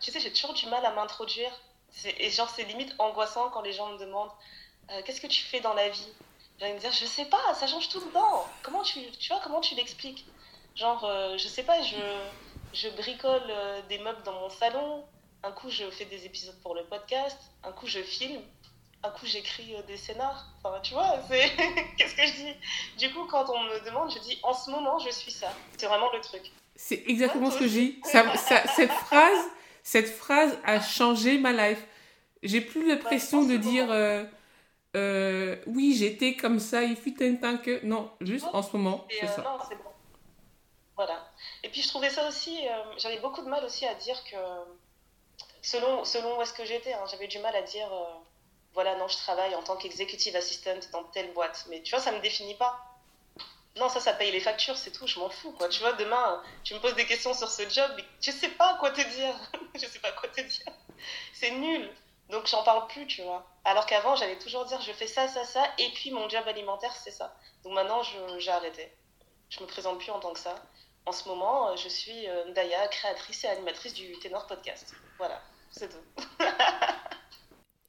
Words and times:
Tu 0.00 0.10
sais, 0.10 0.20
j'ai 0.20 0.32
toujours 0.32 0.54
du 0.54 0.66
mal 0.66 0.84
à 0.84 0.92
m'introduire. 0.92 1.50
Et 2.18 2.30
genre, 2.30 2.48
c'est 2.48 2.64
limite 2.64 2.94
angoissant 2.98 3.50
quand 3.50 3.62
les 3.62 3.72
gens 3.72 3.92
me 3.92 3.98
demandent 3.98 4.30
euh, 4.90 5.02
Qu'est-ce 5.04 5.20
que 5.20 5.26
tu 5.26 5.42
fais 5.42 5.60
dans 5.60 5.74
la 5.74 5.88
vie? 5.88 6.08
J'ai 6.58 6.72
me 6.72 6.78
dire 6.78 6.92
Je 6.92 7.04
sais 7.04 7.26
pas, 7.26 7.54
ça 7.54 7.66
change 7.66 7.88
tout 7.88 8.00
le 8.00 8.10
temps. 8.10 8.46
Comment 8.62 8.82
tu, 8.82 9.00
tu 9.12 9.28
vois, 9.28 9.40
comment 9.42 9.60
tu 9.60 9.74
l'expliques? 9.74 10.24
Genre, 10.76 11.04
euh, 11.04 11.36
je 11.36 11.48
sais 11.48 11.64
pas, 11.64 11.82
je, 11.82 11.96
je 12.72 12.88
bricole 12.90 13.42
euh, 13.48 13.82
des 13.88 13.98
meubles 13.98 14.22
dans 14.22 14.32
mon 14.40 14.48
salon. 14.48 15.04
Un 15.42 15.52
coup, 15.52 15.70
je 15.70 15.90
fais 15.90 16.04
des 16.04 16.24
épisodes 16.26 16.58
pour 16.62 16.74
le 16.74 16.84
podcast. 16.84 17.38
Un 17.64 17.72
coup, 17.72 17.86
je 17.86 18.00
filme. 18.00 18.40
Un 19.02 19.10
coup, 19.10 19.26
j'écris 19.26 19.74
des 19.86 19.96
scénars. 19.96 20.46
Enfin, 20.62 20.80
tu 20.80 20.94
vois, 20.94 21.18
c'est. 21.28 21.50
Qu'est-ce 21.96 22.14
que 22.14 22.26
je 22.26 22.32
dis? 22.32 22.54
Du 22.98 23.12
coup, 23.12 23.26
quand 23.26 23.50
on 23.50 23.62
me 23.64 23.84
demande, 23.84 24.12
je 24.12 24.18
dis 24.20 24.38
En 24.42 24.54
ce 24.54 24.70
moment, 24.70 24.98
je 24.98 25.10
suis 25.10 25.32
ça. 25.32 25.52
C'est 25.76 25.86
vraiment 25.86 26.10
le 26.12 26.20
truc. 26.20 26.52
C'est 26.76 27.02
exactement 27.08 27.50
ce 27.50 27.58
que 27.58 27.64
dis. 27.64 28.00
Ça, 28.04 28.24
cette 28.68 28.92
phrase 28.92 29.44
cette 29.82 30.08
phrase 30.08 30.58
a 30.64 30.80
changé 30.80 31.38
ma 31.38 31.52
life. 31.52 31.84
J'ai 32.42 32.60
plus 32.60 32.86
l'impression 32.86 33.44
de 33.44 33.56
dire 33.56 33.90
euh, 33.90 34.24
euh, 34.96 35.56
oui, 35.66 35.94
j'étais 35.94 36.34
comme 36.34 36.58
ça, 36.58 36.82
il 36.82 36.96
fut 36.96 37.22
un 37.22 37.36
temps 37.36 37.58
que. 37.58 37.84
Non, 37.84 38.10
juste 38.20 38.46
en 38.52 38.62
ce 38.62 38.76
moment, 38.76 39.06
c'est 39.10 39.26
euh, 39.26 39.36
ça. 39.36 39.42
Non, 39.42 39.58
c'est 39.68 39.76
bon. 39.76 39.90
Voilà. 40.96 41.30
Et 41.62 41.68
puis 41.68 41.82
je 41.82 41.88
trouvais 41.88 42.10
ça 42.10 42.26
aussi. 42.28 42.58
j'avais 42.98 43.20
beaucoup 43.20 43.42
de 43.42 43.48
mal 43.48 43.64
aussi 43.64 43.86
à 43.86 43.94
dire 43.94 44.22
que. 44.24 44.36
Selon, 45.62 46.06
selon 46.06 46.38
où 46.38 46.42
est-ce 46.42 46.54
que 46.54 46.64
j'étais, 46.64 46.94
hein, 46.94 47.04
j'avais 47.10 47.26
du 47.26 47.38
mal 47.38 47.54
à 47.54 47.60
dire 47.60 47.90
voilà, 48.72 48.96
non, 48.96 49.08
je 49.08 49.16
travaille 49.16 49.54
en 49.54 49.62
tant 49.62 49.76
qu'executive 49.76 50.34
assistant 50.36 50.78
dans 50.92 51.04
telle 51.04 51.32
boîte. 51.32 51.66
Mais 51.68 51.82
tu 51.82 51.90
vois, 51.90 52.00
ça 52.00 52.12
me 52.12 52.20
définit 52.20 52.54
pas 52.54 52.89
non, 53.76 53.88
ça, 53.88 54.00
ça 54.00 54.12
paye 54.12 54.32
les 54.32 54.40
factures, 54.40 54.76
c'est 54.76 54.90
tout, 54.90 55.06
je 55.06 55.18
m'en 55.18 55.30
fous, 55.30 55.52
quoi. 55.52 55.68
Tu 55.68 55.80
vois, 55.80 55.92
demain, 55.92 56.42
tu 56.64 56.74
me 56.74 56.80
poses 56.80 56.94
des 56.94 57.06
questions 57.06 57.34
sur 57.34 57.48
ce 57.48 57.68
job, 57.68 57.90
mais 57.96 58.04
je 58.20 58.30
sais 58.30 58.48
pas 58.48 58.76
quoi 58.80 58.90
te 58.90 59.00
dire. 59.00 59.34
je 59.74 59.86
sais 59.86 60.00
pas 60.00 60.12
quoi 60.12 60.28
te 60.28 60.40
dire. 60.40 60.72
C'est 61.32 61.52
nul. 61.52 61.88
Donc, 62.30 62.46
j'en 62.46 62.62
parle 62.62 62.86
plus, 62.88 63.06
tu 63.06 63.22
vois. 63.22 63.46
Alors 63.64 63.86
qu'avant, 63.86 64.16
j'allais 64.16 64.38
toujours 64.38 64.64
dire, 64.64 64.80
je 64.80 64.92
fais 64.92 65.06
ça, 65.06 65.28
ça, 65.28 65.44
ça, 65.44 65.64
et 65.78 65.88
puis 65.94 66.10
mon 66.10 66.28
job 66.28 66.46
alimentaire, 66.46 66.94
c'est 66.94 67.10
ça. 67.10 67.36
Donc 67.62 67.74
maintenant, 67.74 68.02
j'ai 68.38 68.50
arrêté. 68.50 68.90
Je 69.50 69.60
me 69.60 69.66
présente 69.66 69.98
plus 69.98 70.10
en 70.10 70.20
tant 70.20 70.32
que 70.32 70.38
ça. 70.38 70.54
En 71.06 71.12
ce 71.12 71.28
moment, 71.28 71.74
je 71.76 71.88
suis 71.88 72.28
euh, 72.28 72.52
Daya, 72.52 72.86
créatrice 72.88 73.44
et 73.44 73.48
animatrice 73.48 73.94
du 73.94 74.12
Ténor 74.18 74.46
Podcast. 74.46 74.94
Voilà, 75.18 75.40
c'est 75.70 75.88
tout. 75.88 76.24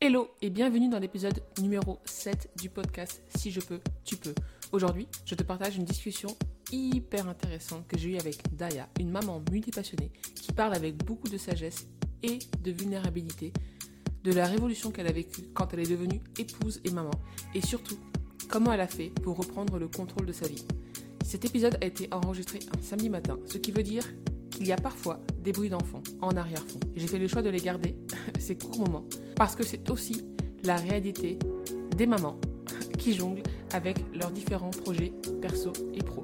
Hello 0.01 0.33
et 0.41 0.49
bienvenue 0.49 0.89
dans 0.89 0.97
l'épisode 0.97 1.43
numéro 1.59 1.99
7 2.05 2.49
du 2.55 2.69
podcast 2.69 3.21
Si 3.35 3.51
je 3.51 3.59
peux, 3.59 3.79
tu 4.03 4.17
peux. 4.17 4.33
Aujourd'hui, 4.71 5.09
je 5.25 5.35
te 5.35 5.43
partage 5.43 5.75
une 5.75 5.83
discussion 5.83 6.29
hyper 6.71 7.27
intéressante 7.27 7.85
que 7.89 7.97
j'ai 7.97 8.11
eue 8.11 8.17
avec 8.17 8.55
Daya, 8.55 8.87
une 9.01 9.11
maman 9.11 9.43
multipassionnée 9.51 10.11
qui 10.33 10.53
parle 10.53 10.73
avec 10.73 10.95
beaucoup 11.03 11.27
de 11.27 11.37
sagesse 11.37 11.87
et 12.23 12.39
de 12.63 12.71
vulnérabilité 12.71 13.51
de 14.23 14.31
la 14.31 14.45
révolution 14.45 14.91
qu'elle 14.91 15.07
a 15.07 15.11
vécue 15.11 15.49
quand 15.53 15.73
elle 15.73 15.81
est 15.81 15.91
devenue 15.91 16.21
épouse 16.39 16.79
et 16.85 16.91
maman, 16.91 17.11
et 17.53 17.59
surtout 17.59 17.97
comment 18.47 18.71
elle 18.71 18.79
a 18.79 18.87
fait 18.87 19.09
pour 19.09 19.35
reprendre 19.35 19.77
le 19.77 19.89
contrôle 19.89 20.25
de 20.25 20.31
sa 20.31 20.47
vie. 20.47 20.65
Cet 21.25 21.43
épisode 21.43 21.77
a 21.81 21.85
été 21.85 22.07
enregistré 22.13 22.59
un 22.73 22.81
samedi 22.81 23.09
matin, 23.09 23.37
ce 23.47 23.57
qui 23.57 23.71
veut 23.71 23.83
dire 23.83 24.05
qu'il 24.51 24.67
y 24.67 24.71
a 24.71 24.77
parfois 24.77 25.19
des 25.43 25.51
bruits 25.51 25.69
d'enfants 25.69 26.03
en 26.21 26.37
arrière-fond. 26.37 26.79
J'ai 26.95 27.07
fait 27.07 27.19
le 27.19 27.27
choix 27.27 27.41
de 27.41 27.49
les 27.49 27.59
garder, 27.59 27.97
ces 28.39 28.57
courts 28.57 28.79
moments, 28.79 29.05
parce 29.35 29.57
que 29.57 29.63
c'est 29.63 29.89
aussi 29.89 30.23
la 30.63 30.77
réalité 30.77 31.39
des 31.97 32.05
mamans 32.05 32.39
qui 32.97 33.13
jonglent 33.13 33.43
avec 33.73 33.97
leurs 34.13 34.31
différents 34.31 34.69
projets 34.69 35.13
perso 35.41 35.71
et 35.93 36.03
pro. 36.03 36.23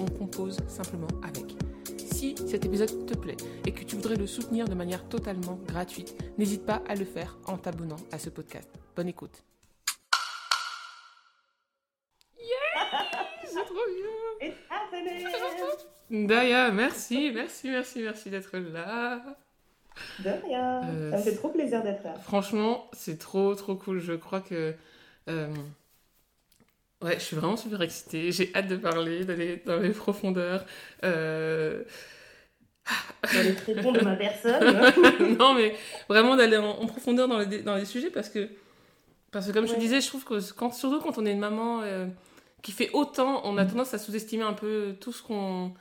On 0.00 0.06
compose 0.06 0.58
simplement 0.68 1.08
avec. 1.22 1.56
Si 1.98 2.34
cet 2.46 2.64
épisode 2.64 3.06
te 3.06 3.16
plaît 3.16 3.36
et 3.66 3.72
que 3.72 3.84
tu 3.84 3.96
voudrais 3.96 4.16
le 4.16 4.26
soutenir 4.26 4.66
de 4.66 4.74
manière 4.74 5.06
totalement 5.08 5.58
gratuite, 5.66 6.16
n'hésite 6.38 6.64
pas 6.64 6.82
à 6.88 6.94
le 6.94 7.04
faire 7.04 7.38
en 7.46 7.58
t'abonnant 7.58 7.96
à 8.12 8.18
ce 8.18 8.30
podcast. 8.30 8.68
Bonne 8.94 9.08
écoute. 9.08 9.42
Yeah 12.38 12.46
C'est 13.44 13.64
trop 13.64 13.74
bien 13.94 14.46
Daya, 16.10 16.70
merci, 16.70 17.32
merci, 17.34 17.68
merci, 17.68 18.00
merci 18.00 18.30
d'être 18.30 18.56
là. 18.56 19.20
De 20.20 20.30
rien. 20.46 20.82
Euh, 20.84 21.10
ça 21.10 21.16
me 21.18 21.22
fait 21.22 21.34
trop 21.34 21.48
plaisir 21.48 21.82
d'être 21.82 22.04
là. 22.04 22.14
Franchement, 22.22 22.88
c'est 22.92 23.18
trop, 23.18 23.54
trop 23.54 23.74
cool. 23.74 23.98
Je 23.98 24.12
crois 24.12 24.40
que 24.40 24.74
euh, 25.28 25.48
Ouais, 27.02 27.14
je 27.18 27.24
suis 27.24 27.36
vraiment 27.36 27.56
super 27.56 27.82
excitée. 27.82 28.32
J'ai 28.32 28.50
hâte 28.54 28.68
de 28.68 28.76
parler, 28.76 29.24
d'aller 29.24 29.62
dans 29.66 29.78
les 29.78 29.90
profondeurs. 29.90 30.64
Euh... 31.04 31.84
Dans 33.22 33.42
les 33.42 33.74
de 33.74 34.04
ma 34.04 34.16
personne. 34.16 35.36
non, 35.38 35.54
mais 35.54 35.74
vraiment 36.08 36.36
d'aller 36.36 36.56
en, 36.56 36.86
profondeur 36.86 37.28
dans 37.28 37.38
les, 37.38 37.62
dans 37.62 37.74
les 37.74 37.84
sujets 37.84 38.10
parce 38.10 38.28
que, 38.28 38.48
parce 39.30 39.46
que 39.46 39.52
comme 39.52 39.66
je 39.66 39.74
te 39.74 39.78
disais, 39.78 40.00
je 40.00 40.06
trouve 40.06 40.24
que 40.24 40.52
quand, 40.52 40.72
surtout 40.72 41.00
quand 41.00 41.18
on 41.18 41.26
est 41.26 41.32
une 41.32 41.40
maman 41.40 41.82
euh, 41.82 42.06
qui 42.62 42.72
fait 42.72 42.90
autant, 42.92 43.42
on 43.44 43.58
a 43.58 43.64
mm. 43.64 43.68
tendance 43.68 43.92
à 43.92 43.98
sous-estimer 43.98 44.44
un 44.44 44.54
peu 44.54 44.94
tout 45.00 45.12
ce 45.12 45.22
qu'on. 45.22 45.74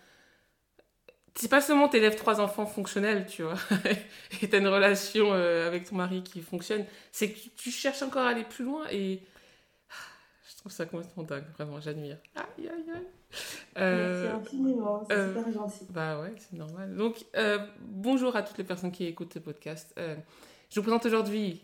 C'est 1.35 1.49
pas 1.49 1.61
seulement 1.61 1.87
t'élèves 1.87 2.15
trois 2.15 2.41
enfants 2.41 2.65
fonctionnels, 2.65 3.25
tu 3.29 3.43
vois, 3.43 3.57
et 4.41 4.49
t'as 4.49 4.57
une 4.57 4.67
relation 4.67 5.33
euh, 5.33 5.67
avec 5.67 5.85
ton 5.89 5.95
mari 5.95 6.23
qui 6.23 6.41
fonctionne, 6.41 6.85
c'est 7.11 7.31
que 7.31 7.39
tu 7.57 7.71
cherches 7.71 8.01
encore 8.01 8.23
à 8.23 8.29
aller 8.29 8.45
plus 8.45 8.63
loin 8.63 8.83
et 8.89 9.21
trouve 10.65 10.75
ça 10.75 10.85
complètement 10.87 11.21
dingue, 11.21 11.43
vraiment, 11.53 11.79
j'admire. 11.79 12.17
Aïe, 12.35 12.67
aïe, 12.67 12.85
aïe. 12.91 13.01
Euh, 13.77 14.23
Merci 14.23 14.41
infiniment, 14.41 15.05
c'est 15.07 15.15
euh, 15.15 15.27
super 15.35 15.53
gentil. 15.53 15.85
Bah 15.91 16.19
ouais, 16.19 16.33
c'est 16.37 16.57
normal. 16.57 16.95
Donc, 16.95 17.23
euh, 17.37 17.59
bonjour 17.81 18.35
à 18.35 18.41
toutes 18.41 18.57
les 18.57 18.63
personnes 18.63 18.91
qui 18.91 19.05
écoutent 19.05 19.33
ce 19.35 19.37
podcast. 19.37 19.93
Euh, 19.99 20.15
je 20.71 20.79
vous 20.79 20.81
présente 20.81 21.05
aujourd'hui 21.05 21.61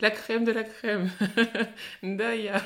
la 0.00 0.12
crème 0.12 0.44
de 0.44 0.52
la 0.52 0.62
crème, 0.62 1.10
Daya, 2.04 2.62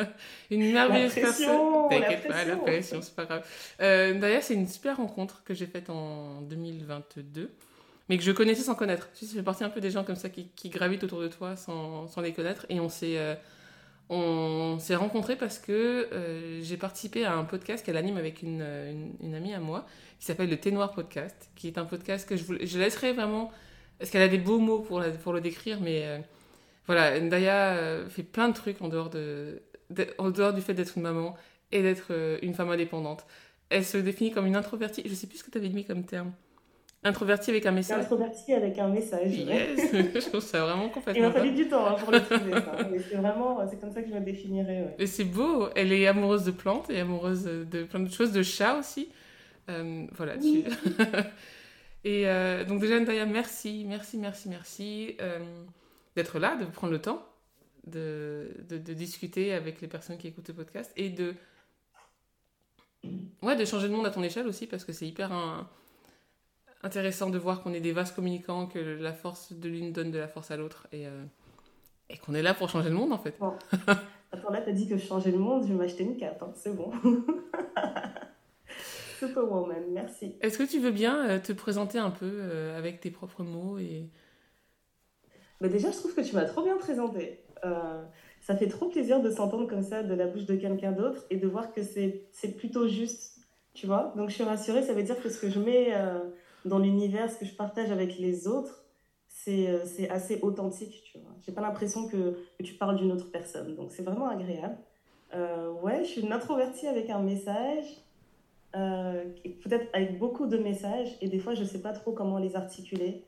une 0.52 0.72
merveilleuse 0.72 1.14
personne. 1.14 1.88
T'inquiète 1.90 2.28
pas, 2.28 2.44
la 2.44 2.56
pression, 2.56 3.02
c'est 3.02 3.16
pas 3.16 3.24
grave. 3.24 3.44
Daya, 3.80 4.40
c'est 4.40 4.54
une 4.54 4.68
super 4.68 4.98
rencontre 4.98 5.42
que 5.42 5.54
j'ai 5.54 5.66
faite 5.66 5.90
en 5.90 6.40
2022 6.42 7.50
mais 8.08 8.16
que 8.16 8.22
je 8.22 8.30
connaissais 8.30 8.62
sans 8.62 8.76
connaître. 8.76 9.10
Tu 9.14 9.24
sais, 9.24 9.32
ça 9.32 9.38
fait 9.38 9.42
partie 9.42 9.64
un 9.64 9.70
peu 9.70 9.80
des 9.80 9.90
gens 9.90 10.04
comme 10.04 10.14
ça 10.14 10.28
qui, 10.28 10.46
qui 10.54 10.68
gravitent 10.68 11.02
autour 11.02 11.20
de 11.20 11.26
toi 11.26 11.56
sans, 11.56 12.06
sans 12.06 12.20
les 12.20 12.32
connaître. 12.32 12.64
Et 12.68 12.78
on 12.78 12.88
s'est 12.88 13.36
on 14.08 14.78
s'est 14.78 14.94
rencontrés 14.94 15.36
parce 15.36 15.58
que 15.58 16.08
euh, 16.12 16.62
j'ai 16.62 16.76
participé 16.76 17.24
à 17.24 17.34
un 17.34 17.44
podcast 17.44 17.84
qu'elle 17.84 17.96
anime 17.96 18.16
avec 18.16 18.42
une, 18.42 18.64
une, 19.20 19.34
amie 19.34 19.52
à 19.52 19.58
moi 19.58 19.86
qui 20.20 20.26
s'appelle 20.26 20.48
le 20.48 20.56
Thé 20.56 20.70
Noir 20.70 20.92
Podcast, 20.92 21.50
qui 21.56 21.66
est 21.66 21.78
un 21.78 21.84
podcast 21.84 22.28
que 22.28 22.36
je, 22.36 22.78
laisserai 22.78 23.12
vraiment, 23.12 23.50
parce 23.98 24.10
qu'elle 24.10 24.22
a 24.22 24.28
des 24.28 24.38
beaux 24.38 24.58
mots 24.58 24.78
pour, 24.78 25.02
pour 25.22 25.32
le 25.32 25.40
décrire, 25.40 25.80
mais 25.80 26.06
euh, 26.06 26.18
voilà, 26.86 27.18
Ndaya 27.18 27.74
euh, 27.74 28.08
fait 28.08 28.22
plein 28.22 28.48
de 28.48 28.54
trucs 28.54 28.80
en 28.80 28.88
dehors, 28.88 29.10
de, 29.10 29.62
en 30.18 30.30
dehors 30.30 30.52
du 30.52 30.60
fait 30.60 30.74
d'être 30.74 30.96
une 30.96 31.02
maman 31.02 31.36
et 31.72 31.82
d'être 31.82 32.12
une 32.42 32.54
femme 32.54 32.70
indépendante. 32.70 33.26
Elle 33.70 33.84
se 33.84 33.98
définit 33.98 34.30
comme 34.30 34.46
une 34.46 34.56
introvertie, 34.56 35.02
je 35.04 35.14
sais 35.14 35.26
plus 35.26 35.38
ce 35.38 35.44
que 35.44 35.50
tu 35.50 35.58
avais 35.58 35.68
mis 35.68 35.84
comme 35.84 36.04
terme. 36.04 36.32
Introverti 37.04 37.50
avec 37.50 37.66
un 37.66 37.70
message. 37.70 38.04
Introverti 38.04 38.52
avec 38.52 38.78
un 38.78 38.88
message. 38.88 39.32
Yes, 39.36 39.92
je 39.92 40.28
trouve 40.28 40.40
ça 40.40 40.64
vraiment 40.64 40.88
complètement. 40.88 41.22
Il 41.22 41.28
m'a 41.28 41.32
fallu 41.32 41.52
du 41.52 41.68
temps 41.68 41.86
hein, 41.86 41.94
pour 41.94 42.10
le 42.10 42.20
trouver. 42.20 42.52
c'est 43.08 43.16
vraiment, 43.16 43.66
c'est 43.68 43.80
comme 43.80 43.92
ça 43.92 44.02
que 44.02 44.08
je 44.08 44.14
me 44.14 44.20
définirais. 44.20 44.82
Ouais. 44.82 44.96
Et 44.98 45.06
c'est 45.06 45.24
beau. 45.24 45.68
Elle 45.76 45.92
est 45.92 46.06
amoureuse 46.06 46.44
de 46.44 46.50
plantes 46.50 46.90
et 46.90 46.98
amoureuse 47.00 47.44
de 47.44 47.84
plein 47.84 48.00
de 48.00 48.10
choses, 48.10 48.32
de 48.32 48.42
chats 48.42 48.78
aussi. 48.78 49.08
Euh, 49.68 50.06
voilà. 50.12 50.36
Oui. 50.40 50.64
et 52.04 52.26
euh, 52.26 52.64
donc 52.64 52.80
déjà, 52.80 52.98
Ndaya, 52.98 53.26
merci, 53.26 53.84
merci, 53.86 54.16
merci, 54.18 54.48
merci 54.48 55.16
euh, 55.20 55.38
d'être 56.14 56.38
là, 56.38 56.56
de 56.56 56.64
prendre 56.64 56.92
le 56.92 57.00
temps 57.00 57.24
de, 57.86 58.50
de, 58.68 58.78
de, 58.78 58.92
discuter 58.94 59.52
avec 59.52 59.80
les 59.80 59.88
personnes 59.88 60.18
qui 60.18 60.26
écoutent 60.26 60.48
le 60.48 60.54
podcast 60.54 60.92
et 60.96 61.08
de, 61.08 61.34
ouais, 63.42 63.56
de 63.56 63.64
changer 63.64 63.86
le 63.88 63.94
monde 63.94 64.06
à 64.06 64.10
ton 64.10 64.22
échelle 64.22 64.46
aussi 64.48 64.66
parce 64.66 64.84
que 64.84 64.92
c'est 64.92 65.06
hyper 65.06 65.32
un 65.32 65.68
intéressant 66.86 67.30
de 67.30 67.38
voir 67.38 67.62
qu'on 67.62 67.74
est 67.74 67.80
des 67.80 67.92
vases 67.92 68.12
communicants, 68.12 68.66
que 68.66 68.78
la 68.78 69.12
force 69.12 69.52
de 69.52 69.68
l'une 69.68 69.92
donne 69.92 70.12
de 70.12 70.18
la 70.18 70.28
force 70.28 70.52
à 70.52 70.56
l'autre 70.56 70.86
et, 70.92 71.06
euh, 71.06 71.24
et 72.08 72.16
qu'on 72.16 72.32
est 72.32 72.42
là 72.42 72.54
pour 72.54 72.70
changer 72.70 72.88
le 72.88 72.94
monde 72.94 73.12
en 73.12 73.18
fait. 73.18 73.34
Bon. 73.38 73.52
Attends, 74.32 74.50
là, 74.50 74.60
t'as 74.60 74.72
dit 74.72 74.88
que 74.88 74.96
je 74.96 75.04
changeais 75.04 75.32
le 75.32 75.38
monde, 75.38 75.64
je 75.64 75.68
vais 75.68 75.74
m'acheter 75.74 76.04
une 76.04 76.16
carte, 76.16 76.42
hein. 76.42 76.52
c'est 76.54 76.74
bon. 76.74 76.90
Superwoman, 79.18 79.82
merci. 79.90 80.36
Est-ce 80.40 80.58
que 80.58 80.62
tu 80.62 80.78
veux 80.78 80.90
bien 80.90 81.28
euh, 81.28 81.40
te 81.40 81.52
présenter 81.52 81.98
un 81.98 82.10
peu 82.10 82.30
euh, 82.30 82.78
avec 82.78 83.00
tes 83.00 83.10
propres 83.10 83.42
mots 83.42 83.78
et... 83.78 84.08
Bah 85.60 85.68
déjà, 85.68 85.90
je 85.90 85.96
trouve 85.96 86.14
que 86.14 86.20
tu 86.20 86.34
m'as 86.34 86.44
trop 86.44 86.62
bien 86.62 86.76
présenté. 86.76 87.40
ça 88.42 88.56
fait 88.56 88.68
trop 88.68 88.88
plaisir 88.88 89.22
de 89.22 89.30
s'entendre 89.30 89.66
comme 89.66 89.82
ça 89.82 90.02
de 90.02 90.14
la 90.14 90.26
bouche 90.26 90.44
de 90.44 90.54
quelqu'un 90.54 90.92
d'autre 90.92 91.24
et 91.30 91.36
de 91.36 91.48
voir 91.48 91.72
que 91.72 91.80
c'est 91.82 92.56
plutôt 92.58 92.86
juste, 92.86 93.38
tu 93.72 93.86
vois. 93.86 94.12
Donc 94.16 94.28
je 94.28 94.34
suis 94.34 94.44
rassurée, 94.44 94.82
ça 94.82 94.92
veut 94.92 95.02
dire 95.02 95.20
que 95.20 95.30
ce 95.30 95.40
que 95.40 95.48
je 95.48 95.58
mets 95.58 95.94
dans 96.66 96.78
l'univers, 96.78 97.30
ce 97.30 97.38
que 97.38 97.46
je 97.46 97.54
partage 97.54 97.90
avec 97.90 98.18
les 98.18 98.46
autres, 98.46 98.84
c'est 99.28 99.68
euh, 99.68 99.84
assez 100.10 100.40
authentique, 100.42 101.02
tu 101.04 101.18
vois. 101.18 101.30
J'ai 101.44 101.52
pas 101.52 101.60
l'impression 101.60 102.08
que, 102.08 102.36
tu 102.62 102.74
parles 102.74 102.96
d'une 102.96 103.12
autre 103.12 103.30
personne, 103.30 103.74
donc 103.76 103.92
c'est 103.92 104.02
vraiment 104.02 104.28
agréable. 104.28 104.76
Euh, 105.34 105.72
ouais, 105.82 106.04
je 106.04 106.08
suis 106.08 106.20
une 106.22 106.32
introvertie 106.32 106.86
avec 106.86 107.10
un 107.10 107.20
message, 107.20 107.84
euh, 108.74 109.24
peut-être 109.62 109.86
avec 109.92 110.18
beaucoup 110.18 110.46
de 110.46 110.56
messages, 110.56 111.16
et 111.20 111.28
des 111.28 111.38
fois 111.38 111.54
je 111.54 111.64
sais 111.64 111.80
pas 111.80 111.92
trop 111.92 112.12
comment 112.12 112.38
les 112.38 112.56
articuler, 112.56 113.24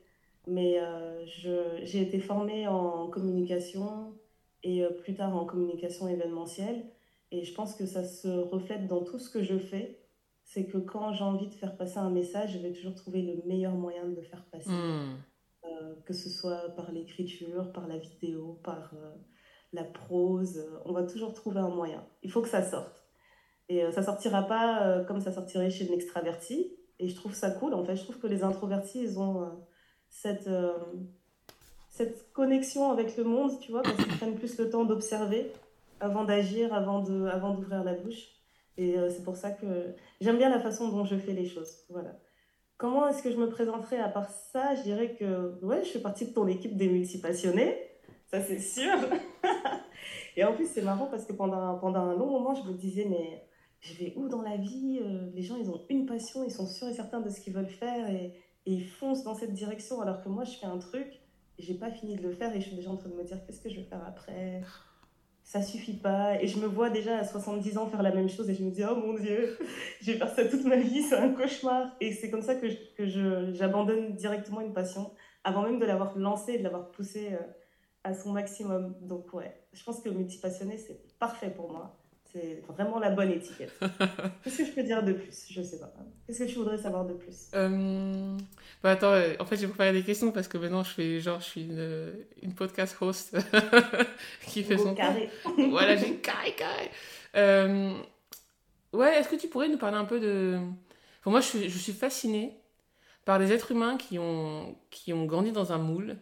mais 0.46 0.81
j'ai 1.26 2.00
été 2.00 2.20
formée 2.20 2.67
en 2.67 3.08
communication 3.08 4.14
et 4.64 4.82
plus 5.02 5.14
tard 5.14 5.37
en 5.37 5.44
communication 5.44 6.08
événementielle. 6.08 6.87
Et 7.31 7.44
je 7.44 7.52
pense 7.52 7.75
que 7.75 7.84
ça 7.84 8.02
se 8.02 8.29
reflète 8.29 8.87
dans 8.87 9.02
tout 9.05 9.19
ce 9.19 9.29
que 9.29 9.43
je 9.43 9.58
fais. 9.58 9.98
C'est 10.49 10.65
que 10.65 10.79
quand 10.79 11.12
j'ai 11.12 11.25
envie 11.25 11.47
de 11.47 11.55
faire 11.55 11.77
passer 11.77 11.99
un 11.99 12.09
message, 12.09 12.55
je 12.55 12.59
vais 12.59 12.73
toujours 12.73 12.95
trouver 12.95 13.21
le 13.21 13.47
meilleur 13.47 13.75
moyen 13.75 14.06
de 14.06 14.17
le 14.17 14.23
faire 14.23 14.47
passer. 14.47 14.71
Hmm. 14.71 15.19
Euh, 15.65 15.95
que 16.06 16.15
ce 16.15 16.31
soit 16.31 16.75
par 16.75 16.91
l'écriture, 16.91 17.71
par 17.73 17.87
la 17.87 17.99
vidéo, 17.99 18.59
par 18.65 18.95
euh, 18.95 19.15
la 19.75 19.85
prose. 19.85 20.67
on 20.87 20.93
va 20.93 21.03
toujours 21.03 21.35
trouver 21.35 21.61
un 21.61 21.69
moyen. 21.69 22.03
Il 22.23 22.31
faut 22.31 22.41
que 22.41 22.49
ça 22.49 22.62
sorte. 22.62 23.05
Et 23.69 23.85
euh, 23.85 23.93
ça 23.93 24.03
sortira 24.03 24.45
pas 24.45 25.05
comme 25.05 25.21
ça 25.21 25.33
sortirait 25.33 25.69
chez 25.69 25.87
une 25.87 25.93
extraverti. 25.93 26.73
Et 26.99 27.09
je 27.09 27.15
trouve 27.15 27.35
ça 27.35 27.51
cool. 27.51 27.75
En 27.75 27.85
fait, 27.85 27.97
je 27.97 28.05
trouve 28.05 28.19
que 28.19 28.27
les 28.27 28.43
introvertis, 28.43 29.03
ils 29.03 29.21
ont 29.21 29.47
cette, 30.09 30.49
cette 31.91 32.33
connexion 32.33 32.91
avec 32.91 33.19
le 33.19 33.25
monde, 33.25 33.53
tu 33.61 33.71
vois, 33.71 33.83
parce 33.83 33.97
qu'ils 33.97 34.17
prennent 34.17 34.35
plus 34.35 34.59
le 34.59 34.71
temps 34.71 34.85
d'observer 34.85 35.53
avant 36.01 36.25
d'agir, 36.25 36.73
avant 36.73 37.03
de, 37.03 37.27
avant 37.27 37.53
d'ouvrir 37.53 37.85
la 37.85 37.93
bouche. 37.93 38.38
Et 38.79 38.97
euh, 38.97 39.11
c'est 39.11 39.25
pour 39.25 39.37
ça 39.37 39.51
que 39.51 39.95
j'aime 40.21 40.39
bien 40.39 40.49
la 40.49 40.61
façon 40.61 40.89
dont 40.89 41.05
je 41.05 41.17
fais 41.17 41.33
les 41.33 41.45
choses. 41.45 41.85
Voilà. 41.91 42.17
Comment 42.77 43.09
est-ce 43.09 43.25
que 43.25 43.31
je 43.31 43.37
me 43.37 43.49
présenterai 43.51 43.99
à 43.99 44.09
part 44.09 44.31
ça? 44.31 44.77
Je 44.77 44.83
dirais 44.83 45.17
que 45.17 45.59
ouais, 45.65 45.83
je 45.83 45.91
fais 45.91 46.01
partie 46.01 46.27
de 46.27 46.33
ton 46.33 46.47
équipe 46.47 46.77
des 46.77 46.89
multipassionnés, 46.89 47.77
ça 48.29 48.41
c'est 48.41 48.61
sûr. 48.61 48.95
et 50.37 50.45
en 50.45 50.55
plus, 50.55 50.69
c'est 50.69 50.83
marrant 50.83 51.07
parce 51.07 51.27
que 51.27 51.33
pendant, 51.33 51.77
pendant 51.79 52.03
un 52.03 52.17
long 52.17 52.31
moment, 52.31 52.55
je 52.55 52.63
me 52.71 52.75
disais, 52.75 53.05
mais 53.05 53.45
je 53.81 53.95
vais 53.95 54.13
où 54.17 54.29
dans 54.29 54.43
la 54.43 54.57
vie? 54.57 55.01
Euh, 55.03 55.29
Les 55.35 55.43
gens, 55.43 55.57
ils 55.57 55.69
ont 55.71 55.85
une 55.91 56.07
passion, 56.07 56.45
ils 56.45 56.53
sont 56.53 56.67
sûrs 56.67 56.89
et 56.89 56.95
certains 56.95 57.21
de 57.21 57.31
ce 57.31 57.41
qu'ils 57.41 57.53
veulent 57.53 57.67
faire 57.67 58.09
et, 58.09 58.27
et, 58.67 58.73
ils 58.73 58.87
foncent 58.87 59.25
dans 59.25 59.35
cette 59.35 59.53
direction, 59.53 60.01
alors 60.01 60.23
que 60.23 60.29
moi, 60.29 60.45
je 60.45 60.57
fais 60.57 60.67
un 60.67 60.79
truc, 60.79 61.21
j'ai 61.59 61.75
pas 61.75 61.91
fini 61.91 62.15
de 62.15 62.23
le 62.23 62.31
faire 62.31 62.55
et 62.55 62.61
je 62.61 62.69
suis 62.69 62.77
déjà 62.77 62.91
en 62.91 62.97
train 62.97 63.09
de 63.09 63.15
me 63.17 63.25
dire, 63.25 63.45
qu'est-ce 63.45 63.61
que 63.61 63.69
je 63.69 63.81
vais 63.81 63.87
faire 63.87 64.05
après? 64.07 64.63
Ça 65.49 65.62
suffit 65.62 65.97
pas. 65.97 66.41
Et 66.43 66.47
je 66.47 66.59
me 66.59 66.67
vois 66.67 66.91
déjà 66.91 67.17
à 67.17 67.25
70 67.25 67.79
ans 67.79 67.87
faire 67.87 68.03
la 68.03 68.12
même 68.12 68.29
chose 68.29 68.50
et 68.50 68.55
je 68.55 68.62
me 68.62 68.71
dis, 68.71 68.83
oh 68.85 68.95
mon 68.95 69.15
Dieu, 69.15 69.59
je 70.03 70.12
vais 70.12 70.19
faire 70.19 70.29
ça 70.29 70.45
toute 70.45 70.65
ma 70.65 70.77
vie, 70.77 71.03
c'est 71.03 71.17
un 71.17 71.33
cauchemar. 71.33 71.97
Et 72.03 72.12
c'est 72.12 72.31
comme 72.31 72.43
ça 72.43 72.55
que, 72.55 72.69
j'abandonne 73.55 74.15
directement 74.15 74.61
une 74.61 74.75
passion 74.75 75.11
avant 75.45 75.62
même 75.62 75.79
de 75.79 75.87
l'avoir 75.87 76.19
lancée 76.19 76.53
et 76.53 76.59
de 76.59 76.65
l'avoir 76.65 76.91
poussée 76.91 77.31
euh, 77.33 77.39
à 78.05 78.12
son 78.12 78.33
maximum. 78.33 78.95
Donc 79.00 79.33
ouais, 79.33 79.59
je 79.73 79.83
pense 79.85 80.03
que 80.03 80.11
multipassionné, 80.11 80.77
c'est 80.77 81.17
parfait 81.19 81.51
pour 81.51 81.73
moi. 81.73 81.98
C'est 82.33 82.63
vraiment 82.69 82.99
la 82.99 83.11
bonne 83.11 83.31
étiquette. 83.31 83.73
Qu'est-ce 84.45 84.59
que 84.59 84.65
je 84.67 84.73
peux 84.73 84.83
dire 84.83 85.03
de 85.03 85.13
plus? 85.15 85.47
Je 85.51 85.63
sais 85.63 85.79
pas. 85.79 85.91
Qu'est-ce 86.27 86.41
que 86.41 86.45
tu 86.45 86.57
voudrais 86.57 86.77
savoir 86.77 87.07
de 87.07 87.15
plus? 87.15 87.49
Euh... 87.55 88.37
bah 88.83 88.91
attends, 88.91 89.13
euh, 89.13 89.35
en 89.41 89.47
fait, 89.47 89.57
j'ai 89.57 89.67
préparé 89.67 89.93
des 89.93 90.03
questions 90.03 90.31
parce 90.31 90.47
que 90.47 90.59
maintenant, 90.59 90.83
je 90.83 90.91
fais 90.91 91.21
genre, 91.21 91.41
je 91.41 91.47
suis 91.47 91.63
une, 91.63 92.13
une 92.43 92.55
podcast 92.55 92.97
host 93.01 93.37
qui 94.47 94.63
fait 94.63 94.77
son 94.77 94.95
carré. 94.95 95.31
voilà, 95.71 95.97
j'ai 95.97 96.17
carré 96.17 96.55
carré. 96.55 96.91
Euh... 97.37 97.95
Ouais, 98.93 99.19
est-ce 99.19 99.29
que 99.29 99.37
tu 99.37 99.49
pourrais 99.49 99.69
nous 99.69 99.79
parler 99.79 99.97
un 99.97 100.05
peu 100.05 100.21
de. 100.21 100.59
Pour 101.23 101.33
moi, 101.33 101.41
je 101.41 101.47
suis, 101.47 101.69
je 101.69 101.79
suis 101.79 101.93
fascinée 101.93 102.59
par 103.25 103.39
des 103.39 103.53
êtres 103.53 103.73
humains 103.73 103.97
qui 103.97 104.19
ont, 104.19 104.77
qui 104.91 105.13
ont 105.13 105.27
grandi 105.27 105.53
dans 105.53 105.73
un 105.73 105.79
moule 105.79 106.17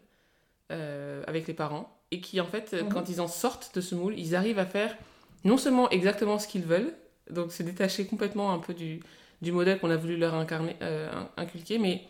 euh, 0.72 1.22
avec 1.26 1.46
les 1.46 1.54
parents 1.54 1.96
et 2.10 2.20
qui, 2.20 2.40
en 2.40 2.46
fait, 2.46 2.72
mhm. 2.72 2.88
quand 2.88 3.08
ils 3.08 3.20
en 3.20 3.28
sortent 3.28 3.74
de 3.74 3.80
ce 3.80 3.94
moule, 3.94 4.18
ils 4.18 4.34
arrivent 4.34 4.58
à 4.58 4.66
faire 4.66 4.96
non 5.44 5.56
seulement 5.56 5.88
exactement 5.90 6.38
ce 6.38 6.48
qu'ils 6.48 6.64
veulent, 6.64 6.94
donc 7.30 7.52
se 7.52 7.62
détacher 7.62 8.06
complètement 8.06 8.52
un 8.52 8.58
peu 8.58 8.74
du, 8.74 9.00
du 9.42 9.52
modèle 9.52 9.78
qu'on 9.78 9.90
a 9.90 9.96
voulu 9.96 10.16
leur 10.16 10.34
incarner, 10.34 10.76
euh, 10.82 11.10
inculquer, 11.36 11.78
mais 11.78 12.04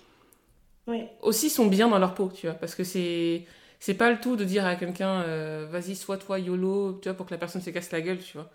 aussi 1.20 1.50
sont 1.50 1.66
bien 1.66 1.88
dans 1.88 1.98
leur 1.98 2.14
peau, 2.14 2.30
tu 2.34 2.46
vois, 2.46 2.54
parce 2.54 2.74
que 2.74 2.84
c'est 2.84 3.44
c'est 3.78 3.94
pas 3.94 4.10
le 4.10 4.18
tout 4.18 4.36
de 4.36 4.44
dire 4.44 4.64
à 4.64 4.76
quelqu'un 4.76 5.22
euh, 5.22 5.66
vas-y 5.70 5.96
sois 5.96 6.16
toi 6.16 6.38
yolo, 6.38 6.98
tu 7.02 7.08
vois, 7.08 7.16
pour 7.16 7.26
que 7.26 7.32
la 7.32 7.38
personne 7.38 7.60
se 7.60 7.70
casse 7.70 7.90
la 7.92 8.00
gueule, 8.00 8.18
tu 8.18 8.38
vois. 8.38 8.50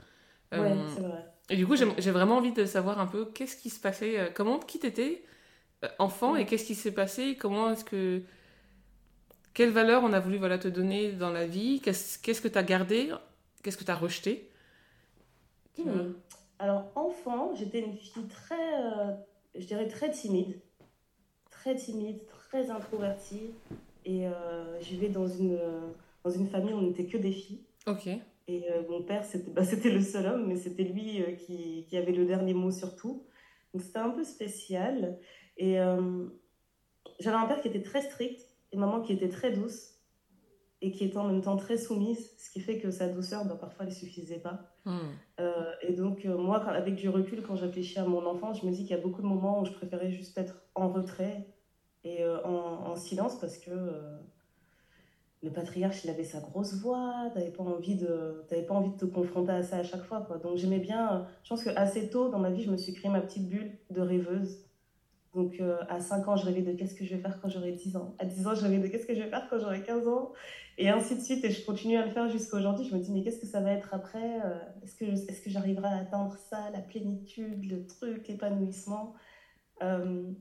Euh, 0.54 0.76
c'est 0.96 1.02
vrai. 1.02 1.26
Et 1.50 1.58
du 1.58 1.68
coup, 1.68 1.76
j'ai 1.76 2.12
vraiment 2.12 2.38
envie 2.38 2.54
de 2.54 2.66
savoir 2.66 3.00
un 3.00 3.06
peu 3.06 3.26
qu'est-ce 3.26 3.58
qui 3.58 3.70
se 3.70 3.80
passait, 3.80 4.32
comment, 4.34 4.60
qui 4.60 4.80
t'étais 4.80 5.24
enfant 6.00 6.36
et 6.36 6.46
qu'est-ce 6.46 6.66
qui 6.66 6.76
s'est 6.76 6.94
passé, 6.94 7.36
comment 7.40 7.72
est-ce 7.72 7.84
que. 7.86 8.22
Quelle 9.54 9.72
valeur 9.72 10.04
on 10.04 10.14
a 10.14 10.20
voulu 10.22 10.38
voilà, 10.38 10.58
te 10.58 10.70
donner 10.70 11.12
dans 11.12 11.30
la 11.30 11.46
vie, 11.46 11.82
qu'est-ce 11.82 12.42
que 12.42 12.48
tu 12.48 12.58
as 12.58 12.64
gardé, 12.64 13.10
qu'est-ce 13.62 13.76
que 13.76 13.84
tu 13.84 13.92
as 13.92 13.96
rejeté 13.96 14.50
Hmm. 15.86 16.14
Alors, 16.62 16.92
enfant, 16.94 17.56
j'étais 17.56 17.80
une 17.80 17.96
fille 17.96 18.28
très, 18.28 18.84
euh, 18.84 19.16
je 19.56 19.66
dirais, 19.66 19.88
très 19.88 20.12
timide. 20.12 20.62
Très 21.50 21.76
timide, 21.76 22.20
très 22.28 22.70
introvertie. 22.70 23.52
Et 24.06 24.28
euh, 24.28 24.80
je 24.80 24.90
vivais 24.90 25.10
dans 25.10 25.28
une, 25.28 25.60
dans 26.24 26.30
une 26.30 26.48
famille 26.48 26.74
où 26.74 26.78
on 26.78 26.82
n'était 26.82 27.06
que 27.06 27.18
des 27.18 27.32
filles. 27.32 27.64
Ok. 27.88 28.08
Et 28.48 28.72
euh, 28.72 28.84
mon 28.90 29.02
père, 29.02 29.24
c'était 29.24 29.50
bah, 29.50 29.64
le 29.86 30.02
seul 30.02 30.28
homme, 30.28 30.48
mais 30.48 30.56
c'était 30.56 30.84
lui 30.84 31.24
qui, 31.38 31.86
qui, 31.90 31.98
avait 31.98 32.12
le 32.12 32.26
dernier 32.26 32.54
mot 32.54 32.70
sur 32.70 32.96
tout. 32.96 33.26
Donc, 33.74 33.82
c'était 33.82 34.00
un 34.00 34.12
peu 34.12 34.24
spécial. 34.24 35.18
Et 35.58 35.78
j'avais 37.20 37.38
un 37.38 37.46
père 37.46 37.62
qui 37.62 37.70
était 37.70 37.82
très 37.82 38.02
strict 38.02 38.42
et 38.72 38.78
maman 38.78 39.02
qui 39.02 39.14
était 39.14 39.30
très 39.30 39.52
douce 39.52 39.96
et 40.82 40.92
qui 40.92 41.06
était 41.06 41.18
en 41.18 41.28
même 41.28 41.42
temps 41.42 41.58
très 41.58 41.78
soumise, 41.78 42.36
ce 42.38 42.50
qui 42.50 42.60
fait 42.60 42.80
que 42.80 42.90
sa 42.90 43.08
douceur, 43.08 43.46
bah, 43.46 43.58
parfois, 43.60 43.86
ne 43.86 43.92
suffisait 43.92 44.40
pas. 44.40 44.76
Hmm. 44.86 45.12
Euh, 45.92 45.94
et 45.94 45.96
donc, 45.96 46.26
euh, 46.26 46.38
moi, 46.38 46.64
avec 46.68 46.96
du 46.96 47.10
recul, 47.10 47.42
quand 47.42 47.56
je 47.56 47.66
réfléchis 47.66 48.00
à 48.00 48.06
mon 48.06 48.26
enfance, 48.26 48.62
je 48.62 48.66
me 48.66 48.72
dis 48.72 48.84
qu'il 48.84 48.96
y 48.96 49.00
a 49.00 49.02
beaucoup 49.02 49.22
de 49.22 49.28
moments 49.28 49.62
où 49.62 49.66
je 49.66 49.72
préférais 49.72 50.12
juste 50.12 50.38
être 50.38 50.56
en 50.76 50.90
retrait 50.90 51.48
et 52.04 52.24
euh, 52.24 52.44
en, 52.44 52.96
silence 52.96 53.40
parce 53.40 53.58
que 53.58 53.72
le 55.44 55.50
patriarche, 55.50 56.04
il 56.04 56.10
avait 56.10 56.24
sa 56.24 56.40
grosse 56.40 56.76
voix, 56.76 57.30
tu 57.32 57.40
n'avais 57.40 57.52
pas, 57.52 57.64
envie 57.64 57.96
de, 57.96 58.44
pas 58.68 58.74
envie 58.74 58.92
de 58.92 58.98
te 58.98 59.06
confronter 59.06 59.52
à 59.52 59.64
ça 59.64 59.78
à 59.78 59.84
chaque 59.84 60.04
fois. 60.04 60.28
Donc, 60.44 60.58
j'aimais 60.58 60.80
bien, 60.80 61.28
je 61.44 61.50
pense 61.50 61.64
qu'assez 61.64 62.10
tôt 62.10 62.30
dans 62.30 62.40
ma 62.40 62.52
vie, 62.52 62.64
je 62.64 62.72
me 62.72 62.78
suis 62.78 62.94
créé 62.94 63.10
ma 63.10 63.22
petite 63.22 63.48
bulle 63.48 63.72
de 63.90 64.02
rêveuse 64.02 64.66
donc 65.34 65.62
euh, 65.62 65.78
à 65.88 66.02
5 66.02 66.28
ans, 66.28 66.36
je 66.36 66.46
rêvais 66.46 66.62
de 66.62 66.74
qu'est-ce 66.74 66.94
que 66.94 67.06
je 67.06 67.16
vais 67.16 67.22
faire 67.22 67.40
quand 67.42 67.48
j'aurai 67.48 67.72
10 67.72 67.96
ans. 67.96 68.16
À 68.20 68.26
10 68.26 68.48
ans, 68.48 68.56
je 68.56 68.64
rêvais 68.64 68.80
de 68.80 68.88
qu'est-ce 68.88 69.06
que 69.06 69.14
je 69.14 69.22
vais 69.22 69.30
faire 69.30 69.48
quand 69.50 69.60
j'aurai 69.60 69.82
15 69.82 70.08
ans. 70.08 70.34
Et 70.82 70.90
ainsi 70.90 71.16
de 71.16 71.22
suite. 71.22 71.44
Et 71.46 71.52
je 71.52 71.66
continue 71.66 71.98
à 71.98 72.06
le 72.06 72.12
faire 72.12 72.30
jusqu'à 72.30 72.58
aujourd'hui. 72.58 72.88
Je 72.88 72.96
me 72.96 73.02
dis, 73.02 73.12
mais 73.12 73.24
qu'est-ce 73.24 73.40
que 73.40 73.46
ça 73.46 73.62
va 73.62 73.72
être 73.72 73.94
après 73.94 74.42
euh, 74.44 74.60
Est-ce 74.84 74.96
que, 74.96 75.06
est 75.06 75.44
que 75.44 75.50
j'arriverai 75.50 75.88
à 75.88 75.98
atteindre 75.98 76.36
ça, 76.50 76.70
la 76.72 76.80
plénitude, 76.80 77.70
le 77.70 77.86
truc, 77.86 78.28
l'épanouissement 78.28 79.14
euh, 79.84 80.32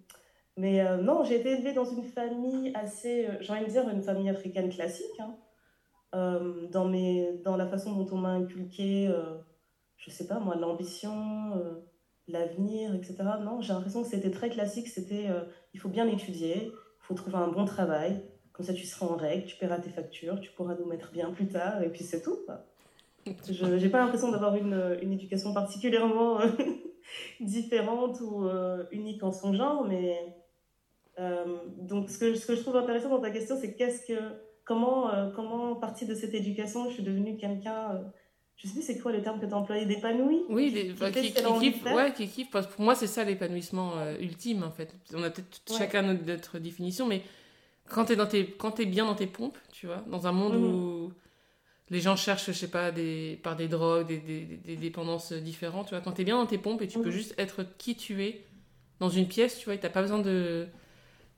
Mais 0.57 0.85
non, 0.99 1.25
j'ai 1.25 1.41
été 1.41 1.53
élevée 1.53 1.73
dans 1.73 1.85
une 1.85 2.05
famille 2.05 2.73
assez, 2.75 3.29
j'ai 3.41 3.53
envie 3.53 3.67
de 3.67 3.71
dire, 3.71 3.89
une 3.89 4.03
famille 4.03 4.29
africaine 4.29 4.71
classique. 4.71 5.21
Hein. 5.21 5.37
dans, 6.71 6.87
mes, 6.87 7.39
dans 7.45 7.57
la 7.57 7.67
façon 7.67 7.93
dont 7.93 8.07
on 8.17 8.19
m'a 8.19 8.31
inculqué, 8.31 9.13
je 9.97 10.11
sais 10.11 10.27
pas 10.27 10.41
moi, 10.41 10.57
l'ambition 10.57 11.53
l'avenir, 12.31 12.95
etc. 12.95 13.17
Non, 13.43 13.61
j'ai 13.61 13.73
l'impression 13.73 14.03
que 14.03 14.09
c'était 14.09 14.31
très 14.31 14.51
classique. 14.51 14.89
C'était 14.89 15.29
euh, 15.29 15.43
il 15.75 15.81
faut 15.81 15.89
bien 15.89 16.07
étudier, 16.07 16.67
il 16.67 16.73
faut 17.01 17.15
trouver 17.15 17.37
un 17.37 17.49
bon 17.49 17.65
travail. 17.65 18.23
Comme 18.61 18.67
ça, 18.67 18.75
tu 18.75 18.87
seras 18.87 19.07
en 19.07 19.17
règle, 19.17 19.47
tu 19.47 19.57
paieras 19.57 19.79
tes 19.79 19.89
factures, 19.89 20.39
tu 20.39 20.51
pourras 20.51 20.75
nous 20.79 20.85
mettre 20.85 21.13
bien 21.13 21.31
plus 21.31 21.47
tard, 21.47 21.83
et 21.83 21.89
puis 21.89 22.05
c'est 22.05 22.21
tout. 22.21 22.37
Je 23.51 23.65
n'ai 23.65 23.89
pas 23.89 24.01
l'impression 24.01 24.31
d'avoir 24.31 24.55
une, 24.55 24.99
une, 25.01 25.15
éducation 25.15 25.55
particulièrement 25.55 26.43
euh, 26.43 26.49
différente 27.41 28.21
ou 28.21 28.45
euh, 28.45 28.85
unique 28.93 29.23
en 29.23 29.33
son 29.33 29.55
genre, 29.55 29.87
mais 29.87 30.15
donc 31.79 32.11
ce 32.11 32.19
que, 32.19 32.35
ce 32.35 32.47
que 32.47 32.55
je 32.55 32.61
trouve 32.61 32.77
intéressant 32.77 33.09
dans 33.09 33.21
ta 33.21 33.31
question, 33.31 33.57
c'est 33.59 33.75
qu'est-ce 33.75 34.07
que 34.07 34.19
comment 34.67 35.11
comment 35.35 35.75
partie 35.75 36.05
de 36.05 36.15
cette 36.15 36.35
éducation? 36.35 36.89
Je 36.89 36.95
suis 36.97 37.03
devenue 37.03 37.39
quelqu'un 37.39 38.03
je 38.63 38.69
sais 38.69 38.75
plus 38.75 38.83
c'est 38.83 38.99
quoi 38.99 39.11
le 39.13 39.23
terme 39.23 39.41
que 39.41 39.47
tu 39.47 39.53
as 39.55 39.57
employé, 39.57 39.87
d'épanoui 39.87 40.43
Oui, 40.51 40.71
qui, 40.71 40.93
bah, 40.93 41.11
qui, 41.11 41.33
kiffe, 41.33 41.85
ouais, 41.85 42.13
qui 42.13 42.29
kiffe. 42.29 42.51
Parce 42.51 42.67
que 42.67 42.75
pour 42.75 42.85
moi, 42.85 42.95
c'est 42.95 43.07
ça 43.07 43.25
l'épanouissement 43.25 43.93
euh, 43.97 44.19
ultime, 44.21 44.65
en 44.65 44.71
fait. 44.71 44.95
On 45.15 45.23
a 45.23 45.31
peut-être 45.31 45.79
chacun 45.79 46.03
notre, 46.03 46.59
définition, 46.59 47.07
mais 47.07 47.23
quand 47.91 48.07
tu 48.07 48.13
es, 48.13 48.83
es, 48.83 48.87
bien 48.87 49.07
dans 49.07 49.15
tes 49.15 49.27
pompes, 49.27 49.59
tu 49.73 49.87
vois, 49.87 50.05
dans 50.09 50.27
un 50.27 50.33
monde 50.33 50.55
mhm. 50.55 50.65
où 50.65 51.13
les 51.91 52.01
gens 52.01 52.17
cherchent, 52.17 52.47
je 52.47 52.53
sais 52.53 52.71
pas, 52.71 52.93
des, 52.93 53.41
par 53.43 53.57
des 53.57 53.69
drogues, 53.69 54.07
des, 54.07 54.19
des, 54.19 54.45
des 54.45 54.77
dépendances 54.77 55.33
différentes, 55.33 55.89
tu 55.89 55.95
vois, 55.95 56.01
quand 56.01 56.13
tu 56.13 56.23
es 56.23 56.25
bien 56.25 56.37
dans 56.37 56.47
tes 56.47 56.59
pompes 56.59 56.83
et 56.83 56.89
tu 56.89 56.99
peux 56.99 57.07
mhm. 57.07 57.13
juste 57.13 57.35
être 57.39 57.65
qui 57.79 57.97
tu 57.97 58.25
es 58.25 58.45
dans 59.01 59.09
une 59.09 59.27
pièce, 59.27 59.59
tu 59.59 59.65
vois, 59.65 59.75
et 59.75 59.81
tu 59.81 59.89
pas 59.89 60.03
besoin 60.03 60.21
de, 60.21 60.69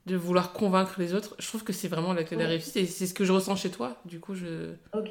de 0.05 0.15
vouloir 0.15 0.53
convaincre 0.53 0.99
les 0.99 1.13
autres, 1.13 1.35
je 1.39 1.47
trouve 1.47 1.63
que 1.63 1.73
c'est 1.73 1.87
vraiment 1.87 2.13
la 2.13 2.23
clé 2.23 2.37
de 2.37 2.41
la 2.41 2.47
réussite 2.47 2.75
et 2.75 2.85
c'est 2.85 3.07
ce 3.07 3.13
que 3.13 3.25
je 3.25 3.31
ressens 3.31 3.55
chez 3.55 3.71
toi. 3.71 3.97
Du 4.05 4.19
coup, 4.19 4.35
je. 4.35 4.73
Ok. 4.93 5.09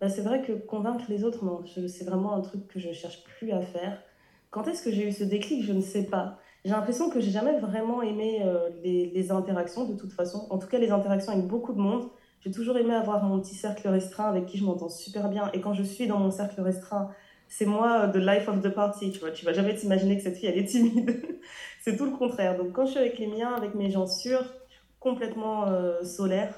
Bah, 0.00 0.08
c'est 0.08 0.22
vrai 0.22 0.42
que 0.42 0.52
convaincre 0.52 1.04
les 1.08 1.24
autres, 1.24 1.44
non, 1.44 1.62
c'est 1.66 2.04
vraiment 2.04 2.34
un 2.34 2.40
truc 2.40 2.66
que 2.68 2.80
je 2.80 2.92
cherche 2.92 3.22
plus 3.24 3.52
à 3.52 3.60
faire. 3.60 4.02
Quand 4.50 4.66
est-ce 4.66 4.82
que 4.82 4.90
j'ai 4.90 5.06
eu 5.06 5.12
ce 5.12 5.24
déclic? 5.24 5.64
Je 5.64 5.72
ne 5.72 5.82
sais 5.82 6.04
pas. 6.04 6.38
J'ai 6.66 6.72
l'impression 6.72 7.10
que 7.10 7.20
j'ai 7.20 7.30
jamais 7.30 7.60
vraiment 7.60 8.02
aimé 8.02 8.42
euh, 8.44 8.70
les, 8.82 9.30
interactions 9.30 9.84
de 9.84 9.96
toute 9.96 10.12
façon. 10.12 10.48
En 10.50 10.58
tout 10.58 10.66
cas, 10.66 10.78
les 10.78 10.90
interactions 10.90 11.30
avec 11.30 11.46
beaucoup 11.46 11.72
de 11.72 11.78
monde. 11.78 12.08
J'ai 12.40 12.50
toujours 12.50 12.76
aimé 12.76 12.92
avoir 12.92 13.22
mon 13.22 13.38
petit 13.40 13.54
cercle 13.54 13.86
restreint 13.86 14.28
avec 14.28 14.46
qui 14.46 14.58
je 14.58 14.64
m'entends 14.64 14.88
super 14.88 15.28
bien. 15.28 15.48
Et 15.52 15.60
quand 15.60 15.74
je 15.74 15.84
suis 15.84 16.08
dans 16.08 16.18
mon 16.18 16.32
cercle 16.32 16.60
restreint, 16.60 17.12
c'est 17.46 17.66
moi 17.66 18.08
the 18.08 18.16
life 18.16 18.48
of 18.48 18.62
the 18.62 18.70
party. 18.70 19.12
Tu 19.12 19.20
vois, 19.20 19.30
vas 19.30 19.52
jamais 19.52 19.76
t'imaginer 19.76 20.16
que 20.16 20.24
cette 20.24 20.38
fille 20.38 20.48
elle 20.48 20.58
est 20.58 20.64
timide. 20.64 21.38
c'est 21.84 21.96
tout 21.96 22.04
le 22.04 22.10
contraire. 22.10 22.58
Donc 22.58 22.72
quand 22.72 22.84
je 22.84 22.90
suis 22.90 22.98
avec 22.98 23.16
les 23.20 23.28
miens, 23.28 23.54
avec 23.54 23.76
mes 23.76 23.92
gens 23.92 24.08
sûrs, 24.08 24.52
complètement 24.98 25.66
solaire. 26.02 26.52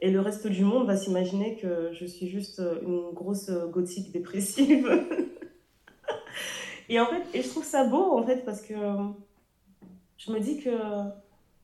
Et 0.00 0.10
le 0.10 0.18
reste 0.18 0.48
du 0.48 0.64
monde 0.64 0.88
va 0.88 0.96
s'imaginer 0.96 1.54
que 1.54 1.92
je 1.92 2.04
suis 2.04 2.26
juste 2.26 2.60
une 2.82 3.12
grosse 3.12 3.48
gothique 3.70 4.10
dépressive. 4.10 4.90
et 6.90 7.00
en 7.00 7.06
fait, 7.06 7.22
et 7.32 7.42
je 7.42 7.48
trouve 7.48 7.64
ça 7.64 7.84
beau 7.84 8.18
en 8.18 8.22
fait 8.22 8.44
parce 8.44 8.60
que 8.60 8.74
je 10.18 10.32
me 10.32 10.40
dis 10.40 10.60
que 10.60 10.70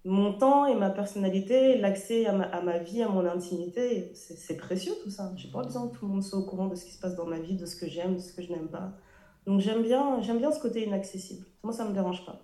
mon 0.06 0.33
temps 0.33 0.66
et 0.66 0.75
ma 0.76 0.90
personnalité, 0.90 1.76
l'accès 1.78 2.26
à 2.26 2.62
ma, 2.62 2.78
vie, 2.78 3.02
à 3.02 3.09
mon 3.09 3.26
intimité, 3.26 4.12
c'est 4.14 4.56
précieux 4.56 4.92
tout 5.02 5.11
ça. 5.11 5.33
J'ai 5.37 5.50
pas 5.50 5.62
besoin 5.62 5.88
que 5.88 5.97
tout 5.97 6.06
le 6.06 6.12
monde 6.12 6.23
soit 6.23 6.38
au 6.38 6.45
courant 6.45 6.68
de 6.68 6.76
ce 6.76 6.85
qui 6.85 6.92
se 6.92 7.00
passe 7.00 7.16
dans 7.16 7.26
ma 7.26 7.40
vie, 7.40 7.56
de 7.56 7.66
ce 7.66 7.75
que 7.75 7.88
j'aime, 7.88 8.14
de 8.14 8.21
ce 8.21 8.33
que 8.33 8.40
je 8.40 8.52
n'aime 8.52 8.68
pas. 8.68 8.92
Donc 9.47 9.61
j'aime 9.61 9.83
bien, 9.83 10.21
bien 10.21 10.52
ce 10.52 10.61
côté 10.61 10.85
inaccessible. 10.85 11.45
Moi, 11.64 11.73
ça 11.73 11.85
me 11.85 11.92
dérange 11.92 12.25
pas. 12.25 12.40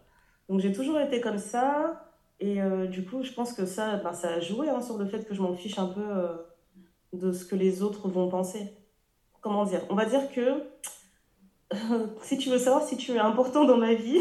Donc 0.49 0.59
j'ai 0.59 0.73
toujours 0.73 0.99
été 0.99 1.21
comme 1.21 1.39
ça. 1.39 2.09
Et 2.41 2.61
euh, 2.61 2.89
du 2.89 3.05
coup, 3.05 3.23
je 3.23 3.33
pense 3.33 3.53
que 3.53 3.65
ça, 3.65 3.99
ben, 3.99 4.13
ça 4.13 4.31
a 4.31 4.41
joué 4.41 4.69
hein, 4.69 4.81
sur 4.81 4.99
le 4.99 5.07
fait 5.07 5.25
que 5.25 5.33
je 5.33 5.41
m'en 5.41 5.55
fiche 5.55 5.79
un 5.79 5.87
peu 5.87 6.03
euh, 6.03 6.37
de 7.13 7.31
ce 7.31 7.45
que 7.45 7.55
les 7.55 7.83
autres 7.83 8.09
vont 8.09 8.29
penser. 8.29 8.73
Comment 9.41 9.65
dire? 9.65 9.83
On 9.89 9.95
va 9.95 10.05
dire 10.05 10.33
que 10.33 10.65
si 12.23 12.39
tu 12.39 12.51
veux 12.51 12.59
savoir 12.59 12.83
si 12.85 12.97
tu 12.97 13.13
es 13.13 13.19
important 13.19 13.65
dans 13.65 13.77
ma 13.77 13.95
vie, 13.95 14.21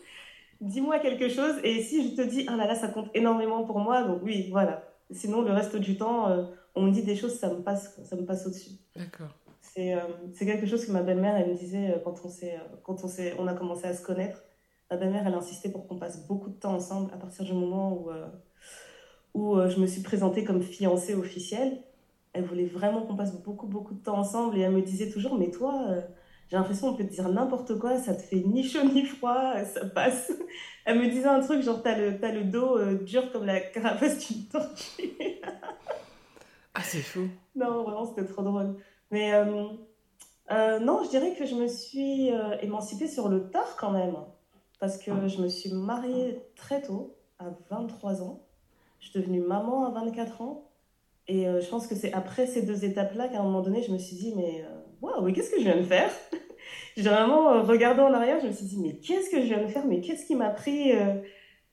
dis-moi 0.60 0.98
quelque 0.98 1.28
chose. 1.28 1.54
Et 1.64 1.82
si 1.82 2.10
je 2.10 2.16
te 2.16 2.22
dis, 2.22 2.46
ah 2.48 2.56
là 2.56 2.66
là, 2.66 2.74
ça 2.74 2.88
compte 2.88 3.10
énormément 3.14 3.64
pour 3.64 3.78
moi, 3.78 4.02
donc 4.02 4.20
oui, 4.22 4.48
voilà. 4.50 4.84
Sinon, 5.10 5.42
le 5.42 5.52
reste 5.52 5.76
du 5.76 5.96
temps, 5.96 6.28
euh, 6.28 6.44
on 6.74 6.82
me 6.82 6.90
dit 6.90 7.02
des 7.02 7.16
choses, 7.16 7.38
ça 7.38 7.50
me 7.50 7.62
passe, 7.62 7.98
ça 8.04 8.16
me 8.16 8.24
passe 8.24 8.46
au-dessus. 8.46 8.72
D'accord. 8.96 9.28
C'est 9.60 10.46
quelque 10.46 10.66
chose 10.66 10.84
que 10.84 10.92
ma 10.92 11.02
belle-mère, 11.02 11.36
elle 11.36 11.50
me 11.50 11.54
disait 11.54 11.98
quand 12.04 12.14
on, 12.24 12.28
quand 12.82 13.04
on, 13.04 13.08
on 13.38 13.46
a 13.46 13.54
commencé 13.54 13.86
à 13.86 13.94
se 13.94 14.02
connaître 14.02 14.42
ma 14.92 14.98
belle-mère, 14.98 15.26
elle 15.26 15.34
insistait 15.34 15.70
pour 15.70 15.86
qu'on 15.86 15.96
passe 15.96 16.26
beaucoup 16.26 16.50
de 16.50 16.54
temps 16.54 16.74
ensemble 16.74 17.10
à 17.14 17.16
partir 17.16 17.44
du 17.46 17.54
moment 17.54 17.94
où, 17.94 18.10
euh, 18.10 18.26
où 19.32 19.56
euh, 19.56 19.70
je 19.70 19.80
me 19.80 19.86
suis 19.86 20.02
présentée 20.02 20.44
comme 20.44 20.62
fiancée 20.62 21.14
officielle. 21.14 21.78
Elle 22.34 22.44
voulait 22.44 22.66
vraiment 22.66 23.02
qu'on 23.02 23.16
passe 23.16 23.34
beaucoup, 23.42 23.66
beaucoup 23.66 23.94
de 23.94 24.02
temps 24.02 24.18
ensemble 24.18 24.58
et 24.58 24.60
elle 24.60 24.72
me 24.72 24.82
disait 24.82 25.10
toujours, 25.10 25.38
mais 25.38 25.50
toi, 25.50 25.86
euh, 25.88 26.00
j'ai 26.52 26.58
l'impression 26.58 26.90
qu'on 26.90 26.98
peut 26.98 27.04
te 27.04 27.12
dire 27.12 27.28
n'importe 27.30 27.78
quoi, 27.78 27.96
ça 27.96 28.14
te 28.14 28.20
fait 28.20 28.42
ni 28.44 28.62
chaud 28.62 28.84
ni 28.84 29.06
froid, 29.06 29.64
ça 29.64 29.86
passe. 29.86 30.30
Elle 30.84 30.98
me 30.98 31.08
disait 31.08 31.28
un 31.28 31.40
truc, 31.40 31.62
genre, 31.62 31.82
t'as 31.82 31.96
le, 31.96 32.22
as 32.22 32.32
le 32.32 32.44
dos 32.44 32.78
dur 32.96 33.32
comme 33.32 33.46
la 33.46 33.58
carapace 33.58 34.28
d'une 34.28 34.44
tortue. 34.44 35.12
ah, 36.74 36.82
c'est 36.82 37.00
fou. 37.00 37.28
Non, 37.56 37.84
vraiment, 37.84 38.04
c'était 38.04 38.26
trop 38.26 38.42
drôle. 38.42 38.76
Mais 39.10 39.32
non, 39.46 41.04
je 41.04 41.08
dirais 41.08 41.34
que 41.38 41.46
je 41.46 41.54
me 41.54 41.68
suis 41.68 42.28
émancipée 42.60 43.08
sur 43.08 43.30
le 43.30 43.48
tard 43.48 43.76
quand 43.78 43.92
même 43.92 44.16
parce 44.78 44.98
que 44.98 45.28
je 45.28 45.40
me 45.40 45.48
suis 45.48 45.72
mariée 45.72 46.42
très 46.56 46.82
tôt, 46.82 47.16
à 47.38 47.44
23 47.70 48.20
ans. 48.22 48.42
Je 48.98 49.10
suis 49.10 49.20
devenue 49.20 49.40
maman 49.40 49.86
à 49.86 49.90
24 49.90 50.42
ans. 50.42 50.72
Et 51.28 51.46
euh, 51.46 51.60
je 51.60 51.68
pense 51.68 51.86
que 51.86 51.94
c'est 51.94 52.12
après 52.12 52.48
ces 52.48 52.62
deux 52.62 52.84
étapes-là 52.84 53.28
qu'à 53.28 53.38
un 53.38 53.44
moment 53.44 53.62
donné, 53.62 53.82
je 53.82 53.92
me 53.92 53.98
suis 53.98 54.16
dit, 54.16 54.34
mais 54.34 54.64
euh, 54.64 54.81
waouh, 55.02 55.22
mais 55.22 55.32
qu'est-ce 55.32 55.50
que 55.50 55.58
je 55.58 55.64
viens 55.64 55.76
de 55.76 55.82
faire? 55.82 56.10
J'ai 56.96 57.08
vraiment 57.08 57.52
euh, 57.52 57.62
regardé 57.62 58.00
en 58.00 58.12
arrière, 58.12 58.40
je 58.40 58.46
me 58.46 58.52
suis 58.52 58.64
dit, 58.66 58.78
mais 58.80 58.96
qu'est-ce 58.96 59.30
que 59.30 59.40
je 59.40 59.46
viens 59.46 59.62
de 59.62 59.68
faire? 59.68 59.84
Mais 59.86 60.00
qu'est-ce 60.00 60.26
qui 60.26 60.34
m'a 60.34 60.50
pris 60.50 60.92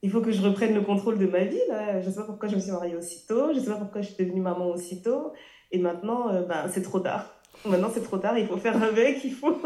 Il 0.01 0.09
faut 0.09 0.21
que 0.21 0.31
je 0.31 0.41
reprenne 0.41 0.73
le 0.73 0.81
contrôle 0.81 1.17
de 1.17 1.27
ma 1.27 1.43
vie. 1.45 1.59
Là. 1.69 2.01
Je 2.01 2.07
ne 2.07 2.11
sais 2.11 2.19
pas 2.19 2.25
pourquoi 2.25 2.49
je 2.49 2.55
me 2.55 2.59
suis 2.59 2.71
mariée 2.71 2.95
aussitôt, 2.95 3.53
je 3.53 3.59
ne 3.59 3.63
sais 3.63 3.69
pas 3.69 3.77
pourquoi 3.77 4.01
je 4.01 4.07
suis 4.07 4.23
devenue 4.23 4.41
maman 4.41 4.67
aussitôt. 4.67 5.33
Et 5.71 5.77
maintenant, 5.77 6.27
ben, 6.47 6.67
c'est 6.69 6.81
trop 6.81 6.99
tard. 6.99 7.39
Maintenant, 7.65 7.89
c'est 7.93 8.03
trop 8.03 8.17
tard, 8.17 8.37
il 8.37 8.47
faut 8.47 8.57
faire 8.57 8.81
avec, 8.81 9.23
il 9.23 9.33
faut 9.33 9.55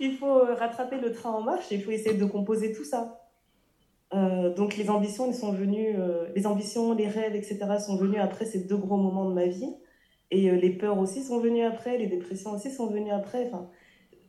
il 0.00 0.16
faut 0.16 0.38
euh, 0.38 0.54
rattraper 0.54 0.98
le 0.98 1.12
train 1.12 1.30
en 1.30 1.42
marche 1.42 1.70
il 1.70 1.82
faut 1.82 1.90
essayer 1.90 2.16
de 2.16 2.24
composer 2.24 2.72
tout 2.72 2.84
ça. 2.84 3.20
Euh, 4.12 4.54
donc 4.54 4.76
les 4.76 4.90
ambitions, 4.90 5.32
sont 5.32 5.52
venues, 5.52 5.96
euh, 5.98 6.28
les 6.36 6.46
ambitions, 6.46 6.94
les 6.94 7.08
rêves, 7.08 7.34
etc. 7.34 7.58
sont 7.84 7.96
venus 7.96 8.20
après 8.20 8.44
ces 8.44 8.60
deux 8.60 8.76
gros 8.76 8.96
moments 8.96 9.28
de 9.28 9.34
ma 9.34 9.46
vie. 9.46 9.74
Et 10.34 10.50
les 10.50 10.70
peurs 10.70 10.98
aussi 10.98 11.22
sont 11.22 11.38
venues 11.38 11.62
après, 11.62 11.96
les 11.96 12.08
dépressions 12.08 12.50
aussi 12.50 12.72
sont 12.72 12.88
venues 12.88 13.12
après. 13.12 13.46
Enfin, 13.46 13.68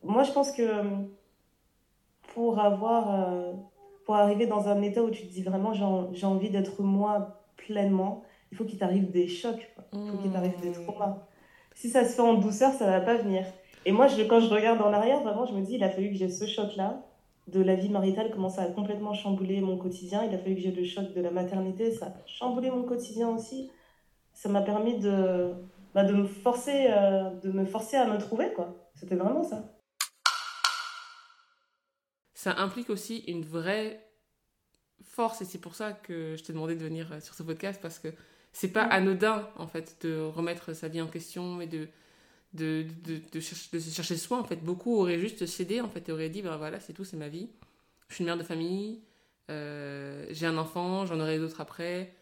moi, 0.04 0.22
je 0.22 0.32
pense 0.32 0.52
que 0.52 0.84
pour 2.36 2.60
avoir, 2.60 3.56
pour 4.06 4.16
arriver 4.16 4.46
dans 4.46 4.68
un 4.68 4.84
état 4.84 5.02
où 5.02 5.10
tu 5.10 5.26
te 5.26 5.34
dis 5.34 5.42
vraiment 5.42 5.74
j'ai 5.74 6.28
envie 6.28 6.52
d'être 6.52 6.84
moi 6.84 7.42
pleinement, 7.58 8.22
il 8.52 8.58
faut 8.58 8.66
qu'il 8.66 8.78
t'arrive 8.78 9.10
des 9.10 9.28
chocs, 9.28 9.68
il 9.94 10.12
faut 10.12 10.18
qu'il 10.18 10.32
t'arrive 10.32 10.60
des 10.62 10.70
mmh. 10.70 10.86
traumas. 10.86 11.26
Si 11.74 11.90
ça 11.90 12.06
se 12.06 12.14
fait 12.14 12.22
en 12.22 12.36
douceur, 12.36 12.72
ça 12.74 12.86
va 12.86 13.02
pas 13.02 13.16
venir. 13.16 13.44
Et 13.86 13.92
moi, 13.92 14.06
je, 14.08 14.22
quand 14.22 14.40
je 14.40 14.54
regarde 14.54 14.80
en 14.82 14.94
arrière, 14.94 15.22
vraiment, 15.22 15.48
je 15.48 15.56
me 15.56 15.62
dis, 15.62 15.74
il 15.74 15.84
a 15.84 15.90
fallu 15.90 16.10
que 16.10 16.16
j'ai 16.16 16.30
ce 16.30 16.46
choc-là 16.46 17.02
de 17.48 17.62
la 17.62 17.76
vie 17.76 17.90
maritale, 17.90 18.30
comment 18.32 18.50
ça 18.50 18.62
a 18.64 18.68
complètement 18.68 19.14
chamboulé 19.14 19.60
mon 19.62 19.78
quotidien. 19.78 20.24
Il 20.24 20.36
a 20.36 20.38
fallu 20.38 20.56
que 20.56 20.62
j'ai 20.62 20.72
le 20.72 20.84
choc 20.84 21.14
de 21.14 21.22
la 21.22 21.32
maternité, 21.32 21.92
ça 21.92 22.08
a 22.08 22.14
chamboulé 22.28 22.70
mon 22.70 22.84
quotidien 22.84 23.30
aussi. 23.30 23.72
Ça 24.34 24.50
m'a 24.50 24.62
permis 24.62 25.00
de, 25.00 25.54
bah, 25.96 26.04
de, 26.04 26.14
me 26.14 26.26
forcer, 26.26 26.88
euh, 26.90 27.30
de 27.42 27.52
me 27.52 27.66
forcer 27.66 27.96
à 27.96 28.06
me 28.06 28.20
trouver, 28.20 28.52
quoi. 28.54 28.92
C'était 28.96 29.16
vraiment 29.16 29.44
ça. 29.44 29.74
Ça 32.34 32.54
implique 32.58 32.90
aussi 32.90 33.20
une 33.28 33.46
vraie 33.46 34.06
force, 35.04 35.42
et 35.42 35.46
c'est 35.46 35.58
pour 35.58 35.74
ça 35.74 35.94
que 35.94 36.36
je 36.36 36.44
t'ai 36.44 36.52
demandé 36.52 36.76
de 36.76 36.84
venir 36.84 37.14
euh, 37.14 37.22
sur 37.22 37.34
ce 37.34 37.44
podcast, 37.44 37.80
parce 37.82 37.98
que 37.98 38.10
c'est 38.52 38.74
pas 38.74 38.84
anodin, 38.84 39.50
en 39.56 39.68
fait, 39.68 40.06
de 40.06 40.22
remettre 40.22 40.74
sa 40.74 40.90
vie 40.90 41.02
en 41.02 41.08
question 41.08 41.62
et 41.62 41.68
de 41.68 41.88
de, 42.54 42.86
de, 43.04 43.20
de, 43.32 43.40
chercher, 43.42 43.70
de 43.74 43.80
chercher 43.82 44.16
soi 44.16 44.40
en 44.40 44.46
fait 44.46 44.64
beaucoup 44.64 44.96
auraient 44.98 45.20
juste 45.20 45.46
cédé 45.46 45.82
en 45.82 45.90
fait 45.90 46.08
et 46.08 46.12
auraient 46.14 46.30
dit 46.30 46.42
ben 46.42 46.56
voilà 46.56 46.80
c'est 46.80 46.94
tout 46.94 47.04
c'est 47.04 47.18
ma 47.18 47.28
vie 47.28 47.50
je 48.08 48.16
suis 48.16 48.22
une 48.22 48.28
mère 48.28 48.38
de 48.38 48.44
famille 48.44 49.02
euh, 49.52 50.26
j'ai 50.30 50.46
un 50.46 50.58
enfant 50.58 51.06
j'en 51.06 51.20
aurai 51.20 51.38
d'autres 51.38 51.60
après 51.60 52.14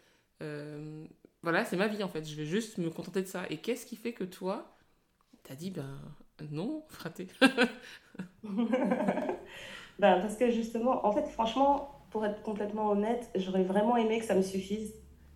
euh, 0.41 1.05
voilà 1.43 1.65
c'est 1.65 1.77
ma 1.77 1.88
vie 1.88 2.03
en 2.03 2.07
fait 2.07 2.25
je 2.25 2.35
vais 2.35 2.45
juste 2.45 2.77
me 2.77 2.89
contenter 2.89 3.21
de 3.21 3.27
ça 3.27 3.43
et 3.50 3.57
qu'est-ce 3.57 3.85
qui 3.85 3.95
fait 3.95 4.13
que 4.13 4.23
toi 4.23 4.75
t'as 5.43 5.55
dit 5.55 5.71
ben 5.71 6.00
non 6.51 6.83
fraté 6.89 7.27
ben 8.43 9.35
parce 10.00 10.35
que 10.35 10.50
justement 10.50 11.05
en 11.05 11.12
fait 11.12 11.27
franchement 11.27 12.05
pour 12.09 12.25
être 12.25 12.41
complètement 12.41 12.89
honnête 12.89 13.29
j'aurais 13.35 13.63
vraiment 13.63 13.97
aimé 13.97 14.19
que 14.19 14.25
ça 14.25 14.35
me 14.35 14.41
suffise 14.41 14.93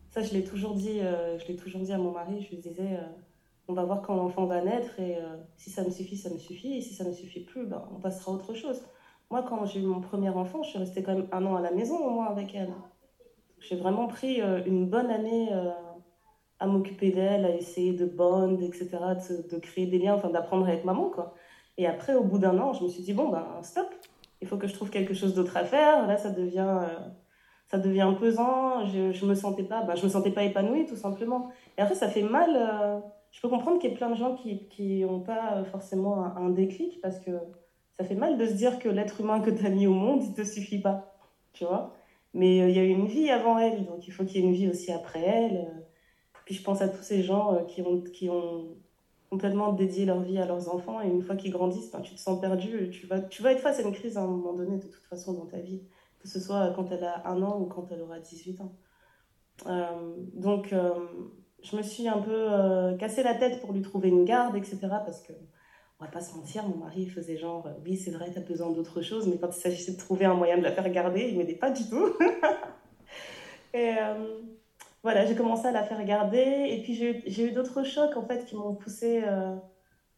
ça 0.10 0.22
je 0.24 0.34
l'ai 0.34 0.44
toujours 0.44 0.74
dit 0.74 1.00
euh, 1.02 1.38
je 1.38 1.48
l'ai 1.48 1.56
toujours 1.56 1.82
dit 1.82 1.94
à 1.94 1.98
mon 1.98 2.12
mari 2.12 2.48
je 2.50 2.56
disais 2.56 2.98
on 3.68 3.74
va 3.74 3.84
voir 3.84 4.02
quand 4.02 4.16
l'enfant 4.16 4.46
va 4.46 4.62
naître 4.62 5.00
et 5.00 5.18
euh, 5.18 5.36
si 5.58 5.70
ça 5.70 5.84
me 5.84 5.90
suffit, 5.90 6.18
ça 6.18 6.30
me 6.30 6.38
suffit. 6.38 6.78
Et 6.78 6.82
si 6.82 6.94
ça 6.94 7.04
ne 7.04 7.12
suffit 7.12 7.42
plus, 7.42 7.66
ben, 7.66 7.84
on 7.96 8.00
passera 8.00 8.32
à 8.32 8.36
autre 8.36 8.54
chose. 8.54 8.82
Moi, 9.30 9.44
quand 9.44 9.66
j'ai 9.66 9.82
eu 9.82 9.86
mon 9.86 10.00
premier 10.00 10.30
enfant, 10.30 10.64
je 10.64 10.70
suis 10.70 10.80
restée 10.80 11.04
quand 11.04 11.14
même 11.14 11.28
un 11.32 11.46
an 11.46 11.56
à 11.56 11.62
la 11.62 11.72
maison 11.72 11.98
au 11.98 12.10
moins 12.10 12.28
avec 12.28 12.56
elle. 12.56 12.74
J'ai 13.60 13.76
vraiment 13.76 14.08
pris 14.08 14.42
euh, 14.42 14.64
une 14.66 14.88
bonne 14.88 15.10
année 15.10 15.50
euh, 15.52 15.72
à 16.60 16.68
m'occuper 16.68 17.12
d'elle, 17.12 17.46
à 17.46 17.56
essayer 17.56 17.94
de 17.94 18.06
bond, 18.06 18.60
etc., 18.62 18.90
de, 19.52 19.58
créer 19.58 19.86
des 19.86 20.00
liens, 20.00 20.16
enfin 20.16 20.30
d'apprendre 20.30 20.68
avec 20.68 20.86
maman. 20.86 21.10
quoi. 21.10 21.34
Et 21.78 21.88
après, 21.88 22.16
au 22.16 22.24
bout 22.24 22.40
d'un 22.40 22.58
an, 22.60 22.74
je 22.74 22.84
me 22.84 22.90
suis 22.90 23.04
dit, 23.04 23.14
bon, 23.14 23.30
ben 23.30 23.46
stop, 23.62 23.88
il 24.42 24.48
faut 24.48 24.58
que 24.58 24.68
je 24.68 24.74
trouve 24.74 24.90
quelque 24.90 25.14
chose 25.14 25.34
d'autre 25.36 25.58
à 25.58 25.64
faire. 25.64 26.08
Là, 26.08 26.18
ça 26.18 26.32
devient, 26.32 26.80
ça 27.68 27.78
devient 27.78 28.12
pesant. 28.20 28.86
Je, 28.86 29.12
je 29.12 29.26
me 29.26 29.36
sentais 29.36 29.64
pas, 29.64 29.84
ben, 29.84 29.96
je 29.96 30.04
me 30.04 30.10
sentais 30.10 30.32
pas 30.32 30.44
épanouie, 30.44 30.86
tout 30.86 30.96
simplement. 30.96 31.50
Et 31.78 31.82
après, 31.82 31.96
ça 31.96 32.08
fait 32.10 32.24
mal 32.24 33.04
je 33.38 33.42
peux 33.42 33.50
comprendre 33.50 33.80
qu'il 33.80 33.92
y 33.92 33.94
ait 33.94 33.96
plein 33.96 34.10
de 34.10 34.16
gens 34.16 34.36
qui 34.36 35.06
n'ont 35.06 35.20
pas 35.20 35.64
forcément 35.66 36.24
un, 36.36 36.50
déclic 36.50 37.00
parce 37.02 37.20
que 37.20 37.32
ça 37.94 38.04
fait 38.04 38.16
mal 38.16 38.38
de 38.38 38.48
se 38.48 38.54
dire 38.54 38.80
que 38.80 38.90
l'être 38.90 39.22
humain 39.22 39.40
que 39.42 39.52
tu 39.52 39.64
as 39.64 39.70
mis 39.70 39.86
au 39.86 39.94
monde, 39.94 40.24
il 40.24 40.34
te 40.34 40.44
suffit 40.44 40.80
pas. 40.80 41.16
Tu 41.54 41.64
vois 41.64 41.94
Mais 42.34 42.62
euh, 42.62 42.70
il 42.70 42.76
y 42.76 42.80
a 42.80 42.84
eu 42.84 42.90
une 42.90 43.06
vie 43.08 43.30
avant 43.30 43.60
elle, 43.60 43.86
donc 43.86 44.08
il 44.08 44.12
faut 44.12 44.24
qu'il 44.24 44.42
y 44.42 44.44
ait 44.44 44.48
une 44.48 44.54
vie 44.54 44.68
aussi 44.68 44.92
après 44.92 45.22
elle. 45.22 45.72
Euh. 46.48 46.54
Puis 46.54 46.56
je 46.56 46.64
pense 46.64 46.82
à 46.82 46.88
tous 46.88 47.04
ces 47.04 47.24
gens 47.24 47.56
euh, 47.56 47.64
qui 47.64 47.82
ont, 47.82 48.02
qui 48.02 48.30
ont 48.30 48.76
complètement 49.30 49.74
dédié 49.74 50.06
leur 50.06 50.22
vie 50.22 50.38
à 50.38 50.46
leurs 50.46 50.74
enfants 50.74 51.02
et 51.02 51.08
une 51.08 51.22
fois 51.22 51.36
qu'ils 51.36 51.52
grandissent, 51.52 51.92
ben, 51.92 52.02
tu 52.02 52.16
te 52.16 52.20
sens 52.20 52.40
perdu. 52.40 52.90
Tu 52.92 53.08
vas, 53.08 53.20
tu 53.20 53.42
vas 53.42 53.52
être 53.52 53.62
face 53.62 53.80
à 53.80 53.82
une 53.82 53.94
crise 53.94 54.18
à 54.18 54.22
un 54.22 54.28
moment 54.28 54.54
donné, 54.54 54.78
de 54.78 54.88
toute 54.88 55.04
façon, 55.10 55.34
dans 55.34 55.46
ta 55.46 55.60
vie, 55.60 55.84
que 56.20 56.28
ce 56.28 56.40
soit 56.40 56.74
quand 56.76 56.92
elle 56.92 57.04
a 57.04 57.28
un 57.28 57.42
an 57.42 57.60
ou 57.60 57.66
quand 57.66 57.88
elle 57.92 58.02
aura 58.02 58.20
18 58.20 58.62
ans. 58.62 58.74
donc 60.34 60.74
je 61.64 61.76
me 61.76 61.82
suis 61.82 62.08
un 62.08 62.20
peu 62.20 62.32
euh, 62.32 62.96
cassé 62.98 63.24
la 63.24 63.34
tête 63.34 63.62
pour 63.62 63.74
lui 63.74 63.82
trouver 63.82 64.10
une 64.10 64.26
garde, 64.26 64.56
etc. 64.56 64.78
Parce 64.82 65.22
que, 65.22 65.34
on 66.00 66.06
va 66.06 66.12
pas 66.12 66.22
se 66.22 66.36
mentir, 66.36 66.68
mon 66.68 66.78
mari 66.78 67.08
faisait 67.08 67.38
genre, 67.38 67.66
euh, 67.68 67.74
oui, 67.84 67.98
c'est 67.98 68.12
vrai, 68.12 68.32
tu 68.32 68.38
as 68.38 68.42
besoin 68.42 68.72
d'autre 68.72 69.02
chose, 69.02 69.28
mais 69.28 69.38
quand 69.38 69.50
il 69.56 69.60
s'agissait 69.60 69.94
de 69.94 69.98
trouver 69.98 70.26
un 70.26 70.36
moyen 70.36 70.58
de 70.58 70.64
la 70.64 70.72
faire 70.72 70.90
garder, 70.92 71.30
il 71.30 71.38
m'aidait 71.38 71.56
pas 71.56 71.72
du 71.72 71.88
tout. 71.90 72.14
et 73.74 73.96
euh, 74.00 74.42
voilà, 75.08 75.26
j'ai 75.26 75.36
commencé 75.36 75.68
à 75.68 75.72
la 75.72 75.84
faire 75.84 76.04
garder. 76.06 76.68
Et 76.70 76.82
puis, 76.84 76.94
j'ai 76.94 77.44
eu 77.44 77.52
d'autres 77.52 77.84
chocs, 77.84 78.16
en 78.18 78.24
fait, 78.24 78.46
qui 78.46 78.56
m'ont 78.56 78.76
poussé 78.76 79.24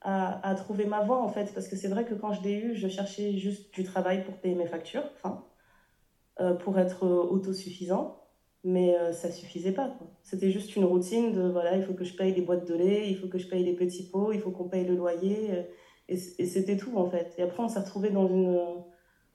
à, 0.01 0.49
à, 0.49 0.55
trouver 0.55 0.85
ma 0.85 1.01
voie, 1.01 1.21
en 1.21 1.29
fait. 1.29 1.53
Parce 1.53 1.67
que 1.67 1.75
c'est 1.75 1.87
vrai 1.87 2.05
que 2.05 2.13
quand 2.13 2.33
je 2.33 2.41
l'ai 2.41 2.55
eu, 2.55 2.75
je 2.75 2.87
cherchais 2.87 3.37
juste 3.37 3.73
du 3.73 3.83
travail 3.83 4.23
pour 4.23 4.35
payer 4.35 4.55
mes 4.55 4.65
factures, 4.65 5.03
enfin, 5.15 5.45
pour 6.59 6.79
être 6.79 7.07
autosuffisant 7.07 8.19
mais 8.63 8.95
euh, 8.95 9.11
ça 9.11 9.31
suffisait 9.31 9.71
pas. 9.71 9.95
C'était 10.23 10.51
juste 10.51 10.75
une 10.75 10.85
routine 10.85 11.31
de 11.31 11.49
voilà, 11.49 11.77
il 11.77 11.83
faut 11.83 11.93
que 11.93 12.03
je 12.03 12.15
paye 12.15 12.33
les 12.33 12.41
boîtes 12.41 12.67
de 12.67 12.75
lait, 12.75 13.09
il 13.09 13.17
faut 13.17 13.27
que 13.27 13.37
je 13.37 13.47
paye 13.47 13.63
les 13.63 13.73
petits 13.73 14.09
pots, 14.09 14.31
il 14.33 14.39
faut 14.39 14.51
qu'on 14.51 14.67
paye 14.67 14.85
le 14.85 14.95
loyer, 14.95 15.51
euh, 15.51 15.63
et, 16.07 16.17
c'était 16.17 16.77
tout 16.77 16.97
en 16.97 17.09
fait. 17.09 17.35
Et 17.37 17.43
après, 17.43 17.63
on 17.63 17.69
s'est 17.69 17.79
retrouvé 17.79 18.09
dans 18.09 18.27
une, 18.27 18.59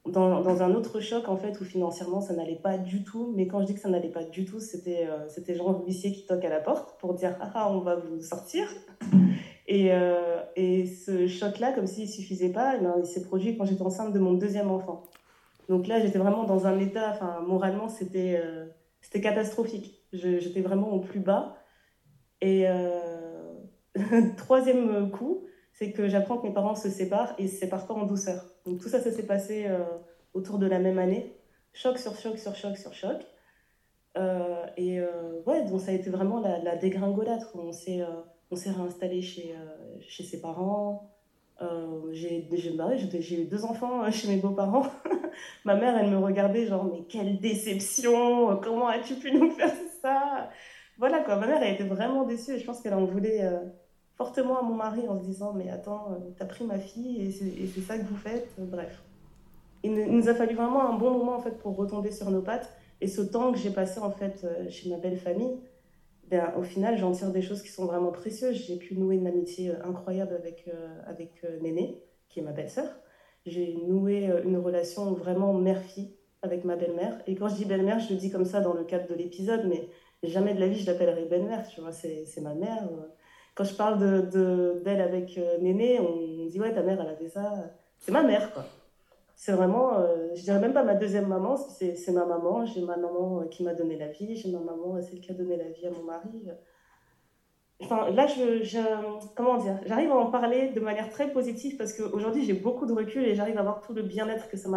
dans, 0.06 0.62
un 0.62 0.75
autre 0.75 1.00
choc, 1.00 1.28
en 1.28 1.37
fait, 1.37 1.58
où 1.61 1.64
financièrement, 1.64 2.20
ça 2.20 2.34
n'allait 2.34 2.56
pas 2.56 2.76
du 2.76 3.04
tout. 3.04 3.32
Mais 3.34 3.46
quand 3.46 3.61
je 3.61 3.66
dis 3.66 3.75
que 3.75 3.80
ça 3.80 3.88
n'allait 3.88 4.11
pas 4.11 4.25
du 4.25 4.44
tout, 4.44 4.61
c'était 4.61 5.06
euh, 5.08 5.28
c'était 5.28 5.54
genre 5.54 5.82
l'huissier 5.82 6.12
qui 6.12 6.26
toque 6.26 6.44
à 6.44 6.50
la 6.50 6.61
porte 6.61 6.99
pour 7.00 7.14
dire 7.14 7.37
Ah, 7.40 7.50
ah 7.54 7.73
on 7.73 7.78
va 7.78 7.96
vous 7.96 8.20
sortir. 8.20 8.68
Et, 9.66 9.92
euh, 9.92 10.42
ce 10.56 11.26
choc-là, 11.26 11.73
comme 11.73 11.87
s'il 11.87 12.04
ne 12.04 12.11
suffisait 12.11 12.50
pas, 12.50 12.76
eh 12.76 12.82
ben, 12.82 12.96
il 12.99 13.06
s'est 13.06 13.23
produit 13.23 13.56
quand 13.56 13.64
j'étais 13.64 13.82
enceinte 13.82 14.12
de 14.12 14.18
mon 14.18 14.34
deuxième 14.34 14.70
enfant. 14.70 15.04
Donc 15.70 15.87
là, 15.87 16.00
j'étais 16.00 16.18
vraiment 16.18 16.44
dans 16.44 16.66
un 16.66 16.78
état, 16.78 17.11
enfin, 17.11 17.40
moralement, 17.40 17.88
c'était 17.88 18.38
euh, 18.44 18.66
c'était 19.00 19.23
catastrophique. 19.23 20.02
J'étais 20.12 20.61
vraiment 20.61 20.92
au 20.92 21.00
plus 21.00 21.20
bas. 21.20 21.56
Et 22.42 22.66
troisième 24.37 25.11
coup, 25.11 25.46
c'est 25.73 25.92
que 25.92 26.08
j'apprends 26.08 26.37
que 26.37 26.46
mes 26.46 26.52
parents 26.52 26.75
se 26.75 26.90
séparent 26.90 27.34
et 27.38 27.49
se 27.49 27.56
séparent 27.56 27.87
pas 27.87 27.94
en 27.94 28.04
douceur. 28.04 28.53
Donc 28.66 28.80
tout 28.80 28.88
ça, 28.88 29.00
ça 29.00 29.11
s'est 29.11 29.26
passé 29.26 29.66
euh, 29.66 29.85
autour 30.33 30.59
de 30.59 30.66
la 30.66 30.78
même 30.78 30.99
année. 30.99 31.37
Choc 31.73 31.99
sur 31.99 32.16
choc 32.16 32.38
sur 32.38 32.54
choc 32.54 32.76
sur 32.76 32.94
choc. 32.94 33.26
Euh, 34.16 34.64
et 34.76 35.00
euh, 35.00 35.42
ouais, 35.47 35.64
donc 35.64 35.80
ça 35.80 35.90
a 35.90 35.94
été 35.94 36.09
vraiment 36.09 36.40
la, 36.40 36.59
la 36.61 36.76
dégringolade. 36.76 37.42
On 37.54 37.73
s'est 37.73 38.00
on 38.50 38.56
s'est 38.56 38.71
réinstallé 38.71 39.21
chez, 39.23 39.54
chez 40.00 40.23
ses 40.23 40.40
parents. 40.40 41.11
j'ai 42.12 42.49
j'ai 42.52 43.42
eu 43.42 43.44
deux 43.47 43.64
enfants 43.64 44.11
chez 44.11 44.28
mes 44.28 44.37
beaux-parents. 44.37 44.87
Ma 45.64 45.75
mère, 45.75 45.97
elle 45.99 46.11
me 46.11 46.18
regardait 46.18 46.66
genre, 46.66 46.85
mais 46.85 47.02
quelle 47.09 47.40
déception, 47.40 48.56
comment 48.62 48.87
as-tu 48.88 49.16
pu 49.16 49.33
nous 49.33 49.50
faire 49.50 49.73
ça? 50.00 50.50
Voilà 50.97 51.21
quoi, 51.25 51.35
ma 51.37 51.49
mère, 51.49 51.61
elle 51.61 51.75
était 51.75 51.83
vraiment 51.83 52.23
déçue 52.25 52.52
et 52.52 52.59
je 52.61 52.64
pense 52.64 52.80
qu'elle 52.80 52.94
en 52.94 53.04
voulait 53.04 53.42
fortement 54.16 54.59
à 54.59 54.62
mon 54.62 54.75
mari 54.75 55.09
en 55.09 55.18
se 55.18 55.25
disant 55.25 55.52
mais 55.52 55.71
attends, 55.71 56.12
euh, 56.12 56.30
t'as 56.37 56.47
pris 56.47 56.64
ma 56.64 56.78
fille 56.78 57.21
et 57.23 57.30
c'est 57.30 57.80
ça 57.80 57.99
que 57.99 58.04
vous 58.04 58.16
faites. 58.16 58.49
Bref. 58.59 59.02
Il, 59.83 59.92
nous 59.92 60.28
a 60.28 60.35
fallu 60.35 60.54
vraiment 60.54 60.88
un 60.88 60.97
bon 60.97 61.11
moment 61.11 61.37
en 61.37 61.40
fait 61.40 61.59
pour 61.59 61.76
retomber 61.76 62.11
sur 62.11 62.30
nos 62.30 62.40
pattes. 62.40 62.71
Et 63.00 63.09
ce 63.09 63.21
temps 63.21 63.52
que 63.52 63.59
j'ai 63.59 63.71
passé 63.71 64.00
en 64.00 64.11
fait 64.11 64.44
euh, 64.44 64.68
chez 64.71 64.88
ma 64.88 64.97
belle 64.97 65.18
famille, 65.18 65.59
ben, 66.30 66.54
au 66.56 66.62
final 66.62 66.97
j'en 66.97 67.12
tire 67.12 67.30
des 67.33 67.42
choses 67.42 67.62
qui 67.62 67.68
sont 67.68 67.87
vraiment 67.87 68.12
précieuses. 68.12 68.64
J'ai 68.66 68.76
pu 68.76 68.97
nouer 68.97 69.16
une 69.16 69.26
amitié 69.26 69.71
euh, 69.71 69.85
incroyable 69.85 70.35
avec, 70.35 70.71
avec 71.06 71.44
Néné, 71.61 72.02
qui 72.28 72.40
est 72.40 72.42
ma 72.42 72.52
belle-sœur. 72.52 72.88
J'ai 73.47 73.76
noué 73.87 74.30
une 74.44 74.56
relation 74.56 75.12
vraiment 75.12 75.52
mère-fille 75.52 76.16
avec 76.40 76.64
ma 76.64 76.76
belle-mère. 76.76 77.21
Et 77.26 77.35
quand 77.35 77.49
je 77.49 77.56
dis 77.56 77.66
belle-mère, 77.66 77.99
je 77.99 78.14
le 78.14 78.18
dis 78.18 78.30
comme 78.30 78.47
ça 78.47 78.61
dans 78.61 78.73
le 78.73 78.85
cadre 78.85 79.06
de 79.06 79.14
l'épisode, 79.14 79.66
mais 79.68 79.87
jamais 80.23 80.54
de 80.54 80.61
la 80.61 80.68
vie 80.68 80.78
je 80.78 80.87
l'appellerai 80.87 81.26
belle-mère, 81.26 81.68
tu 81.68 81.83
vois, 81.83 81.92
c'est 81.92 82.40
ma 82.40 82.54
mère 82.54 82.88
quand 83.54 83.64
je 83.64 83.75
parle 83.75 83.99
d'elle 83.99 84.28
de, 84.30 84.82
d'elle 84.84 85.00
avec 85.00 85.38
euh, 85.38 85.58
Néné, 85.58 86.00
on 86.00 86.46
dit 86.46 86.61
ouais, 86.61 86.75
ta 86.75 86.82
mère, 86.82 87.00
elle 87.00 87.08
a 87.08 87.16
fait 87.16 87.28
ça. 87.28 87.52
C'est 87.99 88.12
ma 88.12 88.23
mère, 88.23 88.52
quoi. 88.52 88.64
C'est 89.37 89.52
vraiment, 89.52 89.99
euh, 89.99 90.28
je 90.34 90.42
dirais 90.42 90.61
même 90.61 90.73
pas 90.73 90.84
ma 90.84 90.94
deuxième 90.94 91.26
maman, 91.26 91.56
c'est 91.56 92.12
ma 92.12 92.25
maman. 92.25 92.64
J'ai 92.66 92.82
ma 92.82 92.96
maman 92.96 93.40
euh, 93.40 93.44
qui 93.46 93.62
m'a 93.62 93.75
donné 93.75 93.96
la 93.96 94.08
vie, 94.08 94.37
j'ai 94.37 94.50
ma 94.50 94.61
maman, 94.61 95.00
celle 95.02 95.20
qui 95.20 95.30
a 95.30 95.34
donné 95.34 95.56
la 95.56 95.68
vie 95.68 95.87
à 95.87 95.90
mon 95.90 96.02
mari. 96.02 96.49
Enfin, 97.80 98.11
là, 98.11 98.26
je, 98.26 98.62
je 98.62 98.78
comment 99.34 99.58
dire, 99.58 99.78
j'arrive 99.84 100.11
à 100.11 100.14
en 100.14 100.30
parler 100.30 100.70
de 100.70 100.80
manière 100.80 101.11
très 101.11 101.30
positive 101.32 101.76
parce 101.76 101.92
qu'aujourd'hui, 101.92 102.44
j'ai 102.44 102.54
beaucoup 102.54 102.87
de 102.87 102.92
recul 102.92 103.25
et 103.25 103.34
j'arrive 103.34 103.58
à 103.58 103.62
voir 103.62 103.82
tout 103.82 103.92
le 103.92 104.02
bien-être 104.02 104.49
que 104.49 104.56
ça 104.56 104.68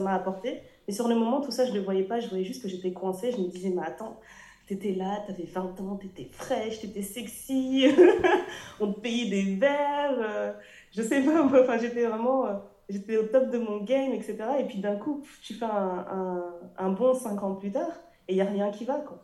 m'a 0.00 0.14
apporté. 0.14 0.60
Mais 0.86 0.94
sur 0.94 1.08
le 1.08 1.14
moment, 1.14 1.40
tout 1.40 1.50
ça, 1.50 1.64
je 1.64 1.72
ne 1.72 1.78
le 1.78 1.82
voyais 1.82 2.04
pas. 2.04 2.20
Je 2.20 2.28
voyais 2.28 2.44
juste 2.44 2.62
que 2.62 2.68
j'étais 2.68 2.92
coincée. 2.92 3.32
Je 3.32 3.38
me 3.38 3.48
disais, 3.48 3.70
mais 3.70 3.82
attends, 3.82 4.20
T'étais 4.66 4.92
là, 4.92 5.22
t'avais 5.26 5.44
20 5.44 5.80
ans, 5.80 5.96
t'étais 5.96 6.28
fraîche, 6.32 6.80
t'étais 6.80 7.02
sexy, 7.02 7.86
on 8.80 8.92
te 8.92 9.00
payait 9.00 9.28
des 9.28 9.56
verres, 9.56 10.18
euh, 10.18 10.52
je 10.90 11.02
sais 11.02 11.20
pas, 11.22 11.44
enfin 11.44 11.76
j'étais 11.76 12.06
vraiment, 12.06 12.46
euh, 12.46 12.54
j'étais 12.88 13.18
au 13.18 13.24
top 13.24 13.50
de 13.50 13.58
mon 13.58 13.84
game, 13.84 14.12
etc. 14.12 14.38
Et 14.60 14.64
puis 14.64 14.78
d'un 14.78 14.96
coup, 14.96 15.22
tu 15.42 15.52
fais 15.52 15.66
un, 15.66 16.06
un, 16.10 16.54
un, 16.78 16.90
bon 16.90 17.12
5 17.12 17.42
ans 17.42 17.54
plus 17.56 17.72
tard 17.72 17.92
et 18.26 18.32
il 18.32 18.36
n'y 18.36 18.40
a 18.40 18.46
rien 18.46 18.70
qui 18.70 18.86
va, 18.86 19.00
quoi. 19.00 19.22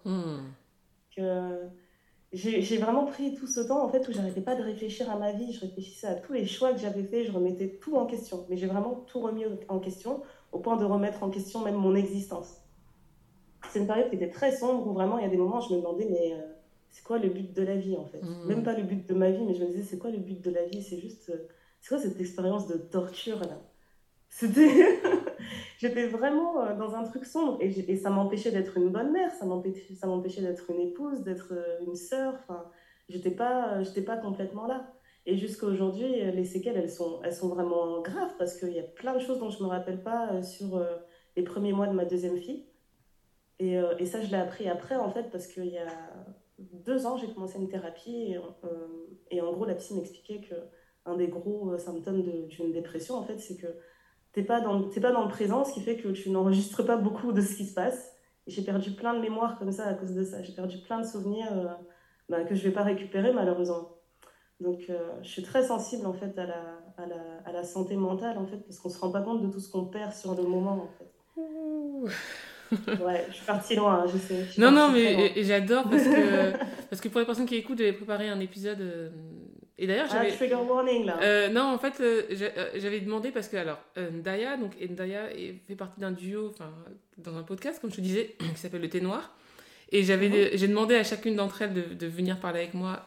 Que, 1.16 1.70
j'ai 2.32 2.76
vraiment 2.76 3.06
pris 3.06 3.34
tout 3.34 3.48
ce 3.48 3.60
temps 3.60 3.84
en 3.84 3.88
fait 3.88 4.06
où 4.06 4.12
j'arrêtais 4.12 4.40
pas 4.40 4.54
de 4.54 4.62
réfléchir 4.62 5.10
à 5.10 5.16
ma 5.16 5.32
vie, 5.32 5.52
je 5.52 5.60
réfléchissais 5.60 6.06
à 6.06 6.14
tous 6.14 6.32
les 6.32 6.46
choix 6.46 6.72
que 6.72 6.78
j'avais 6.78 7.02
faits, 7.02 7.26
je 7.26 7.32
remettais 7.32 7.78
tout 7.80 7.96
en 7.96 8.06
question. 8.06 8.46
Mais 8.48 8.56
j'ai 8.56 8.66
vraiment 8.66 9.04
tout 9.08 9.20
remis 9.20 9.44
en 9.68 9.80
question 9.80 10.22
au 10.52 10.60
point 10.60 10.76
de 10.76 10.84
remettre 10.84 11.24
en 11.24 11.30
question 11.30 11.64
même 11.64 11.74
mon 11.74 11.96
existence 11.96 12.59
c'est 13.70 13.78
une 13.78 13.86
période 13.86 14.08
qui 14.08 14.16
était 14.16 14.30
très 14.30 14.52
sombre 14.52 14.86
où 14.86 14.92
vraiment 14.92 15.18
il 15.18 15.22
y 15.22 15.26
a 15.26 15.30
des 15.30 15.36
moments 15.36 15.58
où 15.58 15.68
je 15.68 15.74
me 15.74 15.78
demandais 15.78 16.06
mais 16.10 16.32
euh, 16.34 16.42
c'est 16.90 17.04
quoi 17.04 17.18
le 17.18 17.28
but 17.28 17.52
de 17.54 17.62
la 17.62 17.76
vie 17.76 17.96
en 17.96 18.04
fait? 18.04 18.22
Mmh. 18.22 18.48
Même 18.48 18.62
pas 18.62 18.76
le 18.76 18.82
but 18.82 19.08
de 19.08 19.14
ma 19.14 19.30
vie, 19.30 19.44
mais 19.44 19.54
je 19.54 19.62
me 19.62 19.68
disais 19.68 19.82
c'est 19.82 19.98
quoi 19.98 20.10
le 20.10 20.18
but 20.18 20.40
de 20.40 20.50
la 20.50 20.64
vie? 20.64 20.82
C'est 20.82 20.98
juste, 20.98 21.30
euh, 21.30 21.46
c'est 21.80 21.88
quoi 21.88 21.98
cette 21.98 22.20
expérience 22.20 22.66
de 22.66 22.76
torture 22.76 23.40
là? 23.40 23.60
C'était. 24.28 25.00
J'étais 25.78 26.06
vraiment 26.08 26.62
euh, 26.62 26.76
dans 26.76 26.94
un 26.94 27.04
truc 27.04 27.24
sombre 27.24 27.56
et, 27.60 27.68
et 27.68 27.96
ça 27.96 28.10
m'empêchait 28.10 28.50
d'être 28.50 28.76
une 28.76 28.90
bonne 28.90 29.12
mère, 29.12 29.32
ça 29.32 29.46
m'empêchait 29.46 30.42
d'être 30.42 30.70
une 30.70 30.80
épouse, 30.80 31.22
d'être 31.22 31.54
une 31.86 31.94
sœur. 31.94 32.34
Enfin, 32.34 32.66
j'étais 33.08 33.30
pas, 33.30 33.82
j'étais 33.82 34.02
pas 34.02 34.18
complètement 34.18 34.66
là. 34.66 34.92
Et 35.26 35.36
jusqu'à 35.36 35.66
aujourd'hui, 35.66 36.30
les 36.32 36.44
séquelles, 36.44 36.76
elles 36.76 36.90
sont, 36.90 37.20
elles 37.24 37.32
sont 37.32 37.48
vraiment 37.48 38.00
graves 38.02 38.34
parce 38.38 38.56
qu'il 38.56 38.72
y 38.72 38.78
a 38.78 38.82
plein 38.82 39.14
de 39.14 39.20
choses 39.20 39.38
dont 39.38 39.50
je 39.50 39.62
me 39.62 39.68
rappelle 39.68 40.02
pas 40.02 40.42
sur 40.42 40.82
les 41.36 41.42
premiers 41.42 41.72
mois 41.72 41.86
de 41.86 41.92
ma 41.92 42.04
deuxième 42.04 42.36
fille. 42.36 42.66
Et, 43.60 43.76
euh, 43.76 43.94
et, 43.98 44.06
ça, 44.06 44.22
je 44.22 44.30
l'ai 44.30 44.38
appris 44.38 44.68
après, 44.68 44.96
en 44.96 45.10
fait, 45.10 45.30
parce 45.30 45.46
qu'il 45.46 45.66
y 45.66 45.78
a 45.78 45.86
deux 46.58 47.06
ans, 47.06 47.18
j'ai 47.18 47.28
commencé 47.28 47.58
une 47.58 47.68
thérapie. 47.68 48.34
Et, 49.30 49.38
euh, 49.38 49.46
en 49.46 49.52
gros, 49.52 49.66
la 49.66 49.74
psy 49.74 49.94
m'expliquait 49.94 50.40
qu'un 50.40 51.16
des 51.16 51.28
gros 51.28 51.70
euh, 51.70 51.78
symptômes 51.78 52.22
d'une 52.48 52.72
dépression, 52.72 53.16
en 53.16 53.22
fait, 53.22 53.38
c'est 53.38 53.56
que 53.56 53.66
tu 54.32 54.40
n'es 54.40 54.46
pas, 54.46 54.62
dans, 54.62 54.88
pas 54.88 55.12
dans 55.12 55.24
le 55.24 55.28
présent, 55.28 55.64
ce 55.64 55.74
qui 55.74 55.82
fait 55.82 55.98
que 55.98 56.08
tu 56.08 56.30
n'enregistres 56.30 56.84
pas 56.84 56.96
beaucoup 56.96 57.32
de 57.32 57.42
ce 57.42 57.54
qui 57.54 57.66
se 57.66 57.74
passe. 57.74 58.16
Et 58.46 58.50
j'ai 58.50 58.62
perdu 58.62 58.92
plein 58.92 59.12
de 59.12 59.20
mémoires 59.20 59.58
comme 59.58 59.72
ça 59.72 59.86
à 59.86 59.92
cause 59.92 60.14
de 60.14 60.24
ça. 60.24 60.42
J'ai 60.42 60.54
perdu 60.54 60.78
plein 60.78 60.98
de 60.98 61.06
souvenirs 61.06 61.78
bah, 62.30 62.44
que 62.44 62.54
je 62.54 62.62
ne 62.62 62.68
vais 62.68 62.74
pas 62.74 62.82
récupérer, 62.82 63.32
malheureusement. 63.34 63.90
Donc, 64.60 64.90
je 65.22 65.28
suis 65.28 65.42
très 65.42 65.64
sensible, 65.64 66.06
en 66.06 66.14
fait, 66.14 66.38
à 66.38 66.46
la, 66.46 66.78
à 67.44 67.52
la, 67.52 67.64
santé 67.64 67.96
mentale, 67.96 68.38
en 68.38 68.46
fait, 68.46 68.58
parce 68.58 68.78
qu'on 68.78 68.88
ne 68.88 68.94
se 68.94 69.00
rend 69.00 69.10
pas 69.10 69.20
compte 69.20 69.42
de 69.42 69.48
tout 69.48 69.60
ce 69.60 69.70
qu'on 69.70 69.84
perd 69.84 70.14
sur 70.14 70.34
le 70.34 70.44
moment, 70.44 70.72
en 70.72 70.88
fait 70.98 71.10
ouais, 73.04 73.26
je 73.28 73.34
suis 73.34 73.44
partie 73.44 73.74
loin, 73.74 74.04
hein, 74.04 74.06
je 74.12 74.18
sais. 74.18 74.60
non, 74.60 74.70
non, 74.70 74.90
mais 74.90 75.32
j'adore 75.42 75.88
parce 75.88 76.04
que, 76.04 76.52
parce 76.90 77.00
que 77.00 77.08
pour 77.08 77.20
les 77.20 77.26
personnes 77.26 77.46
qui 77.46 77.56
écoutent, 77.56 77.78
j'avais 77.78 77.92
préparé 77.92 78.28
un 78.28 78.40
épisode. 78.40 78.80
Euh, 78.80 79.08
et 79.78 79.86
d'ailleurs, 79.86 80.06
ah, 80.10 80.14
j'avais. 80.14 80.32
trigger 80.32 80.56
warning 80.56 81.06
là. 81.06 81.18
Euh, 81.22 81.48
non, 81.48 81.62
en 81.62 81.78
fait, 81.78 82.00
euh, 82.00 82.22
j'avais 82.76 83.00
demandé 83.00 83.30
parce 83.30 83.48
que, 83.48 83.56
alors, 83.56 83.78
Ndaya, 83.96 84.56
donc, 84.56 84.72
Ndaya 84.80 85.28
fait 85.66 85.74
partie 85.74 86.00
d'un 86.00 86.12
duo, 86.12 86.50
enfin, 86.50 86.70
dans 87.18 87.36
un 87.36 87.42
podcast, 87.42 87.80
comme 87.80 87.90
je 87.90 87.96
te 87.96 88.00
disais, 88.00 88.36
qui 88.54 88.60
s'appelle 88.60 88.82
Le 88.82 88.88
Thé 88.88 89.00
Noir. 89.00 89.34
Et 89.92 90.04
j'avais, 90.04 90.28
mhm. 90.28 90.50
j'ai 90.54 90.68
demandé 90.68 90.94
à 90.94 91.02
chacune 91.02 91.34
d'entre 91.34 91.62
elles 91.62 91.74
de, 91.74 91.82
de, 91.94 92.06
venir 92.06 92.38
parler 92.38 92.60
avec 92.60 92.74
moi 92.74 93.06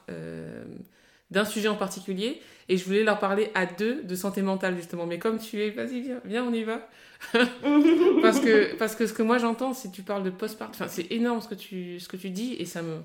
d'un 1.33 1.45
sujet 1.45 1.67
en 1.67 1.75
particulier. 1.75 2.41
Et 2.69 2.77
je 2.77 2.85
voulais 2.85 3.03
leur 3.03 3.19
parler 3.19 3.51
à 3.55 3.65
deux 3.65 4.03
de 4.03 4.15
santé 4.15 4.41
mentale, 4.41 4.77
justement. 4.77 5.05
Mais 5.05 5.19
comme 5.19 5.37
tu 5.37 5.61
es, 5.61 5.71
vas-y, 5.71 6.01
viens, 6.01 6.21
viens, 6.23 6.43
on 6.45 6.53
y 6.53 6.63
va. 6.63 6.87
parce, 8.21 8.39
que, 8.39 8.75
parce 8.77 8.95
que 8.95 9.05
ce 9.05 9.13
que 9.13 9.23
moi 9.23 9.37
j'entends, 9.37 9.73
c'est 9.73 9.91
tu 9.91 10.01
parles 10.01 10.23
de 10.23 10.29
postpartum. 10.29 10.75
Enfin, 10.75 10.87
c'est 10.87 11.11
énorme 11.11 11.41
ce 11.41 11.49
que, 11.49 11.55
tu, 11.55 11.99
ce 11.99 12.07
que 12.07 12.15
tu 12.15 12.29
dis. 12.29 12.55
Et 12.59 12.65
ça 12.65 12.81
me. 12.81 12.99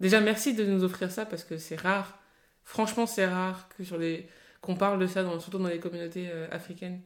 Déjà, 0.00 0.20
merci 0.20 0.54
de 0.54 0.64
nous 0.64 0.84
offrir 0.84 1.10
ça 1.10 1.26
parce 1.26 1.44
que 1.44 1.58
c'est 1.58 1.76
rare. 1.76 2.18
Franchement, 2.64 3.06
c'est 3.06 3.26
rare 3.26 3.68
que 3.76 3.84
sur 3.84 3.98
les 3.98 4.26
qu'on 4.60 4.74
parle 4.74 4.98
de 4.98 5.06
ça, 5.06 5.22
dans, 5.22 5.38
surtout 5.38 5.58
dans 5.58 5.68
les 5.68 5.78
communautés 5.78 6.28
euh, 6.28 6.48
africaines. 6.50 7.00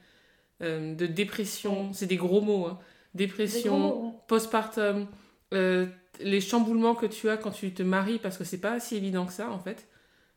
Euh, 0.63 0.95
de 0.95 1.07
dépression, 1.07 1.93
c'est 1.93 2.07
des 2.07 2.17
gros 2.17 2.41
mots. 2.41 2.67
Hein. 2.67 2.79
Dépression, 3.15 4.15
postpartum, 4.29 5.07
euh, 5.53 5.87
les 6.21 6.41
chamboulements 6.41 6.95
que 6.95 7.07
tu 7.07 7.29
as 7.29 7.37
quand 7.37 7.51
tu 7.51 7.73
te 7.73 7.83
maries, 7.83 8.19
parce 8.19 8.39
que 8.39 8.45
c'est 8.45 8.61
pas 8.61 8.79
si 8.81 8.97
évident 8.97 9.27
que 9.27 9.33
ça 9.33 9.51
en 9.51 9.59
fait. 9.59 9.89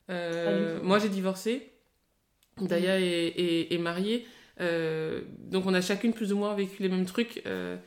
Moi 0.09 0.99
j'ai 0.99 1.09
divorcé, 1.09 1.71
Daya 2.59 2.99
est, 2.99 3.67
est 3.71 3.77
mariée. 3.77 4.25
Euh, 4.61 5.21
donc 5.37 5.65
on 5.65 5.73
a 5.73 5.81
chacune 5.81 6.13
plus 6.13 6.31
ou 6.33 6.37
moins 6.37 6.53
vécu 6.53 6.81
les 6.81 6.89
mêmes 6.89 7.05
trucs. 7.05 7.41
Euh, 7.45 7.77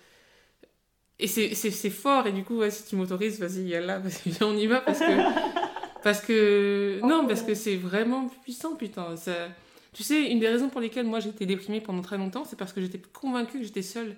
et 1.18 1.28
c'est 1.28 1.90
fort, 1.90 2.26
et 2.26 2.32
du 2.32 2.44
coup, 2.44 2.60
si 2.68 2.84
tu 2.84 2.96
m'autorises, 2.96 3.40
vas-y, 3.40 3.70
là, 3.70 4.02
on 4.42 4.56
y 4.56 4.66
va, 4.66 4.80
parce 4.80 4.98
que... 4.98 5.62
parce 6.02 6.20
que... 6.20 7.00
Non, 7.02 7.26
parce 7.26 7.42
que 7.42 7.54
c'est 7.54 7.76
vraiment 7.76 8.28
puissant, 8.42 8.76
putain. 8.76 9.16
Ça... 9.16 9.48
Tu 9.94 10.02
sais, 10.02 10.30
une 10.30 10.40
des 10.40 10.48
raisons 10.48 10.68
pour 10.68 10.82
lesquelles 10.82 11.06
moi 11.06 11.20
j'étais 11.20 11.46
déprimée 11.46 11.80
pendant 11.80 12.02
très 12.02 12.18
longtemps, 12.18 12.44
c'est 12.44 12.58
parce 12.58 12.74
que 12.74 12.82
j'étais 12.82 13.00
convaincue 13.14 13.60
que 13.60 13.64
j'étais 13.64 13.80
seule 13.80 14.16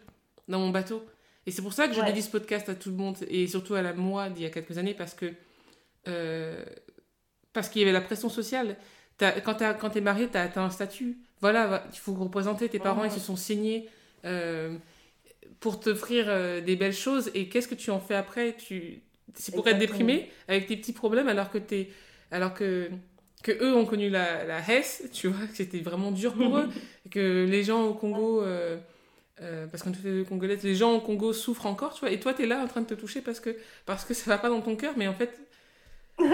dans 0.48 0.58
mon 0.58 0.70
bateau. 0.70 1.06
Et 1.46 1.52
c'est 1.52 1.62
pour 1.62 1.72
ça 1.72 1.86
que 1.86 1.94
je 1.94 2.00
dédie 2.00 2.20
ce 2.20 2.30
podcast 2.30 2.68
à 2.68 2.74
tout 2.74 2.90
le 2.90 2.96
monde, 2.96 3.16
et 3.28 3.46
surtout 3.46 3.74
à 3.74 3.82
la 3.82 3.92
moi 3.92 4.28
d'il 4.28 4.42
y 4.42 4.46
a 4.46 4.50
quelques 4.50 4.76
années, 4.76 4.94
parce 4.94 5.14
que... 5.14 5.32
Euh, 6.08 6.64
parce 7.52 7.68
qu'il 7.68 7.80
y 7.80 7.84
avait 7.84 7.92
la 7.92 8.00
pression 8.00 8.28
sociale. 8.28 8.76
quand 9.18 9.54
tu 9.90 9.98
es 9.98 10.00
marié, 10.00 10.28
tu 10.28 10.36
as, 10.36 10.50
un 10.56 10.70
statut 10.70 11.18
voilà, 11.40 11.84
il 11.92 11.98
faut 11.98 12.14
représenter 12.14 12.68
tes 12.68 12.80
parents, 12.80 13.04
ils 13.04 13.12
se 13.12 13.20
sont 13.20 13.36
signés 13.36 13.88
euh, 14.24 14.76
pour 15.60 15.78
t'offrir 15.78 16.24
euh, 16.26 16.60
des 16.60 16.74
belles 16.74 16.92
choses. 16.92 17.30
Et 17.34 17.48
qu'est-ce 17.48 17.68
que 17.68 17.76
tu 17.76 17.92
en 17.92 18.00
fais 18.00 18.16
après? 18.16 18.56
Tu... 18.56 19.02
C'est 19.34 19.54
pour 19.54 19.66
être 19.68 19.78
déprimé 19.78 20.30
avec 20.48 20.66
tes 20.66 20.76
petits 20.76 20.92
problèmes 20.92 21.28
alors 21.28 21.50
que 21.50 21.58
es... 21.58 21.90
alors 22.32 22.54
que 22.54 22.90
que 23.44 23.52
eux 23.52 23.72
ont 23.72 23.86
connu 23.86 24.10
la, 24.10 24.42
la 24.44 24.58
Hesse, 24.58 25.04
tu 25.12 25.28
vois, 25.28 25.46
que 25.46 25.54
c'était 25.54 25.78
vraiment 25.78 26.10
dur 26.10 26.34
pour 26.34 26.58
eux, 26.58 26.68
que 27.12 27.46
les 27.48 27.62
gens 27.62 27.84
au 27.84 27.94
Congo, 27.94 28.42
euh, 28.42 28.76
Euh, 29.40 29.66
parce 29.68 29.82
qu'en 29.82 29.92
fait, 29.92 30.24
congolaise, 30.28 30.62
les 30.64 30.74
gens 30.74 30.94
au 30.94 31.00
Congo 31.00 31.32
souffrent 31.32 31.66
encore, 31.66 31.94
tu 31.94 32.00
vois, 32.00 32.10
et 32.10 32.18
toi, 32.18 32.34
tu 32.34 32.42
es 32.42 32.46
là 32.46 32.58
en 32.58 32.66
train 32.66 32.80
de 32.80 32.86
te 32.86 32.94
toucher 32.94 33.20
parce 33.20 33.40
que, 33.40 33.56
parce 33.86 34.04
que 34.04 34.14
ça 34.14 34.28
va 34.30 34.38
pas 34.38 34.48
dans 34.48 34.60
ton 34.60 34.74
cœur, 34.76 34.94
mais 34.96 35.06
en 35.06 35.14
fait. 35.14 35.38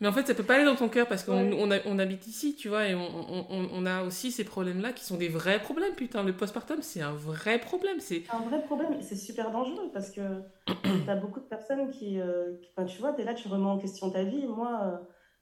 mais 0.00 0.08
en 0.08 0.12
fait, 0.12 0.26
ça 0.26 0.34
peut 0.34 0.42
pas 0.42 0.56
aller 0.56 0.64
dans 0.64 0.76
ton 0.76 0.88
cœur 0.88 1.06
parce 1.06 1.24
qu'on 1.24 1.52
on, 1.52 1.70
on, 1.84 1.98
habite 1.98 2.26
ici, 2.26 2.54
tu 2.56 2.68
vois, 2.68 2.86
et 2.88 2.94
on, 2.94 3.46
on 3.50 3.86
a 3.86 4.02
aussi 4.04 4.30
ces 4.30 4.44
problèmes-là 4.44 4.92
qui 4.92 5.04
sont 5.04 5.16
des 5.16 5.28
vrais 5.28 5.60
problèmes, 5.60 5.94
putain. 5.94 6.22
Le 6.22 6.32
postpartum, 6.32 6.82
c'est 6.82 7.02
un 7.02 7.12
vrai 7.12 7.58
problème. 7.58 8.00
C'est 8.00 8.24
un 8.32 8.40
vrai 8.48 8.62
problème, 8.62 9.00
c'est 9.00 9.16
super 9.16 9.50
dangereux 9.50 9.90
parce 9.92 10.10
que 10.10 10.20
tu 10.66 11.10
as 11.10 11.16
beaucoup 11.16 11.40
de 11.40 11.46
personnes 11.46 11.90
qui. 11.90 12.20
Euh, 12.20 12.52
tu 12.88 13.00
vois, 13.00 13.12
tu 13.12 13.22
es 13.22 13.24
là, 13.24 13.34
tu 13.34 13.48
remets 13.48 13.66
en 13.66 13.78
question 13.78 14.10
ta 14.10 14.24
vie. 14.24 14.46
Moi. 14.46 15.00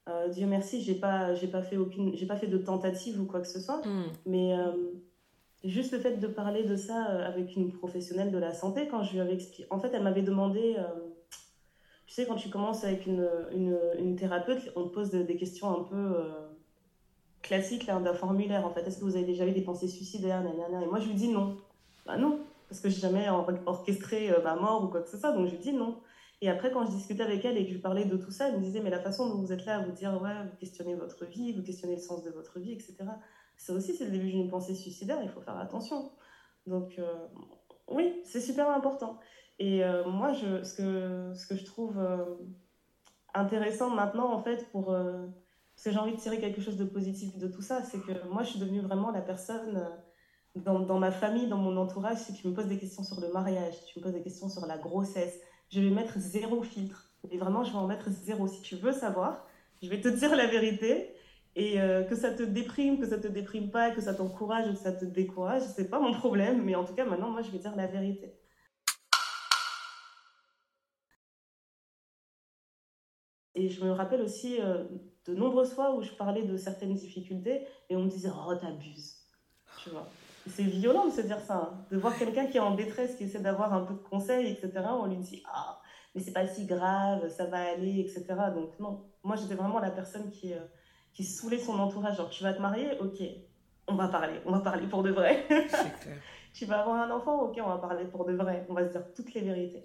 Euh, 0.09 0.29
Dieu 0.31 0.47
merci, 0.47 0.81
j'ai 0.81 0.95
pas, 0.95 1.35
pas 1.53 1.61
fait 1.61 1.77
aucune, 1.77 2.17
j'ai 2.17 2.25
pas 2.25 2.37
fait 2.37 2.47
de 2.47 2.57
tentative 2.57 3.21
ou 3.21 3.27
quoi 3.27 3.41
que 3.41 3.47
ce 3.47 3.61
soit. 3.61 3.83
Hmm. 3.85 4.05
Mais 4.25 4.55
Juste 5.65 5.93
le 5.93 5.99
fait 5.99 6.19
de 6.19 6.27
parler 6.29 6.63
de 6.63 6.77
ça 6.77 7.11
euh, 7.11 7.27
avec 7.27 7.57
une 7.57 7.73
professionnelle 7.73 8.31
de 8.31 8.39
la 8.39 8.55
santé, 8.55 8.87
quand 8.89 9.03
je 9.03 9.15
lui 9.15 9.21
avais 9.21 9.35
expliqué. 9.35 9.67
En 9.71 9.81
fait, 9.81 9.91
elle 9.93 10.05
m'avait 10.05 10.23
demandé. 10.23 10.77
Euh, 10.79 10.83
tu 12.09 12.15
sais, 12.15 12.27
quand 12.27 12.35
tu 12.35 12.49
commences 12.49 12.83
avec 12.83 13.07
une, 13.07 13.29
une, 13.53 14.17
thérapeute, 14.17 14.73
on 14.75 14.85
te 14.85 14.89
pose 14.89 15.11
des 15.11 15.37
questions 15.37 15.71
un 15.71 15.85
peu 15.85 15.97
euh, 15.97 16.49
classiques 17.43 17.87
d'un 17.87 18.15
formulaire. 18.15 18.67
En 18.67 18.71
fait, 18.71 18.81
est-ce 18.81 18.99
que 18.99 19.05
vous 19.05 19.15
avez 19.15 19.27
déjà 19.27 19.47
eu 19.47 19.53
des 19.53 19.61
pensées 19.61 19.87
suicidaires 19.87 20.43
Et 20.45 20.87
moi, 20.87 20.99
je 20.99 21.07
lui 21.07 21.15
dis 21.15 21.29
non. 21.29 21.57
Bah 22.07 22.17
non, 22.17 22.41
parce 22.69 22.81
que 22.81 22.89
j'ai 22.89 23.01
jamais 23.01 23.29
orchestré 23.67 24.31
ma 24.43 24.57
mort 24.57 24.85
ou 24.85 24.89
quoi 24.89 25.03
que 25.03 25.09
ce 25.09 25.19
soit, 25.19 25.33
donc 25.33 25.47
je 25.47 25.53
lui 25.53 25.59
dis 25.59 25.73
non. 25.73 26.01
Et 26.41 26.49
après, 26.49 26.73
quand 26.73 26.87
je 26.87 26.91
discutais 26.93 27.23
avec 27.23 27.45
elle 27.45 27.57
et 27.59 27.63
que 27.63 27.69
je 27.69 27.75
lui 27.75 27.81
parlais 27.81 28.07
de 28.07 28.17
tout 28.17 28.31
ça, 28.31 28.49
elle 28.49 28.59
me 28.59 28.65
disait, 28.65 28.81
mais 28.81 28.91
la 28.91 29.01
façon 29.01 29.29
dont 29.29 29.35
vous 29.37 29.53
êtes 29.53 29.67
là 29.67 29.77
à 29.77 29.83
vous 29.85 29.93
dire, 29.93 30.21
ouais, 30.23 30.45
vous 30.51 30.57
questionnez 30.59 30.95
votre 30.95 31.27
vie, 31.27 31.53
vous 31.53 31.63
questionnez 31.63 31.97
le 31.97 32.01
sens 32.01 32.25
de 32.25 32.31
votre 32.31 32.59
vie, 32.59 32.73
etc 32.73 33.05
ça 33.59 33.73
aussi, 33.73 33.95
c'est 33.95 34.05
le 34.05 34.13
début 34.13 34.31
d'une 34.31 34.49
pensée 34.49 34.75
suicidaire, 34.75 35.19
il 35.23 35.29
faut 35.29 35.41
faire 35.41 35.59
attention. 35.59 36.13
Donc, 36.67 36.99
euh, 36.99 37.27
oui, 37.89 38.21
c'est 38.25 38.41
super 38.41 38.71
important. 38.71 39.19
Et 39.59 39.85
euh, 39.85 40.05
moi, 40.09 40.35
ce, 40.35 40.77
que, 40.77 41.57
je 41.57 41.65
trouve 41.65 41.99
euh, 41.99 42.25
intéressant 43.35 43.91
maintenant, 43.91 44.33
en 44.33 44.43
fait, 44.43 44.71
pour. 44.71 44.87
parce 44.87 45.85
que 45.85 45.91
j'ai 45.91 45.99
envie 45.99 46.15
de 46.15 46.21
tirer 46.21 46.39
quelque 46.39 46.61
chose 46.61 46.77
de 46.77 46.85
positif 46.85 47.37
de 47.39 47.49
tout 47.49 47.63
ça, 47.63 47.83
c'est 47.83 48.01
que 48.01 48.29
moi, 48.29 48.43
je 48.43 48.51
suis 48.51 48.61
devenue 48.61 48.81
vraiment 48.81 49.11
la 49.11 49.23
personne. 49.23 49.89
Dans, 50.57 50.99
ma 50.99 51.13
famille, 51.13 51.47
dans 51.47 51.59
mon 51.59 51.77
entourage, 51.77 52.19
si 52.19 52.35
tu 52.35 52.49
me 52.49 52.55
poses 52.55 52.67
des 52.67 52.79
questions 52.79 53.05
sur 53.05 53.21
le 53.21 53.31
mariage, 53.33 53.75
si 53.75 53.93
tu 53.93 53.99
me 54.01 54.05
poses 54.05 54.15
des 54.15 54.23
questions 54.23 54.49
sur 54.49 54.67
la 54.67 54.77
grossesse, 54.77 55.39
je 55.69 55.81
vais 55.81 55.91
mettre 55.91 56.19
zéro 56.19 56.63
filtre. 56.63 57.13
Et 57.31 57.39
vraiment, 57.39 57.63
je 57.63 57.71
vais 57.71 57.79
en 57.79 57.87
mettre 57.87 58.11
zéro. 58.11 58.49
Si 58.49 58.63
tu 58.63 58.75
veux 58.75 58.91
savoir, 58.91 59.47
je 59.83 59.89
vais 59.89 60.01
te 60.01 60.09
dire 60.09 60.35
la 60.35 60.47
vérité. 60.47 61.15
Et 61.55 61.81
euh, 61.81 62.05
que 62.05 62.15
ça 62.15 62.31
te 62.31 62.43
déprime, 62.43 63.01
que 63.01 63.07
ça 63.07 63.19
te 63.19 63.27
déprime 63.27 63.71
pas, 63.71 63.91
que 63.91 64.01
ça 64.01 64.15
t'encourage 64.15 64.69
ou 64.69 64.75
que 64.75 64.79
ça 64.79 64.93
te 64.93 65.05
décourage, 65.05 65.63
c'est 65.63 65.91
pas 65.91 65.99
mon 65.99 66.13
problème. 66.13 66.63
Mais 66.65 66.75
en 66.77 66.85
tout 66.85 66.95
cas, 66.95 67.05
maintenant, 67.05 67.31
moi, 67.31 67.43
je 67.43 67.51
vais 67.51 67.59
dire 67.59 67.75
la 67.75 67.87
vérité. 67.87 68.33
Et 73.59 73.69
je 73.69 73.85
me 73.85 73.91
rappelle 73.91 74.23
aussi 74.23 74.61
euh, 74.61 74.85
de 75.27 75.35
nombreuses 75.35 75.73
fois 75.73 75.95
où 75.95 76.03
je 76.03 76.13
parlais 76.13 76.45
de 76.45 76.57
certaines 76.57 76.95
difficultés 76.95 77.67
et 77.91 77.97
on 77.97 78.05
me 78.05 78.09
disait 78.09 78.31
Oh, 78.33 78.55
t'abuses. 78.55 79.17
Tu 79.83 79.91
vois. 79.91 80.07
C'est 80.47 80.63
violent 80.63 81.07
de 81.07 81.11
se 81.11 81.21
dire 81.23 81.41
ça, 81.41 81.57
hein. 81.57 81.87
de 81.91 81.99
voir 81.99 82.17
quelqu'un 82.17 82.47
qui 82.47 82.57
est 82.57 82.61
en 82.61 82.75
détresse, 82.75 83.17
qui 83.17 83.25
essaie 83.25 83.41
d'avoir 83.41 83.75
un 83.75 83.85
peu 83.85 83.95
de 83.95 83.99
conseils, 83.99 84.53
etc. 84.53 84.71
On 84.99 85.07
lui 85.07 85.17
dit 85.17 85.43
Ah, 85.53 85.81
mais 86.15 86.23
c'est 86.23 86.33
pas 86.33 86.47
si 86.47 86.67
grave, 86.67 87.29
ça 87.29 87.47
va 87.47 87.59
aller, 87.73 87.99
etc. 88.01 88.25
Donc, 88.55 88.79
non. 88.79 89.05
Moi, 89.25 89.35
j'étais 89.35 89.55
vraiment 89.55 89.81
la 89.81 89.91
personne 89.91 90.31
qui. 90.31 90.55
Euh, 90.55 90.61
qui 91.19 91.25
saoulait 91.25 91.59
son 91.59 91.77
entourage. 91.81 92.17
Genre, 92.17 92.31
tu 92.31 92.45
vas 92.45 92.53
te 92.53 92.63
marier? 92.63 92.97
Ok, 93.01 93.21
on 93.89 93.97
va 93.97 94.07
parler, 94.07 94.41
on 94.47 94.53
va 94.53 94.61
parler 94.61 94.87
pour 94.87 95.03
de 95.03 95.11
vrai. 95.11 95.45
tu 96.55 96.65
vas 96.65 96.83
avoir 96.83 96.97
un 96.97 97.11
enfant? 97.11 97.43
Ok, 97.43 97.59
on 97.61 97.69
va 97.69 97.79
parler 97.79 98.05
pour 98.05 98.25
de 98.25 98.35
vrai. 98.35 98.65
On 98.69 98.75
va 98.75 98.87
se 98.87 98.93
dire 98.93 99.03
toutes 99.17 99.35
les 99.35 99.41
vérités. 99.41 99.85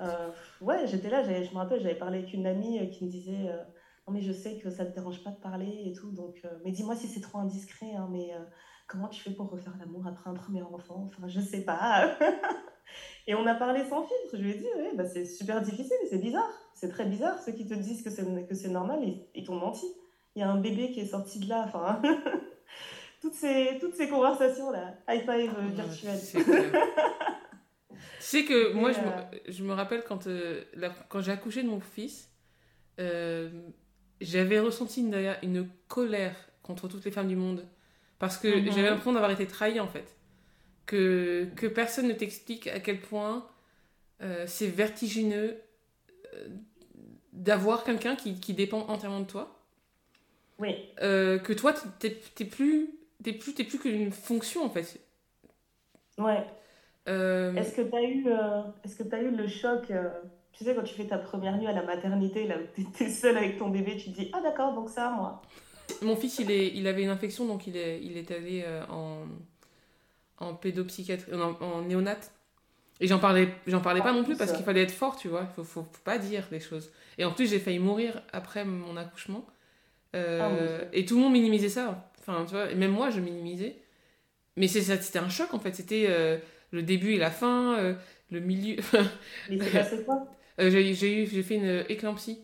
Euh, 0.00 0.30
ouais, 0.60 0.86
j'étais 0.86 1.10
là, 1.10 1.22
je 1.22 1.50
me 1.50 1.56
rappelle, 1.56 1.80
j'avais 1.80 1.94
parlé 1.94 2.18
avec 2.18 2.32
une 2.32 2.46
amie 2.46 2.78
euh, 2.78 2.86
qui 2.86 3.04
me 3.04 3.10
disait 3.10 3.48
euh, 3.48 3.62
Non, 4.06 4.14
mais 4.14 4.22
je 4.22 4.32
sais 4.32 4.58
que 4.58 4.70
ça 4.70 4.84
te 4.84 4.94
dérange 4.94 5.22
pas 5.22 5.30
de 5.30 5.40
parler 5.40 5.82
et 5.86 5.92
tout, 5.92 6.10
donc, 6.10 6.42
mais 6.64 6.72
dis-moi 6.72 6.96
si 6.96 7.08
c'est 7.08 7.20
trop 7.20 7.38
indiscret, 7.38 7.94
hein, 7.94 8.08
mais 8.10 8.32
comment 8.86 9.08
tu 9.08 9.22
fais 9.22 9.30
pour 9.30 9.50
refaire 9.50 9.76
l'amour 9.78 10.06
après 10.06 10.30
un 10.30 10.34
premier 10.34 10.62
enfant? 10.62 11.06
Enfin, 11.06 11.28
je 11.28 11.40
sais 11.40 11.64
pas. 11.64 12.16
et 13.26 13.34
on 13.34 13.46
a 13.46 13.54
parlé 13.54 13.84
sans 13.84 14.02
filtre. 14.02 14.36
Je 14.36 14.42
lui 14.42 14.50
ai 14.50 14.54
dit 14.54 14.66
Oui, 14.78 14.88
bah, 14.94 15.06
c'est 15.06 15.24
super 15.24 15.60
difficile, 15.60 15.96
c'est 16.10 16.18
bizarre. 16.18 16.50
C'est 16.74 16.88
très 16.88 17.04
bizarre. 17.04 17.38
Ceux 17.40 17.52
qui 17.52 17.66
te 17.66 17.74
disent 17.74 18.02
que 18.02 18.10
c'est 18.54 18.68
normal, 18.68 19.00
ils, 19.02 19.26
ils 19.34 19.44
t'ont 19.44 19.56
menti 19.56 19.86
il 20.34 20.40
y 20.40 20.42
a 20.42 20.50
un 20.50 20.58
bébé 20.58 20.90
qui 20.92 21.00
est 21.00 21.06
sorti 21.06 21.40
de 21.40 21.48
là. 21.48 21.64
Enfin, 21.66 22.00
toutes 23.20 23.34
ces, 23.34 23.78
toutes 23.80 23.94
ces 23.94 24.08
conversations-là, 24.08 24.94
high 25.08 25.20
five 25.20 25.54
euh, 25.58 25.68
virtuel. 25.68 26.18
tu 28.22 28.28
sais 28.28 28.44
que 28.44 28.72
moi, 28.72 28.92
je, 28.92 29.00
me, 29.00 29.06
euh, 29.06 29.38
je, 29.48 29.64
me, 29.64 29.72
rappelle 29.72 30.04
quand, 30.04 30.26
euh, 30.26 30.62
quand 31.08 31.20
j'ai 31.20 31.32
accouché 31.32 31.62
de 31.62 31.68
mon 31.68 31.80
fils, 31.80 32.30
j'avais 34.20 34.60
ressenti 34.60 35.00
une, 35.00 35.36
une 35.42 35.68
colère 35.88 36.36
contre 36.62 36.88
toutes 36.88 37.04
les 37.04 37.10
femmes 37.10 37.28
du 37.28 37.36
monde. 37.36 37.66
Parce 38.18 38.36
que 38.38 38.48
mhm. 38.48 38.66
j'avais 38.66 38.88
l'impression 38.88 39.12
d'avoir 39.12 39.32
été 39.32 39.46
trahie, 39.46 39.80
en 39.80 39.88
fait. 39.88 40.16
Que, 40.86 41.48
que 41.56 41.66
personne 41.66 42.08
ne 42.08 42.12
t'explique 42.12 42.66
à 42.66 42.80
quel 42.80 43.00
point 43.00 43.46
c'est 44.46 44.68
vertigineux 44.68 45.56
d'avoir 47.32 47.82
quelqu'un 47.82 48.14
qui, 48.14 48.38
qui 48.38 48.54
dépend 48.54 48.86
entièrement 48.88 49.20
de 49.20 49.26
toi 49.26 49.62
oui. 50.62 50.76
Euh, 51.02 51.38
que 51.38 51.52
toi, 51.52 51.74
t'es 51.98 52.20
es 52.38 52.44
plus, 52.44 52.88
plus, 53.22 53.54
es 53.58 53.64
plus 53.64 53.78
qu'une 53.78 54.12
fonction 54.12 54.64
en 54.64 54.70
fait. 54.70 55.00
Ouais. 56.18 56.44
Euh, 57.08 57.54
est-ce 57.54 57.74
que 57.74 57.82
tu 57.82 57.96
as 57.96 58.02
eu, 58.02 58.26
euh, 58.28 58.62
est-ce 58.84 59.02
que 59.02 59.14
as 59.14 59.20
eu 59.20 59.30
le 59.30 59.48
choc 59.48 59.92
Tu 60.52 60.64
sais 60.64 60.74
quand 60.74 60.82
tu 60.82 60.94
fais 60.94 61.06
ta 61.06 61.18
première 61.18 61.56
nuit 61.56 61.66
à 61.66 61.72
la 61.72 61.82
maternité, 61.82 62.46
là 62.46 62.56
où 62.58 62.82
t'es 62.96 63.08
seule 63.08 63.36
avec 63.36 63.58
ton 63.58 63.68
bébé, 63.70 63.96
tu 63.96 64.10
te 64.12 64.20
dis 64.20 64.30
ah 64.32 64.40
d'accord 64.42 64.74
donc 64.74 64.88
ça 64.88 65.10
moi. 65.10 65.42
Mon 66.00 66.16
fils 66.16 66.38
il 66.38 66.50
est, 66.50 66.68
il 66.68 66.86
avait 66.86 67.02
une 67.02 67.10
infection 67.10 67.46
donc 67.46 67.66
il 67.66 67.76
est, 67.76 68.00
il 68.02 68.16
est 68.16 68.30
allé 68.30 68.64
en, 68.88 69.24
en 70.38 70.54
pédopsychiatrie, 70.54 71.34
en, 71.34 71.52
en 71.60 71.82
néonate. 71.82 72.32
Et 73.00 73.08
j'en 73.08 73.18
parlais, 73.18 73.48
j'en 73.66 73.80
parlais 73.80 74.00
pas 74.00 74.12
non 74.12 74.22
plus 74.22 74.36
parce 74.36 74.52
qu'il 74.52 74.64
fallait 74.64 74.82
être 74.82 74.92
fort, 74.92 75.16
tu 75.16 75.26
vois. 75.26 75.46
Faut, 75.46 75.64
faut, 75.64 75.82
faut 75.82 76.02
pas 76.04 76.18
dire 76.18 76.46
des 76.52 76.60
choses. 76.60 76.92
Et 77.18 77.24
en 77.24 77.32
plus, 77.32 77.50
j'ai 77.50 77.58
failli 77.58 77.80
mourir 77.80 78.22
après 78.32 78.64
mon 78.64 78.96
accouchement. 78.96 79.44
Euh, 80.14 80.82
ah 80.82 80.88
et 80.92 81.04
tout 81.04 81.16
le 81.16 81.22
monde 81.22 81.32
minimisait 81.32 81.68
ça. 81.68 82.12
Enfin, 82.20 82.44
tu 82.44 82.54
vois, 82.54 82.70
et 82.70 82.76
même 82.76 82.92
moi, 82.92 83.10
je 83.10 83.18
minimisais. 83.18 83.76
Mais 84.56 84.68
c'était 84.68 85.18
un 85.18 85.28
choc, 85.28 85.52
en 85.52 85.58
fait. 85.58 85.74
C'était 85.74 86.06
euh, 86.08 86.38
le 86.72 86.82
début 86.82 87.14
et 87.14 87.18
la 87.18 87.30
fin, 87.30 87.78
euh, 87.78 87.94
le 88.30 88.40
milieu. 88.40 88.76
Mais 89.48 89.58
c'est 89.60 89.70
passé 89.70 90.04
quoi? 90.04 90.26
J'ai 90.58 91.42
fait 91.42 91.54
une 91.54 91.84
éclampsie. 91.88 92.40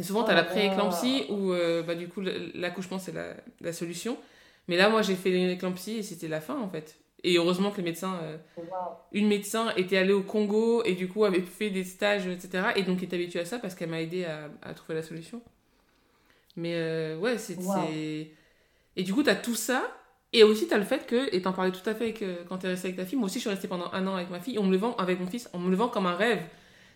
souvent, 0.00 0.24
tu 0.24 0.30
as 0.30 0.34
la 0.34 0.44
pré-éclampsie 0.44 1.26
où, 1.28 1.52
bah, 1.86 1.94
du 1.94 2.08
coup, 2.08 2.22
l'accouchement, 2.54 2.98
c'est 2.98 3.12
la, 3.12 3.34
la, 3.60 3.72
solution. 3.72 4.16
Mais 4.68 4.76
là, 4.76 4.88
moi, 4.88 5.02
j'ai 5.02 5.14
fait 5.14 5.30
l'éclampsie 5.30 5.98
et 5.98 6.02
c'était 6.02 6.28
la 6.28 6.40
fin, 6.40 6.58
en 6.58 6.68
fait. 6.68 6.98
Et 7.24 7.36
heureusement 7.36 7.70
que 7.70 7.78
les 7.78 7.82
médecins, 7.82 8.18
une 9.12 9.28
médecin 9.28 9.72
était 9.76 9.98
allée 9.98 10.12
au 10.12 10.22
Congo 10.22 10.82
et 10.84 10.94
du 10.94 11.08
coup 11.08 11.24
avait 11.24 11.40
fait 11.40 11.68
des 11.68 11.84
stages, 11.84 12.26
etc. 12.28 12.68
Et 12.76 12.84
donc 12.84 13.02
était 13.02 13.16
habituée 13.16 13.40
à 13.40 13.44
ça 13.44 13.58
parce 13.58 13.74
qu'elle 13.74 13.90
m'a 13.90 14.00
aidé 14.00 14.24
à, 14.24 14.48
à 14.62 14.72
trouver 14.72 14.94
la 14.94 15.02
solution. 15.02 15.42
Mais 16.58 16.74
euh, 16.74 17.16
ouais, 17.18 17.38
c'est. 17.38 17.56
Et 18.96 19.02
du 19.04 19.14
coup, 19.14 19.22
tu 19.22 19.30
as 19.30 19.36
tout 19.36 19.54
ça. 19.54 19.86
Et 20.32 20.44
aussi, 20.44 20.68
tu 20.68 20.74
as 20.74 20.78
le 20.78 20.84
fait 20.84 21.06
que, 21.06 21.34
et 21.34 21.40
t'en 21.40 21.52
parlais 21.52 21.72
tout 21.72 21.88
à 21.88 21.94
fait 21.94 22.14
euh, 22.22 22.44
quand 22.48 22.58
tu 22.58 22.66
es 22.66 22.68
resté 22.68 22.88
avec 22.88 22.98
ta 22.98 23.06
fille, 23.06 23.18
moi 23.18 23.26
aussi 23.26 23.36
je 23.36 23.42
suis 23.42 23.50
restée 23.50 23.68
pendant 23.68 23.90
un 23.92 24.06
an 24.06 24.16
avec 24.16 24.30
ma 24.30 24.40
fille, 24.40 24.58
on 24.58 24.64
me 24.64 24.72
le 24.72 24.76
vend 24.76 24.94
avec 24.96 25.18
mon 25.20 25.26
fils, 25.26 25.48
on 25.54 25.58
me 25.58 25.70
le 25.70 25.76
vend 25.76 25.88
comme 25.88 26.06
un 26.06 26.14
rêve. 26.14 26.42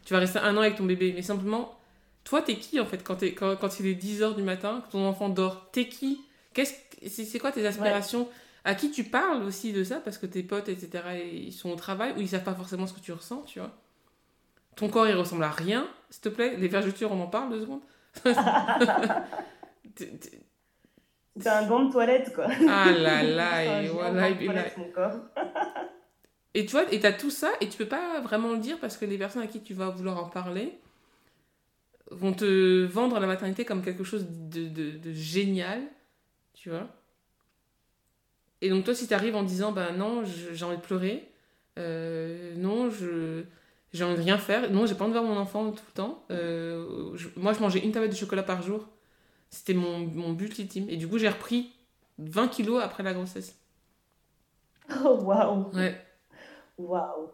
Tu 0.04 0.12
vas 0.12 0.18
rester 0.20 0.38
un 0.38 0.56
an 0.56 0.60
avec 0.60 0.76
ton 0.76 0.84
bébé, 0.84 1.12
mais 1.14 1.22
simplement, 1.22 1.78
toi, 2.24 2.42
t'es 2.42 2.56
qui 2.56 2.78
en 2.78 2.84
fait 2.84 3.02
quand, 3.02 3.22
es, 3.22 3.32
quand, 3.32 3.56
quand 3.56 3.80
il 3.80 3.86
est 3.86 3.94
10h 3.94 4.34
du 4.36 4.42
matin, 4.42 4.82
que 4.86 4.92
ton 4.92 5.06
enfant 5.06 5.28
dort? 5.28 5.70
T'es 5.72 5.88
qui? 5.88 6.20
C'est, 6.54 7.38
quoi 7.38 7.52
tes 7.52 7.66
aspirations? 7.66 8.28
À 8.64 8.74
qui 8.74 8.90
tu 8.90 9.04
parles 9.04 9.42
aussi 9.42 9.72
de 9.72 9.82
ça? 9.82 9.96
Parce 9.96 10.18
que 10.18 10.26
tes 10.26 10.42
potes, 10.42 10.68
etc., 10.68 11.02
ils 11.32 11.52
sont 11.52 11.70
au 11.70 11.76
travail 11.76 12.12
ou 12.16 12.20
ils 12.20 12.28
savent 12.28 12.44
pas 12.44 12.54
forcément 12.54 12.86
ce 12.86 12.92
que 12.92 13.00
tu 13.00 13.12
ressens, 13.12 13.42
tu 13.42 13.58
vois? 13.58 13.72
Ton 14.76 14.88
corps, 14.88 15.08
il 15.08 15.14
ressemble 15.14 15.44
à 15.44 15.50
rien, 15.50 15.88
s'il 16.10 16.22
te 16.22 16.28
plaît. 16.28 16.56
Les 16.58 16.68
vergetures, 16.68 17.10
on 17.12 17.20
en 17.20 17.26
parle 17.26 17.50
deux 17.50 17.60
secondes 17.62 17.80
C'est 21.40 21.48
un 21.48 21.66
gant 21.66 21.84
de 21.84 21.92
toilette, 21.92 22.34
quoi. 22.34 22.46
Ah 22.68 22.90
là 22.90 23.22
là, 23.22 23.82
et 23.82 23.88
voilà. 23.88 24.30
Et, 24.30 24.50
et 26.54 26.66
tu 26.66 26.72
vois, 26.72 26.92
et 26.92 27.00
t'as 27.00 27.12
tout 27.12 27.30
ça, 27.30 27.50
et 27.60 27.68
tu 27.68 27.78
peux 27.78 27.86
pas 27.86 28.20
vraiment 28.20 28.52
le 28.52 28.58
dire 28.58 28.78
parce 28.78 28.96
que 28.96 29.04
les 29.04 29.16
personnes 29.18 29.42
à 29.42 29.46
qui 29.46 29.60
tu 29.62 29.74
vas 29.74 29.88
vouloir 29.88 30.22
en 30.22 30.28
parler 30.28 30.78
vont 32.10 32.34
te 32.34 32.84
vendre 32.84 33.18
la 33.18 33.26
maternité 33.26 33.64
comme 33.64 33.82
quelque 33.82 34.04
chose 34.04 34.26
de, 34.28 34.68
de, 34.68 35.12
génial, 35.12 35.80
tu 36.52 36.68
vois. 36.68 36.86
Et 38.60 38.68
donc 38.68 38.84
toi, 38.84 38.94
si 38.94 39.08
t'arrives 39.08 39.34
en 39.34 39.42
disant, 39.42 39.72
bah 39.72 39.92
non, 39.92 40.22
j'ai 40.24 40.64
envie 40.64 40.76
de 40.76 40.82
pleurer, 40.82 41.28
euh, 41.78 42.54
non, 42.56 42.90
je 42.90 43.44
j'ai 43.92 44.04
envie 44.04 44.16
de 44.16 44.22
rien 44.22 44.38
faire. 44.38 44.70
Non, 44.70 44.86
j'ai 44.86 44.94
pas 44.94 45.04
envie 45.04 45.12
de 45.12 45.18
voir 45.18 45.30
mon 45.30 45.38
enfant 45.38 45.70
tout 45.70 45.84
le 45.86 45.92
temps. 45.92 46.24
Euh, 46.30 47.14
moi, 47.36 47.52
je 47.52 47.60
mangeais 47.60 47.80
une 47.80 47.92
tablette 47.92 48.12
de 48.12 48.16
chocolat 48.16 48.42
par 48.42 48.62
jour. 48.62 48.88
C'était 49.52 49.74
mon, 49.74 49.98
mon 49.98 50.32
but 50.32 50.58
ultime. 50.58 50.88
Et 50.88 50.96
du 50.96 51.06
coup, 51.06 51.18
j'ai 51.18 51.28
repris 51.28 51.70
20 52.18 52.48
kilos 52.48 52.82
après 52.82 53.02
la 53.04 53.12
grossesse. 53.12 53.54
Oh, 55.04 55.20
waouh 55.22 55.70
Ouais. 55.74 56.04
Waouh 56.78 57.30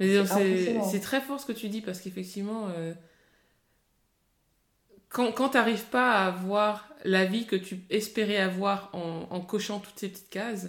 Mais 0.00 0.24
C'est 0.26 1.00
très 1.00 1.20
fort 1.20 1.38
ce 1.40 1.46
que 1.46 1.52
tu 1.52 1.68
dis 1.68 1.80
parce 1.80 2.00
qu'effectivement, 2.00 2.68
euh, 2.70 2.94
quand, 5.08 5.30
quand 5.32 5.50
tu 5.50 5.56
n'arrives 5.56 5.84
pas 5.86 6.12
à 6.12 6.26
avoir 6.26 6.88
la 7.04 7.24
vie 7.26 7.46
que 7.46 7.56
tu 7.56 7.80
espérais 7.90 8.38
avoir 8.38 8.90
en, 8.94 9.28
en 9.30 9.40
cochant 9.40 9.78
toutes 9.78 9.98
ces 9.98 10.08
petites 10.08 10.30
cases, 10.30 10.68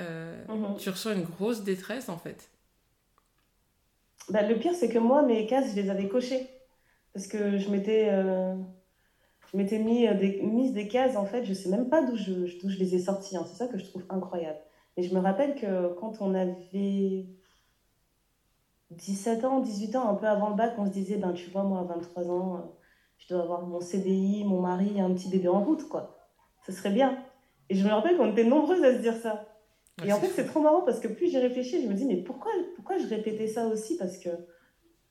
euh, 0.00 0.42
Mhm. 0.48 0.76
tu 0.78 0.88
ressens 0.88 1.12
une 1.12 1.24
grosse 1.24 1.62
détresse 1.62 2.08
en 2.08 2.16
fait. 2.16 2.48
Bah, 4.30 4.42
le 4.42 4.56
pire, 4.58 4.72
c'est 4.74 4.88
que 4.88 4.98
moi, 4.98 5.22
mes 5.22 5.46
cases, 5.46 5.72
je 5.74 5.80
les 5.80 5.90
avais 5.90 6.08
cochées. 6.08 6.48
Parce 7.14 7.26
que 7.26 7.58
je 7.58 7.70
m'étais 7.70 8.08
euh, 8.10 8.54
je 9.52 9.56
m'étais 9.58 9.78
mis 9.78 10.06
euh, 10.06 10.14
des, 10.14 10.40
mise 10.42 10.72
des 10.72 10.88
cases, 10.88 11.16
en 11.16 11.26
fait, 11.26 11.44
je 11.44 11.52
sais 11.52 11.68
même 11.68 11.88
pas 11.88 12.02
d'où 12.02 12.16
je, 12.16 12.32
d'où 12.60 12.68
je 12.70 12.78
les 12.78 12.94
ai 12.94 12.98
sorties. 12.98 13.36
hein. 13.36 13.44
C'est 13.46 13.56
ça 13.56 13.68
que 13.68 13.78
je 13.78 13.84
trouve 13.84 14.04
incroyable. 14.08 14.58
Et 14.96 15.02
je 15.02 15.14
me 15.14 15.20
rappelle 15.20 15.54
que 15.54 15.94
quand 15.94 16.20
on 16.20 16.34
avait 16.34 17.26
17 18.90 19.44
ans, 19.44 19.60
18 19.60 19.96
ans, 19.96 20.08
un 20.08 20.14
peu 20.14 20.26
avant 20.26 20.50
le 20.50 20.56
bac, 20.56 20.74
on 20.78 20.86
se 20.86 20.90
disait, 20.90 21.16
ben 21.16 21.32
tu 21.32 21.50
vois, 21.50 21.64
moi, 21.64 21.80
à 21.80 21.84
23 21.84 22.30
ans, 22.30 22.56
euh, 22.56 22.58
je 23.18 23.28
dois 23.28 23.42
avoir 23.42 23.66
mon 23.66 23.80
CDI, 23.80 24.44
mon 24.44 24.60
mari 24.60 25.00
un 25.00 25.12
petit 25.12 25.28
bébé 25.28 25.48
en 25.48 25.62
route, 25.62 25.88
quoi. 25.88 26.16
Ce 26.66 26.72
serait 26.72 26.90
bien. 26.90 27.22
Et 27.68 27.74
je 27.74 27.84
me 27.86 27.92
rappelle 27.92 28.16
qu'on 28.16 28.30
était 28.30 28.44
nombreuses 28.44 28.82
à 28.82 28.92
se 28.94 28.98
dire 28.98 29.16
ça. 29.16 29.46
Ouais, 30.00 30.08
Et 30.08 30.12
en 30.12 30.18
fait, 30.18 30.28
c'est 30.28 30.46
trop 30.46 30.60
marrant 30.60 30.82
parce 30.82 31.00
que 31.00 31.08
plus 31.08 31.28
j'y 31.30 31.38
réfléchis, 31.38 31.82
je 31.82 31.88
me 31.88 31.94
dis, 31.94 32.06
mais 32.06 32.16
pourquoi, 32.16 32.50
pourquoi 32.76 32.98
je 32.98 33.06
répétais 33.06 33.46
ça 33.46 33.66
aussi? 33.66 33.96
Parce 33.96 34.18
que 34.18 34.30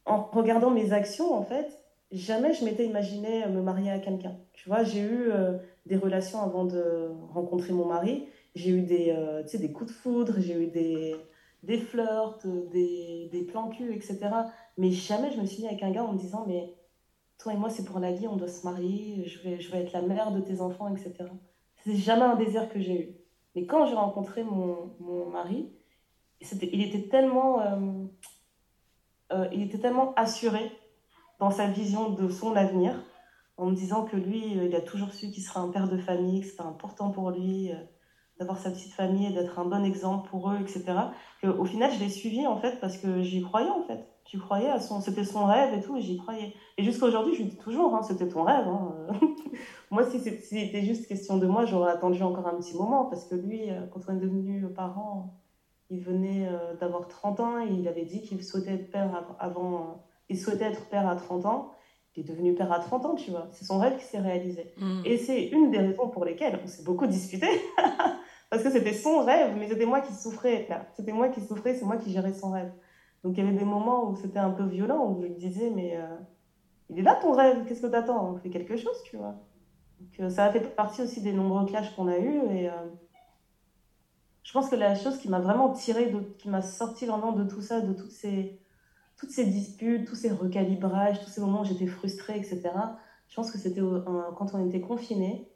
en 0.06 0.24
regardant 0.32 0.72
mes 0.72 0.94
actions, 0.94 1.34
en 1.34 1.44
fait, 1.44 1.81
jamais 2.12 2.54
je 2.54 2.66
m'étais 2.66 2.86
imaginé 2.86 3.48
me 3.48 3.62
marier 3.62 3.92
à 3.92 4.00
quelqu'un. 4.00 4.38
Tu 4.54 4.70
vois, 4.70 4.84
j'ai 4.84 5.02
eu 5.02 5.32
euh, 5.32 5.58
des 5.86 5.98
relations 5.98 6.42
avant 6.42 6.66
de 6.66 7.10
rencontrer 7.34 7.74
mon 7.74 7.86
mari. 7.86 8.28
J'ai 8.56 8.72
eu 8.72 8.82
des, 8.82 9.14
euh, 9.16 9.44
des 9.44 9.72
coups 9.72 9.92
de 9.92 9.96
foudre, 9.96 10.36
j'ai 10.40 10.56
eu 10.56 10.68
des, 10.68 11.16
des 11.64 11.78
flirts, 11.78 12.46
des, 12.72 13.30
des 13.32 13.44
plans 13.44 13.70
cul, 13.70 13.94
etc. 13.94 14.20
Mais 14.78 14.92
jamais 14.92 15.32
je 15.32 15.40
me 15.40 15.46
suis 15.46 15.64
mis 15.64 15.70
avec 15.70 15.84
un 15.84 15.92
gars 15.92 16.04
en 16.04 16.14
me 16.14 16.18
disant, 16.18 16.46
mais 16.48 16.74
toi 17.38 17.54
et 17.54 17.58
moi, 17.58 17.70
c'est 17.70 17.86
pour 17.86 18.00
la 18.00 18.12
vie, 18.12 18.28
on 18.28 18.36
doit 18.36 18.48
se 18.48 18.66
marier, 18.66 19.26
je 19.26 19.42
vais, 19.42 19.60
je 19.60 19.72
vais 19.72 19.80
être 19.80 19.94
la 19.94 20.02
mère 20.02 20.32
de 20.32 20.42
tes 20.42 20.62
enfants, 20.62 20.90
etc. 20.90 21.30
C'est 21.84 21.96
jamais 21.96 22.24
un 22.24 22.36
désir 22.36 22.70
que 22.70 22.80
j'ai 22.80 23.02
eu. 23.02 23.16
Mais 23.56 23.66
quand 23.66 23.86
j'ai 23.86 23.96
rencontré 23.96 24.44
mon, 24.44 24.96
mon 25.00 25.30
mari, 25.30 25.72
il 26.42 26.82
était 26.82 27.08
tellement, 27.08 27.62
euh, 27.62 28.06
euh, 29.34 29.48
il 29.52 29.62
était 29.64 29.80
tellement 29.80 30.14
assuré 30.16 30.72
dans 31.42 31.52
sa 31.52 31.68
vision 31.68 32.12
de 32.12 32.30
son 32.30 32.56
avenir, 32.56 33.04
en 33.58 33.66
me 33.68 33.76
disant 33.76 34.06
que 34.06 34.16
lui, 34.16 34.60
euh, 34.60 34.66
il 34.66 34.76
a 34.76 34.82
toujours 34.82 35.14
su 35.14 35.30
qu'il 35.32 35.44
serait 35.44 35.60
un 35.60 35.70
père 35.70 35.90
de 35.90 35.98
famille, 35.98 36.42
que 36.42 36.48
c'était 36.48 36.62
important 36.62 37.12
pour 37.12 37.32
lui 37.32 37.72
euh, 37.72 37.76
d'avoir 38.40 38.60
sa 38.60 38.72
petite 38.72 38.94
famille 38.94 39.28
et 39.28 39.32
d'être 39.34 39.60
un 39.60 39.66
bon 39.66 39.84
exemple 39.84 40.30
pour 40.30 40.52
eux, 40.52 40.60
etc. 40.62 41.12
Que, 41.42 41.48
au 41.48 41.66
final, 41.66 41.92
je 41.92 42.00
l'ai 42.00 42.10
suivi 42.10 42.48
en 42.48 42.58
fait 42.58 42.80
parce 42.80 42.98
que 42.98 43.24
j'y 43.24 43.42
croyais 43.42 43.70
en 43.72 43.82
fait. 43.82 44.08
J'y 44.26 44.38
croyais 44.40 44.70
à 44.70 44.80
son, 44.80 45.02
c'était 45.02 45.24
son 45.26 45.46
rêve 45.46 45.74
et 45.74 45.82
tout, 45.82 45.98
et 45.98 46.02
j'y 46.02 46.18
croyais. 46.18 46.54
Et 46.78 46.84
jusqu'à 46.84 47.08
aujourd'hui, 47.08 47.34
je 47.36 47.40
lui 47.44 47.50
dis 47.50 47.58
toujours, 47.58 47.96
hein, 47.96 48.04
c'était 48.04 48.28
ton 48.30 48.44
rêve. 48.44 48.68
hein. 48.68 49.08
moi, 49.92 50.04
si 50.10 50.20
c'était 50.20 50.84
juste 50.84 51.08
question 51.08 51.38
de 51.38 51.48
moi, 51.48 51.66
j'aurais 51.66 51.92
attendu 51.92 52.22
encore 52.24 52.48
un 52.48 52.56
petit 52.58 52.76
moment 52.78 53.06
parce 53.06 53.26
que 53.26 53.36
lui, 53.36 53.72
euh, 53.72 53.88
quand 53.92 54.02
on 54.08 54.14
est 54.16 54.20
devenu 54.20 54.72
parents, 54.74 55.34
il 55.90 56.02
venait 56.02 56.48
euh, 56.48 56.76
d'avoir 56.76 57.08
30 57.08 57.40
ans 57.40 57.60
et 57.60 57.70
il 57.72 57.88
avait 57.88 58.06
dit 58.06 58.22
qu'il 58.22 58.44
souhaitait 58.44 58.74
être 58.76 58.92
père 58.92 59.16
av- 59.16 59.36
avant. 59.40 60.04
Il 60.32 60.40
souhaitait 60.40 60.66
être 60.66 60.88
père 60.88 61.08
à 61.08 61.16
30 61.16 61.46
ans. 61.46 61.72
Il 62.16 62.22
est 62.22 62.28
devenu 62.28 62.54
père 62.56 62.72
à 62.72 62.80
30 62.80 63.06
ans, 63.06 63.16
tu 63.16 63.32
vois. 63.32 63.48
C'est 63.52 63.66
son 63.66 63.80
rêve 63.80 63.98
qui 63.98 64.06
s'est 64.06 64.20
réalisé. 64.20 64.74
Mm. 64.78 65.02
Et 65.06 65.18
c'est 65.18 65.46
une 65.48 65.72
des 65.72 65.78
raisons 65.78 66.10
pour 66.10 66.26
lesquelles 66.26 66.60
on 66.64 66.68
s'est 66.68 66.84
beaucoup 66.84 67.08
disputé. 67.08 67.48
Parce 68.50 68.64
que 68.64 68.70
c'était 68.70 68.94
son 68.94 69.24
rêve, 69.24 69.56
mais 69.58 69.68
c'était 69.68 69.86
moi 69.86 70.02
qui 70.02 70.14
souffrais. 70.14 70.68
C'était 70.96 71.14
moi 71.14 71.30
qui 71.30 71.42
souffrais, 71.42 71.76
c'est 71.76 71.86
moi 71.86 71.98
qui 71.98 72.12
gérais 72.12 72.34
son 72.34 72.52
rêve. 72.52 72.72
Donc 73.24 73.38
il 73.38 73.44
y 73.44 73.48
avait 73.48 73.58
des 73.58 73.66
moments 73.66 74.10
où 74.10 74.16
c'était 74.16 74.40
un 74.40 74.52
peu 74.52 74.66
violent, 74.66 75.10
où 75.10 75.22
je 75.22 75.28
lui 75.28 75.36
disais, 75.36 75.70
mais 75.70 75.96
euh, 75.96 76.18
il 76.90 77.00
est 77.00 77.04
là 77.04 77.16
ton 77.22 77.32
rêve, 77.32 77.66
qu'est-ce 77.66 77.82
que 77.82 77.88
t'attends? 77.88 78.32
On 78.32 78.38
fait 78.38 78.50
quelque 78.50 78.76
chose, 78.76 79.02
tu 79.06 79.18
vois. 79.18 79.36
Donc 80.00 80.20
euh, 80.20 80.30
ça 80.30 80.46
a 80.46 80.52
fait 80.52 80.76
partie 80.76 81.02
aussi 81.02 81.22
des 81.22 81.34
nombreux 81.34 81.66
clashs 81.66 81.96
qu'on 81.96 82.08
a 82.08 82.18
eus. 82.18 82.42
Et 82.52 82.70
euh, 82.70 82.74
je 84.44 84.52
pense 84.52 84.70
que 84.70 84.76
la 84.76 84.96
chose 84.96 85.18
qui 85.18 85.30
m'a 85.30 85.40
vraiment 85.40 85.70
tiré, 85.70 86.08
de, 86.08 86.20
qui 86.38 86.50
m'a 86.50 86.62
sorti 86.62 87.06
vraiment 87.06 87.32
de 87.32 87.44
tout 87.44 87.62
ça, 87.62 87.80
de 87.80 87.94
toutes 87.94 88.12
ces, 88.12 88.61
toutes 89.22 89.30
ces 89.30 89.46
disputes, 89.46 90.08
tous 90.08 90.16
ces 90.16 90.32
recalibrages, 90.32 91.24
tous 91.24 91.30
ces 91.30 91.42
moments 91.42 91.62
où 91.62 91.66
j'étais 91.66 91.86
frustrée, 91.86 92.38
etc. 92.38 92.72
Je 93.30 93.36
pense 93.36 93.52
que 93.52 93.60
c'était 93.60 93.82
quand 94.36 94.56
on 94.56 94.68
était 94.68 94.82
confinés. 94.82 95.48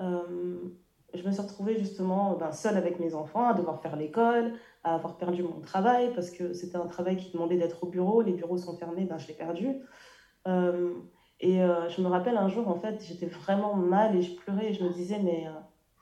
Euh, 0.00 0.56
je 1.12 1.22
me 1.22 1.30
suis 1.30 1.42
retrouvée 1.42 1.78
justement 1.78 2.34
ben, 2.38 2.50
seule 2.50 2.78
avec 2.78 2.98
mes 2.98 3.14
enfants, 3.14 3.46
à 3.46 3.52
devoir 3.52 3.82
faire 3.82 3.94
l'école, 3.94 4.54
à 4.84 4.94
avoir 4.94 5.18
perdu 5.18 5.42
mon 5.42 5.60
travail 5.60 6.14
parce 6.14 6.30
que 6.30 6.54
c'était 6.54 6.78
un 6.78 6.86
travail 6.86 7.18
qui 7.18 7.30
demandait 7.30 7.58
d'être 7.58 7.84
au 7.84 7.88
bureau. 7.88 8.22
Les 8.22 8.32
bureaux 8.32 8.56
sont 8.56 8.74
fermés, 8.78 9.04
ben, 9.04 9.18
je 9.18 9.28
l'ai 9.28 9.34
perdu. 9.34 9.68
Euh, 10.46 10.94
et 11.40 11.62
euh, 11.62 11.90
je 11.90 12.00
me 12.00 12.08
rappelle 12.08 12.38
un 12.38 12.48
jour, 12.48 12.68
en 12.68 12.80
fait, 12.80 13.04
j'étais 13.06 13.26
vraiment 13.26 13.74
mal 13.74 14.16
et 14.16 14.22
je 14.22 14.34
pleurais 14.34 14.70
et 14.70 14.72
je 14.72 14.82
me 14.82 14.88
disais, 14.94 15.20
mais 15.22 15.46
euh, 15.46 15.50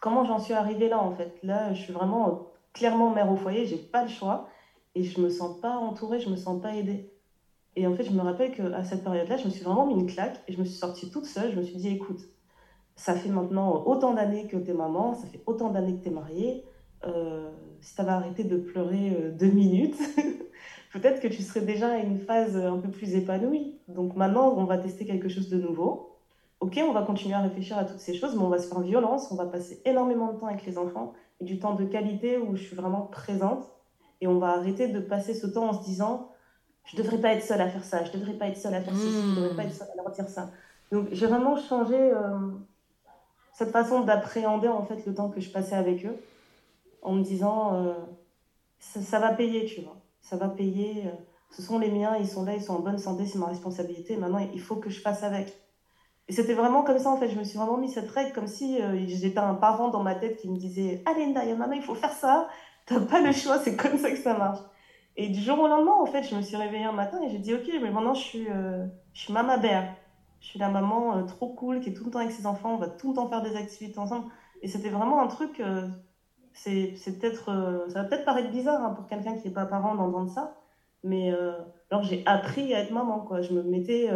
comment 0.01 0.25
j'en 0.25 0.39
suis 0.39 0.55
arrivée 0.55 0.89
là, 0.89 1.01
en 1.01 1.11
fait? 1.11 1.37
Là, 1.43 1.73
je 1.73 1.83
suis 1.83 1.93
vraiment 1.93 2.47
clairement 2.73 3.11
mère 3.11 3.31
au 3.33 3.37
foyer, 3.37 3.67
j'ai 3.67 3.77
pas 3.77 4.03
le 4.03 4.09
choix 4.09 4.49
et 4.97 5.05
je 5.05 5.21
me 5.21 5.29
sens 5.29 5.61
pas 5.61 5.77
entourée, 5.77 6.21
je 6.21 6.31
me 6.31 6.37
sens 6.37 6.61
pas 6.61 6.75
aidée. 6.75 7.13
Et 7.77 7.87
en 7.87 7.95
fait, 7.95 8.05
je 8.05 8.13
me 8.13 8.23
rappelle 8.23 8.53
qu'à 8.53 8.83
cette 8.83 9.05
période-là, 9.05 9.37
je 9.37 9.45
me 9.45 9.51
suis 9.51 9.63
vraiment 9.63 9.87
mis 9.87 9.93
une 9.93 10.07
claque 10.07 10.43
et 10.49 10.53
je 10.53 10.59
me 10.59 10.65
suis 10.65 10.79
sortie 10.79 11.11
toute 11.11 11.27
seule. 11.27 11.53
Je 11.53 11.59
me 11.59 11.63
suis 11.63 11.77
dit, 11.77 11.89
écoute, 11.89 12.21
ça 12.97 13.15
fait 13.15 13.29
maintenant 13.29 13.85
autant 13.85 14.15
d'années 14.15 14.47
que 14.47 14.57
t'es 14.57 14.73
maman, 14.73 15.15
ça 15.15 15.27
fait 15.27 15.43
autant 15.45 15.69
d'années 15.71 15.97
que 15.99 16.03
t'es 16.03 16.11
mariée. 16.11 16.65
Euh, 17.05 17.51
si 17.83 17.95
t'avais 17.95 18.13
arrêté 18.13 18.43
de 18.43 18.57
pleurer 18.57 19.13
euh, 19.15 19.31
deux 19.31 19.51
minutes, 19.51 19.99
peut-être 20.95 21.21
que 21.21 21.29
tu 21.29 21.43
serais 21.43 21.61
déjà 21.61 21.93
à 21.93 21.99
une 21.99 22.19
phase 22.19 22.57
un 22.57 22.79
peu 22.79 22.89
plus 22.89 23.15
épanouie. 23.15 23.79
Donc 23.89 24.17
maintenant, 24.17 24.55
on 24.57 24.65
va 24.65 24.79
tester 24.79 25.05
quelque 25.05 25.29
chose 25.29 25.51
de 25.51 25.59
nouveau. 25.59 26.17
Ok, 26.61 26.83
on 26.83 26.95
va 26.95 27.03
continuer 27.03 27.35
à 27.35 27.43
réfléchir 27.43 27.77
à 27.77 27.85
toutes 27.85 28.01
ces 28.01 28.15
choses, 28.15 28.35
mais 28.35 28.43
on 28.43 28.49
va 28.49 28.59
se 28.59 28.69
faire 28.69 28.81
violence, 28.81 29.31
on 29.31 29.37
va 29.37 29.45
passer 29.45 29.83
énormément 29.85 30.33
de 30.33 30.39
temps 30.39 30.47
avec 30.47 30.65
les 30.65 30.79
enfants 30.79 31.13
et 31.41 31.45
du 31.45 31.59
temps 31.59 31.75
de 31.75 31.85
qualité 31.85 32.39
où 32.39 32.57
je 32.57 32.63
suis 32.63 32.75
vraiment 32.77 33.03
présente. 33.03 33.76
Et 34.21 34.27
on 34.27 34.39
va 34.39 34.51
arrêter 34.51 34.89
de 34.89 35.01
passer 35.01 35.35
ce 35.35 35.47
temps 35.47 35.69
en 35.69 35.73
se 35.73 35.85
disant 35.85 36.31
je 36.87 36.97
devrais 36.97 37.19
pas 37.19 37.33
être 37.33 37.43
seule 37.43 37.61
à 37.61 37.69
faire 37.69 37.85
ça, 37.85 38.05
je 38.05 38.13
devrais 38.13 38.35
pas 38.35 38.47
être 38.47 38.57
seule 38.57 38.75
à 38.75 38.81
faire 38.81 38.95
ceci, 38.95 39.11
je 39.11 39.41
devrais 39.41 39.57
pas 39.57 39.65
être 39.65 39.75
seule 39.75 39.89
à 39.93 39.97
leur 40.03 40.11
dire 40.11 40.29
ça. 40.29 40.51
Donc 40.93 41.09
j'ai 41.11 41.27
vraiment 41.27 41.57
changé 41.57 41.97
euh, 41.97 42.51
cette 43.53 43.71
façon 43.71 44.01
d'appréhender 44.01 44.69
en 44.69 44.85
fait 44.85 45.05
le 45.05 45.15
temps 45.15 45.29
que 45.29 45.41
je 45.41 45.51
passais 45.51 45.75
avec 45.75 46.07
eux 46.07 46.17
en 47.03 47.13
me 47.13 47.23
disant 47.23 47.75
euh, 47.75 47.95
ça, 48.79 49.19
va 49.19 49.33
payer, 49.33 49.65
tu 49.65 49.81
vois, 49.81 49.97
ça 50.21 50.37
va 50.37 50.49
payer. 50.49 51.07
euh, 51.07 51.11
ce 51.51 51.63
sont 51.63 51.79
les 51.79 51.91
miens, 51.91 52.17
ils 52.17 52.29
sont 52.29 52.45
là, 52.45 52.55
ils 52.55 52.63
sont 52.63 52.75
en 52.75 52.81
bonne 52.81 52.99
santé, 52.99 53.25
c'est 53.25 53.39
ma 53.39 53.47
responsabilité. 53.47 54.17
Maintenant, 54.17 54.47
il 54.53 54.61
faut 54.61 54.77
que 54.77 54.91
je 54.91 55.01
fasse 55.01 55.23
avec. 55.23 55.57
Et 56.29 56.33
c'était 56.33 56.55
vraiment 56.55 56.83
comme 56.83 56.99
ça 56.99 57.09
en 57.09 57.17
fait. 57.17 57.29
Je 57.29 57.39
me 57.39 57.45
suis 57.45 57.57
vraiment 57.57 57.79
mis 57.79 57.89
cette 57.89 58.11
règle 58.11 58.33
comme 58.33 58.49
si 58.49 58.79
j'étais 59.07 59.39
un 59.39 59.55
parent 59.55 59.89
dans 59.89 60.03
ma 60.03 60.17
tête 60.17 60.37
qui 60.39 60.51
me 60.51 60.57
disait 60.57 61.03
Allez, 61.07 61.27
Ndaya, 61.27 61.55
maman, 61.55 61.75
il 61.75 61.83
faut 61.83 61.95
faire 61.95 62.13
ça. 62.13 62.49
T'as 62.87 63.01
pas 63.01 63.21
le 63.21 63.33
choix, 63.33 63.59
c'est 63.59 63.77
comme 63.77 63.99
ça 63.99 64.11
que 64.11 64.17
ça 64.19 64.37
marche. 64.39 64.61
Et 65.17 65.29
du 65.31 65.41
jour 65.41 65.59
au 65.61 65.67
lendemain, 65.69 65.93
en 65.95 66.07
fait, 66.07 66.23
je 66.25 66.37
me 66.37 66.43
suis 66.43 66.57
réveillée 66.57 66.85
un 66.85 66.93
matin 66.93 67.21
et 67.23 67.31
j'ai 67.31 67.39
dit 67.39 67.55
Ok, 67.55 67.69
mais 67.83 67.91
maintenant 67.91 68.15
je 68.15 68.23
suis, 68.23 68.49
euh, 68.51 68.87
je 69.15 69.21
suis 69.23 69.33
maman 69.33 69.59
bear. 69.59 69.85
Je 70.41 70.49
suis 70.49 70.59
la 70.59 70.69
maman 70.69 71.19
euh, 71.19 71.23
trop 71.25 71.49
cool 71.55 71.81
qui 71.81 71.91
est 71.91 71.95
tout 71.95 72.05
le 72.05 72.11
temps 72.11 72.21
avec 72.21 72.33
ses 72.33 72.47
enfants. 72.47 72.75
On 72.75 72.79
va 72.79 72.89
tout 72.89 73.09
le 73.11 73.15
temps 73.17 73.29
faire 73.29 73.43
des 73.43 73.57
activités 73.57 73.99
ensemble. 73.99 74.27
Et 74.63 74.69
c'était 74.69 74.91
vraiment 74.91 75.21
un 75.23 75.27
truc. 75.29 75.61
euh, 75.61 75.89
c'est 76.53 76.95
peut-être, 77.19 77.51
euh, 77.51 77.89
ça 77.91 78.03
va 78.03 78.09
peut-être 78.09 78.25
paraître 78.25 78.51
bizarre 78.51 78.83
hein, 78.83 78.91
pour 78.93 79.07
quelqu'un 79.07 79.37
qui 79.37 79.49
n'est 79.49 79.55
pas 79.55 79.67
parent 79.67 79.95
d'entendre 79.95 80.31
ça, 80.31 80.57
mais 81.03 81.31
alors 81.91 82.03
j'ai 82.03 82.23
appris 82.27 82.75
à 82.75 82.81
être 82.81 82.91
maman, 82.93 83.21
quoi. 83.21 83.43
Je 83.43 83.53
me 83.53 83.63
mettais, 83.63 84.09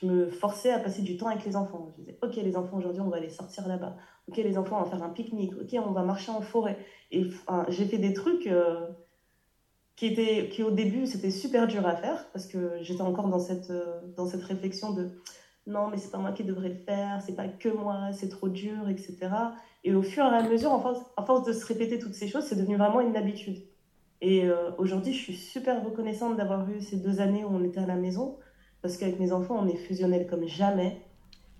je 0.00 0.06
me 0.06 0.28
forçais 0.28 0.70
à 0.70 0.78
passer 0.78 1.00
du 1.00 1.16
temps 1.16 1.28
avec 1.28 1.44
les 1.44 1.56
enfants. 1.56 1.88
Je 1.96 2.02
disais, 2.02 2.18
ok, 2.22 2.36
les 2.36 2.56
enfants, 2.56 2.76
aujourd'hui, 2.76 3.00
on 3.00 3.08
va 3.08 3.18
les 3.18 3.30
sortir 3.30 3.66
là-bas. 3.66 3.96
Ok, 4.28 4.36
les 4.36 4.58
enfants, 4.58 4.78
on 4.78 4.84
va 4.84 4.90
faire 4.90 5.02
un 5.02 5.08
pique-nique. 5.08 5.54
Ok, 5.54 5.74
on 5.74 5.92
va 5.92 6.02
marcher 6.02 6.32
en 6.32 6.42
forêt. 6.42 6.76
Et 7.10 7.26
j'ai 7.68 7.86
fait 7.86 7.96
des 7.96 8.12
trucs 8.12 8.46
euh, 8.46 8.88
qui 9.94 10.06
étaient, 10.06 10.50
qui 10.50 10.62
au 10.62 10.70
début, 10.70 11.06
c'était 11.06 11.30
super 11.30 11.66
dur 11.66 11.86
à 11.86 11.96
faire 11.96 12.30
parce 12.32 12.46
que 12.46 12.76
j'étais 12.82 13.02
encore 13.02 13.28
dans 13.28 13.38
cette, 13.38 13.70
euh, 13.70 14.00
dans 14.16 14.26
cette 14.26 14.42
réflexion 14.42 14.92
de 14.92 15.08
non, 15.66 15.88
mais 15.88 15.96
c'est 15.96 16.10
pas 16.10 16.18
moi 16.18 16.32
qui 16.32 16.44
devrais 16.44 16.68
le 16.68 16.76
faire, 16.76 17.20
c'est 17.22 17.34
pas 17.34 17.48
que 17.48 17.68
moi, 17.70 18.10
c'est 18.12 18.28
trop 18.28 18.48
dur, 18.48 18.88
etc. 18.88 19.16
Et 19.82 19.94
au 19.94 20.02
fur 20.02 20.24
et 20.24 20.28
à 20.28 20.42
mesure, 20.42 20.72
en 20.72 20.80
force, 20.80 21.00
à 21.16 21.24
force 21.24 21.44
de 21.44 21.52
se 21.52 21.64
répéter 21.64 21.98
toutes 21.98 22.14
ces 22.14 22.28
choses, 22.28 22.44
c'est 22.44 22.54
devenu 22.54 22.76
vraiment 22.76 23.00
une 23.00 23.16
habitude. 23.16 23.62
Et 24.20 24.44
euh, 24.44 24.70
aujourd'hui, 24.78 25.12
je 25.12 25.18
suis 25.18 25.34
super 25.34 25.82
reconnaissante 25.82 26.36
d'avoir 26.36 26.68
eu 26.70 26.80
ces 26.80 26.96
deux 26.96 27.20
années 27.20 27.44
où 27.44 27.48
on 27.48 27.64
était 27.64 27.80
à 27.80 27.86
la 27.86 27.96
maison, 27.96 28.36
parce 28.86 28.98
qu'avec 28.98 29.18
mes 29.18 29.32
enfants, 29.32 29.58
on 29.60 29.66
est 29.66 29.76
fusionnels 29.76 30.28
comme 30.28 30.46
jamais. 30.46 31.00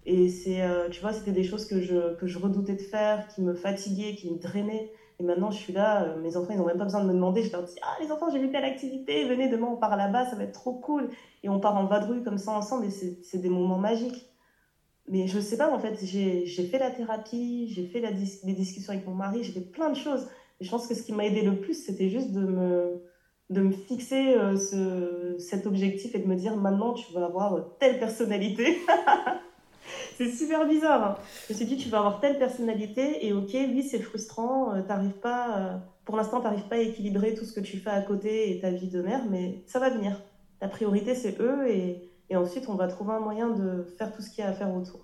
Et 0.05 0.29
c'est, 0.29 0.63
euh, 0.63 0.89
tu 0.89 1.01
vois, 1.01 1.13
c'était 1.13 1.33
des 1.33 1.43
choses 1.43 1.67
que 1.67 1.81
je, 1.81 2.15
que 2.15 2.29
je 2.29 2.39
redoutais 2.39 2.75
de 2.75 2.83
faire, 2.83 3.27
qui 3.27 3.43
me 3.43 3.53
fatiguaient, 3.53 4.15
qui 4.15 4.31
me 4.31 4.39
drainaient. 4.39 4.93
Et 5.19 5.25
maintenant, 5.25 5.51
je 5.51 5.59
suis 5.59 5.73
là, 5.73 6.05
euh, 6.05 6.21
mes 6.21 6.37
enfants, 6.37 6.53
ils 6.53 6.59
n'ont 6.59 6.67
même 6.67 6.79
pas 6.79 6.85
besoin 6.85 7.03
de 7.03 7.09
me 7.09 7.15
demander. 7.15 7.43
Je 7.43 7.51
leur 7.51 7.65
dis, 7.65 7.75
ah, 7.83 7.97
les 8.01 8.13
enfants, 8.13 8.31
j'ai 8.31 8.39
vu 8.39 8.49
telle 8.53 8.65
activité, 8.65 9.25
venez, 9.25 9.49
demain, 9.49 9.67
on 9.73 9.77
part 9.77 9.97
là-bas, 9.97 10.27
ça 10.27 10.37
va 10.37 10.45
être 10.45 10.53
trop 10.53 10.75
cool. 10.75 11.11
Et 11.43 11.49
on 11.49 11.59
part 11.59 11.75
en 11.77 11.87
vadrouille 11.87 12.23
comme 12.23 12.39
ça 12.39 12.53
ensemble, 12.53 12.87
et 12.87 12.91
c'est 12.91 13.19
c'est 13.25 13.39
des 13.39 13.49
moments 13.49 13.79
magiques. 13.79 14.31
mais 15.09 15.27
je 15.27 15.41
sais 15.41 15.57
pas, 15.57 15.73
en 15.75 15.81
fait, 15.81 15.99
j'ai 16.05 16.47
fait 16.47 16.79
la 16.79 16.91
thérapie, 16.93 17.69
j'ai 17.75 17.87
fait 17.89 18.01
la 18.01 18.11
les 18.11 18.53
discussions 18.55 18.93
avec 18.93 19.07
mon 19.07 19.15
mari, 19.15 19.43
j'ai 19.43 19.53
fait 19.53 19.61
plein 19.73 19.91
de 19.91 19.97
choses. 19.97 20.29
Et 20.61 20.65
je 20.65 20.71
pense 20.71 20.87
que 20.87 20.95
ce 20.95 21.03
qui 21.03 21.13
m'a 21.13 21.25
aidé 21.27 21.43
le 21.43 21.57
plus, 21.61 21.75
c'était 21.75 22.09
juste 22.09 22.33
de 22.33 22.41
me, 22.41 23.03
de 23.51 23.61
me 23.61 23.73
fixer 23.73 24.35
euh, 24.35 24.57
ce, 24.57 25.37
cet 25.39 25.67
objectif 25.67 26.15
et 26.15 26.19
de 26.19 26.27
me 26.27 26.35
dire 26.35 26.57
maintenant, 26.57 26.95
tu 26.95 27.13
vas 27.13 27.27
avoir 27.27 27.77
telle 27.79 27.99
personnalité. 27.99 28.79
c'est 30.17 30.31
super 30.31 30.67
bizarre. 30.67 31.05
Hein. 31.05 31.17
Je 31.47 31.53
me 31.53 31.57
suis 31.57 31.67
dit, 31.67 31.77
tu 31.77 31.89
vas 31.89 31.99
avoir 31.99 32.21
telle 32.21 32.39
personnalité 32.39 33.27
et 33.27 33.33
ok, 33.33 33.51
oui, 33.53 33.83
c'est 33.83 34.01
frustrant, 34.01 34.75
euh, 34.75 34.83
t'arrives 34.83 35.21
pas, 35.21 35.59
euh, 35.59 35.77
pour 36.05 36.17
l'instant, 36.17 36.39
tu 36.39 36.45
n'arrives 36.45 36.69
pas 36.69 36.77
à 36.77 36.81
équilibrer 36.81 37.35
tout 37.35 37.45
ce 37.45 37.53
que 37.53 37.61
tu 37.61 37.79
fais 37.79 37.91
à 37.91 38.03
côté 38.03 38.51
et 38.51 38.61
ta 38.61 38.71
vie 38.71 38.89
de 38.89 39.03
mère, 39.03 39.25
mais 39.31 39.63
ça 39.67 39.79
va 39.79 39.91
venir. 39.91 40.21
La 40.61 40.69
priorité, 40.69 41.15
c'est 41.15 41.41
eux 41.41 41.69
et 41.69 42.11
et 42.29 42.37
ensuite, 42.37 42.69
on 42.69 42.75
va 42.75 42.89
trouver 42.89 43.13
un 43.13 43.21
moyen 43.21 43.51
de 43.51 43.85
faire 43.99 44.13
tout 44.13 44.23
ce 44.23 44.31
qu'il 44.31 44.43
y 44.43 44.47
a 44.47 44.51
à 44.51 44.53
faire 44.53 44.75
autour. 44.75 45.01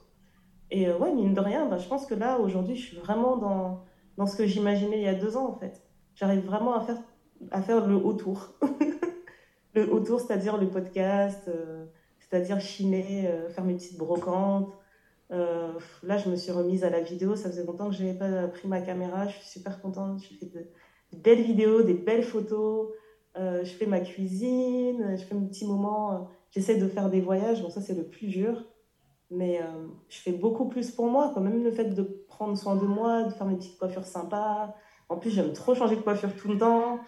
Et 0.70 0.90
ouais, 0.90 1.12
mine 1.12 1.34
de 1.34 1.40
rien, 1.40 1.66
bah, 1.68 1.78
je 1.78 1.86
pense 1.88 2.06
que 2.06 2.14
là, 2.14 2.38
aujourd'hui, 2.38 2.76
je 2.76 2.86
suis 2.86 2.96
vraiment 2.96 3.36
dans, 3.36 3.84
dans 4.16 4.26
ce 4.26 4.36
que 4.36 4.46
j'imaginais 4.46 4.96
il 4.96 5.02
y 5.02 5.08
a 5.08 5.14
deux 5.14 5.36
ans, 5.36 5.48
en 5.48 5.54
fait. 5.58 5.82
J'arrive 6.14 6.44
vraiment 6.44 6.74
à 6.74 6.80
faire, 6.80 6.96
à 7.50 7.62
faire 7.62 7.86
le 7.86 7.96
autour. 7.96 8.54
le 9.74 9.90
autour, 9.92 10.20
c'est-à-dire 10.20 10.56
le 10.58 10.68
podcast, 10.68 11.48
euh, 11.48 11.86
c'est-à-dire 12.18 12.60
chiner, 12.60 13.26
euh, 13.26 13.48
faire 13.50 13.64
mes 13.64 13.74
petites 13.74 13.98
brocantes. 13.98 14.72
là, 15.30 16.18
je 16.18 16.28
me 16.28 16.36
suis 16.36 16.52
remise 16.52 16.84
à 16.84 16.90
la 16.90 17.00
vidéo. 17.00 17.36
Ça 17.36 17.48
faisait 17.48 17.64
longtemps 17.64 17.88
que 17.90 17.96
je 17.96 18.04
n'avais 18.04 18.18
pas 18.18 18.48
pris 18.48 18.68
ma 18.68 18.80
caméra. 18.80 19.26
Je 19.28 19.36
suis 19.38 19.48
super 19.48 19.80
contente. 19.80 20.20
Je 20.22 20.36
fais 20.38 20.46
de, 20.46 20.66
belles 21.16 21.42
vidéos, 21.42 21.82
des 21.82 21.94
belles 21.94 22.24
photos. 22.24 22.90
je 23.36 23.72
fais 23.78 23.86
ma 23.86 24.00
cuisine. 24.00 25.16
Je 25.16 25.24
fais 25.24 25.34
mes 25.34 25.46
petits 25.46 25.66
moments 25.66 26.28
J'essaie 26.52 26.76
de 26.76 26.86
faire 26.86 27.08
des 27.08 27.20
voyages, 27.20 27.62
bon 27.62 27.70
ça 27.70 27.80
c'est 27.80 27.94
le 27.94 28.04
plus 28.04 28.26
dur, 28.26 28.62
mais 29.30 29.62
euh, 29.62 29.88
je 30.10 30.18
fais 30.18 30.32
beaucoup 30.32 30.68
plus 30.68 30.90
pour 30.90 31.06
moi, 31.06 31.32
quand 31.34 31.40
même 31.40 31.64
le 31.64 31.72
fait 31.72 31.86
de 31.86 32.02
prendre 32.28 32.56
soin 32.58 32.76
de 32.76 32.84
moi, 32.84 33.22
de 33.22 33.30
faire 33.30 33.46
mes 33.46 33.56
petites 33.56 33.78
coiffures 33.78 34.04
sympas. 34.04 34.74
En 35.08 35.16
plus, 35.16 35.30
j'aime 35.30 35.54
trop 35.54 35.74
changer 35.74 35.96
de 35.96 36.02
coiffure 36.02 36.36
tout 36.36 36.48
le 36.48 36.58
temps. 36.58 37.00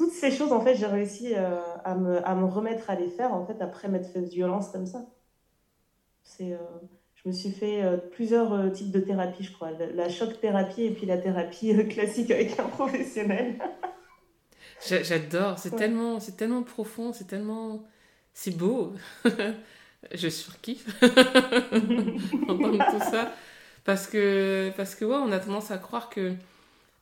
Toutes 0.00 0.12
ces 0.12 0.30
choses, 0.30 0.50
en 0.50 0.62
fait, 0.62 0.76
j'ai 0.76 0.86
réussi 0.86 1.34
euh, 1.34 1.60
à, 1.84 1.94
me, 1.94 2.26
à, 2.26 2.34
me, 2.34 2.46
remettre 2.46 2.88
à 2.88 2.94
les 2.94 3.10
faire, 3.10 3.34
en 3.34 3.44
fait, 3.44 3.60
après 3.60 3.86
m'être 3.88 4.10
fait 4.10 4.22
violence 4.22 4.70
comme 4.70 4.86
ça. 4.86 5.04
C'est, 6.22 6.54
euh, 6.54 6.58
je 7.16 7.28
me 7.28 7.34
suis 7.34 7.50
fait 7.50 7.82
plusieurs 8.12 8.72
types 8.72 8.90
de 8.90 9.00
thérapies, 9.00 9.44
je 9.44 9.52
crois. 9.52 9.72
La, 9.72 9.92
la, 9.92 10.08
choc 10.08 10.40
thérapie 10.40 10.84
et 10.84 10.90
puis 10.90 11.04
la 11.04 11.18
thérapie 11.18 11.86
classique 11.88 12.30
avec 12.30 12.58
un 12.58 12.64
professionnel. 12.64 13.58
J'adore, 14.88 15.58
c'est 15.58 15.76
tellement, 15.76 16.18
c'est 16.18 16.38
tellement 16.38 16.62
profond, 16.62 17.12
c'est 17.12 17.26
tellement 17.26 17.84
c'est 18.32 18.56
beau. 18.56 18.94
je 20.14 20.28
surkiffe 20.30 20.86
entendre 22.48 22.84
tout 22.90 23.10
ça. 23.10 23.34
Parce 23.84 24.06
que, 24.06 24.70
parce 24.76 24.94
que 24.94 25.04
ouais, 25.04 25.16
on 25.16 25.32
a 25.32 25.38
tendance 25.38 25.70
à 25.70 25.78
croire 25.78 26.08
que, 26.08 26.34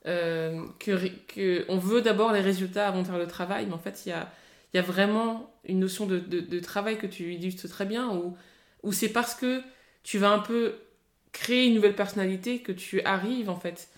euh, 0.05 0.65
que, 0.79 1.65
on 1.69 1.77
veut 1.77 2.01
d'abord 2.01 2.31
les 2.31 2.41
résultats 2.41 2.87
avant 2.87 3.01
de 3.01 3.07
faire 3.07 3.17
le 3.17 3.27
travail, 3.27 3.65
mais 3.65 3.73
en 3.73 3.79
fait, 3.79 4.05
il 4.05 4.09
y 4.09 4.77
a, 4.77 4.81
vraiment 4.81 5.53
une 5.65 5.79
notion 5.79 6.05
de, 6.05 6.59
travail 6.59 6.97
que 6.97 7.07
tu 7.07 7.33
illustres 7.33 7.67
très 7.69 7.85
bien, 7.85 8.09
où, 8.83 8.93
c'est 8.93 9.09
parce 9.09 9.35
que 9.35 9.61
tu 10.03 10.17
vas 10.17 10.31
un 10.31 10.39
peu 10.39 10.75
créer 11.31 11.67
une 11.67 11.75
nouvelle 11.75 11.95
personnalité 11.95 12.59
que 12.59 12.71
tu 12.71 13.01
arrives 13.01 13.49
en 13.49 13.59
fait 13.59 13.89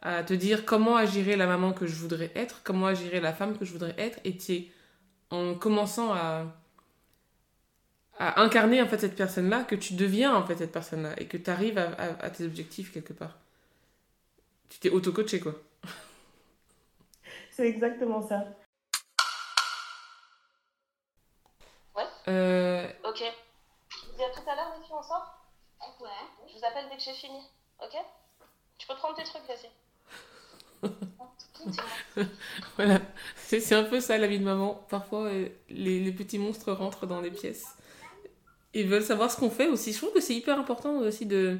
à 0.00 0.22
te 0.22 0.32
dire 0.32 0.64
comment 0.64 0.96
agirait 0.96 1.36
la 1.36 1.46
maman 1.46 1.72
que 1.72 1.86
je 1.86 1.94
voudrais 1.96 2.30
être, 2.36 2.62
comment 2.62 2.86
agirait 2.86 3.20
la 3.20 3.32
femme 3.32 3.58
que 3.58 3.64
je 3.64 3.72
voudrais 3.72 3.94
être, 3.98 4.20
et 4.24 4.36
es 4.48 4.70
en 5.30 5.54
commençant 5.54 6.12
à, 6.12 6.54
incarner 8.20 8.82
en 8.82 8.88
fait 8.88 8.98
cette 8.98 9.16
personne-là, 9.16 9.64
que 9.64 9.76
tu 9.76 9.94
deviens 9.94 10.34
en 10.34 10.44
fait 10.44 10.56
cette 10.56 10.72
personne-là 10.72 11.14
et 11.18 11.26
que 11.26 11.36
tu 11.36 11.50
arrives 11.50 11.78
à, 11.78 12.30
tes 12.30 12.44
objectifs 12.44 12.92
quelque 12.92 13.12
part. 13.12 13.38
Tu 14.68 14.78
t'es 14.78 14.90
auto-coaché 14.90 15.40
quoi. 15.40 15.54
C'est 17.50 17.68
exactement 17.68 18.26
ça. 18.26 18.44
Ouais. 21.96 22.04
Euh... 22.28 22.88
Ok. 23.04 23.22
Je 23.88 24.06
vous 24.06 24.16
dis 24.16 24.22
à 24.22 24.30
tout 24.30 24.48
à 24.48 24.54
l'heure, 24.54 24.74
les 24.76 24.84
filles, 24.84 24.94
on 24.96 25.02
sort 25.02 25.34
Ouais. 26.00 26.08
Je 26.48 26.58
vous 26.58 26.64
appelle 26.64 26.88
dès 26.90 26.96
que 26.96 27.02
j'ai 27.02 27.14
fini. 27.14 27.40
Ok? 27.82 27.96
Tu 28.78 28.86
peux 28.86 28.94
prendre 28.94 29.16
tes 29.16 29.24
trucs, 29.24 29.42
vas-y. 29.46 29.70
voilà, 32.76 33.00
c'est 33.36 33.74
un 33.74 33.82
peu 33.82 34.00
ça 34.00 34.16
la 34.16 34.28
vie 34.28 34.38
de 34.38 34.44
maman. 34.44 34.74
Parfois, 34.88 35.24
euh, 35.24 35.48
les, 35.68 35.98
les 35.98 36.12
petits 36.12 36.38
monstres 36.38 36.72
rentrent 36.72 37.06
dans 37.06 37.20
les 37.20 37.32
pièces 37.32 37.78
ils 38.74 38.88
veulent 38.88 39.04
savoir 39.04 39.30
ce 39.30 39.36
qu'on 39.36 39.50
fait 39.50 39.68
aussi. 39.68 39.92
Je 39.92 39.98
trouve 39.98 40.12
que 40.12 40.20
c'est 40.20 40.34
hyper 40.34 40.58
important 40.58 40.98
aussi 40.98 41.26
de 41.26 41.58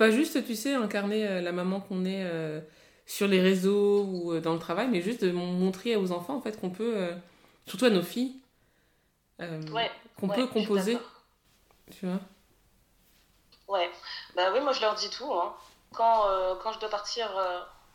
pas 0.00 0.10
juste, 0.10 0.46
tu 0.46 0.56
sais, 0.56 0.72
incarner 0.72 1.28
euh, 1.28 1.40
la 1.42 1.52
maman 1.52 1.78
qu'on 1.78 2.06
est 2.06 2.24
euh, 2.24 2.58
sur 3.04 3.28
les 3.28 3.38
réseaux 3.38 4.04
ou 4.04 4.32
euh, 4.32 4.40
dans 4.40 4.54
le 4.54 4.58
travail, 4.58 4.88
mais 4.88 5.02
juste 5.02 5.22
de 5.22 5.30
montrer 5.30 5.94
aux 5.94 6.10
enfants 6.10 6.36
en 6.36 6.40
fait 6.40 6.58
qu'on 6.58 6.70
peut, 6.70 7.10
surtout 7.66 7.84
à 7.84 7.90
nos 7.90 8.00
filles, 8.00 8.36
qu'on 10.18 10.28
peut 10.28 10.46
composer. 10.46 10.96
Tu 11.90 12.06
vois? 12.06 12.20
Ouais, 13.68 13.90
bah 14.34 14.50
oui, 14.54 14.60
moi 14.60 14.72
je 14.72 14.80
leur 14.80 14.94
dis 14.94 15.10
tout. 15.10 15.30
Hein. 15.34 15.54
Quand, 15.92 16.24
quand 16.62 16.72
je 16.72 16.80
dois 16.80 16.88
partir 16.88 17.28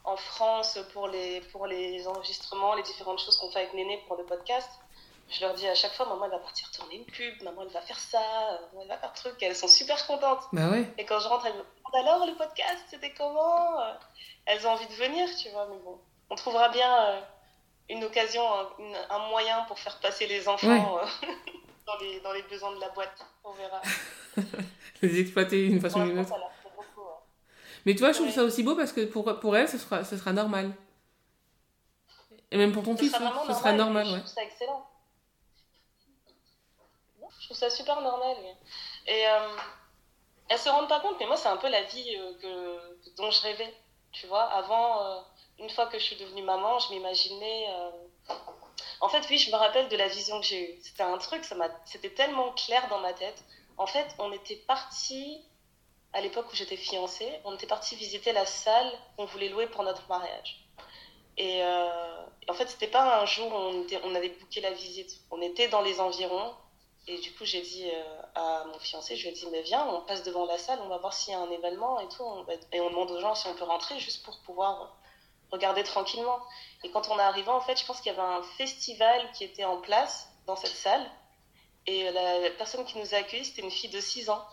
en 0.03 0.15
France 0.15 0.77
pour 0.93 1.07
les, 1.07 1.41
pour 1.51 1.65
les 1.65 2.07
enregistrements, 2.07 2.75
les 2.75 2.83
différentes 2.83 3.19
choses 3.19 3.37
qu'on 3.37 3.49
fait 3.49 3.61
avec 3.61 3.73
Néné 3.73 3.99
pour 4.07 4.15
le 4.15 4.25
podcast, 4.25 4.69
je 5.29 5.41
leur 5.41 5.53
dis 5.55 5.67
à 5.67 5.75
chaque 5.75 5.93
fois, 5.93 6.07
maman, 6.07 6.25
elle 6.25 6.31
va 6.31 6.39
partir 6.39 6.69
tourner 6.71 6.95
une 6.95 7.05
pub, 7.05 7.41
maman, 7.43 7.63
elle 7.63 7.73
va 7.73 7.81
faire 7.81 7.99
ça, 7.99 8.19
maman, 8.71 8.83
elle 8.83 8.87
va 8.87 8.97
faire 8.97 9.13
truc. 9.13 9.35
Elles 9.41 9.55
sont 9.55 9.67
super 9.67 10.05
contentes. 10.05 10.43
Bah 10.53 10.69
ouais. 10.69 10.85
Et 10.97 11.05
quand 11.05 11.19
je 11.19 11.27
rentre, 11.27 11.45
elles 11.47 11.53
me 11.53 11.59
demandent 11.59 12.07
alors 12.07 12.25
le 12.27 12.35
podcast, 12.35 12.85
c'était 12.89 13.13
comment? 13.13 13.77
Elles 14.45 14.65
ont 14.67 14.71
envie 14.71 14.87
de 14.87 14.93
venir, 14.93 15.27
tu 15.35 15.49
vois, 15.49 15.67
mais 15.67 15.77
bon. 15.83 15.99
On 16.29 16.35
trouvera 16.35 16.69
bien 16.69 17.05
euh, 17.05 17.21
une 17.89 18.03
occasion, 18.03 18.43
un, 19.09 19.19
moyen 19.29 19.63
pour 19.63 19.79
faire 19.79 19.99
passer 19.99 20.27
les 20.27 20.47
enfants 20.47 20.99
euh, 20.99 21.05
dans, 21.87 21.97
les, 21.97 22.19
dans 22.21 22.33
les 22.33 22.43
besoins 22.43 22.75
de 22.75 22.79
la 22.79 22.89
boîte. 22.89 23.25
On 23.43 23.51
verra. 23.53 23.81
les 25.01 25.19
exploiter 25.19 25.67
d'une 25.67 25.81
façon 25.81 26.01
ou 26.01 26.05
d'une 26.05 26.19
autre. 26.19 26.33
Mais 27.85 27.93
tu 27.93 27.99
vois, 27.99 28.11
je 28.11 28.17
trouve 28.17 28.31
ça 28.31 28.43
aussi 28.43 28.63
beau 28.63 28.75
parce 28.75 28.91
que 28.91 29.05
pour, 29.05 29.39
pour 29.39 29.55
elle, 29.55 29.69
ce 29.69 29.77
sera, 29.77 30.03
ce 30.03 30.17
sera 30.17 30.33
normal. 30.33 30.71
Et 32.51 32.57
même 32.57 32.71
pour 32.71 32.83
ton 32.83 32.95
fils, 32.97 33.13
hein, 33.13 33.33
ce 33.47 33.53
sera 33.53 33.73
normal. 33.73 34.05
Je 34.05 34.17
trouve 34.17 34.27
ça 34.27 34.43
excellent. 34.43 34.87
Je 37.45 37.49
trouve 37.49 37.57
ça 37.59 37.69
super 37.69 38.01
normal. 38.01 38.35
Et 39.05 39.27
euh, 39.27 39.55
elles 40.49 40.57
se 40.57 40.67
rendent 40.67 40.89
pas 40.89 40.99
compte, 40.99 41.15
mais 41.19 41.27
moi, 41.27 41.37
c'est 41.37 41.47
un 41.47 41.57
peu 41.57 41.69
la 41.69 41.83
vie 41.83 42.15
euh, 42.17 42.33
que, 42.41 43.15
dont 43.17 43.29
je 43.29 43.39
rêvais. 43.41 43.71
Tu 44.11 44.25
vois, 44.25 44.45
avant, 44.45 45.05
euh, 45.05 45.21
une 45.59 45.69
fois 45.69 45.85
que 45.85 45.99
je 45.99 46.05
suis 46.05 46.15
devenue 46.15 46.41
maman, 46.41 46.79
je 46.79 46.91
m'imaginais. 46.91 47.67
Euh, 47.69 48.33
en 48.99 49.09
fait, 49.09 49.27
oui, 49.29 49.37
je 49.37 49.51
me 49.51 49.57
rappelle 49.57 49.89
de 49.89 49.95
la 49.95 50.07
vision 50.07 50.39
que 50.39 50.45
j'ai 50.47 50.71
eue. 50.71 50.79
C'était 50.81 51.03
un 51.03 51.19
truc, 51.19 51.45
c'était 51.85 52.09
tellement 52.09 52.51
clair 52.53 52.87
dans 52.89 52.97
ma 52.97 53.13
tête. 53.13 53.43
En 53.77 53.85
fait, 53.85 54.07
on 54.17 54.31
était 54.31 54.55
parti, 54.55 55.39
à 56.13 56.21
l'époque 56.21 56.51
où 56.51 56.55
j'étais 56.55 56.77
fiancée, 56.77 57.31
on 57.43 57.53
était 57.53 57.67
parti 57.67 57.95
visiter 57.95 58.31
la 58.31 58.47
salle 58.47 58.91
qu'on 59.17 59.25
voulait 59.25 59.49
louer 59.49 59.67
pour 59.67 59.83
notre 59.83 60.07
mariage. 60.09 60.65
Et, 61.37 61.61
en 62.47 62.53
fait, 62.53 62.69
c'était 62.69 62.87
pas 62.87 63.21
un 63.21 63.25
jour 63.27 63.53
où 63.53 63.85
on 64.03 64.15
avait 64.15 64.29
booké 64.29 64.61
la 64.61 64.71
visite. 64.71 65.19
On 65.29 65.41
était 65.41 65.67
dans 65.67 65.81
les 65.81 65.99
environs, 65.99 66.55
et 67.07 67.19
du 67.19 67.33
coup, 67.33 67.45
j'ai 67.45 67.61
dit 67.61 67.87
euh, 67.87 68.21
à 68.33 68.65
mon 68.65 68.79
fiancé, 68.79 69.15
je 69.15 69.23
lui 69.23 69.29
ai 69.29 69.31
dit, 69.31 69.47
mais 69.51 69.61
viens, 69.61 69.85
on 69.87 70.01
passe 70.01 70.23
devant 70.23 70.45
la 70.45 70.57
salle, 70.57 70.79
on 70.81 70.87
va 70.87 70.97
voir 70.97 71.13
s'il 71.13 71.33
y 71.33 71.35
a 71.35 71.39
un 71.39 71.51
événement 71.51 71.99
et 71.99 72.07
tout. 72.07 72.23
Et 72.71 72.81
on 72.81 72.89
demande 72.89 73.11
aux 73.11 73.19
gens 73.21 73.35
si 73.35 73.47
on 73.47 73.55
peut 73.55 73.63
rentrer 73.63 73.99
juste 73.99 74.25
pour 74.25 74.39
pouvoir 74.39 74.97
regarder 75.51 75.83
tranquillement. 75.83 76.39
Et 76.83 76.89
quand 76.89 77.09
on 77.09 77.19
est 77.19 77.21
arrivé, 77.21 77.49
en 77.49 77.61
fait, 77.61 77.79
je 77.79 77.85
pense 77.85 78.01
qu'il 78.01 78.11
y 78.11 78.15
avait 78.15 78.27
un 78.27 78.41
festival 78.57 79.31
qui 79.33 79.43
était 79.43 79.65
en 79.65 79.79
place 79.81 80.27
dans 80.47 80.55
cette 80.55 80.75
salle. 80.75 81.05
Et 81.85 82.11
la, 82.11 82.49
personne 82.57 82.83
qui 82.85 82.97
nous 82.97 83.13
a 83.13 83.17
accueillis, 83.17 83.45
c'était 83.45 83.61
une 83.61 83.71
fille 83.71 83.91
de 83.91 83.99
6 83.99 84.31
ans. 84.31 84.43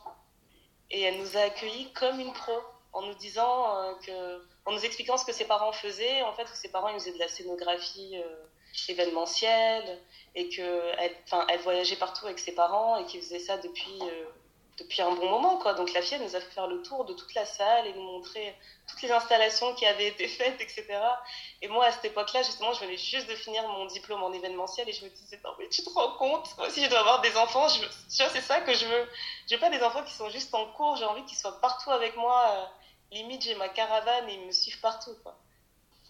Et 0.91 1.01
elle 1.01 1.19
nous 1.19 1.39
a 1.39 1.41
accueillis 1.41 1.91
comme 1.95 2.21
une 2.21 2.35
pro, 2.35 2.53
en 2.93 3.01
nous 3.01 3.15
disant 3.15 3.77
euh, 3.79 3.95
que, 4.05 4.47
en 4.67 4.73
nous 4.73 4.85
expliquant 4.85 5.17
ce 5.17 5.25
que 5.25 5.33
ses 5.33 5.47
parents 5.47 5.73
faisaient. 5.73 6.21
En 6.23 6.35
fait, 6.35 6.45
que 6.45 6.57
ses 6.57 6.71
parents, 6.71 6.89
ils 6.89 6.95
faisaient 7.01 7.15
de 7.15 7.19
la 7.19 7.29
scénographie. 7.29 8.19
Euh, 8.19 8.45
événementielle 8.89 10.01
et 10.35 10.49
qu'elle 10.49 11.17
elle 11.49 11.61
voyageait 11.61 11.97
partout 11.97 12.27
avec 12.27 12.39
ses 12.39 12.53
parents 12.53 12.97
et 12.97 13.05
qu'ils 13.07 13.21
faisait 13.21 13.39
ça 13.39 13.59
depuis, 13.59 13.99
euh, 14.01 14.25
depuis 14.79 15.03
un 15.03 15.11
bon 15.11 15.29
moment. 15.29 15.59
Quoi. 15.59 15.75
Donc 15.75 15.93
la 15.93 16.01
fille, 16.01 16.15
elle 16.15 16.25
nous 16.25 16.37
a 16.37 16.41
fait 16.41 16.51
faire 16.51 16.67
le 16.67 16.83
tour 16.83 17.05
de 17.05 17.13
toute 17.13 17.35
la 17.35 17.45
salle 17.45 17.87
et 17.87 17.93
nous 17.93 18.03
montrer 18.03 18.57
toutes 18.89 19.03
les 19.03 19.11
installations 19.11 19.75
qui 19.75 19.85
avaient 19.87 20.09
été 20.09 20.27
faites, 20.27 20.61
etc. 20.61 20.87
Et 21.61 21.69
moi, 21.69 21.85
à 21.85 21.93
cette 21.93 22.07
époque-là, 22.07 22.43
justement, 22.43 22.73
je 22.73 22.81
venais 22.81 22.97
juste 22.97 23.29
de 23.29 23.35
finir 23.35 23.67
mon 23.69 23.87
diplôme 23.87 24.23
en 24.23 24.33
événementiel 24.33 24.89
et 24.89 24.93
je 24.93 25.05
me 25.05 25.11
disais, 25.11 25.39
non, 25.45 25.51
mais 25.59 25.69
tu 25.69 25.83
te 25.83 25.91
rends 25.91 26.13
compte, 26.13 26.49
moi, 26.57 26.71
si 26.71 26.85
je 26.85 26.89
dois 26.89 27.01
avoir 27.01 27.21
des 27.21 27.37
enfants, 27.37 27.69
je, 27.69 27.83
c'est 28.09 28.41
ça 28.41 28.61
que 28.61 28.73
je 28.73 28.87
veux. 28.87 29.09
Je 29.49 29.55
veux 29.55 29.61
pas 29.61 29.71
des 29.71 29.83
enfants 29.83 30.03
qui 30.03 30.13
sont 30.15 30.31
juste 30.31 30.55
en 30.55 30.67
cours, 30.73 30.97
j'ai 30.97 31.05
envie 31.05 31.25
qu'ils 31.25 31.39
soient 31.39 31.61
partout 31.61 31.91
avec 31.91 32.17
moi. 32.17 32.47
Euh, 32.49 32.65
limite, 33.17 33.43
j'ai 33.43 33.55
ma 33.55 33.69
caravane 33.69 34.29
et 34.31 34.35
ils 34.35 34.47
me 34.47 34.53
suivent 34.53 34.81
partout. 34.81 35.15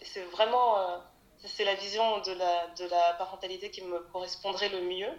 C'est 0.01 0.23
vraiment... 0.23 0.79
Euh, 0.79 0.97
c'est 1.45 1.65
la 1.65 1.75
vision 1.75 2.19
de 2.21 2.31
la, 2.31 2.67
de 2.67 2.85
la 2.85 3.13
parentalité 3.13 3.69
qui 3.69 3.81
me 3.81 3.99
correspondrait 4.11 4.69
le 4.69 4.81
mieux. 4.81 5.11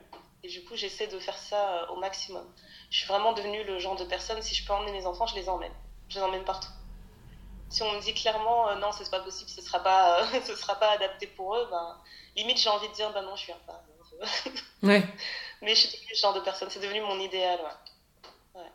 Et 0.42 0.48
du 0.48 0.62
coup, 0.64 0.76
j'essaie 0.76 1.06
de 1.06 1.18
faire 1.18 1.38
ça 1.38 1.90
au 1.90 1.96
maximum. 1.96 2.44
Je 2.90 2.98
suis 2.98 3.06
vraiment 3.06 3.32
devenue 3.32 3.64
le 3.64 3.78
genre 3.78 3.96
de 3.96 4.04
personne, 4.04 4.40
si 4.42 4.54
je 4.54 4.66
peux 4.66 4.72
emmener 4.72 4.92
mes 4.92 5.06
enfants, 5.06 5.26
je 5.26 5.34
les 5.34 5.48
emmène. 5.48 5.72
Je 6.08 6.16
les 6.16 6.22
emmène 6.22 6.44
partout. 6.44 6.68
Si 7.70 7.82
on 7.82 7.92
me 7.92 8.00
dit 8.00 8.14
clairement, 8.14 8.74
non, 8.76 8.92
c'est 8.92 9.10
pas 9.10 9.20
possible, 9.20 9.50
ce 9.50 9.62
sera 9.62 9.82
pas, 9.82 10.26
ce 10.46 10.54
sera 10.54 10.74
pas 10.76 10.90
adapté 10.90 11.26
pour 11.26 11.56
eux, 11.56 11.66
ben, 11.70 11.98
limite, 12.36 12.58
j'ai 12.58 12.68
envie 12.68 12.88
de 12.88 12.92
dire, 12.92 13.10
ben 13.12 13.22
non, 13.22 13.36
je 13.36 13.46
viens 13.46 13.58
pas. 13.66 13.82
ouais. 14.82 15.02
Mais 15.62 15.74
je 15.74 15.80
suis 15.80 15.88
devenue 15.88 16.14
ce 16.14 16.20
genre 16.20 16.34
de 16.34 16.40
personne, 16.40 16.68
c'est 16.70 16.80
devenu 16.80 17.00
mon 17.00 17.18
idéal, 17.18 17.58
ouais. 17.58 18.60
ouais. 18.60 18.70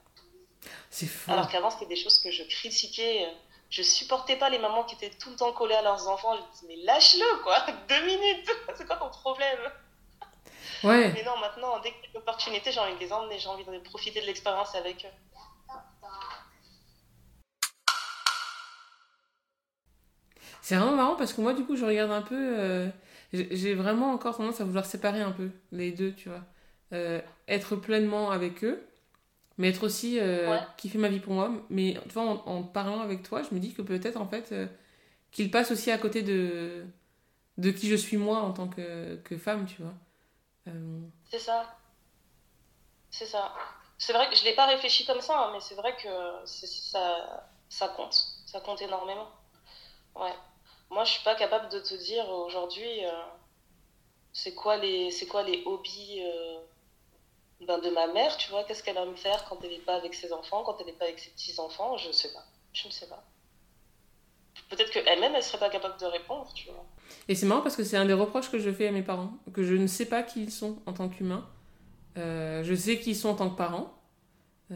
C'est 0.90 1.06
fou. 1.06 1.32
Alors 1.32 1.48
qu'avant, 1.50 1.70
c'était 1.70 1.86
des 1.86 1.96
choses 1.96 2.20
que 2.20 2.32
je 2.32 2.44
critiquais. 2.44 3.28
Je 3.70 3.84
supportais 3.84 4.36
pas 4.36 4.50
les 4.50 4.60
mamans 4.60 4.84
qui 4.84 4.96
étaient 4.96 5.16
tout 5.16 5.30
le 5.30 5.36
temps 5.36 5.54
collées 5.54 5.76
à 5.76 5.82
leurs 5.82 6.08
enfants. 6.08 6.36
Je 6.36 6.42
me 6.42 6.52
disais, 6.52 6.68
mais 6.68 6.86
lâche-le, 6.86 7.44
quoi, 7.44 7.58
deux 7.90 8.06
minutes, 8.06 8.50
c'est 8.76 8.86
quoi 8.88 8.96
ton 8.98 9.10
problème? 9.10 9.60
Ouais. 10.84 11.12
Mais 11.14 11.24
non, 11.24 11.38
maintenant, 11.38 11.80
dès 11.80 11.92
qu'il 11.92 12.06
y 12.06 12.08
a 12.08 12.20
l'opportunité, 12.20 12.72
j'ai 12.72 12.80
envie 12.80 12.96
de 12.96 13.00
les 13.00 13.12
emmener, 13.14 13.38
j'ai 13.38 13.50
envie 13.50 13.66
de 13.66 13.80
profiter 13.80 14.22
de 14.22 14.26
l'expérience 14.26 14.74
avec 14.76 15.06
eux. 15.06 15.40
C'est 20.62 20.76
vraiment 20.76 20.96
marrant 20.96 21.16
parce 21.16 21.34
que 21.34 21.42
moi, 21.42 21.54
du 21.54 21.66
coup, 21.66 21.76
je 21.76 21.86
regarde 21.86 22.12
un 22.12 22.22
peu. 22.22 22.36
euh, 22.36 22.90
j'ai 23.34 23.76
vraiment 23.76 24.12
encore 24.12 24.38
tendance 24.38 24.62
à 24.62 24.64
vouloir 24.66 24.86
séparer 24.86 25.22
un 25.22 25.32
peu 25.32 25.52
les 25.72 25.92
deux, 25.92 26.14
tu 26.14 26.30
vois. 26.30 26.42
Euh, 26.94 27.22
être 27.48 27.76
pleinement 27.76 28.32
avec 28.32 28.64
eux, 28.64 28.89
mais 29.60 29.70
être 29.70 29.84
aussi 29.84 30.20
euh, 30.20 30.50
Ouais. 30.52 30.62
kiffer 30.78 30.98
ma 31.00 31.10
vie 31.10 31.20
pour 31.22 31.34
moi. 31.34 31.52
Mais 31.70 31.96
tu 32.06 32.10
vois, 32.14 32.24
en, 32.24 32.36
en 32.48 32.64
parlant 32.64 33.02
avec 33.02 33.24
toi, 33.24 33.44
je 33.44 33.54
me 33.56 33.60
dis 33.62 33.74
que 33.76 33.84
peut-être 33.84 34.18
en 34.18 34.28
fait 34.28 34.52
euh, 34.54 34.68
qu'il 35.32 35.52
passe 35.52 35.72
aussi 35.72 35.92
à 35.92 36.00
côté 36.00 36.24
de 36.24 36.86
de 37.60 37.72
qui 37.72 37.90
je 37.90 37.96
suis 37.98 38.18
moi 38.18 38.40
en 38.42 38.54
tant 38.54 38.70
que, 38.70 39.18
que 39.18 39.38
femme, 39.38 39.66
tu 39.68 39.82
vois. 39.84 39.94
Euh, 40.70 41.02
C'est 41.32 41.40
ça. 41.40 41.78
C'est 43.12 43.26
ça. 43.26 43.54
C'est 43.98 44.14
vrai 44.14 44.30
que 44.30 44.36
je 44.36 44.44
l'ai 44.46 44.56
pas 44.56 44.68
réfléchi 44.68 45.06
comme 45.06 45.22
ça, 45.22 45.38
hein, 45.38 45.50
mais 45.54 45.60
c'est 45.60 45.76
vrai 45.76 45.96
que 45.98 46.10
ça, 46.46 47.48
ça 47.70 47.90
compte. 47.90 48.16
Ça 48.46 48.62
compte 48.62 48.82
énormément. 48.82 49.30
Ouais. 50.16 50.34
Moi, 50.92 51.04
je 51.06 51.12
suis 51.14 51.24
pas 51.24 51.36
capable 51.36 51.70
de 51.70 51.80
te 51.80 51.96
dire 51.96 52.30
aujourd'hui 52.30 53.06
euh, 53.06 53.12
c'est 54.34 54.54
quoi 54.56 54.78
les 54.78 55.12
c'est 55.12 55.28
quoi 55.28 55.44
les 55.44 55.64
hobbies 55.66 56.22
ben, 57.68 57.80
de 57.80 57.90
ma 57.90 58.08
mère, 58.08 58.38
tu 58.38 58.50
vois, 58.52 58.64
qu'est-ce 58.64 58.84
qu'elle 58.84 58.98
aime 58.98 59.16
faire 59.16 59.46
quand 59.46 59.58
elle 59.64 59.72
n'est 59.72 59.80
pas 59.80 59.96
avec 59.96 60.14
ses 60.14 60.32
enfants, 60.32 60.64
quand 60.64 60.78
elle 60.80 60.88
n'est 60.88 60.94
pas 60.94 61.06
avec 61.06 61.20
ses 61.20 61.32
petits-enfants, 61.32 61.98
je 61.98 62.12
sais 62.12 62.32
pas. 62.32 62.46
Je 62.74 62.88
ne 62.88 62.92
sais 62.92 63.08
pas. 63.08 63.24
Peut-être 64.70 64.92
qu'elle-même, 64.92 65.34
elle 65.36 65.44
serait 65.44 65.58
pas 65.58 65.70
capable 65.70 66.00
de 66.00 66.06
répondre, 66.06 66.52
tu 66.54 66.68
vois. 66.68 66.86
Et 67.28 67.36
c'est 67.36 67.46
marrant 67.46 67.62
parce 67.62 67.76
que 67.76 67.84
c'est 67.84 67.98
un 67.98 68.06
des 68.06 68.14
reproches 68.14 68.52
que 68.52 68.60
je 68.60 68.72
fais 68.72 68.88
à 68.88 68.92
mes 68.92 69.02
parents, 69.02 69.32
que 69.54 69.64
je 69.64 69.74
ne 69.76 69.88
sais 69.88 70.06
pas 70.06 70.24
qui 70.24 70.44
ils 70.44 70.52
sont 70.52 70.78
en 70.86 70.94
tant 70.94 71.10
qu'humains. 71.10 71.48
Euh, 72.18 72.64
je 72.64 72.76
sais 72.76 73.00
qui 73.00 73.12
ils 73.12 73.16
sont 73.16 73.30
en 73.30 73.36
tant 73.36 73.50
que 73.50 73.58
parents, 73.58 73.94
euh, 74.72 74.76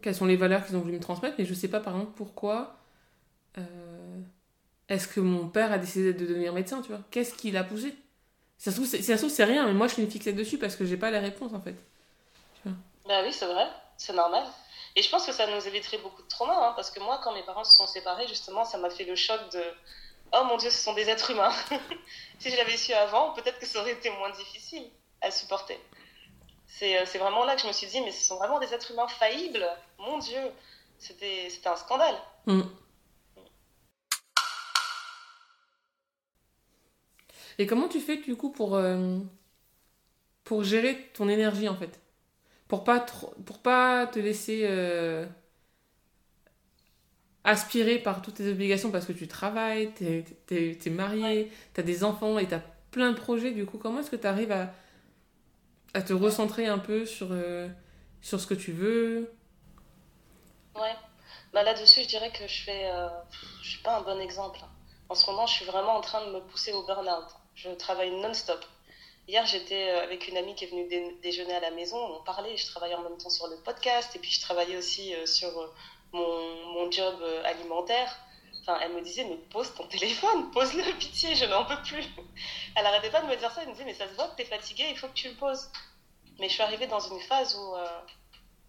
quelles 0.00 0.14
sont 0.14 0.26
les 0.26 0.36
valeurs 0.36 0.64
qu'ils 0.64 0.76
ont 0.76 0.80
voulu 0.80 0.94
me 0.94 1.00
transmettre, 1.00 1.36
mais 1.38 1.44
je 1.44 1.54
sais 1.54 1.68
pas 1.68 1.80
par 1.80 1.94
exemple 1.94 2.12
pourquoi 2.14 2.76
euh, 3.58 4.20
est-ce 4.88 5.08
que 5.08 5.20
mon 5.20 5.48
père 5.48 5.72
a 5.72 5.78
décidé 5.78 6.12
de 6.12 6.26
devenir 6.26 6.52
médecin, 6.52 6.80
tu 6.82 6.88
vois 6.88 7.00
Qu'est-ce 7.10 7.34
qui 7.34 7.50
l'a 7.50 7.64
poussé? 7.64 7.94
Si 8.62 8.66
ça 8.66 8.70
se 8.70 8.76
trouve, 8.76 8.88
c'est- 8.88 8.98
si 8.98 9.02
ça 9.02 9.16
se 9.16 9.22
trouve, 9.22 9.34
c'est 9.34 9.42
rien, 9.42 9.66
mais 9.66 9.72
moi 9.72 9.88
je 9.88 9.94
suis 9.94 10.02
une 10.04 10.10
fixette 10.10 10.36
dessus 10.36 10.56
parce 10.56 10.76
que 10.76 10.84
j'ai 10.86 10.96
pas 10.96 11.10
les 11.10 11.18
réponses 11.18 11.52
en 11.52 11.60
fait. 11.60 11.74
Bah 12.64 13.20
oui, 13.24 13.32
c'est 13.32 13.46
vrai, 13.46 13.66
c'est 13.96 14.12
normal. 14.12 14.44
Et 14.94 15.02
je 15.02 15.10
pense 15.10 15.26
que 15.26 15.32
ça 15.32 15.48
nous 15.48 15.66
éviterait 15.66 15.98
beaucoup 15.98 16.22
de 16.22 16.28
traumas, 16.28 16.68
hein, 16.68 16.72
parce 16.76 16.92
que 16.92 17.00
moi, 17.00 17.20
quand 17.24 17.34
mes 17.34 17.42
parents 17.42 17.64
se 17.64 17.76
sont 17.76 17.88
séparés, 17.88 18.28
justement, 18.28 18.64
ça 18.64 18.78
m'a 18.78 18.88
fait 18.88 19.02
le 19.02 19.16
choc 19.16 19.40
de 19.52 19.64
Oh 20.32 20.44
mon 20.44 20.58
Dieu, 20.58 20.70
ce 20.70 20.80
sont 20.80 20.94
des 20.94 21.08
êtres 21.08 21.32
humains. 21.32 21.50
si 22.38 22.50
je 22.50 22.56
l'avais 22.56 22.76
su 22.76 22.92
avant, 22.92 23.32
peut-être 23.32 23.58
que 23.58 23.66
ça 23.66 23.80
aurait 23.80 23.94
été 23.94 24.10
moins 24.10 24.30
difficile 24.30 24.88
à 25.22 25.32
supporter. 25.32 25.76
C'est 26.68 27.00
euh, 27.00 27.04
c'est 27.04 27.18
vraiment 27.18 27.44
là 27.44 27.56
que 27.56 27.62
je 27.62 27.66
me 27.66 27.72
suis 27.72 27.88
dit 27.88 28.00
Mais 28.00 28.12
ce 28.12 28.24
sont 28.24 28.36
vraiment 28.36 28.60
des 28.60 28.72
êtres 28.72 28.92
humains 28.92 29.08
faillibles. 29.08 29.66
Mon 29.98 30.18
Dieu, 30.18 30.40
c'était 31.00 31.50
c'était 31.50 31.68
un 31.68 31.74
scandale. 31.74 32.14
Mm. 32.46 32.62
Et 37.62 37.66
comment 37.66 37.88
tu 37.88 37.98
fais 38.00 38.18
du 38.18 38.36
coup 38.36 38.50
pour, 38.50 38.74
euh, 38.76 39.18
pour 40.44 40.64
gérer 40.64 41.10
ton 41.14 41.28
énergie 41.28 41.68
en 41.68 41.76
fait? 41.76 42.00
Pour 42.68 42.84
pas, 42.84 43.00
trop- 43.00 43.34
pour 43.46 43.60
pas 43.60 44.06
te 44.08 44.18
laisser 44.18 44.62
euh, 44.64 45.26
aspirer 47.44 47.98
par 47.98 48.22
toutes 48.22 48.34
tes 48.36 48.50
obligations 48.50 48.90
parce 48.90 49.06
que 49.06 49.12
tu 49.12 49.26
travailles, 49.28 49.92
t'es 49.94 50.24
es, 50.50 50.78
es 50.86 50.90
marié, 50.90 51.50
t'as 51.74 51.82
des 51.82 52.04
enfants 52.04 52.38
et 52.38 52.46
t'as 52.46 52.60
plein 52.90 53.10
de 53.12 53.16
projets. 53.16 53.52
Du 53.52 53.64
coup, 53.66 53.78
comment 53.78 54.00
est-ce 54.00 54.10
que 54.10 54.16
tu 54.16 54.26
arrives 54.26 54.52
à, 54.52 54.72
à 55.94 56.02
te 56.02 56.12
recentrer 56.12 56.66
un 56.66 56.78
peu 56.78 57.04
sur, 57.06 57.28
euh, 57.32 57.68
sur 58.20 58.40
ce 58.40 58.46
que 58.46 58.54
tu 58.54 58.72
veux? 58.72 59.30
Ouais. 60.74 60.94
Bah 61.54 61.62
là-dessus, 61.62 62.02
je 62.02 62.08
dirais 62.08 62.30
que 62.32 62.46
je 62.46 62.62
fais. 62.64 62.90
je 63.62 63.70
suis 63.70 63.82
pas 63.82 63.98
un 63.98 64.02
bon 64.02 64.20
exemple. 64.20 64.60
En 65.08 65.14
ce 65.14 65.26
moment, 65.30 65.46
je 65.46 65.54
suis 65.54 65.64
vraiment 65.66 65.96
en 65.96 66.00
train 66.02 66.26
de 66.26 66.32
me 66.32 66.40
pousser 66.40 66.72
au 66.72 66.84
burn-out. 66.86 67.26
Je 67.54 67.70
travaille 67.70 68.10
non-stop. 68.10 68.64
Hier, 69.28 69.46
j'étais 69.46 69.88
euh, 69.90 70.02
avec 70.02 70.26
une 70.28 70.36
amie 70.36 70.54
qui 70.54 70.64
est 70.64 70.68
venue 70.68 70.88
dé- 70.88 71.16
déjeuner 71.22 71.54
à 71.54 71.60
la 71.60 71.70
maison. 71.70 71.96
On 71.98 72.22
parlait. 72.24 72.56
Je 72.56 72.66
travaillais 72.66 72.94
en 72.94 73.02
même 73.02 73.18
temps 73.18 73.30
sur 73.30 73.46
le 73.46 73.56
podcast 73.58 74.14
et 74.16 74.18
puis 74.18 74.30
je 74.30 74.40
travaillais 74.40 74.76
aussi 74.76 75.14
euh, 75.14 75.26
sur 75.26 75.48
euh, 75.60 75.72
mon, 76.12 76.66
mon 76.72 76.90
job 76.90 77.22
alimentaire. 77.44 78.16
Enfin, 78.60 78.78
elle 78.82 78.92
me 78.92 79.00
disait, 79.00 79.24
mais 79.24 79.36
pose 79.50 79.74
ton 79.74 79.86
téléphone, 79.88 80.50
pose-le, 80.52 80.82
pitié, 80.98 81.34
je 81.34 81.44
n'en 81.46 81.64
peux 81.64 81.80
plus. 81.82 82.04
Elle 82.76 82.86
arrêtait 82.86 83.10
pas 83.10 83.20
de 83.20 83.26
me 83.26 83.36
dire 83.36 83.50
ça. 83.52 83.62
Elle 83.62 83.68
me 83.68 83.72
disait, 83.72 83.84
mais 83.84 83.94
ça 83.94 84.08
se 84.08 84.14
voit 84.14 84.28
que 84.28 84.36
t'es 84.36 84.44
fatiguée, 84.44 84.86
il 84.90 84.96
faut 84.96 85.08
que 85.08 85.14
tu 85.14 85.28
le 85.28 85.34
poses. 85.34 85.70
Mais 86.38 86.48
je 86.48 86.54
suis 86.54 86.62
arrivée 86.62 86.86
dans 86.86 87.00
une 87.00 87.20
phase 87.20 87.54
où 87.56 87.74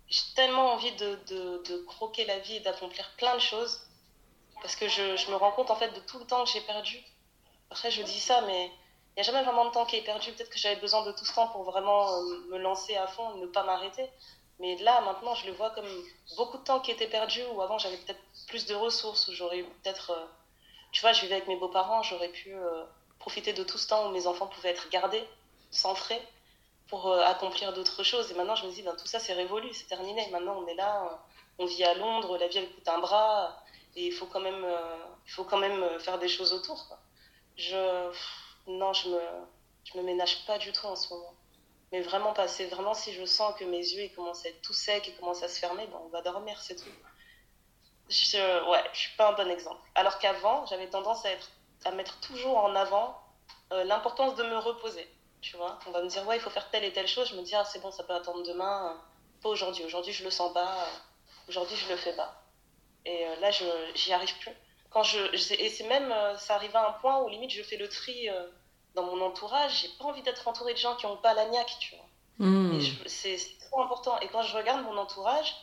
j'ai 0.10 0.22
tellement 0.36 0.74
envie 0.74 0.92
de, 0.94 1.16
de, 1.28 1.64
de 1.64 1.78
croquer 1.86 2.26
la 2.26 2.40
vie 2.40 2.58
et 2.58 2.60
d'accomplir 2.60 3.10
plein 3.18 3.34
de 3.36 3.40
choses 3.42 3.82
parce 4.62 4.76
que 4.76 4.88
je, 4.88 5.16
je 5.18 5.30
me 5.32 5.36
rends 5.36 5.52
compte 5.52 5.72
en 5.72 5.76
fait 5.76 5.90
de 5.94 6.00
tout 6.02 6.20
le 6.20 6.26
temps 6.26 6.44
que 6.44 6.50
j'ai 6.52 6.62
perdu. 6.62 7.02
Après, 7.74 7.90
je 7.90 8.04
dis 8.04 8.20
ça, 8.20 8.42
mais 8.42 8.68
il 8.68 9.14
n'y 9.16 9.22
a 9.22 9.24
jamais 9.24 9.44
vraiment 9.44 9.66
de 9.66 9.72
temps 9.72 9.86
qui 9.88 9.96
est 9.96 10.04
perdu. 10.04 10.32
Peut-être 10.32 10.52
que 10.52 10.60
j'avais 10.60 10.80
besoin 10.80 11.04
de 11.04 11.12
tout 11.12 11.26
ce 11.26 11.34
temps 11.34 11.48
pour 11.48 11.64
vraiment 11.64 12.14
euh, 12.14 12.38
me 12.52 12.60
lancer 12.60 12.96
à 12.96 13.08
fond 13.08 13.34
ne 13.38 13.48
pas 13.48 13.64
m'arrêter. 13.64 14.08
Mais 14.60 14.76
là, 14.78 15.02
maintenant, 15.02 15.34
je 15.34 15.48
le 15.48 15.54
vois 15.54 15.72
comme 15.72 15.90
beaucoup 16.38 16.60
de 16.60 16.64
temps 16.64 16.80
qui 16.82 16.92
était 16.92 17.08
perdu, 17.08 17.42
où 17.52 17.62
avant 17.64 17.80
j'avais 17.80 17.98
peut-être 17.98 18.22
plus 18.48 18.68
de 18.68 18.76
ressources, 18.76 19.28
où 19.28 19.34
j'aurais 19.34 19.58
eu 19.58 19.64
peut-être. 19.66 20.12
euh, 20.12 20.26
tu 20.92 21.02
vois, 21.02 21.14
je 21.14 21.22
vivais 21.22 21.34
avec 21.38 21.48
mes 21.48 21.56
beaux-parents, 21.56 22.04
j'aurais 22.04 22.30
pu 22.30 22.54
euh, 22.56 22.84
profiter 23.18 23.54
de 23.54 23.64
tout 23.64 23.80
ce 23.80 23.88
temps 23.88 24.08
où 24.08 24.12
mes 24.12 24.28
enfants 24.28 24.46
pouvaient 24.48 24.70
être 24.70 24.88
gardés 24.92 25.28
sans 25.72 25.96
frais 25.96 26.22
pour 26.90 27.12
accomplir 27.12 27.74
d'autres 27.74 28.04
choses. 28.04 28.30
Et 28.32 28.36
maintenant, 28.36 28.56
je 28.56 28.68
me 28.68 28.72
dis, 28.72 28.84
ben, 28.84 28.96
tout 28.96 29.08
ça, 29.08 29.20
c'est 29.20 29.34
révolu, 29.34 29.74
c'est 29.74 29.88
terminé. 29.88 30.30
Maintenant, 30.30 30.58
on 30.62 30.68
est 30.68 30.76
là, 30.76 31.24
on 31.58 31.66
vit 31.66 31.84
à 31.84 31.96
Londres, 31.96 32.38
la 32.38 32.48
vie, 32.48 32.60
elle 32.60 32.72
coûte 32.72 32.88
un 32.88 33.00
bras, 33.00 33.64
et 33.96 34.06
il 34.06 34.12
faut 34.14 34.28
quand 34.28 34.42
même, 34.42 34.64
il 35.26 35.32
faut 35.32 35.44
quand 35.46 35.58
même 35.58 36.00
faire 36.00 36.20
des 36.20 36.28
choses 36.28 36.54
autour. 36.54 36.88
quoi. 36.88 37.00
Je, 37.56 38.12
non, 38.68 38.94
je 38.94 39.10
me, 39.10 39.20
je 39.86 39.98
me 39.98 40.04
ménage 40.04 40.46
pas 40.46 40.58
du 40.58 40.72
tout 40.72 40.86
en 40.88 40.96
ce 40.96 41.14
moment. 41.14 41.34
Mais 41.92 42.02
vraiment 42.02 42.34
pas. 42.34 42.48
C'est 42.48 42.66
vraiment 42.68 42.94
si 42.94 43.14
je 43.14 43.26
sens 43.26 43.56
que 43.58 43.64
mes 43.66 43.78
yeux 43.80 44.04
ils 44.04 44.14
commencent 44.14 44.46
à 44.46 44.50
être 44.50 44.62
tout 44.62 44.74
secs, 44.74 45.08
ils 45.08 45.16
commencent 45.18 45.44
à 45.44 45.48
se 45.50 45.60
fermer, 45.60 45.88
ben, 45.88 46.00
on 46.04 46.10
va 46.10 46.22
dormir, 46.22 46.60
c'est 46.62 46.76
tout. 46.76 46.90
Je, 48.10 48.70
ouais, 48.70 48.84
je 48.94 49.00
suis 49.00 49.16
pas 49.18 49.30
un 49.30 49.34
bon 49.34 49.50
exemple. 49.50 49.82
Alors 49.96 50.20
qu'avant, 50.20 50.66
j'avais 50.66 50.90
tendance 50.90 51.26
à, 51.26 51.32
être, 51.32 51.50
à 51.86 51.92
mettre 51.92 52.20
toujours 52.20 52.58
en 52.58 52.76
avant 52.76 53.18
euh, 53.72 53.84
l'importance 53.86 54.36
de 54.36 54.44
me 54.44 54.58
reposer. 54.58 55.08
Tu 55.42 55.58
vois, 55.58 55.80
on 55.88 55.92
va 55.92 56.02
me 56.02 56.08
dire, 56.08 56.26
ouais, 56.28 56.38
il 56.38 56.42
faut 56.42 56.50
faire 56.50 56.70
telle 56.70 56.84
et 56.84 56.94
telle 56.94 57.08
chose. 57.08 57.30
Je 57.30 57.36
me 57.36 57.42
dis, 57.42 57.56
ah, 57.56 57.66
c'est 57.66 57.80
bon, 57.82 57.92
ça 57.92 58.04
peut 58.04 58.14
attendre 58.14 58.44
demain. 58.44 58.92
euh, 58.94 59.00
Pas 59.42 59.50
aujourd'hui. 59.50 59.84
Aujourd'hui, 59.86 60.14
je 60.14 60.24
le 60.24 60.32
sens 60.32 60.54
pas. 60.54 60.84
euh, 60.84 60.86
Aujourd'hui, 61.50 61.76
je 61.78 61.90
le 61.90 61.98
fais 61.98 62.16
pas. 62.16 62.42
Et 63.06 63.26
là, 63.42 63.52
je 63.52 63.66
j'y 63.96 64.14
arrive 64.14 64.38
plus. 64.40 64.52
Quand 64.94 65.04
je, 65.04 65.18
et 65.60 65.70
c'est 65.70 65.88
même, 65.88 66.12
euh, 66.12 66.38
ça 66.38 66.56
arrive 66.56 66.76
à 66.76 66.88
un 66.90 66.92
point 66.94 67.22
où 67.22 67.30
limite, 67.30 67.52
je 67.52 67.64
fais 67.64 67.78
le 67.78 67.90
tri 67.90 68.30
euh, 68.30 68.48
dans 68.96 69.04
mon 69.04 69.20
entourage. 69.22 69.82
J'ai 69.82 69.90
pas 70.00 70.06
envie 70.06 70.22
d'être 70.22 70.48
entourée 70.48 70.74
de 70.74 70.80
gens 70.80 70.96
qui 70.96 71.06
ont 71.08 71.18
pas 71.18 71.34
la 71.34 71.46
niaque, 71.46 71.76
tu 71.80 71.96
vois. 71.96 72.06
Hmm. 72.48 72.80
C'est 73.08 73.38
trop 73.70 73.82
important. 73.82 74.20
Et 74.20 74.28
quand 74.28 74.44
je 74.44 74.56
regarde 74.56 74.84
mon 74.84 74.98
entourage, 74.98 75.56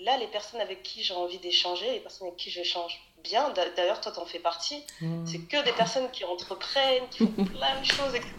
là, 0.00 0.16
les 0.18 0.26
personnes 0.26 0.60
avec 0.60 0.82
qui 0.82 1.02
j'ai 1.02 1.14
envie 1.14 1.38
d'échanger, 1.38 1.90
les 1.90 2.00
personnes 2.00 2.26
avec 2.28 2.38
qui 2.38 2.50
j'échange 2.50 3.00
bien, 3.22 3.48
d'a- 3.50 3.70
d'ailleurs, 3.70 4.00
toi, 4.00 4.12
t'en 4.12 4.24
fais 4.26 4.38
partie, 4.38 4.84
Hmm. 5.00 5.26
c'est 5.26 5.40
que 5.48 5.62
des 5.64 5.72
personnes 5.72 6.10
qui 6.10 6.24
entreprennent, 6.24 7.08
qui 7.08 7.18
font 7.26 7.44
plein 7.44 7.80
de 7.80 7.84
choses, 7.84 8.14
etc. 8.14 8.34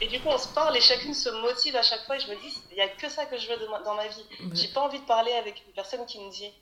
Et 0.00 0.08
du 0.08 0.20
coup, 0.20 0.28
on 0.28 0.38
se 0.38 0.48
parle 0.48 0.76
et 0.76 0.80
chacune 0.80 1.14
se 1.14 1.28
motive 1.30 1.76
à 1.76 1.82
chaque 1.82 2.04
fois. 2.06 2.16
Et 2.16 2.20
je 2.20 2.28
me 2.30 2.36
dis, 2.36 2.52
il 2.70 2.74
n'y 2.74 2.80
a 2.82 2.88
que 2.88 3.08
ça 3.08 3.24
que 3.26 3.38
je 3.38 3.48
veux 3.48 3.56
de 3.56 3.66
ma- 3.68 3.80
dans 3.80 3.94
ma 3.94 4.06
vie. 4.08 4.24
Ouais. 4.40 4.46
J'ai 4.54 4.68
pas 4.68 4.82
envie 4.82 4.98
de 5.00 5.06
parler 5.06 5.32
avec 5.32 5.62
une 5.66 5.72
personne 5.72 6.04
qui 6.06 6.18
me 6.20 6.30
dit, 6.30 6.52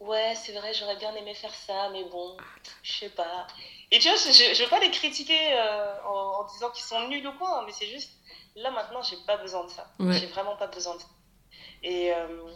ouais, 0.00 0.34
c'est 0.34 0.52
vrai, 0.52 0.72
j'aurais 0.74 0.96
bien 0.96 1.14
aimé 1.14 1.34
faire 1.34 1.54
ça, 1.54 1.90
mais 1.90 2.04
bon, 2.04 2.36
je 2.82 2.92
sais 2.92 3.10
pas. 3.10 3.46
Et 3.90 3.98
tu 3.98 4.08
vois, 4.08 4.16
je, 4.16 4.54
je 4.54 4.62
veux 4.62 4.68
pas 4.70 4.80
les 4.80 4.90
critiquer 4.90 5.52
euh, 5.52 6.02
en, 6.04 6.40
en 6.40 6.44
disant 6.44 6.70
qu'ils 6.70 6.84
sont 6.84 7.08
nuls 7.08 7.26
ou 7.26 7.32
quoi, 7.38 7.60
hein, 7.60 7.62
mais 7.66 7.72
c'est 7.72 7.86
juste, 7.86 8.10
là 8.56 8.70
maintenant, 8.70 9.02
j'ai 9.02 9.16
pas 9.26 9.36
besoin 9.36 9.64
de 9.64 9.70
ça. 9.70 9.90
Ouais. 9.98 10.18
J'ai 10.18 10.26
vraiment 10.26 10.56
pas 10.56 10.66
besoin 10.66 10.94
de 10.94 11.00
ça. 11.00 11.06
Et, 11.82 12.12
euh, 12.12 12.50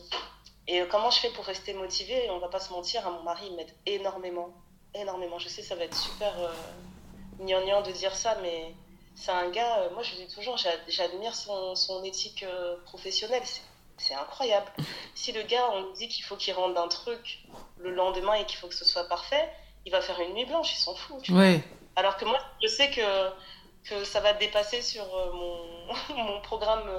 et 0.67 0.81
euh, 0.81 0.87
comment 0.87 1.11
je 1.11 1.21
fais 1.21 1.31
pour 1.31 1.45
rester 1.45 1.75
motivée? 1.75 2.29
On 2.31 2.39
va 2.39 2.49
pas 2.49 2.61
se 2.61 2.73
mentir, 2.73 3.07
hein, 3.07 3.13
mon 3.13 3.23
mari 3.23 3.47
il 3.47 3.57
m'aide 3.57 3.73
énormément. 3.87 4.51
Énormément. 4.95 5.39
Je 5.39 5.49
sais, 5.49 5.63
ça 5.63 5.75
va 5.75 5.85
être 5.85 5.95
super 5.95 6.39
euh, 6.39 6.53
gnangnan 7.39 7.83
de 7.83 7.93
dire 7.93 8.15
ça, 8.15 8.37
mais 8.43 8.75
c'est 9.15 9.31
un 9.31 9.51
gars, 9.51 9.89
moi 9.93 10.03
je 10.03 10.15
dis 10.15 10.29
toujours, 10.29 10.57
j'admire 10.89 11.35
son, 11.35 11.75
son, 11.75 12.03
éthique 12.03 12.45
professionnelle. 12.85 13.43
C'est 13.45 13.63
incroyable. 14.15 14.67
Si 15.15 15.33
le 15.33 15.43
gars, 15.43 15.69
on 15.73 15.93
dit 15.93 16.09
qu'il 16.09 16.25
faut 16.25 16.37
qu'il 16.37 16.55
rentre 16.55 16.81
un 16.81 16.89
truc 16.89 17.45
le 17.79 17.95
lendemain 17.95 18.35
et 18.35 18.47
qu'il 18.47 18.59
faut 18.59 18.69
que 18.69 18.75
ce 18.75 18.85
soit 18.85 19.09
parfait, 19.09 19.51
il 19.87 19.93
va 19.93 20.01
faire 20.01 20.19
une 20.21 20.35
nuit 20.35 20.45
blanche, 20.45 20.73
il 20.73 20.79
s'en 20.79 20.95
fout. 20.95 21.29
ouais. 21.31 21.63
Alors 21.97 22.17
que 22.17 22.25
moi, 22.25 22.39
je 22.63 22.69
sais 22.69 22.91
que, 22.91 23.31
que 23.85 24.05
ça 24.05 24.21
va 24.21 24.33
dépasser 24.33 24.81
sur 24.81 25.05
euh, 25.15 25.33
mon, 25.33 26.17
mon 26.17 26.41
programme 26.41 26.91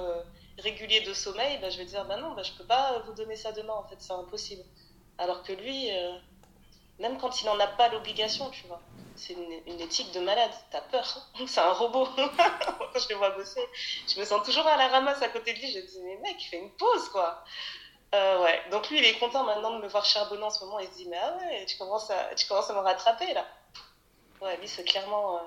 régulier 0.59 1.01
de 1.01 1.13
sommeil. 1.13 1.57
Bah, 1.59 1.69
je 1.69 1.77
vais 1.77 1.85
dire, 1.85 2.05
bah 2.05 2.17
non, 2.17 2.33
bah, 2.33 2.43
je 2.43 2.51
peux 2.53 2.65
pas 2.65 2.99
vous 3.05 3.13
donner 3.13 3.35
ça 3.35 3.51
demain, 3.51 3.73
en 3.73 3.83
fait, 3.83 3.95
c'est 3.99 4.13
impossible. 4.13 4.63
Alors 5.17 5.43
que 5.43 5.53
lui, 5.53 5.89
même 6.99 7.17
quand 7.17 7.41
il 7.41 7.45
n'en 7.45 7.59
a 7.59 7.67
pas 7.67 7.89
l'obligation, 7.89 8.49
tu 8.49 8.65
vois 8.67 8.81
c'est 9.15 9.33
une, 9.33 9.79
éthique 9.79 10.11
de 10.13 10.19
malade. 10.19 10.51
T'as 10.71 10.81
peur. 10.81 11.29
C'est 11.47 11.59
un 11.59 11.73
robot. 11.73 12.07
Quand 12.15 12.99
je 12.99 13.09
le 13.09 13.15
vois 13.15 13.31
bosser, 13.31 13.61
je 14.07 14.19
me 14.19 14.25
sens 14.25 14.43
toujours 14.43 14.65
à 14.67 14.77
la 14.77 14.87
ramasse 14.87 15.21
à 15.21 15.29
côté 15.29 15.53
de 15.53 15.59
lui. 15.59 15.71
Je 15.71 15.79
dis, 15.79 15.99
mais 16.03 16.17
mec, 16.17 16.37
fais 16.49 16.59
une 16.59 16.71
pause, 16.71 17.09
quoi. 17.09 17.43
Euh, 18.15 18.43
ouais. 18.43 18.61
Donc 18.71 18.89
lui, 18.89 18.99
il 18.99 19.05
est 19.05 19.17
content 19.19 19.43
maintenant 19.43 19.77
de 19.77 19.83
me 19.83 19.87
voir 19.87 20.05
charbonner 20.05 20.43
en 20.43 20.49
ce 20.49 20.63
moment. 20.63 20.79
Il 20.79 20.87
se 20.87 20.95
dit, 20.95 21.07
mais 21.09 21.17
ah 21.21 21.37
ouais, 21.37 21.65
tu 21.65 21.77
commences 21.77 22.09
à, 22.11 22.35
tu 22.35 22.47
commences 22.47 22.69
à 22.69 22.73
me 22.73 22.79
rattraper, 22.79 23.33
là. 23.33 23.45
Ouais, 24.41 24.57
lui, 24.57 24.67
c'est 24.67 24.83
clairement. 24.83 25.37
Euh, 25.37 25.41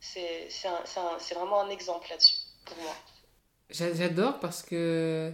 c'est, 0.00 0.48
c'est, 0.50 1.34
vraiment 1.34 1.60
un 1.60 1.70
exemple 1.70 2.08
là-dessus, 2.10 2.36
pour 2.64 2.76
moi. 2.78 2.94
J'adore 3.70 4.38
parce 4.40 4.62
que. 4.62 5.32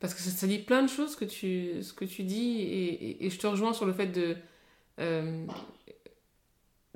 Parce 0.00 0.14
que 0.14 0.20
ça, 0.20 0.46
dit 0.46 0.58
plein 0.58 0.82
de 0.82 0.88
choses 0.88 1.16
que 1.16 1.24
tu, 1.24 1.82
ce 1.82 1.92
que 1.92 2.04
tu 2.04 2.22
dis 2.22 2.60
et, 2.60 3.26
et, 3.26 3.30
je 3.30 3.38
te 3.38 3.48
rejoins 3.48 3.72
sur 3.72 3.84
le 3.84 3.92
fait 3.92 4.06
de. 4.06 4.36
Euh, 5.00 5.44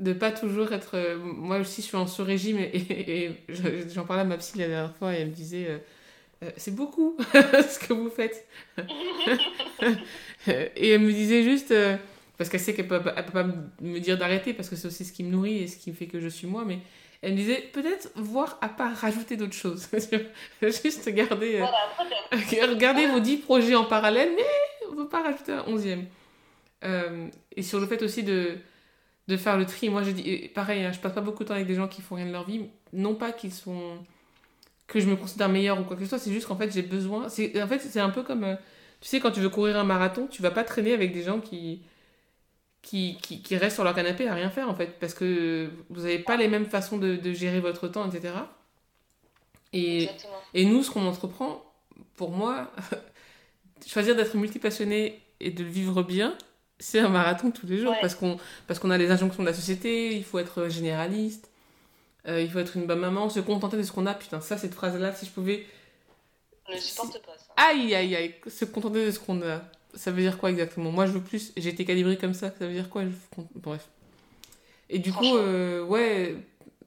de 0.03 0.13
pas 0.13 0.33
toujours 0.33 0.73
être. 0.73 0.97
Euh, 0.97 1.17
moi 1.19 1.59
aussi, 1.59 1.81
je 1.81 1.87
suis 1.87 1.97
en 1.97 2.07
sous-régime 2.07 2.59
et, 2.59 3.31
j'en 3.95 4.05
parlais 4.05 4.23
à 4.23 4.25
ma 4.25 4.37
psy 4.37 4.59
la 4.59 4.69
dernière 4.69 4.97
fois 4.97 5.15
et 5.15 5.19
elle 5.19 5.29
me 5.29 5.33
disait 5.33 5.67
euh, 5.69 5.79
euh, 6.45 6.51
C'est 6.57 6.75
beaucoup 6.75 7.17
ce 7.33 7.79
que 7.79 7.93
vous 7.93 8.11
faites. 8.11 8.47
et 10.47 10.91
elle 10.91 11.01
me 11.01 11.13
disait 11.13 11.45
juste. 11.45 11.73
parce 12.37 12.51
qu'elle 12.51 12.61
sait 12.61 12.75
qu'elle 12.75 12.89
peut, 12.89 13.01
peut 13.01 13.33
pas 13.33 13.47
me 13.81 13.99
dire 14.01 14.19
d'arrêter 14.19 14.53
parce 14.53 14.69
que 14.69 14.77
c'est 14.77 14.89
aussi 14.89 15.05
ce 15.05 15.13
qui 15.13 15.23
me 15.23 15.31
nourrit 15.31 15.63
et 15.63 15.69
ce 15.69 15.77
qui 15.77 15.93
fait 15.93 16.07
que 16.07 16.21
je 16.21 16.29
suis 16.29 16.49
moi, 16.49 16.65
mais 16.67 16.79
elle 17.23 17.33
me 17.33 17.37
disait 17.37 17.71
peut-être 17.73 18.11
voir 18.17 18.59
à 18.61 18.69
part 18.69 18.97
rajouter 18.97 19.37
d'autres 19.37 19.55
choses. 19.55 19.89
juste 20.63 21.09
garder. 21.11 21.65
regardez 22.33 23.07
vos 23.07 23.21
dix 23.21 23.37
projets 23.37 23.77
en 23.77 23.85
parallèle, 23.85 24.31
mais 24.35 24.43
on 24.89 24.93
ne 24.93 24.97
peut 24.97 25.09
pas 25.09 25.23
rajouter 25.23 25.53
un 25.53 25.65
onzième. 25.69 26.07
et 27.57 27.63
sur 27.63 27.79
le 27.79 27.87
fait 27.87 28.03
aussi 28.03 28.25
de 28.25 28.59
de 29.29 29.37
faire 29.37 29.57
le 29.57 29.67
tri. 29.67 29.89
Moi, 29.89 30.03
je 30.03 30.11
dis, 30.11 30.49
pareil, 30.55 30.85
hein, 30.85 30.93
je 30.93 31.01
passe 31.01 31.13
pas 31.13 31.21
beaucoup 31.21 31.45
de 31.45 31.49
temps 31.49 31.55
avec 31.55 31.67
des 31.67 31.75
gens 31.75 31.89
qui 31.89 32.03
font 32.03 32.17
rien 32.17 32.27
de 32.27 32.33
leur 32.33 32.45
vie. 32.45 32.67
Non 32.93 33.15
pas 33.15 33.33
qu'ils 33.33 33.53
sont. 33.53 33.99
que 34.87 35.01
je 35.01 35.07
me 35.07 35.17
considère 35.17 35.49
meilleur 35.49 35.81
ou 35.81 35.85
quoi 35.85 35.97
que 35.97 36.03
ce 36.03 36.09
soit, 36.09 36.19
c'est 36.19 36.33
juste 36.33 36.47
qu'en 36.47 36.57
fait, 36.57 36.73
j'ai 36.73 36.83
besoin. 36.83 37.27
En 37.27 37.29
fait, 37.29 37.79
c'est 37.79 38.01
un 38.01 38.11
peu 38.11 38.23
comme. 38.23 38.45
Euh, 38.45 38.57
tu 39.01 39.09
sais, 39.09 39.21
quand 39.21 39.33
tu 39.33 39.41
veux 39.41 39.49
courir 39.49 39.79
un 39.79 39.85
marathon, 39.85 40.27
tu 40.29 40.43
vas 40.43 40.51
pas 40.51 40.65
traîner 40.65 40.93
avec 40.93 41.13
des 41.13 41.23
gens 41.23 41.41
qui. 41.41 41.83
Qui, 42.83 43.17
qui, 43.21 43.57
restent 43.57 43.77
sur 43.77 43.85
leur 43.85 43.95
canapé 43.95 44.27
à 44.27 44.35
rien 44.35 44.51
faire, 44.51 44.69
en 44.69 44.75
fait, 44.75 44.99
parce 44.99 45.15
que 45.15 45.71
vous 45.89 46.01
n'avez 46.01 46.19
pas 46.19 46.37
les 46.37 46.49
mêmes 46.49 46.67
façons 46.67 46.99
de, 46.99 47.15
de, 47.15 47.33
gérer 47.33 47.61
votre 47.61 47.87
temps, 47.87 48.11
etc. 48.11 48.35
Et, 49.73 50.09
et 50.53 50.65
nous, 50.65 50.83
ce 50.83 50.91
qu'on 50.91 51.07
entreprend, 51.07 51.63
pour 52.17 52.33
moi, 52.33 52.73
choisir 53.87 54.17
d'être 54.17 54.37
multipassionné 54.37 55.23
et 55.39 55.53
de 55.53 55.63
le 55.63 55.71
vivre 55.71 56.03
bien, 56.03 56.37
c'est 56.83 56.99
un 56.99 57.09
marathon 57.09 57.51
tous 57.51 57.67
les 57.67 57.79
jours 57.79 57.95
parce 58.01 58.15
qu'on 58.15 58.37
parce 58.67 58.81
qu'on 58.81 58.91
a 58.91 58.99
les 58.99 59.11
injonctions 59.11 59.43
de 59.43 59.49
la 59.49 59.55
société, 59.55 60.17
il 60.17 60.25
faut 60.25 60.39
être 60.41 60.69
généraliste, 60.69 61.49
euh, 62.27 62.43
il 62.43 62.51
faut 62.51 62.59
être 62.59 62.77
une 62.77 62.87
bonne 62.87 62.99
maman, 62.99 63.31
se 63.31 63.41
contenter 63.41 63.77
de 63.77 63.83
ce 63.83 63.93
qu'on 63.93 64.05
a. 64.07 64.15
Putain, 64.15 64.41
ça, 64.41 64.59
cette 64.59 64.75
phrase-là, 64.75 65.15
si 65.15 65.27
je 65.27 65.31
pouvais. 65.31 65.65
Ne 66.69 66.77
supporte 66.77 67.25
pas 67.25 67.39
ça. 67.39 67.53
Aïe, 67.57 67.95
aïe, 67.95 68.17
aïe, 68.17 68.35
se 68.49 68.65
contenter 68.65 69.07
de 69.07 69.11
ce 69.13 69.21
qu'on 69.21 69.41
a. 69.43 69.63
Ça 69.95 70.11
veut 70.11 70.23
dire 70.23 70.39
quoi 70.39 70.51
exactement? 70.51 70.91
Moi, 70.91 71.07
je 71.07 71.13
veux 71.13 71.21
plus. 71.21 71.53
J'ai 71.57 71.71
été 71.71 71.85
calibrée 71.85 72.17
comme 72.17 72.35
ça. 72.35 72.51
Ça 72.59 72.67
veut 72.67 72.73
dire 72.73 72.89
quoi? 72.89 73.05
Bref. 73.55 73.89
Et 74.91 74.99
du 74.99 75.13
coup, 75.13 75.37
euh, 75.37 75.85
ouais, 75.85 76.37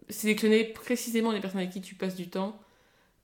sélectionner 0.09 0.65
précisément 0.65 1.31
les 1.31 1.39
personnes 1.39 1.61
avec 1.61 1.71
qui 1.71 1.81
tu 1.81 1.95
passes 1.95 2.15
du 2.15 2.29
temps, 2.29 2.59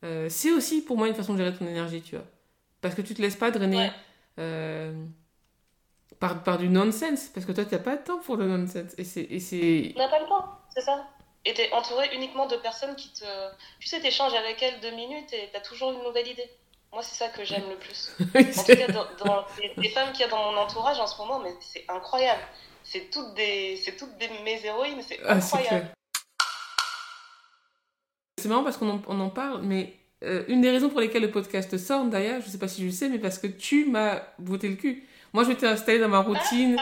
euh, 0.03 0.28
c'est 0.30 0.51
aussi 0.51 0.82
pour 0.82 0.97
moi 0.97 1.07
une 1.07 1.15
façon 1.15 1.34
de 1.34 1.38
gérer 1.39 1.53
ton 1.53 1.67
énergie, 1.67 2.01
tu 2.01 2.15
vois. 2.15 2.26
Parce 2.80 2.95
que 2.95 3.01
tu 3.01 3.13
te 3.13 3.22
laisses 3.22 3.36
pas 3.36 3.51
drainer 3.51 3.91
par, 6.22 6.43
par 6.43 6.59
du 6.59 6.69
nonsense, 6.69 7.30
parce 7.34 7.47
que 7.47 7.51
toi, 7.51 7.65
tu 7.65 7.74
n'as 7.74 7.82
pas 7.82 7.97
de 7.97 8.03
temps 8.03 8.19
pour 8.19 8.38
le 8.38 8.45
nonsense. 8.45 8.93
Et 8.99 9.03
c'est, 9.03 9.24
et 9.24 9.39
c'est... 9.39 9.91
On 9.95 9.99
n'a 9.99 10.07
pas 10.07 10.19
le 10.19 10.28
temps, 10.28 10.45
c'est 10.74 10.82
ça. 10.82 11.07
Et 11.43 11.53
tu 11.55 11.61
es 11.61 11.74
entouré 11.74 12.15
uniquement 12.15 12.45
de 12.45 12.55
personnes 12.57 12.95
qui 12.95 13.11
te. 13.11 13.26
Tu 13.80 13.88
sais, 13.88 13.99
tu 13.99 14.05
échanges 14.05 14.36
avec 14.36 14.61
elles 14.61 14.80
deux 14.80 14.91
minutes 14.91 15.34
et 15.34 15.49
tu 15.51 15.57
as 15.57 15.61
toujours 15.61 15.91
une 15.91 16.03
nouvelle 16.03 16.28
idée. 16.28 16.47
Moi, 16.93 17.01
c'est 17.01 17.15
ça 17.15 17.30
que 17.30 17.43
j'aime 17.43 17.67
le 17.67 17.78
plus. 17.78 18.11
en 18.19 18.63
tout 18.63 18.76
cas, 18.76 18.88
dans, 19.26 19.45
les, 19.78 19.89
femmes 19.89 20.11
qu'il 20.11 20.22
y 20.22 20.24
a 20.26 20.28
dans 20.28 20.51
mon 20.51 20.57
entourage 20.59 20.99
en 20.99 21.07
ce 21.07 21.17
moment, 21.17 21.39
mais 21.39 21.55
c'est 21.59 21.86
incroyable. 21.89 22.43
C'est 22.84 23.09
toutes, 23.09 23.34
des, 23.34 23.78
c'est 23.78 23.97
toutes 23.97 24.15
des, 24.19 24.30
mes 24.43 24.63
héroïnes, 24.63 25.01
c'est 25.01 25.19
ah, 25.26 25.34
incroyable. 25.34 25.91
C'est, 28.38 28.47
marrant 28.47 28.63
parce 28.63 28.78
qu'on 28.78 28.89
en, 28.89 29.01
on 29.07 29.19
en 29.19 29.30
parle, 29.32 29.61
mais 29.63 29.95
euh, 30.24 30.43
une 30.47 30.61
des 30.61 30.69
raisons 30.69 30.89
pour 30.89 30.99
lesquelles 30.99 31.24
le 31.24 31.32
podcast 31.32 31.76
sort, 31.80 32.05
d'ailleurs, 32.05 32.41
je 32.41 32.49
sais 32.49 32.59
pas 32.59 32.67
si 32.67 32.82
je 32.82 32.88
le 32.88 32.91
sais, 32.91 33.09
mais 33.09 33.19
parce 33.19 33.39
que 33.39 33.47
tu 33.47 33.86
m'as 33.86 34.22
botté 34.38 34.69
le 34.69 34.76
cul. 34.76 35.07
Moi, 35.34 35.43
j'étais 35.45 35.67
installée 35.67 35.99
dans 35.99 36.09
ma 36.09 36.19
routine 36.19 36.77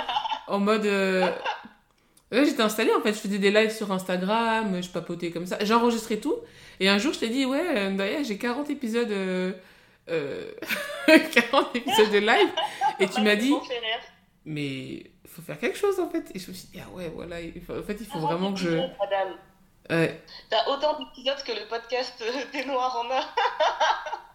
en 0.47 0.59
mode. 0.59 0.85
Euh... 0.85 1.31
j'étais 2.31 2.61
installée 2.61 2.93
en 2.93 3.01
fait. 3.01 3.13
Je 3.13 3.19
faisais 3.19 3.37
des 3.37 3.51
lives 3.51 3.71
sur 3.71 3.91
Instagram, 3.91 4.81
je 4.81 4.89
papotais 4.89 5.31
comme 5.31 5.45
ça. 5.45 5.63
J'enregistrais 5.63 6.17
tout. 6.17 6.35
Et 6.79 6.89
un 6.89 6.97
jour, 6.97 7.13
je 7.13 7.19
t'ai 7.19 7.29
dit, 7.29 7.45
ouais, 7.45 7.77
euh, 7.77 7.95
d'ailleurs, 7.95 8.23
j'ai 8.23 8.37
40 8.37 8.69
épisodes. 8.69 9.11
Euh... 9.11 9.53
40 10.07 10.11
euh, 10.11 11.63
épisodes 11.75 12.11
de 12.11 12.17
live. 12.17 12.49
Et 12.99 13.07
tu 13.07 13.21
m'as 13.21 13.35
dit. 13.35 13.53
Mais 14.45 14.63
il 14.63 15.29
faut 15.29 15.41
faire 15.41 15.59
quelque 15.59 15.77
chose 15.77 15.99
en 15.99 16.09
fait. 16.09 16.31
Et 16.33 16.39
je 16.39 16.49
me 16.49 16.55
suis 16.55 16.67
dit, 16.69 16.79
ah 16.83 16.89
ouais, 16.91 17.11
voilà. 17.13 17.35
en 17.37 17.83
fait, 17.83 17.97
il 17.99 18.05
faut 18.05 18.19
vraiment 18.19 18.53
que 18.53 18.59
je. 18.59 18.69
Madame. 18.69 19.37
Ouais. 19.91 20.21
T'as 20.49 20.67
autant 20.67 20.99
d'épisodes 20.99 21.43
que 21.43 21.51
le 21.51 21.67
podcast 21.67 22.23
des 22.53 22.65
Noirs 22.65 23.03
en 23.03 23.11
a. 23.11 23.21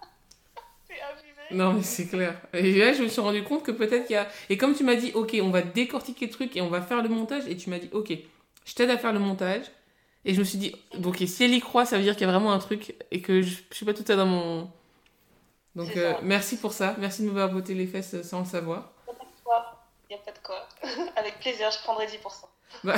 Non, 1.50 1.72
mais 1.72 1.82
c'est 1.82 2.06
clair. 2.06 2.40
Et 2.52 2.72
là, 2.78 2.92
je 2.92 3.02
me 3.02 3.08
suis 3.08 3.20
rendu 3.20 3.42
compte 3.44 3.62
que 3.62 3.70
peut-être 3.70 4.06
qu'il 4.06 4.14
y 4.14 4.18
a. 4.18 4.28
Et 4.48 4.56
comme 4.56 4.74
tu 4.74 4.84
m'as 4.84 4.94
dit, 4.94 5.12
ok, 5.14 5.36
on 5.42 5.50
va 5.50 5.62
décortiquer 5.62 6.26
le 6.26 6.32
truc 6.32 6.56
et 6.56 6.60
on 6.60 6.68
va 6.68 6.80
faire 6.80 7.02
le 7.02 7.08
montage, 7.08 7.44
et 7.48 7.56
tu 7.56 7.70
m'as 7.70 7.78
dit, 7.78 7.90
ok, 7.92 8.12
je 8.64 8.74
t'aide 8.74 8.90
à 8.90 8.98
faire 8.98 9.12
le 9.12 9.18
montage. 9.18 9.64
Et 10.24 10.32
je 10.32 10.38
me 10.38 10.44
suis 10.44 10.58
dit, 10.58 10.74
donc 10.96 11.16
si 11.26 11.44
elle 11.44 11.52
y 11.52 11.60
croit, 11.60 11.84
ça 11.84 11.98
veut 11.98 12.02
dire 12.02 12.14
qu'il 12.14 12.26
y 12.26 12.30
a 12.30 12.32
vraiment 12.32 12.52
un 12.52 12.58
truc 12.58 12.94
et 13.10 13.20
que 13.20 13.42
je, 13.42 13.56
je 13.70 13.76
suis 13.76 13.84
pas 13.84 13.92
tout 13.92 14.10
à 14.10 14.16
dans 14.16 14.26
mon. 14.26 14.70
Donc 15.74 15.96
euh, 15.96 16.14
merci 16.22 16.56
pour 16.56 16.72
ça. 16.72 16.94
Merci 16.98 17.22
de 17.22 17.26
m'avoir 17.26 17.50
botté 17.50 17.74
les 17.74 17.86
fesses 17.86 18.22
sans 18.22 18.40
le 18.40 18.46
savoir. 18.46 18.92
Il 20.08 20.16
n'y 20.16 20.20
a 20.20 20.24
pas 20.24 20.32
de 20.32 20.38
quoi. 20.42 20.66
Il 20.80 20.84
a 20.86 20.88
pas 20.88 20.92
de 20.92 20.98
quoi. 21.02 21.12
Avec 21.16 21.40
plaisir, 21.40 21.70
je 21.70 21.78
prendrai 21.82 22.06
10%. 22.06 22.12
Bah... 22.84 22.94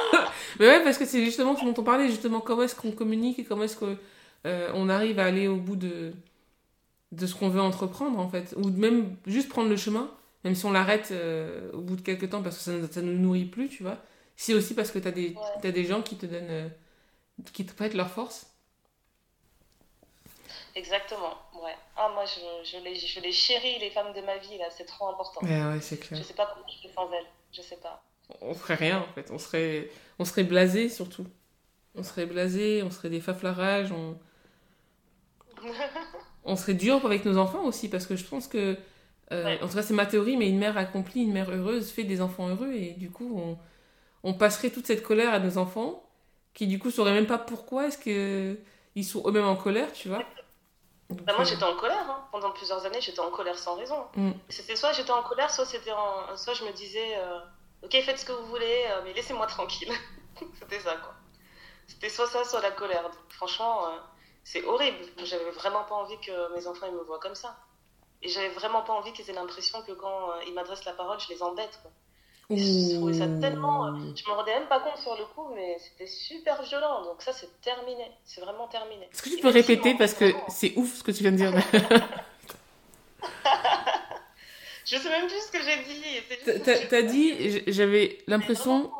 mais 0.58 0.66
ouais, 0.66 0.82
parce 0.82 0.98
que 0.98 1.04
c'est 1.04 1.24
justement 1.24 1.56
ce 1.56 1.64
dont 1.64 1.74
on 1.76 1.84
parlait, 1.84 2.08
justement, 2.08 2.40
comment 2.40 2.62
est-ce 2.62 2.74
qu'on 2.74 2.92
communique 2.92 3.38
et 3.38 3.44
comment 3.44 3.62
est-ce 3.62 3.76
qu'on 3.76 3.96
euh, 4.46 4.88
arrive 4.88 5.20
à 5.20 5.26
aller 5.26 5.46
au 5.46 5.56
bout 5.56 5.76
de 5.76 6.12
de 7.16 7.26
ce 7.26 7.34
qu'on 7.34 7.48
veut 7.48 7.60
entreprendre 7.60 8.18
en 8.18 8.28
fait. 8.28 8.54
Ou 8.56 8.68
même 8.70 9.16
juste 9.26 9.48
prendre 9.48 9.68
le 9.68 9.76
chemin 9.76 10.10
même 10.44 10.54
si 10.54 10.66
on 10.66 10.72
l'arrête 10.72 11.10
euh, 11.10 11.72
au 11.72 11.80
bout 11.80 11.96
de 11.96 12.02
quelques 12.02 12.30
temps 12.30 12.42
parce 12.42 12.56
que 12.58 12.62
ça 12.62 13.02
ne 13.02 13.12
nous 13.12 13.18
nourrit 13.18 13.46
plus 13.46 13.68
tu 13.68 13.82
vois. 13.82 13.98
C'est 14.36 14.52
aussi 14.54 14.74
parce 14.74 14.90
que 14.90 14.98
tu 14.98 15.08
as 15.08 15.12
des 15.12 15.34
as 15.62 15.72
des 15.72 15.84
gens 15.84 16.02
qui 16.02 16.16
te 16.16 16.26
donnent 16.26 16.50
euh, 16.50 16.68
qui 17.52 17.64
te 17.64 17.72
prêtent 17.74 17.94
leur 17.94 18.10
force. 18.10 18.46
Exactement 20.76 21.34
ouais. 21.62 21.74
Ah 21.96 22.10
moi 22.14 22.24
je, 22.26 22.68
je, 22.70 22.82
les, 22.84 22.94
je 22.94 23.20
les 23.20 23.32
chéris 23.32 23.78
les 23.78 23.90
femmes 23.90 24.12
de 24.12 24.20
ma 24.20 24.36
vie 24.36 24.58
là. 24.58 24.66
C'est 24.70 24.84
trop 24.84 25.08
important. 25.08 25.40
Ouais, 25.42 25.80
c'est 25.80 25.98
clair. 25.98 26.20
Je 26.20 26.26
sais 26.26 26.34
pas 26.34 26.46
comment 26.52 26.66
je 26.68 26.86
fais 26.86 26.94
sans 26.94 27.10
elles. 27.10 27.26
Je 27.52 27.62
sais 27.62 27.76
pas. 27.76 28.02
On 28.40 28.54
ferait 28.54 28.74
rien 28.74 29.00
en 29.00 29.12
fait. 29.14 29.30
On 29.30 29.38
serait 29.38 29.90
on 30.18 30.24
serait 30.26 30.44
blasé 30.44 30.90
surtout. 30.90 31.26
On 31.94 32.02
serait 32.02 32.26
blasé 32.26 32.82
on 32.82 32.90
serait 32.90 33.10
des 33.10 33.20
faflarages 33.20 33.92
on 33.92 34.18
on 36.44 36.56
serait 36.56 36.74
dur 36.74 37.04
avec 37.04 37.24
nos 37.24 37.38
enfants 37.38 37.64
aussi, 37.64 37.88
parce 37.88 38.06
que 38.06 38.16
je 38.16 38.24
pense 38.24 38.48
que, 38.48 38.76
euh, 39.32 39.56
en 39.62 39.68
tout 39.68 39.74
cas 39.74 39.82
c'est 39.82 39.94
ma 39.94 40.06
théorie, 40.06 40.36
mais 40.36 40.48
une 40.48 40.58
mère 40.58 40.76
accomplie, 40.76 41.22
une 41.22 41.32
mère 41.32 41.50
heureuse 41.50 41.90
fait 41.90 42.04
des 42.04 42.20
enfants 42.20 42.48
heureux, 42.48 42.72
et 42.72 42.92
du 42.92 43.10
coup 43.10 43.34
on, 43.36 43.58
on 44.28 44.34
passerait 44.34 44.70
toute 44.70 44.86
cette 44.86 45.02
colère 45.02 45.32
à 45.32 45.38
nos 45.38 45.58
enfants, 45.58 46.02
qui 46.52 46.66
du 46.66 46.78
coup 46.78 46.90
sauraient 46.90 47.14
même 47.14 47.26
pas 47.26 47.38
pourquoi 47.38 47.86
est-ce 47.86 47.98
qu'ils 47.98 49.04
sont 49.04 49.26
eux-mêmes 49.26 49.46
en 49.46 49.56
colère, 49.56 49.92
tu 49.92 50.08
vois. 50.08 50.22
bah 51.10 51.32
moi 51.32 51.40
euh, 51.40 51.44
j'étais 51.44 51.64
en 51.64 51.76
colère, 51.76 52.06
hein. 52.08 52.28
pendant 52.30 52.50
plusieurs 52.50 52.84
années 52.84 53.00
j'étais 53.00 53.20
en 53.20 53.30
colère 53.30 53.58
sans 53.58 53.76
raison. 53.76 54.04
Mm. 54.14 54.32
C'était 54.50 54.76
soit 54.76 54.92
j'étais 54.92 55.12
en 55.12 55.22
colère, 55.22 55.50
soit, 55.50 55.66
c'était 55.66 55.92
en... 55.92 56.36
soit 56.36 56.54
je 56.54 56.64
me 56.64 56.72
disais, 56.72 57.16
euh, 57.16 57.38
ok 57.82 57.92
faites 58.04 58.18
ce 58.18 58.26
que 58.26 58.32
vous 58.32 58.46
voulez, 58.46 58.84
mais 59.04 59.14
laissez-moi 59.14 59.46
tranquille. 59.46 59.92
c'était 60.60 60.80
ça 60.80 60.96
quoi. 60.96 61.14
C'était 61.86 62.10
soit 62.10 62.26
ça, 62.26 62.44
soit 62.44 62.60
la 62.60 62.70
colère. 62.70 63.10
franchement 63.30 63.88
c'est 64.44 64.62
horrible. 64.64 64.98
J'avais 65.24 65.50
vraiment 65.50 65.84
pas 65.84 65.94
envie 65.94 66.18
que 66.20 66.54
mes 66.54 66.66
enfants 66.66 66.86
ils 66.86 66.94
me 66.94 67.02
voient 67.02 67.18
comme 67.18 67.34
ça. 67.34 67.56
Et 68.22 68.28
j'avais 68.28 68.50
vraiment 68.50 68.82
pas 68.82 68.92
envie 68.92 69.12
qu'ils 69.12 69.28
aient 69.30 69.34
l'impression 69.34 69.82
que 69.82 69.92
quand 69.92 70.30
euh, 70.30 70.44
ils 70.46 70.54
m'adressent 70.54 70.84
la 70.84 70.92
parole, 70.92 71.18
je 71.20 71.28
les 71.32 71.42
embête. 71.42 71.78
Quoi. 71.82 71.90
Je 72.50 72.96
trouvais 72.96 73.14
ça 73.14 73.26
tellement. 73.40 73.96
Je 74.14 74.28
me 74.28 74.34
rendais 74.34 74.54
même 74.58 74.68
pas 74.68 74.80
compte 74.80 74.98
sur 74.98 75.16
le 75.16 75.24
coup, 75.34 75.48
mais 75.54 75.78
c'était 75.78 76.06
super 76.06 76.62
violent. 76.62 77.02
Donc, 77.04 77.22
ça, 77.22 77.32
c'est 77.32 77.60
terminé. 77.62 78.10
C'est 78.24 78.40
vraiment 78.42 78.68
terminé. 78.68 79.08
Est-ce 79.12 79.22
que 79.22 79.30
tu 79.30 79.38
peux 79.38 79.48
répéter 79.48 79.94
parce 79.94 80.14
que 80.14 80.32
c'est 80.48 80.74
ouf 80.76 80.94
ce 80.96 81.02
que 81.02 81.10
tu 81.10 81.22
viens 81.22 81.32
de 81.32 81.36
dire 81.36 81.52
Je 84.84 84.98
sais 84.98 85.08
même 85.08 85.26
plus 85.26 85.40
ce 85.40 85.50
que 85.50 85.62
j'ai 85.62 85.78
dit. 85.84 86.02
T'as 86.90 87.02
dit, 87.02 87.62
j'avais 87.66 88.18
l'impression. 88.26 88.90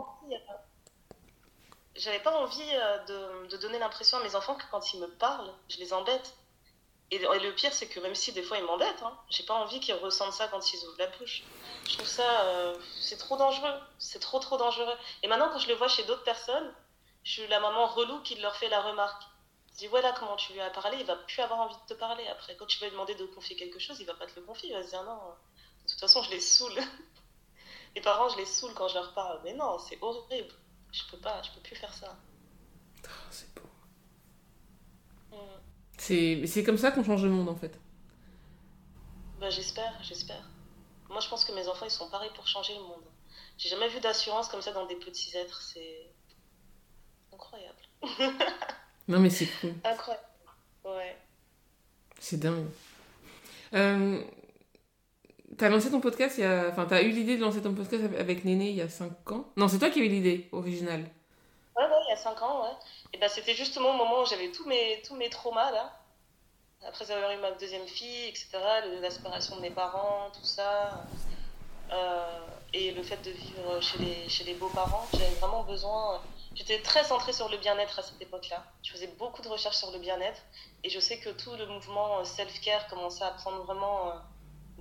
J'avais 1.96 2.20
pas 2.20 2.36
envie 2.36 2.62
euh, 2.72 3.44
de, 3.46 3.56
donner 3.56 3.78
l'impression 3.78 4.18
à 4.18 4.22
mes 4.22 4.34
enfants 4.34 4.56
que 4.56 4.64
quand 4.70 4.92
ils 4.92 5.00
me 5.00 5.08
parlent, 5.08 5.52
je 5.68 5.78
les 5.78 5.92
embête. 5.92 6.34
Et, 7.10 7.18
le 7.18 7.54
pire, 7.54 7.72
c'est 7.72 7.86
que 7.86 8.00
même 8.00 8.14
si 8.14 8.32
des 8.32 8.42
fois 8.42 8.58
ils 8.58 8.64
m'embêtent, 8.64 9.02
hein, 9.04 9.16
j'ai 9.30 9.44
pas 9.44 9.54
envie 9.54 9.78
qu'ils 9.78 9.94
ressentent 9.94 10.32
ça 10.32 10.48
quand 10.48 10.72
ils 10.72 10.84
ouvrent 10.84 10.98
la 10.98 11.06
bouche. 11.06 11.44
Je 11.86 11.94
trouve 11.94 12.06
ça, 12.06 12.42
euh, 12.46 12.74
c'est 13.00 13.18
trop 13.18 13.36
dangereux. 13.36 13.74
C'est 13.98 14.18
trop, 14.18 14.40
trop 14.40 14.56
dangereux. 14.56 14.96
Et 15.22 15.28
maintenant, 15.28 15.50
quand 15.52 15.58
je 15.58 15.68
le 15.68 15.74
vois 15.74 15.86
chez 15.86 16.02
d'autres 16.04 16.24
personnes, 16.24 16.74
je 17.22 17.32
suis 17.32 17.46
la 17.46 17.60
maman 17.60 17.86
relou 17.86 18.20
qui 18.22 18.34
leur 18.36 18.56
fait 18.56 18.68
la 18.68 18.80
remarque. 18.80 19.22
Je 19.72 19.78
dis, 19.78 19.86
voilà 19.86 20.12
comment 20.12 20.36
tu 20.36 20.52
lui 20.52 20.60
as 20.60 20.70
parlé, 20.70 20.96
il 20.98 21.06
va 21.06 21.16
plus 21.16 21.40
avoir 21.40 21.60
envie 21.60 21.74
de 21.74 21.94
te 21.94 21.94
parler 21.94 22.26
après. 22.28 22.56
Quand 22.56 22.66
tu 22.66 22.78
vas 22.78 22.86
lui 22.86 22.92
demander 22.92 23.14
de 23.14 23.26
confier 23.26 23.54
quelque 23.54 23.78
chose, 23.78 24.00
il 24.00 24.06
va 24.06 24.14
pas 24.14 24.26
te 24.26 24.34
le 24.34 24.42
confier, 24.44 24.70
il 24.70 24.74
va 24.74 24.82
se 24.82 24.88
dire 24.88 25.04
non. 25.04 25.14
De 25.14 25.90
toute 25.90 26.00
façon, 26.00 26.22
je 26.22 26.30
les 26.30 26.40
saoule. 26.40 26.80
les 27.94 28.00
parents, 28.00 28.28
je 28.28 28.38
les 28.38 28.46
saoule 28.46 28.74
quand 28.74 28.88
je 28.88 28.94
leur 28.94 29.12
parle. 29.14 29.40
Mais 29.44 29.52
non, 29.52 29.78
c'est 29.78 29.98
horrible. 30.00 30.54
Je 30.94 31.02
peux 31.10 31.16
pas, 31.16 31.42
je 31.42 31.50
peux 31.50 31.60
plus 31.60 31.74
faire 31.74 31.92
ça. 31.92 32.16
Oh, 33.04 33.08
c'est 33.30 33.52
beau. 33.54 33.68
Mm. 35.32 36.46
C'est 36.46 36.62
comme 36.62 36.78
ça 36.78 36.92
qu'on 36.92 37.02
change 37.02 37.24
le 37.24 37.30
monde 37.30 37.48
en 37.48 37.56
fait. 37.56 37.76
Bah, 39.40 39.50
j'espère, 39.50 39.92
j'espère. 40.02 40.48
Moi, 41.10 41.18
je 41.20 41.28
pense 41.28 41.44
que 41.44 41.52
mes 41.52 41.66
enfants, 41.66 41.84
ils 41.84 41.90
sont 41.90 42.08
pareils 42.08 42.30
pour 42.34 42.46
changer 42.46 42.74
le 42.74 42.82
monde. 42.82 43.02
J'ai 43.58 43.68
jamais 43.68 43.88
vu 43.88 44.00
d'assurance 44.00 44.48
comme 44.48 44.62
ça 44.62 44.72
dans 44.72 44.86
des 44.86 44.96
petits 44.96 45.36
êtres. 45.36 45.60
C'est 45.60 46.10
incroyable. 47.32 47.82
non, 49.08 49.18
mais 49.18 49.30
c'est 49.30 49.46
cool. 49.60 49.74
Incroyable. 49.82 50.26
Ouais. 50.84 51.18
C'est 52.20 52.38
dingue. 52.38 52.68
Euh, 53.74 54.22
T'as 55.58 55.68
lancé 55.68 55.90
ton 55.90 56.00
podcast 56.00 56.38
il 56.38 56.44
y 56.44 56.46
a... 56.46 56.68
Enfin, 56.70 56.86
t'as 56.86 57.02
eu 57.02 57.10
l'idée 57.10 57.36
de 57.36 57.42
lancer 57.42 57.62
ton 57.62 57.74
podcast 57.74 58.04
avec 58.18 58.44
Néné 58.44 58.70
il 58.70 58.76
y 58.76 58.82
a 58.82 58.88
5 58.88 59.32
ans? 59.32 59.44
Non, 59.56 59.68
c'est 59.68 59.78
toi 59.78 59.90
qui 59.90 60.00
as 60.00 60.04
eu 60.04 60.08
l'idée 60.08 60.48
originale. 60.52 61.04
Ouais, 61.76 61.84
ouais, 61.84 62.00
il 62.06 62.10
y 62.10 62.12
a 62.12 62.16
5 62.16 62.42
ans, 62.42 62.62
ouais. 62.62 62.76
Et 63.12 63.18
ben, 63.18 63.28
c'était 63.28 63.54
justement 63.54 63.90
au 63.90 63.96
moment 63.96 64.22
où 64.22 64.26
j'avais 64.26 64.50
tous 64.50 64.66
mes, 64.66 65.02
tous 65.06 65.14
mes 65.16 65.28
traumas, 65.28 65.70
là. 65.70 65.92
Après 66.86 67.10
avoir 67.10 67.30
eu 67.32 67.38
ma 67.38 67.52
deuxième 67.52 67.86
fille, 67.86 68.28
etc., 68.28 68.48
la 69.00 69.10
séparation 69.10 69.56
de 69.56 69.62
mes 69.62 69.70
parents, 69.70 70.30
tout 70.32 70.44
ça. 70.44 71.04
Euh, 71.92 72.38
et 72.72 72.92
le 72.92 73.02
fait 73.02 73.22
de 73.22 73.30
vivre 73.30 73.80
chez 73.80 73.98
les, 73.98 74.28
chez 74.28 74.44
les 74.44 74.54
beaux-parents, 74.54 75.06
j'avais 75.12 75.34
vraiment 75.40 75.62
besoin... 75.62 76.20
J'étais 76.54 76.80
très 76.80 77.02
centrée 77.04 77.32
sur 77.32 77.48
le 77.48 77.56
bien-être 77.58 77.98
à 77.98 78.02
cette 78.02 78.20
époque-là. 78.20 78.64
Je 78.82 78.92
faisais 78.92 79.08
beaucoup 79.18 79.42
de 79.42 79.48
recherches 79.48 79.76
sur 79.76 79.90
le 79.90 79.98
bien-être. 79.98 80.40
Et 80.84 80.90
je 80.90 81.00
sais 81.00 81.18
que 81.18 81.30
tout 81.30 81.54
le 81.56 81.66
mouvement 81.66 82.24
self-care 82.24 82.86
commençait 82.88 83.24
à 83.24 83.30
prendre 83.30 83.62
vraiment 83.64 84.10
euh, 84.10 84.12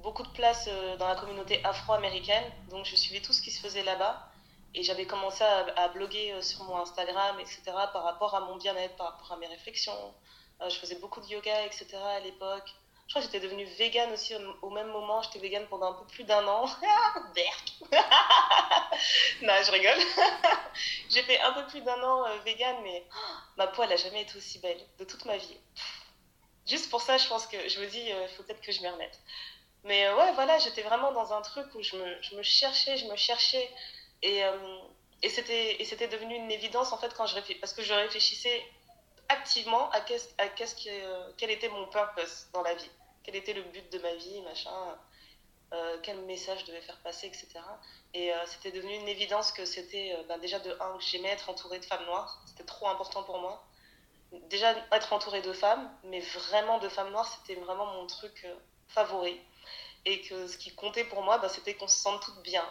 beaucoup 0.03 0.23
de 0.23 0.29
place 0.29 0.65
euh, 0.67 0.97
dans 0.97 1.07
la 1.07 1.15
communauté 1.15 1.63
afro-américaine, 1.63 2.43
donc 2.69 2.85
je 2.85 2.95
suivais 2.95 3.21
tout 3.21 3.33
ce 3.33 3.41
qui 3.41 3.51
se 3.51 3.61
faisait 3.61 3.83
là-bas. 3.83 4.29
Et 4.75 4.83
j'avais 4.83 5.05
commencé 5.05 5.43
à, 5.43 5.87
bloguer 5.89 6.33
euh, 6.33 6.41
sur 6.41 6.63
mon 6.63 6.77
Instagram, 6.77 7.39
etc., 7.39 7.61
par 7.65 8.03
rapport 8.03 8.35
à 8.35 8.41
mon 8.41 8.57
bien-être, 8.57 8.95
par 8.95 9.11
rapport 9.11 9.31
à 9.31 9.37
mes 9.37 9.47
réflexions. 9.47 10.13
Euh, 10.61 10.69
je 10.69 10.75
faisais 10.75 10.95
beaucoup 10.95 11.21
de 11.21 11.27
yoga, 11.27 11.65
etc., 11.65 11.95
à 11.95 12.19
l'époque. 12.19 12.73
Je 13.07 13.13
crois 13.13 13.21
que 13.21 13.27
j'étais 13.27 13.39
devenue 13.39 13.65
végane 13.77 14.11
aussi 14.11 14.33
au, 14.61 14.69
même 14.71 14.87
moment. 14.87 15.21
J'étais 15.21 15.39
végane 15.39 15.67
pendant 15.67 15.91
un 15.91 15.93
peu 15.93 16.05
plus 16.05 16.23
d'un 16.23 16.45
an. 16.47 16.65
non, 19.41 19.53
je 19.63 19.71
rigole. 19.71 19.99
J'ai 21.09 21.21
fait 21.21 21.39
un 21.39 21.53
peu 21.53 21.67
plus 21.67 21.81
d'un 21.81 22.01
an 22.01 22.23
végane, 22.43 22.77
mais 22.81 23.05
ma 23.57 23.67
peau, 23.67 23.83
elle 23.83 23.89
n'a 23.89 23.97
jamais 23.97 24.23
été 24.23 24.37
aussi 24.37 24.57
belle 24.59 24.81
de 24.97 25.05
toute 25.05 25.25
ma 25.25 25.37
vie. 25.37 25.57
Juste 26.65 26.89
pour 26.89 27.01
ça, 27.01 27.17
je 27.17 27.27
pense 27.27 27.45
que 27.45 27.69
je 27.69 27.79
me 27.81 27.87
dis, 27.87 27.99
il 27.99 28.27
faut 28.35 28.43
peut-être 28.43 28.61
que 28.61 28.71
je 28.71 28.81
m'y 28.81 28.87
remette. 28.87 29.19
Mais 29.83 30.05
euh, 30.05 30.15
ouais, 30.15 30.31
voilà, 30.33 30.57
j'étais 30.59 30.81
vraiment 30.81 31.11
dans 31.11 31.33
un 31.33 31.41
truc 31.41 31.67
où 31.75 31.81
je 31.81 31.95
me, 31.97 32.21
je 32.21 32.35
me 32.35 32.43
cherchais, 32.43 32.97
je 32.97 33.05
me 33.07 33.15
cherchais. 33.15 33.69
Et, 34.21 34.43
euh, 34.43 34.77
et 35.21 35.29
c'était 35.29 36.07
devenu 36.07 36.35
une 36.35 36.51
évidence, 36.51 36.91
en 36.93 36.97
fait, 36.97 37.13
quand 37.13 37.25
je 37.25 37.39
parce 37.59 37.73
que 37.73 37.81
je 37.81 37.93
réfléchissais 37.93 38.63
activement 39.29 39.89
à, 39.91 39.97
à 39.97 40.47
que, 40.47 40.63
euh, 40.87 41.31
quel 41.37 41.51
était 41.51 41.69
mon 41.69 41.87
purpose 41.87 42.47
dans 42.53 42.61
la 42.61 42.73
vie. 42.75 42.89
Quel 43.23 43.35
était 43.35 43.53
le 43.53 43.63
but 43.63 43.91
de 43.91 43.99
ma 43.99 44.13
vie, 44.15 44.41
machin. 44.41 44.97
quel 46.03 46.17
message 46.25 46.59
je 46.61 46.65
devais 46.65 46.81
faire 46.81 46.99
passer, 46.99 47.27
etc. 47.27 47.47
Et 48.13 48.31
c'était 48.45 48.71
devenu 48.71 48.93
une 48.95 49.07
évidence 49.07 49.51
que 49.53 49.65
c'était 49.65 50.13
ben, 50.27 50.37
déjà 50.39 50.59
de 50.59 50.71
un, 50.79 50.97
que 50.97 51.03
j'aimais 51.03 51.29
être 51.29 51.49
entourée 51.49 51.79
de 51.79 51.85
femmes 51.85 52.05
noires. 52.05 52.43
C'était 52.45 52.65
trop 52.65 52.89
important 52.89 53.23
pour 53.23 53.39
moi. 53.39 53.65
Déjà, 54.49 54.75
être 54.91 55.13
entourée 55.13 55.41
de 55.41 55.53
femmes, 55.53 55.89
mais 56.03 56.19
vraiment 56.19 56.79
de 56.79 56.89
femmes 56.89 57.11
noires, 57.11 57.31
c'était 57.39 57.59
vraiment 57.59 57.85
mon 57.85 58.07
truc 58.07 58.45
favori 58.89 59.39
et 60.05 60.21
que 60.21 60.47
ce 60.47 60.57
qui 60.57 60.73
comptait 60.75 61.05
pour 61.05 61.21
moi, 61.21 61.37
bah, 61.37 61.49
c'était 61.49 61.75
qu'on 61.75 61.87
se 61.87 61.97
sente 61.97 62.21
toutes 62.21 62.41
bien. 62.43 62.65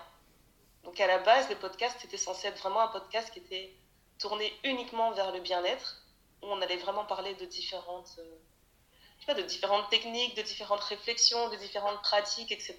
Donc 0.84 0.98
à 1.00 1.06
la 1.06 1.18
base, 1.18 1.48
le 1.48 1.56
podcast, 1.56 1.96
c'était 2.00 2.16
censé 2.16 2.48
être 2.48 2.58
vraiment 2.58 2.80
un 2.80 2.88
podcast 2.88 3.30
qui 3.30 3.38
était 3.38 3.74
tourné 4.18 4.52
uniquement 4.64 5.12
vers 5.12 5.32
le 5.32 5.40
bien-être, 5.40 6.02
où 6.42 6.46
on 6.46 6.60
allait 6.60 6.76
vraiment 6.76 7.04
parler 7.04 7.34
de 7.34 7.46
différentes, 7.46 8.16
euh, 8.18 8.38
je 9.26 9.32
de 9.32 9.42
différentes 9.42 9.88
techniques, 9.90 10.36
de 10.36 10.42
différentes 10.42 10.82
réflexions, 10.82 11.48
de 11.48 11.56
différentes 11.56 12.02
pratiques, 12.02 12.50
etc. 12.50 12.76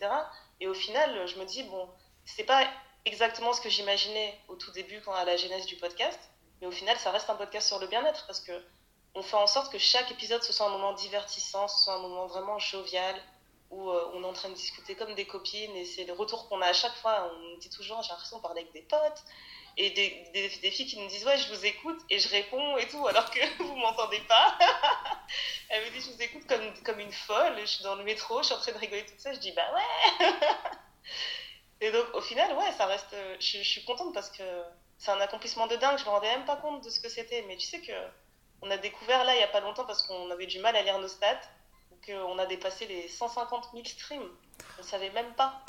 Et 0.60 0.68
au 0.68 0.74
final, 0.74 1.26
je 1.28 1.40
me 1.40 1.46
dis, 1.46 1.64
bon, 1.64 1.90
c'est 2.26 2.44
pas 2.44 2.68
exactement 3.06 3.54
ce 3.54 3.62
que 3.62 3.70
j'imaginais 3.70 4.38
au 4.48 4.56
tout 4.56 4.72
début, 4.72 5.02
quand 5.02 5.14
à 5.14 5.26
la 5.26 5.38
genèse 5.38 5.66
du 5.66 5.78
podcast, 5.78 6.20
mais 6.60 6.68
au 6.68 6.72
final, 6.72 6.98
ça 6.98 7.12
reste 7.12 7.30
un 7.30 7.36
podcast 7.36 7.68
sur 7.68 7.80
le 7.80 7.88
bien-être, 7.88 8.26
parce 8.28 8.42
que 8.42 8.52
on 9.16 9.22
fait 9.22 9.36
en 9.36 9.48
sorte 9.48 9.72
que 9.72 9.78
chaque 9.78 10.10
épisode 10.12 10.42
ce 10.42 10.52
soit 10.52 10.66
un 10.66 10.72
moment 10.72 10.94
divertissant, 10.94 11.68
ce 11.68 11.84
soit 11.84 11.94
un 11.94 12.00
moment 12.00 12.26
vraiment 12.26 12.58
jovial, 12.58 13.16
où 13.74 13.90
euh, 13.90 14.12
on 14.14 14.24
est 14.24 14.28
en 14.28 14.34
train 14.34 14.50
de 14.50 14.54
discuter 14.54 14.96
comme 14.96 15.16
des 15.16 15.26
copines 15.26 15.76
et 15.76 15.86
c'est 15.86 16.06
le 16.06 16.14
retour 16.14 16.48
qu'on 16.48 16.62
a 16.62 16.68
à 16.68 16.74
chaque 16.74 16.96
fois. 16.96 17.32
On 17.34 17.58
dit 17.58 17.70
toujours, 17.70 18.02
j'ai 18.04 18.10
l'impression 18.10 18.38
de 18.38 18.42
parler 18.42 18.62
avec 18.62 18.74
des 18.74 18.84
potes 18.84 19.24
et 19.78 19.90
des, 19.90 20.50
des, 20.62 20.72
filles 20.72 20.86
qui 20.86 21.00
nous 21.00 21.08
disent, 21.08 21.26
ouais, 21.26 21.38
je 21.38 21.52
vous 21.52 21.66
écoute 21.66 22.00
et 22.10 22.20
je 22.20 22.30
réponds 22.30 22.78
et 22.78 22.88
tout, 22.88 23.08
alors 23.08 23.30
que 23.32 23.40
vous 23.64 23.76
m'entendez 23.76 24.20
pas. 24.28 24.58
Elle 25.70 25.86
me 25.86 25.90
dit, 25.90 26.02
je 26.02 26.12
vous 26.12 26.22
écoute 26.22 26.46
comme, 26.48 26.84
comme 26.84 27.00
une 27.00 27.12
folle, 27.12 27.60
je 27.62 27.66
suis 27.66 27.84
dans 27.84 27.96
le 27.96 28.04
métro, 28.04 28.40
je 28.40 28.48
suis 28.48 28.56
en 28.56 28.60
train 28.60 28.72
de 28.74 28.78
rigoler 28.78 29.06
tout 29.06 29.18
ça, 29.18 29.34
je 29.34 29.40
dis, 29.40 29.52
bah 29.52 29.74
ouais. 29.74 30.28
et 31.88 31.92
donc, 31.92 32.06
au 32.14 32.22
final, 32.22 32.56
ouais, 32.56 32.72
ça 32.78 32.86
reste. 32.86 33.16
Je, 33.40 33.58
je 33.58 33.68
suis 33.68 33.84
contente 33.84 34.14
parce 34.14 34.30
que 34.30 34.44
c'est 35.00 35.12
un 35.12 35.20
accomplissement 35.22 35.66
de 35.66 35.76
dingue, 35.76 35.98
je 35.98 36.06
me 36.06 36.10
rendais 36.10 36.28
même 36.28 36.46
pas 36.46 36.58
compte 36.58 36.84
de 36.84 36.90
ce 36.90 37.00
que 37.00 37.10
c'était, 37.10 37.44
mais 37.48 37.58
tu 37.58 37.68
sais 37.68 37.82
que. 37.82 37.94
On 38.66 38.72
a 38.72 38.78
découvert 38.78 39.26
là 39.26 39.36
il 39.36 39.42
y 39.42 39.44
a 39.44 39.50
pas 39.50 39.60
longtemps 39.60 39.84
parce 39.84 40.04
qu'on 40.04 40.32
avait 40.32 40.46
du 40.46 40.58
mal 40.60 40.74
à 40.78 40.82
lire 40.84 40.98
nos 40.98 41.10
stats 41.10 41.42
qu'on 42.06 42.38
a 42.38 42.46
dépassé 42.46 42.86
les 42.88 43.08
150 43.08 43.70
000 43.74 43.86
streams. 43.86 44.30
On 44.80 44.84
savait 44.84 45.12
même 45.12 45.34
pas. 45.36 45.64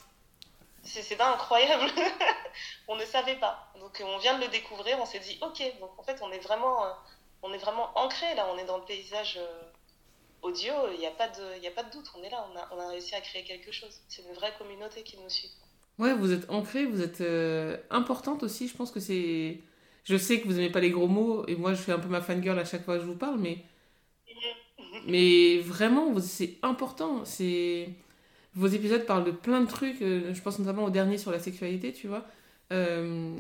C'est 0.82 1.20
incroyable. 1.20 1.91
on 2.89 2.97
ne 2.97 3.05
savait 3.05 3.37
pas. 3.37 3.72
Donc 3.80 4.03
on 4.05 4.18
vient 4.18 4.39
de 4.39 4.45
le 4.45 4.51
découvrir, 4.51 4.99
on 5.01 5.07
s'est 5.07 5.20
dit 5.20 5.39
ok. 5.41 5.62
Donc 5.80 5.99
en 5.99 6.03
fait 6.03 6.20
on 6.22 6.30
est 6.30 6.41
vraiment, 6.41 6.85
euh, 6.85 6.91
on 7.43 7.53
est 7.53 7.59
vraiment 7.59 7.91
ancré 7.99 8.35
là. 8.35 8.47
On 8.53 8.59
est 8.59 8.66
dans 8.66 8.76
le 8.76 8.85
paysage 8.85 9.39
euh, 9.39 9.62
audio. 10.43 10.72
Il 10.93 10.99
n'y 10.99 11.07
a 11.07 11.11
pas 11.11 11.28
de, 11.28 11.66
a 11.66 11.70
pas 11.70 11.85
de 11.85 11.91
doute. 11.91 12.11
On 12.18 12.22
est 12.22 12.30
là. 12.30 12.47
On 12.53 12.57
a, 12.59 12.68
on 12.72 12.80
a 12.80 12.89
réussi 12.89 13.14
à 13.14 13.20
créer 13.20 13.45
quelque 13.45 13.72
chose. 13.72 14.01
C'est 14.09 14.22
une 14.22 14.35
vraie 14.35 14.53
communauté 14.59 15.03
qui 15.03 15.16
nous 15.18 15.30
suit. 15.30 15.51
Ouais, 15.99 16.12
vous 16.12 16.32
êtes 16.32 16.51
ancré, 16.51 16.87
vous 16.87 17.01
êtes 17.01 17.20
euh, 17.20 17.78
importante 17.91 18.43
aussi. 18.43 18.68
Je 18.68 18.76
pense 18.76 18.91
que 18.91 19.01
c'est. 19.01 19.61
Je 20.05 20.16
sais 20.16 20.41
que 20.41 20.47
vous 20.47 20.55
n'aimez 20.55 20.70
pas 20.70 20.80
les 20.80 20.91
gros 20.91 21.07
mots 21.07 21.47
et 21.47 21.57
moi 21.57 21.72
je 21.72 21.80
fais 21.80 21.93
un 21.93 21.99
peu 21.99 22.09
ma 22.09 22.20
fangirl 22.20 22.59
à 22.59 22.64
chaque 22.66 22.85
fois 22.85 22.97
que 22.97 23.01
je 23.01 23.07
vous 23.07 23.16
parle, 23.16 23.39
mais 23.39 23.64
mais 25.07 25.59
vraiment, 25.59 26.18
c'est 26.20 26.57
important. 26.62 27.24
C'est 27.24 27.88
vos 28.55 28.68
épisodes 28.68 29.05
parlent 29.07 29.24
de 29.24 29.30
plein 29.30 29.61
de 29.61 29.66
trucs. 29.66 30.00
Euh, 30.02 30.32
je 30.32 30.40
pense 30.40 30.59
notamment 30.59 30.84
au 30.84 30.90
dernier 30.90 31.18
sur 31.18 31.30
la 31.30 31.38
sexualité, 31.38 31.92
tu 31.92 32.09
vois. 32.09 32.24
Euh, 32.72 33.36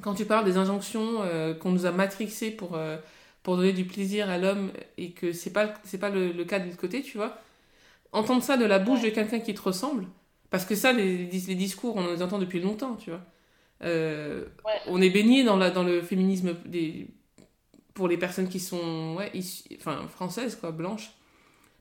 quand 0.00 0.14
tu 0.14 0.24
parles 0.24 0.44
des 0.44 0.56
injonctions 0.56 1.22
euh, 1.22 1.54
qu'on 1.54 1.70
nous 1.70 1.86
a 1.86 1.92
matrixées 1.92 2.50
pour, 2.50 2.78
pour 3.42 3.56
donner 3.56 3.72
du 3.72 3.84
plaisir 3.84 4.30
à 4.30 4.38
l'homme 4.38 4.72
et 4.98 5.12
que 5.12 5.32
c'est 5.32 5.52
pas 5.52 5.74
c'est 5.84 5.98
pas 5.98 6.10
le, 6.10 6.44
cas 6.44 6.58
de 6.58 6.66
l'autre 6.66 6.78
côté, 6.78 7.02
tu 7.02 7.16
vois. 7.16 7.38
Entendre 8.12 8.42
ça 8.42 8.56
de 8.56 8.64
la 8.64 8.78
bouche 8.78 9.02
de 9.02 9.10
quelqu'un 9.10 9.40
qui 9.40 9.54
te 9.54 9.62
ressemble, 9.62 10.06
parce 10.50 10.64
que 10.64 10.74
ça, 10.76 10.92
les, 10.92 11.26
les, 11.26 11.54
discours, 11.56 11.96
on 11.96 12.12
les 12.12 12.22
entend 12.22 12.38
depuis 12.38 12.60
longtemps, 12.60 12.96
tu 12.96 13.10
vois. 13.10 13.20
On 14.86 15.02
est 15.02 15.10
baigné 15.10 15.44
dans, 15.44 15.56
la, 15.56 15.70
dans 15.70 15.82
le 15.82 16.00
féminisme 16.00 16.54
des 16.64 17.08
pour 17.94 18.08
les 18.08 18.18
personnes 18.18 18.48
qui 18.48 18.60
sont 18.60 19.14
ouais, 19.16 19.32
enfin, 19.78 20.06
françaises, 20.08 20.56
quoi, 20.56 20.72
blanches. 20.72 21.12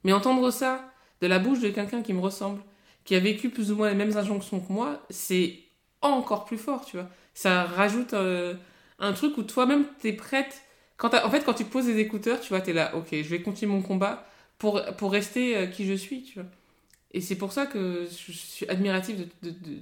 Mais 0.03 0.14
entendre 0.14 0.51
ça 0.51 0.91
de 1.22 1.28
la 1.28 1.39
bouche 1.39 1.59
de 1.59 1.70
quelqu'un 1.70 2.01
qui 2.01 2.14
me 2.14 2.20
ressemble, 2.20 2.61
qui 3.05 3.16
a 3.16 3.20
vécu 3.20 3.49
plus 3.49 3.72
ou 3.72 3.76
moins 3.76 3.89
les 3.89 3.95
mêmes 3.95 4.16
injonctions 4.16 4.59
que 4.59 4.72
moi, 4.72 5.01
c'est 5.09 5.59
encore 6.01 6.45
plus 6.45 6.57
fort, 6.57 6.86
tu 6.86 6.97
vois. 6.97 7.09
Ça 7.34 7.64
rajoute 7.64 8.14
euh, 8.14 8.55
un 8.99 9.14
truc 9.14 9.38
où 9.38 9.43
toi-même, 9.43 9.86
t'es 9.99 10.14
prête. 10.14 10.61
Quand 10.97 11.14
en 11.14 11.30
fait, 11.30 11.43
quand 11.43 11.53
tu 11.53 11.66
poses 11.66 11.86
des 11.86 11.99
écouteurs, 11.99 12.39
tu 12.39 12.49
vois, 12.49 12.61
t'es 12.61 12.74
là, 12.74 12.95
ok, 12.95 13.07
je 13.11 13.30
vais 13.30 13.41
continuer 13.41 13.74
mon 13.74 13.82
combat 13.82 14.26
pour, 14.57 14.82
pour 14.97 15.11
rester 15.11 15.57
euh, 15.57 15.68
qui 15.68 15.86
je 15.86 15.93
suis, 15.93 16.24
tu 16.24 16.39
vois. 16.39 16.49
Et 17.11 17.22
c'est 17.22 17.36
pour 17.36 17.51
ça 17.51 17.66
que 17.66 18.07
je 18.09 18.32
suis 18.32 18.68
admirative 18.70 19.28
de, 19.43 19.49
de, 19.49 19.80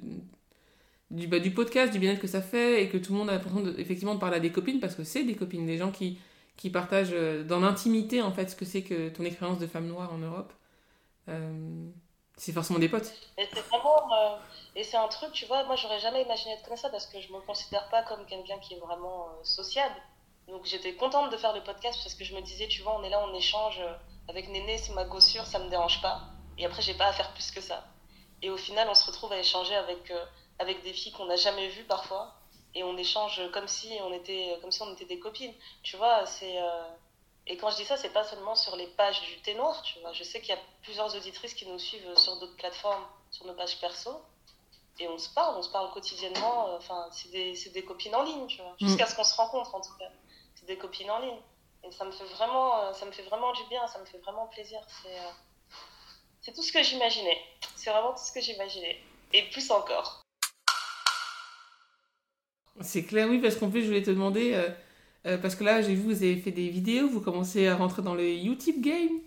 du, 1.12 1.28
bah, 1.28 1.40
du 1.40 1.52
podcast, 1.52 1.92
du 1.92 2.00
bien-être 2.00 2.22
que 2.22 2.28
ça 2.28 2.42
fait 2.42 2.84
et 2.84 2.90
que 2.90 2.98
tout 2.98 3.12
le 3.12 3.20
monde 3.20 3.30
a 3.30 3.34
l'impression 3.34 3.60
de, 3.60 3.76
effectivement 3.78 4.16
de 4.16 4.20
parler 4.20 4.38
à 4.38 4.40
des 4.40 4.52
copines 4.52 4.80
parce 4.80 4.96
que 4.96 5.04
c'est 5.04 5.24
des 5.24 5.36
copines, 5.36 5.66
des 5.66 5.78
gens 5.78 5.92
qui, 5.92 6.18
qui 6.58 6.70
partagent 6.70 7.10
euh, 7.12 7.44
dans 7.44 7.60
l'intimité 7.60 8.22
en 8.22 8.32
fait 8.32 8.50
ce 8.50 8.56
que 8.56 8.66
c'est 8.66 8.82
que 8.82 9.10
ton 9.10 9.26
expérience 9.26 9.60
de 9.60 9.68
femme 9.68 9.88
noire 9.88 10.12
en 10.14 10.18
Europe. 10.18 10.54
Euh, 11.30 11.90
c'est 12.38 12.54
forcément 12.54 12.80
des 12.80 12.90
potes. 12.90 13.14
Et 13.38 13.46
c'est 13.54 13.60
vraiment. 13.60 14.12
Euh, 14.14 14.38
et 14.76 14.84
c'est 14.84 14.98
un 14.98 15.08
truc, 15.10 15.34
tu 15.34 15.46
vois, 15.46 15.66
moi 15.66 15.76
j'aurais 15.76 16.00
jamais 16.00 16.24
imaginé 16.24 16.54
être 16.54 16.68
comme 16.68 16.78
ça 16.78 16.90
parce 16.90 17.06
que 17.06 17.20
je 17.20 17.32
me 17.32 17.40
considère 17.42 17.88
pas 17.90 18.04
comme 18.04 18.26
quelqu'un 18.26 18.58
qui 18.60 18.74
est 18.76 18.80
vraiment 18.80 19.28
sociable. 19.44 19.96
Donc 20.48 20.66
j'étais 20.66 20.96
contente 20.96 21.32
de 21.32 21.38
faire 21.38 21.54
le 21.54 21.62
podcast 21.62 22.00
parce 22.02 22.16
que 22.16 22.24
je 22.24 22.34
me 22.34 22.42
disais, 22.42 22.68
tu 22.68 22.82
vois, 22.82 22.98
on 22.98 23.04
est 23.04 23.10
là, 23.10 23.24
on 23.30 23.36
échange 23.36 23.80
avec 24.30 24.50
Néné, 24.50 24.78
c'est 24.78 24.94
ma 24.94 25.04
gossure, 25.04 25.46
ça 25.46 25.60
me 25.60 25.70
dérange 25.70 26.02
pas. 26.02 26.22
Et 26.58 26.66
après, 26.66 26.82
j'ai 26.82 26.94
pas 26.94 27.08
à 27.08 27.14
faire 27.14 27.34
plus 27.34 27.52
que 27.52 27.62
ça. 27.62 27.86
Et 28.42 28.50
au 28.50 28.58
final, 28.58 28.88
on 28.90 28.96
se 28.96 29.06
retrouve 29.06 29.32
à 29.34 29.40
échanger 29.40 29.76
avec 29.76 30.12
avec 30.62 30.84
des 30.84 30.94
filles 30.94 31.12
qu'on 31.12 31.26
n'a 31.26 31.36
jamais 31.36 31.68
vues 31.70 31.84
parfois 31.86 32.36
et 32.76 32.84
on 32.84 32.96
échange 32.98 33.42
comme 33.52 33.68
si 33.68 33.98
on 34.02 34.14
était 34.14 34.58
comme 34.62 34.72
si 34.72 34.82
on 34.84 34.94
était 34.94 35.06
des 35.06 35.20
copines. 35.20 35.54
Tu 35.84 35.98
vois 35.98 36.26
c'est 36.26 36.62
euh, 36.62 36.88
et 37.48 37.58
quand 37.58 37.72
je 37.72 37.78
dis 37.78 37.86
ça 37.86 37.98
c'est 37.98 38.14
pas 38.14 38.24
seulement 38.24 38.56
sur 38.56 38.76
les 38.76 38.88
pages 38.88 39.22
du 39.22 39.42
thé 39.42 39.56
noir 39.56 39.82
tu 39.82 40.00
vois. 40.00 40.14
Je 40.14 40.24
sais 40.24 40.40
qu'il 40.40 40.50
y 40.50 40.58
a 40.58 40.62
plusieurs 40.84 41.14
auditrices 41.16 41.56
qui 41.56 41.66
nous 41.66 41.80
suivent 41.80 42.16
sur 42.16 42.38
d'autres 42.40 42.56
plateformes 42.56 43.04
sur 43.32 43.46
nos 43.46 43.54
pages 43.54 43.80
perso 43.80 44.12
et 45.00 45.08
on 45.08 45.18
se 45.18 45.30
parle 45.30 45.58
on 45.58 45.64
se 45.64 45.70
parle 45.70 45.92
quotidiennement 45.92 46.70
euh, 46.70 46.78
enfin 46.78 47.08
c'est 47.12 47.32
des, 47.32 47.54
des, 47.74 47.84
copines 47.84 48.16
en 48.16 48.24
ligne 48.24 48.46
tu 48.48 48.62
vois. 48.62 48.76
Mm. 48.80 48.88
jusqu'à 48.88 49.08
ce 49.08 49.16
qu'on 49.16 49.24
se 49.24 49.36
rencontre 49.36 49.74
en 49.76 49.82
tout 49.82 49.98
cas. 49.98 50.10
C'est 50.56 50.68
des 50.68 50.78
copines 50.78 51.10
en 51.10 51.20
ligne. 51.20 51.40
Et 51.84 51.92
ça 51.92 52.06
me 52.06 52.12
fait 52.12 52.26
vraiment 52.26 52.80
euh, 52.82 52.94
ça 52.94 53.08
me 53.08 53.12
fait 53.12 53.24
vraiment 53.24 53.52
du 53.54 53.64
bien 53.66 53.86
ça 53.88 53.98
me 53.98 54.06
fait 54.06 54.20
vraiment 54.20 54.46
plaisir. 54.48 54.80
C'est 55.02 55.18
c'est 56.42 56.54
tout 56.54 56.64
ce 56.64 56.72
que 56.72 56.84
j'imaginais. 56.84 57.40
C'est 57.76 57.90
vraiment 57.90 58.12
tout 58.12 58.24
ce 58.24 58.32
que 58.32 58.42
j'imaginais. 58.42 59.04
Et 59.34 59.44
plus 59.50 59.72
encore 59.72 60.21
c'est 62.80 63.04
clair, 63.04 63.28
oui, 63.30 63.40
parce 63.40 63.56
qu'en 63.56 63.70
plus, 63.70 63.82
je 63.82 63.88
voulais 63.88 64.02
te 64.02 64.12
demander, 64.12 64.54
euh, 64.54 64.70
euh, 65.28 65.38
parce 65.38 65.56
que 65.56 65.64
là, 65.64 65.82
j'ai 65.82 65.94
vu, 65.94 66.04
vous 66.04 66.24
avez 66.24 66.38
fait 66.38 66.52
des 66.52 66.70
vidéos, 66.70 67.08
vous 67.10 67.22
commencez 67.22 67.68
à 67.68 67.76
rentrer 67.76 68.02
dans 68.02 68.16
le 68.16 68.28
YouTube 68.30 68.82
game. 68.82 69.20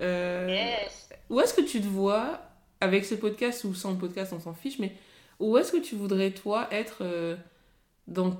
Euh, 0.00 0.48
yes. 0.48 1.08
Où 1.30 1.40
est-ce 1.40 1.54
que 1.54 1.62
tu 1.62 1.80
te 1.80 1.86
vois, 1.86 2.40
avec 2.80 3.04
ce 3.04 3.14
podcast 3.14 3.64
ou 3.64 3.74
sans 3.74 3.92
le 3.92 3.98
podcast, 3.98 4.32
on 4.32 4.40
s'en 4.40 4.54
fiche, 4.54 4.78
mais 4.78 4.92
où 5.38 5.56
est-ce 5.56 5.72
que 5.72 5.78
tu 5.78 5.94
voudrais, 5.94 6.30
toi, 6.30 6.68
être 6.70 7.02
dans 8.06 8.36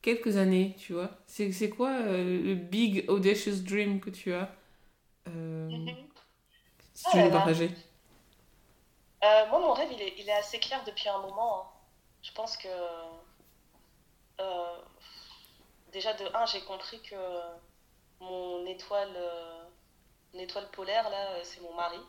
quelques 0.00 0.36
années, 0.36 0.76
tu 0.78 0.92
vois? 0.92 1.10
C'est 1.26 1.70
quoi 1.70 1.98
le 2.00 2.54
big 2.54 3.04
audacious 3.08 3.62
dream 3.62 4.00
que 4.00 4.10
tu 4.10 4.32
as 4.32 4.50
mm-hmm. 5.28 5.94
Si 6.94 7.04
tu 7.10 7.16
veux 7.18 7.24
le 7.24 7.30
partager? 7.30 7.70
moi, 9.50 9.60
mon 9.60 9.72
rêve, 9.72 9.88
il 9.92 10.00
est, 10.00 10.14
il 10.18 10.28
est, 10.28 10.32
assez 10.32 10.58
clair 10.58 10.82
depuis 10.86 11.08
un 11.08 11.20
moment. 11.20 11.60
Hein. 11.60 11.66
Je 12.22 12.32
pense 12.32 12.56
que 12.56 12.68
euh, 14.40 14.78
déjà 15.92 16.14
de 16.14 16.24
1, 16.34 16.46
j'ai 16.46 16.60
compris 16.62 17.00
que 17.02 17.16
mon 18.20 18.66
étoile, 18.66 19.12
euh, 19.16 19.64
étoile 20.34 20.70
polaire, 20.70 21.08
là, 21.10 21.32
euh, 21.32 21.40
c'est 21.42 21.60
mon 21.60 21.74
mari. 21.74 22.00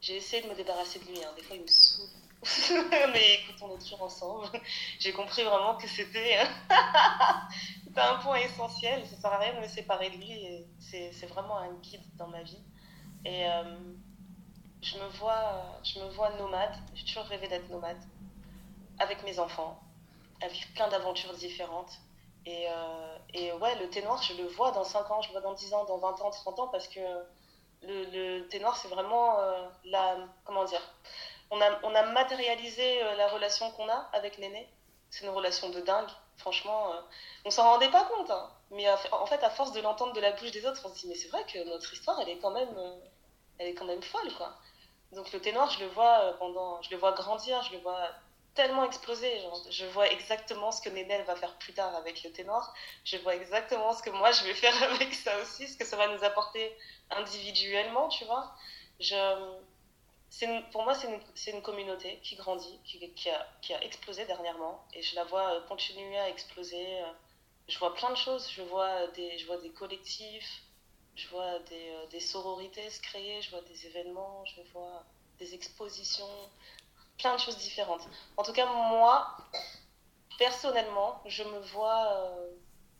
J'ai 0.00 0.16
essayé 0.16 0.42
de 0.42 0.48
me 0.48 0.54
débarrasser 0.54 0.98
de 0.98 1.06
lui, 1.06 1.24
hein. 1.24 1.32
des 1.36 1.42
fois 1.42 1.56
il 1.56 1.62
me 1.62 1.66
saoule. 1.66 2.08
Mais 3.12 3.34
écoute, 3.34 3.56
on 3.62 3.74
est 3.74 3.78
toujours 3.78 4.02
ensemble. 4.02 4.46
J'ai 4.98 5.12
compris 5.12 5.42
vraiment 5.42 5.76
que 5.76 5.88
c'était 5.88 6.38
un 7.96 8.16
point 8.16 8.36
essentiel. 8.36 9.06
Ça 9.06 9.16
sert 9.16 9.32
à 9.32 9.38
rien 9.38 9.54
de 9.54 9.60
me 9.60 9.68
séparer 9.68 10.10
de 10.10 10.16
lui. 10.16 10.66
C'est 10.78 11.26
vraiment 11.26 11.58
un 11.58 11.72
guide 11.74 12.04
dans 12.16 12.28
ma 12.28 12.42
vie. 12.42 12.62
Et 13.24 13.46
je, 14.82 14.98
me 14.98 15.08
vois, 15.18 15.80
je 15.82 15.98
me 15.98 16.08
vois 16.10 16.30
nomade. 16.36 16.76
J'ai 16.94 17.06
toujours 17.06 17.24
rêvé 17.24 17.48
d'être 17.48 17.68
nomade. 17.70 18.00
Avec 18.98 19.24
mes 19.24 19.38
enfants 19.38 19.80
à 20.42 20.48
vivre 20.48 20.68
plein 20.74 20.88
d'aventures 20.88 21.32
différentes. 21.34 21.92
Et, 22.46 22.66
euh, 22.68 23.18
et, 23.34 23.52
ouais, 23.52 23.74
le 23.76 23.90
thé 23.90 24.02
noir, 24.02 24.22
je 24.22 24.34
le 24.34 24.46
vois 24.46 24.70
dans 24.70 24.84
5 24.84 25.10
ans, 25.10 25.20
je 25.20 25.28
le 25.28 25.32
vois 25.32 25.40
dans 25.40 25.54
10 25.54 25.74
ans, 25.74 25.84
dans 25.84 25.98
20 25.98 26.20
ans, 26.20 26.30
30 26.30 26.58
ans, 26.60 26.68
parce 26.68 26.86
que 26.86 27.00
le, 27.82 28.04
le 28.04 28.48
thé 28.48 28.60
noir, 28.60 28.76
c'est 28.76 28.88
vraiment 28.88 29.40
euh, 29.40 29.68
la. 29.84 30.16
Comment 30.44 30.64
dire 30.64 30.82
on 31.50 31.60
a, 31.60 31.78
on 31.84 31.94
a 31.94 32.02
matérialisé 32.12 33.02
euh, 33.02 33.14
la 33.16 33.28
relation 33.28 33.70
qu'on 33.72 33.88
a 33.88 34.08
avec 34.12 34.38
Néné. 34.38 34.68
C'est 35.10 35.24
une 35.24 35.30
relation 35.30 35.70
de 35.70 35.80
dingue. 35.80 36.08
Franchement, 36.36 36.92
on 37.44 37.50
s'en 37.50 37.62
rendait 37.62 37.90
pas 37.90 38.04
compte. 38.04 38.30
Hein. 38.30 38.50
Mais 38.70 38.86
en 38.90 39.26
fait, 39.26 39.42
à 39.42 39.50
force 39.50 39.72
de 39.72 39.80
l'entendre 39.80 40.12
de 40.12 40.20
la 40.20 40.32
bouche 40.32 40.50
des 40.50 40.66
autres, 40.66 40.82
on 40.84 40.88
se 40.88 41.00
dit, 41.00 41.08
mais 41.08 41.14
c'est 41.14 41.28
vrai 41.28 41.44
que 41.44 41.64
notre 41.70 41.92
histoire, 41.92 42.20
elle 42.20 42.28
est 42.28 42.38
quand 42.38 42.50
même, 42.50 42.76
elle 43.58 43.68
est 43.68 43.74
quand 43.74 43.86
même 43.86 44.02
folle. 44.02 44.28
Donc 45.12 45.32
le 45.32 45.40
thé 45.40 45.52
noir, 45.52 45.70
je 45.70 45.80
le 45.80 45.86
vois 45.90 46.34
pendant, 46.38 46.82
je 46.82 46.90
le 46.90 46.96
vois 46.96 47.12
grandir, 47.12 47.62
je 47.62 47.72
le 47.72 47.78
vois 47.78 48.10
tellement 48.56 48.84
explosé. 48.84 49.30
je 49.70 49.86
vois 49.86 50.08
exactement 50.10 50.72
ce 50.72 50.82
que 50.82 50.88
Nénel 50.88 51.22
va 51.24 51.36
faire 51.36 51.54
plus 51.58 51.72
tard 51.72 51.94
avec 51.94 52.24
le 52.24 52.32
ténor. 52.32 52.74
Je 53.04 53.16
vois 53.18 53.36
exactement 53.36 53.92
ce 53.92 54.02
que 54.02 54.10
moi 54.10 54.32
je 54.32 54.42
vais 54.44 54.54
faire 54.54 54.82
avec 54.94 55.14
ça 55.14 55.38
aussi, 55.40 55.68
ce 55.68 55.76
que 55.76 55.84
ça 55.84 55.96
va 55.96 56.08
nous 56.08 56.24
apporter 56.24 56.76
individuellement, 57.10 58.08
tu 58.08 58.24
vois. 58.24 58.52
Je, 58.98 59.14
pour 60.72 60.82
moi, 60.84 60.94
c'est 60.94 61.50
une, 61.50 61.62
communauté 61.62 62.18
qui 62.22 62.36
grandit, 62.36 62.78
qui, 62.84 63.30
a, 63.30 63.82
explosé 63.82 64.24
dernièrement. 64.26 64.84
Et 64.94 65.02
je 65.02 65.14
la 65.14 65.24
vois 65.24 65.54
euh, 65.54 65.60
continuer 65.68 66.18
à 66.18 66.28
exploser. 66.28 67.00
Euh, 67.02 67.12
je 67.68 67.78
vois 67.78 67.94
plein 67.94 68.10
de 68.10 68.16
choses. 68.16 68.50
Je 68.50 68.62
vois 68.62 69.06
vois 69.46 69.58
des 69.58 69.70
collectifs, 69.70 70.62
je 71.14 71.28
vois 71.28 71.58
euh, 71.72 72.06
des 72.10 72.20
sororités 72.20 72.88
se 72.90 73.00
créer, 73.00 73.40
je 73.40 73.50
vois 73.50 73.62
des 73.62 73.86
événements, 73.86 74.44
je 74.44 74.60
vois 74.72 75.04
des 75.38 75.54
expositions 75.54 76.28
plein 77.18 77.34
de 77.34 77.40
choses 77.40 77.56
différentes. 77.58 78.02
En 78.36 78.42
tout 78.42 78.52
cas, 78.52 78.66
moi, 78.66 79.36
personnellement, 80.38 81.20
je 81.26 81.42
me 81.42 81.58
vois 81.60 82.12
euh, 82.12 82.50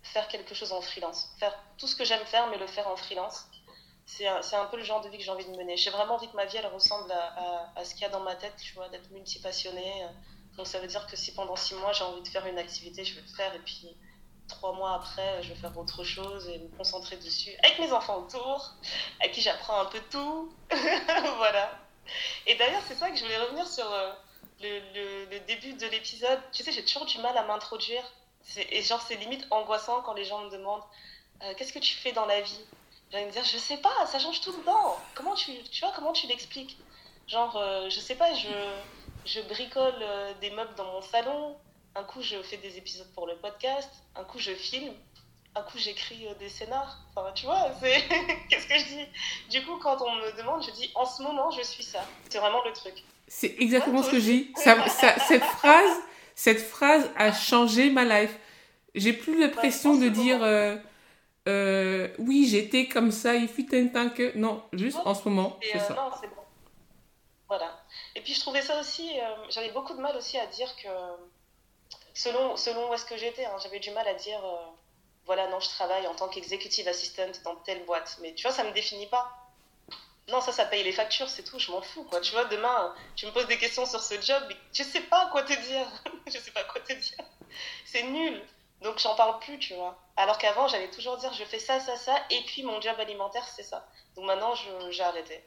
faire 0.02 0.28
quelque 0.28 0.54
chose 0.54 0.72
en 0.72 0.80
freelance. 0.80 1.28
Faire 1.38 1.56
tout 1.78 1.86
ce 1.86 1.96
que 1.96 2.04
j'aime 2.04 2.24
faire, 2.26 2.46
mais 2.48 2.58
le 2.58 2.66
faire 2.66 2.88
en 2.88 2.96
freelance. 2.96 3.46
C'est 4.06 4.26
un, 4.26 4.40
un, 4.40 4.66
peu 4.66 4.76
le 4.76 4.84
genre 4.84 5.00
de 5.00 5.08
vie 5.08 5.18
que 5.18 5.24
j'ai 5.24 5.30
envie 5.30 5.44
de 5.44 5.56
mener. 5.56 5.76
J'ai 5.76 5.90
vraiment 5.90 6.14
envie 6.14 6.28
que 6.28 6.36
ma 6.36 6.44
vie, 6.44 6.56
elle 6.56 6.66
ressemble 6.66 7.10
à, 7.10 7.72
à, 7.74 7.84
ce 7.84 7.92
qu'il 7.94 8.02
y 8.02 8.04
a 8.04 8.08
dans 8.08 8.20
ma 8.20 8.36
tête, 8.36 8.54
tu 8.56 8.74
vois, 8.74 8.88
d'être 8.88 9.10
multipassionnée. 9.10 10.06
Donc 10.56 10.66
ça 10.66 10.78
veut 10.78 10.86
dire 10.86 11.06
que 11.06 11.16
si 11.16 11.34
pendant 11.34 11.56
six 11.56 11.74
mois, 11.74 11.92
j'ai 11.92 12.04
envie 12.04 12.22
de 12.22 12.28
faire 12.28 12.46
une 12.46 12.58
activité, 12.58 13.04
je 13.04 13.16
vais 13.16 13.20
le 13.20 13.34
faire. 13.34 13.52
Et 13.54 13.58
puis 13.58 13.96
trois 14.48 14.72
mois 14.72 14.94
après, 14.94 15.42
je 15.42 15.48
vais 15.48 15.54
faire 15.54 15.76
autre 15.76 16.04
chose 16.04 16.48
et 16.48 16.58
me 16.58 16.68
concentrer 16.76 17.16
dessus. 17.16 17.50
Avec 17.62 17.78
mes 17.78 17.92
enfants 17.92 18.18
autour, 18.18 18.74
à 19.20 19.28
qui 19.28 19.40
j'apprends 19.40 19.80
un 19.80 19.86
peu 19.86 20.00
tout. 20.10 20.52
Et 22.46 22.54
d'ailleurs, 22.54 22.82
c'est 22.86 22.94
ça 22.94 23.10
que 23.10 23.16
je 23.16 23.24
voulais 23.24 23.38
revenir 23.38 23.66
sur 23.66 23.90
euh, 23.92 24.12
le, 24.60 25.38
début 25.46 25.74
de 25.74 25.86
l'épisode. 25.86 26.38
Tu 26.52 26.62
sais, 26.62 26.72
j'ai 26.72 26.84
toujours 26.84 27.04
du 27.04 27.18
mal 27.18 27.36
à 27.36 27.44
m'introduire. 27.44 28.02
Et 28.70 28.82
genre, 28.82 29.02
c'est 29.02 29.16
limite 29.16 29.44
angoissant 29.50 30.02
quand 30.02 30.14
les 30.14 30.24
gens 30.24 30.44
me 30.44 30.50
demandent 30.50 30.84
euh, 31.42 31.52
Qu'est-ce 31.56 31.72
que 31.72 31.80
tu 31.80 31.94
fais 31.94 32.12
dans 32.12 32.26
la 32.26 32.40
vie? 32.40 32.60
J'ai 33.10 33.24
de 33.24 33.30
dire 33.30 33.42
Je 33.44 33.58
sais 33.58 33.78
pas, 33.78 34.06
ça 34.06 34.18
change 34.20 34.40
tout 34.40 34.52
le 34.52 34.62
temps. 34.62 34.96
Comment 35.14 35.34
tu, 35.34 35.52
tu 35.64 35.80
vois, 35.80 35.92
comment 35.94 36.12
tu 36.12 36.28
l'expliques? 36.28 36.78
Genre, 37.26 37.56
euh, 37.56 37.90
je 37.90 37.98
sais 37.98 38.14
pas, 38.14 38.32
je, 38.34 38.48
je 39.24 39.40
bricole 39.40 40.06
des 40.40 40.50
meubles 40.50 40.74
dans 40.76 40.92
mon 40.92 41.02
salon. 41.02 41.56
Un 41.96 42.04
coup, 42.04 42.22
je 42.22 42.40
fais 42.42 42.58
des 42.58 42.78
épisodes 42.78 43.10
pour 43.14 43.26
le 43.26 43.36
podcast. 43.36 43.90
Un 44.14 44.22
coup, 44.22 44.38
je 44.38 44.52
filme 44.52 44.94
un 45.56 45.62
coup 45.62 45.78
j'écris 45.78 46.26
euh, 46.26 46.34
des 46.34 46.48
scénars. 46.48 46.98
Enfin, 47.14 47.32
tu 47.34 47.46
vois, 47.46 47.70
c'est. 47.80 48.04
Qu'est-ce 48.48 48.66
que 48.66 48.78
je 48.78 48.84
dis? 48.84 49.06
Du 49.50 49.64
coup, 49.64 49.78
quand 49.78 49.96
on 50.02 50.14
me 50.16 50.36
demande, 50.36 50.62
je 50.62 50.70
dis 50.70 50.90
en 50.94 51.06
ce 51.06 51.22
moment, 51.22 51.50
je 51.50 51.62
suis 51.62 51.82
ça. 51.82 52.06
C'est 52.28 52.38
vraiment 52.38 52.62
le 52.64 52.72
truc. 52.72 53.02
C'est 53.26 53.56
exactement 53.58 54.02
ce 54.02 54.10
que 54.10 54.20
je 54.20 54.24
dis. 54.24 54.52
cette, 54.56 55.42
phrase, 55.42 55.98
cette 56.34 56.60
phrase 56.60 57.10
a 57.16 57.32
changé 57.32 57.90
ma 57.90 58.04
life. 58.04 58.38
J'ai 58.94 59.12
plus 59.12 59.40
l'impression 59.40 59.96
de 59.96 60.08
dire 60.08 60.42
euh, 60.42 60.76
euh, 61.48 62.08
oui, 62.18 62.46
j'étais 62.48 62.86
comme 62.86 63.10
ça, 63.10 63.34
il 63.34 63.48
fut 63.48 63.74
un 63.74 63.88
temps 63.88 64.10
que. 64.10 64.36
Non, 64.36 64.62
juste 64.72 64.98
en 65.04 65.14
ce 65.14 65.28
moment, 65.28 65.58
c'est 65.62 65.78
ça. 65.78 65.94
Non, 65.94 66.10
c'est 66.20 66.28
bon. 66.28 66.42
Voilà. 67.48 67.78
Et 68.14 68.20
puis 68.20 68.34
je 68.34 68.40
trouvais 68.40 68.62
ça 68.62 68.78
aussi. 68.78 69.10
j'avais 69.48 69.70
beaucoup 69.70 69.94
de 69.94 70.00
mal 70.00 70.14
aussi 70.16 70.38
à 70.38 70.46
dire 70.46 70.74
que. 70.76 70.88
Selon, 72.14 72.56
selon 72.56 72.88
où 72.88 72.94
est-ce 72.94 73.04
que 73.04 73.16
j'étais, 73.18 73.44
hein, 73.44 73.56
j'avais 73.62 73.78
du 73.78 73.90
mal 73.90 74.08
à 74.08 74.14
dire 74.14 74.40
voilà, 75.26 75.48
non, 75.48 75.60
je 75.60 75.68
travaille 75.68 76.06
en 76.06 76.14
tant 76.14 76.28
qu'executive 76.28 76.88
assistant 76.88 77.30
dans 77.44 77.56
telle 77.56 77.84
boîte. 77.84 78.18
Mais 78.22 78.34
tu 78.34 78.42
vois, 78.42 78.52
ça 78.52 78.64
me 78.64 78.72
définit 78.72 79.06
pas. 79.08 79.30
Non, 80.28 80.40
ça, 80.40 80.52
ça 80.52 80.64
paye 80.64 80.82
les 80.82 80.92
factures, 80.92 81.28
c'est 81.28 81.44
tout, 81.44 81.58
je 81.58 81.70
m'en 81.70 81.82
fous, 81.82 82.04
quoi. 82.04 82.20
Tu 82.20 82.32
vois, 82.32 82.44
demain, 82.46 82.94
tu 83.14 83.26
me 83.26 83.32
poses 83.32 83.46
des 83.46 83.58
questions 83.58 83.86
sur 83.86 84.00
ce 84.00 84.20
job, 84.20 84.42
mais 84.48 84.56
je 84.72 84.82
sais 84.82 85.02
pas 85.02 85.28
quoi 85.30 85.42
te 85.42 85.52
dire. 85.52 85.86
je 86.26 86.38
sais 86.38 86.50
pas 86.50 86.64
quoi 86.64 86.80
te 86.80 86.92
dire. 86.92 87.18
C'est 87.84 88.02
nul. 88.02 88.42
Donc, 88.82 88.98
j'en 88.98 89.14
parle 89.14 89.38
plus, 89.40 89.58
tu 89.58 89.74
vois. 89.74 89.98
Alors 90.16 90.38
qu'avant, 90.38 90.66
j'allais 90.66 90.90
toujours 90.90 91.16
dire, 91.18 91.32
je 91.34 91.44
fais 91.44 91.58
ça, 91.58 91.78
ça, 91.80 91.96
ça, 91.96 92.16
et 92.30 92.42
puis 92.42 92.62
mon 92.62 92.80
job 92.80 92.98
alimentaire, 92.98 93.46
c'est 93.54 93.62
ça. 93.62 93.86
Donc 94.14 94.24
maintenant, 94.24 94.54
j'ai 94.90 95.02
arrêté. 95.02 95.44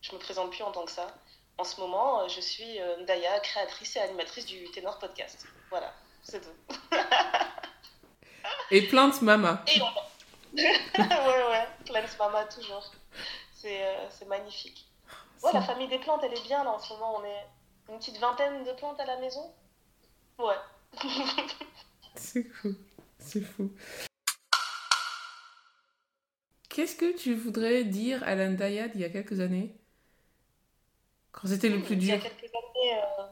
Je 0.00 0.12
me 0.12 0.18
présente 0.18 0.50
plus 0.50 0.62
en 0.62 0.72
tant 0.72 0.84
que 0.84 0.90
ça. 0.90 1.06
En 1.58 1.64
ce 1.64 1.80
moment, 1.80 2.26
je 2.28 2.40
suis 2.40 2.80
euh, 2.80 3.04
Daya, 3.04 3.40
créatrice 3.40 3.96
et 3.96 4.00
animatrice 4.00 4.46
du 4.46 4.70
Ténor 4.70 4.98
Podcast. 4.98 5.46
Voilà, 5.70 5.92
c'est 6.22 6.40
tout. 6.40 6.76
Et 8.70 8.82
plante 8.82 9.22
mama. 9.22 9.62
Et 9.66 9.80
on... 9.80 10.56
ouais, 10.58 11.44
ouais, 11.50 11.66
plante 11.84 12.18
mama 12.18 12.44
toujours. 12.44 12.92
C'est 13.52 13.82
euh, 13.84 14.26
magnifique. 14.28 14.86
Ouais, 15.42 15.52
la 15.52 15.62
famille 15.62 15.88
des 15.88 15.98
plantes, 15.98 16.22
elle 16.24 16.34
est 16.34 16.44
bien 16.44 16.64
là 16.64 16.70
en 16.70 16.78
ce 16.78 16.92
moment. 16.94 17.18
On 17.18 17.24
est 17.24 17.46
une 17.88 17.98
petite 17.98 18.18
vingtaine 18.18 18.64
de 18.64 18.72
plantes 18.72 18.98
à 19.00 19.06
la 19.06 19.18
maison. 19.18 19.52
Ouais. 20.38 20.54
c'est 22.14 22.44
fou. 22.44 22.74
C'est 23.18 23.42
fou. 23.42 23.72
Qu'est-ce 26.68 26.96
que 26.96 27.16
tu 27.16 27.34
voudrais 27.34 27.84
dire 27.84 28.22
à 28.24 28.34
l'Andaya 28.34 28.88
d'il 28.88 29.00
y 29.00 29.04
a 29.04 29.08
quelques 29.08 29.40
années? 29.40 29.74
Quand 31.32 31.48
c'était 31.48 31.68
le 31.68 31.82
plus 31.82 31.96
dur 31.96 32.14
Il 32.14 32.22
y 32.22 32.26
a 32.26 32.30
quelques 32.30 32.54
années, 32.54 32.98
euh, 32.98 33.22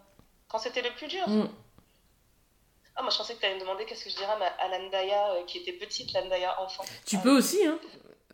quand 0.48 0.58
c'était 0.58 0.82
le 0.82 0.90
plus 0.90 1.08
dur 1.08 1.28
Mm. 1.28 1.48
Ah, 2.96 3.02
moi 3.02 3.10
je 3.10 3.16
pensais 3.18 3.34
que 3.34 3.40
tu 3.40 3.46
allais 3.46 3.56
me 3.56 3.60
demander 3.60 3.84
qu'est-ce 3.86 4.04
que 4.04 4.10
je 4.10 4.16
dirais 4.16 4.32
à, 4.58 4.68
l'Andaya 4.68 5.32
euh, 5.32 5.44
qui 5.44 5.58
était 5.58 5.72
petite, 5.72 6.12
l'Andaya 6.12 6.60
enfant. 6.60 6.84
Tu 7.06 7.16
Ah. 7.16 7.20
peux 7.22 7.36
aussi, 7.36 7.64
hein 7.66 7.78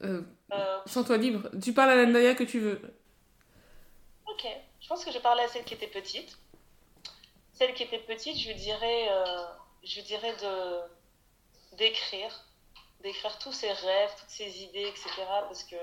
Euh, 0.02 0.22
Euh, 0.52 0.80
Sens-toi 0.86 1.16
libre. 1.18 1.48
Tu 1.62 1.72
parles 1.72 1.90
à 1.90 1.94
l'Andaya 1.94 2.34
que 2.34 2.44
tu 2.44 2.58
veux. 2.60 2.80
ok, 4.26 4.46
je 4.80 4.88
pense 4.88 5.04
que 5.04 5.12
je 5.12 5.18
parlais 5.18 5.42
à 5.44 5.48
celle 5.48 5.64
qui 5.64 5.74
était 5.74 5.86
petite. 5.86 6.38
Celle 7.52 7.74
qui 7.74 7.82
était 7.84 7.98
petite, 7.98 8.36
je 8.38 8.48
lui 8.48 8.54
dirais, 8.54 9.08
euh, 9.10 9.24
je 9.84 9.96
lui 9.96 10.02
dirais 10.02 10.34
de 10.42 11.76
d'écrire, 11.76 12.44
d'écrire 13.02 13.38
tous 13.38 13.52
ses 13.52 13.70
rêves, 13.72 14.10
toutes 14.18 14.30
ses 14.30 14.62
idées, 14.62 14.86
etc. 14.88 15.10
Parce 15.48 15.64
que 15.64 15.76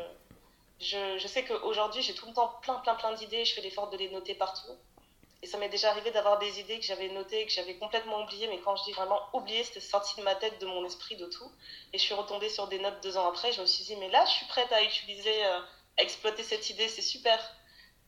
je, 0.80 1.18
je 1.18 1.28
sais 1.28 1.44
qu'aujourd'hui, 1.46 2.02
j'ai 2.02 2.14
tout 2.14 2.28
le 2.28 2.34
temps 2.34 2.52
plein, 2.62 2.76
plein, 2.76 2.96
plein 2.96 3.14
d'idées. 3.14 3.46
Je 3.46 3.54
fais 3.56 3.62
l'effort 3.62 3.90
de 3.90 3.98
les 3.98 4.10
noter 4.10 4.36
partout. 4.36 4.72
Et 5.44 5.48
ça 5.48 5.58
m'est 5.60 5.70
déjà 5.70 5.92
arrivé 5.92 6.10
d'avoir 6.12 6.40
des 6.40 6.60
idées 6.60 6.80
que 6.80 6.86
j'avais 6.86 7.10
notées, 7.10 7.46
que 7.46 7.52
j'avais 7.52 7.78
complètement 7.78 8.22
oubliées. 8.24 8.48
Mais 8.48 8.60
quand 8.60 8.76
je 8.76 8.84
dis 8.86 8.92
vraiment 8.94 9.22
oublié, 9.34 9.64
c'était 9.64 9.80
sorti 9.80 10.16
de 10.18 10.24
ma 10.24 10.36
tête, 10.36 10.60
de 10.60 10.66
mon 10.66 10.84
esprit, 10.86 11.16
de 11.16 11.28
tout. 11.28 11.52
Et 11.94 11.98
je 12.00 12.04
suis 12.04 12.16
retombée 12.16 12.50
sur 12.50 12.68
des 12.68 12.80
notes 12.80 13.02
deux 13.04 13.18
ans 13.18 13.28
après. 13.30 13.52
Je 13.52 13.62
me 13.62 13.68
suis 13.68 13.84
dit, 13.84 13.96
mais 13.98 14.10
là, 14.10 14.26
je 14.26 14.32
suis 14.32 14.46
prête 14.48 14.72
à 14.72 14.82
utiliser, 14.84 15.46
euh, 15.46 15.60
à 16.00 16.02
exploiter 16.02 16.44
cette 16.44 16.70
idée. 16.72 16.88
C'est 16.88 17.04
super. 17.04 17.40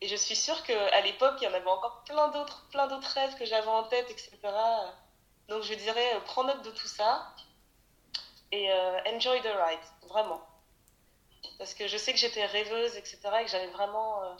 Et 0.00 0.08
je 0.08 0.16
suis 0.16 0.34
sûre 0.36 0.62
qu'à 0.64 1.00
l'époque, 1.02 1.36
il 1.40 1.44
y 1.44 1.48
en 1.48 1.54
avait 1.54 1.68
encore 1.68 2.02
plein 2.04 2.28
d'autres, 2.28 2.66
plein 2.70 2.86
d'autres 2.88 3.10
rêves 3.10 3.36
que 3.36 3.44
j'avais 3.44 3.68
en 3.68 3.84
tête, 3.84 4.10
etc. 4.10 4.30
Donc 5.48 5.62
je 5.62 5.74
dirais, 5.74 6.14
euh, 6.16 6.20
prends 6.20 6.44
note 6.44 6.62
de 6.62 6.70
tout 6.70 6.88
ça 6.88 7.34
et 8.52 8.70
euh, 8.72 9.00
enjoy 9.06 9.40
the 9.42 9.44
ride, 9.46 10.08
vraiment. 10.08 10.40
Parce 11.58 11.74
que 11.74 11.86
je 11.86 11.96
sais 11.96 12.12
que 12.12 12.18
j'étais 12.18 12.46
rêveuse, 12.46 12.96
etc. 12.96 13.18
et 13.40 13.44
que 13.44 13.50
j'avais 13.50 13.68
vraiment. 13.68 14.22
euh, 14.24 14.34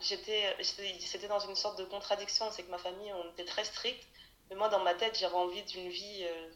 j'étais, 0.00 0.56
c'était 0.62 1.28
dans 1.28 1.40
une 1.40 1.56
sorte 1.56 1.78
de 1.78 1.84
contradiction. 1.84 2.50
C'est 2.50 2.62
que 2.64 2.70
ma 2.70 2.78
famille, 2.78 3.12
on 3.12 3.30
était 3.32 3.44
très 3.44 3.64
strict. 3.64 4.06
Mais 4.50 4.56
moi, 4.56 4.68
dans 4.68 4.80
ma 4.80 4.94
tête, 4.94 5.18
j'avais 5.18 5.34
envie 5.34 5.62
d'une 5.64 5.88
vie 5.88 6.24
euh, 6.24 6.50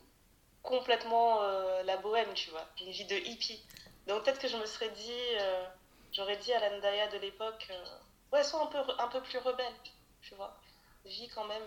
complètement 0.63 1.43
euh, 1.43 1.83
la 1.83 1.97
bohème, 1.99 2.33
tu 2.35 2.51
vois. 2.51 2.67
Une 2.81 2.91
vie 2.91 3.05
de 3.05 3.17
hippie. 3.17 3.63
Donc 4.07 4.25
peut-être 4.25 4.41
que 4.41 4.49
je 4.49 4.57
me 4.57 4.67
serais 4.67 4.91
dit. 4.91 5.37
euh, 5.41 5.67
J'aurais 6.13 6.37
dit 6.37 6.53
à 6.53 6.69
l'Andaya 6.69 7.09
de 7.09 7.17
l'époque, 7.17 7.69
ouais, 8.33 8.45
sois 8.45 8.61
un 8.63 8.67
peu, 8.67 8.79
un 8.99 9.09
peu 9.09 9.23
plus 9.23 9.39
rebelle, 9.39 9.73
tu 10.21 10.35
vois. 10.35 10.55
Vis 11.07 11.29
quand 11.31 11.45
même 11.47 11.63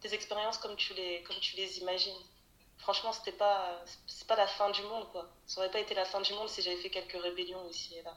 tes 0.00 0.14
expériences 0.14 0.56
comme 0.56 0.74
tu 0.76 0.94
les, 0.94 1.22
comme 1.24 1.36
tu 1.36 1.54
les 1.56 1.80
imagines. 1.80 2.16
Franchement, 2.78 3.12
c'était 3.12 3.32
pas, 3.36 3.84
c'est 4.06 4.26
pas 4.26 4.36
la 4.36 4.46
fin 4.46 4.70
du 4.70 4.80
monde, 4.84 5.06
quoi. 5.12 5.28
Ça 5.46 5.60
aurait 5.60 5.70
pas 5.70 5.80
été 5.80 5.94
la 5.94 6.06
fin 6.06 6.22
du 6.22 6.32
monde 6.32 6.48
si 6.48 6.62
j'avais 6.62 6.78
fait 6.78 6.88
quelques 6.88 7.22
rébellions 7.22 7.68
ici 7.68 7.94
et 7.98 8.02
là. 8.02 8.16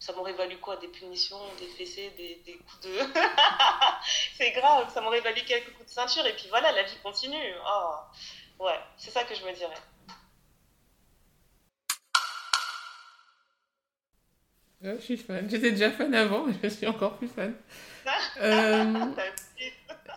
Ça 0.00 0.14
m'aurait 0.14 0.32
valu 0.32 0.56
quoi 0.56 0.76
Des 0.78 0.88
punitions, 0.88 1.36
des 1.58 1.66
fessées, 1.66 2.10
des, 2.16 2.40
des 2.46 2.54
coups 2.58 2.80
de. 2.80 2.90
c'est 4.36 4.50
grave, 4.52 4.90
ça 4.92 5.02
m'aurait 5.02 5.20
valu 5.20 5.42
quelques 5.46 5.72
coups 5.74 5.86
de 5.88 5.92
ceinture 5.94 6.26
et 6.26 6.32
puis 6.34 6.46
voilà, 6.48 6.72
la 6.72 6.82
vie 6.84 6.96
continue. 7.02 7.36
Oh. 7.66 8.64
Ouais, 8.64 8.80
c'est 8.96 9.10
ça 9.10 9.24
que 9.24 9.34
je 9.34 9.44
me 9.44 9.52
dirais. 9.52 9.76
Je 14.82 14.96
suis 14.98 15.16
fan. 15.18 15.48
J'étais 15.50 15.72
déjà 15.72 15.90
fan 15.90 16.14
avant, 16.14 16.46
mais 16.46 16.54
je 16.62 16.68
suis 16.68 16.86
encore 16.86 17.16
plus 17.16 17.28
fan. 17.28 17.54
Euh, 18.40 18.94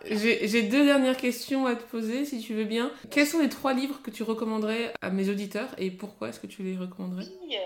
J'ai 0.10 0.48
j'ai 0.48 0.64
deux 0.64 0.86
dernières 0.86 1.18
questions 1.18 1.66
à 1.66 1.76
te 1.76 1.84
poser, 1.84 2.24
si 2.26 2.40
tu 2.40 2.54
veux 2.54 2.64
bien. 2.64 2.90
Quels 3.12 3.28
sont 3.28 3.40
les 3.40 3.50
trois 3.50 3.74
livres 3.74 4.02
que 4.02 4.10
tu 4.10 4.24
recommanderais 4.24 4.94
à 5.02 5.10
mes 5.10 5.30
auditeurs 5.30 5.70
et 5.78 5.92
pourquoi 5.92 6.30
est-ce 6.30 6.40
que 6.40 6.48
tu 6.48 6.64
les 6.64 6.78
recommanderais? 6.78 7.26
Oui. 7.42 7.58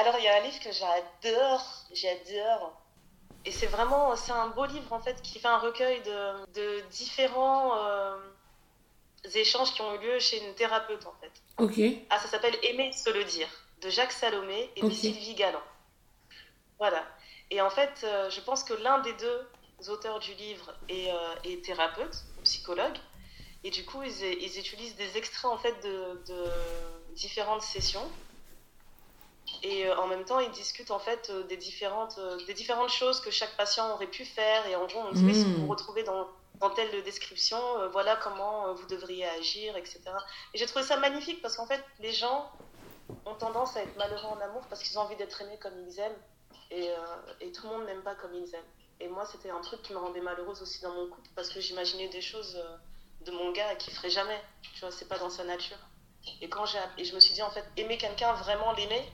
Alors, 0.00 0.14
il 0.18 0.24
y 0.24 0.28
a 0.28 0.36
un 0.36 0.40
livre 0.40 0.60
que 0.60 0.70
j'adore, 0.70 1.64
j'adore. 1.92 2.80
Et 3.44 3.50
c'est 3.50 3.66
vraiment, 3.66 4.14
c'est 4.14 4.30
un 4.30 4.48
beau 4.48 4.64
livre 4.64 4.92
en 4.92 5.00
fait 5.00 5.20
qui 5.22 5.40
fait 5.40 5.48
un 5.48 5.58
recueil 5.58 6.00
de, 6.02 6.52
de 6.52 6.80
différents 6.90 7.76
euh, 7.76 8.16
échanges 9.34 9.72
qui 9.72 9.80
ont 9.80 9.92
eu 9.94 9.98
lieu 9.98 10.18
chez 10.20 10.44
une 10.44 10.54
thérapeute 10.54 11.04
en 11.04 11.14
fait. 11.20 11.32
Ok. 11.56 11.80
Ah, 12.10 12.18
ça 12.20 12.28
s'appelle 12.28 12.56
Aimer 12.62 12.92
se 12.92 13.10
le 13.10 13.24
dire, 13.24 13.48
de 13.80 13.90
Jacques 13.90 14.12
Salomé 14.12 14.70
et 14.76 14.82
de 14.82 14.90
Sylvie 14.90 15.34
Galland. 15.34 15.62
Voilà. 16.78 17.04
Et 17.50 17.60
en 17.60 17.70
fait, 17.70 18.04
euh, 18.04 18.30
je 18.30 18.40
pense 18.40 18.62
que 18.62 18.74
l'un 18.74 18.98
des 19.00 19.14
deux 19.14 19.48
auteurs 19.88 20.20
du 20.20 20.34
livre 20.34 20.74
est, 20.88 21.10
euh, 21.10 21.34
est 21.42 21.64
thérapeute, 21.64 22.24
psychologue. 22.44 22.98
Et 23.64 23.70
du 23.70 23.84
coup, 23.84 24.02
ils, 24.04 24.22
ils 24.22 24.58
utilisent 24.60 24.94
des 24.94 25.16
extraits 25.16 25.50
en 25.50 25.58
fait 25.58 25.74
de, 25.82 26.22
de 26.28 26.44
différentes 27.14 27.62
sessions. 27.62 28.08
Et 29.62 29.86
euh, 29.86 29.96
en 29.98 30.06
même 30.06 30.24
temps, 30.24 30.40
ils 30.40 30.50
discutent 30.50 30.90
en 30.90 30.98
fait 30.98 31.30
euh, 31.30 31.42
des 31.44 31.56
différentes, 31.56 32.18
euh, 32.18 32.36
des 32.46 32.54
différentes 32.54 32.90
choses 32.90 33.20
que 33.20 33.30
chaque 33.30 33.56
patient 33.56 33.92
aurait 33.92 34.06
pu 34.10 34.24
faire. 34.24 34.66
Et 34.66 34.76
en 34.76 34.86
gros, 34.86 35.00
on 35.00 35.12
dit 35.12 35.24
oui, 35.24 35.34
si 35.34 35.48
vous 35.48 35.58
Mm. 35.58 35.60
vous 35.60 35.66
retrouvez 35.66 36.04
dans, 36.04 36.28
dans 36.60 36.70
telle 36.70 37.02
description, 37.02 37.58
euh, 37.80 37.88
voilà 37.88 38.16
comment 38.16 38.72
vous 38.74 38.86
devriez 38.86 39.26
agir, 39.28 39.76
etc. 39.76 40.00
Et 40.54 40.58
j'ai 40.58 40.66
trouvé 40.66 40.84
ça 40.84 40.96
magnifique 40.96 41.42
parce 41.42 41.56
qu'en 41.56 41.66
fait, 41.66 41.84
les 41.98 42.12
gens 42.12 42.50
ont 43.26 43.34
tendance 43.34 43.76
à 43.76 43.82
être 43.82 43.96
malheureux 43.96 44.28
en 44.28 44.40
amour 44.40 44.66
parce 44.68 44.82
qu'ils 44.82 44.98
ont 44.98 45.02
envie 45.02 45.16
d'être 45.16 45.40
aimés 45.42 45.58
comme 45.58 45.78
ils 45.86 45.98
aiment. 46.00 46.22
Et, 46.70 46.90
euh, 46.90 46.96
et 47.40 47.52
tout 47.52 47.66
le 47.66 47.72
monde 47.76 47.86
n'aime 47.86 48.02
pas 48.02 48.14
comme 48.14 48.34
ils 48.34 48.54
aiment. 48.54 48.72
Et 49.00 49.08
moi, 49.08 49.24
c'était 49.26 49.50
un 49.50 49.60
truc 49.60 49.82
qui 49.82 49.92
me 49.92 49.98
rendait 49.98 50.20
malheureuse 50.20 50.60
aussi 50.62 50.82
dans 50.82 50.92
mon 50.94 51.08
couple 51.08 51.28
parce 51.34 51.48
que 51.50 51.60
j'imaginais 51.60 52.08
des 52.08 52.20
choses 52.20 52.60
de 53.20 53.30
mon 53.32 53.52
gars 53.52 53.74
qui 53.76 53.90
ferait 53.90 54.10
jamais. 54.10 54.40
Tu 54.74 54.80
vois, 54.80 54.90
c'est 54.90 55.08
pas 55.08 55.18
dans 55.18 55.30
sa 55.30 55.44
nature. 55.44 55.78
Et 56.40 56.48
quand 56.48 56.66
j'ai 56.66 56.78
et 56.98 57.04
je 57.04 57.14
me 57.14 57.20
suis 57.20 57.34
dit 57.34 57.42
en 57.42 57.50
fait, 57.50 57.64
aimer 57.76 57.96
quelqu'un, 57.98 58.32
vraiment 58.34 58.72
l'aimer, 58.72 59.08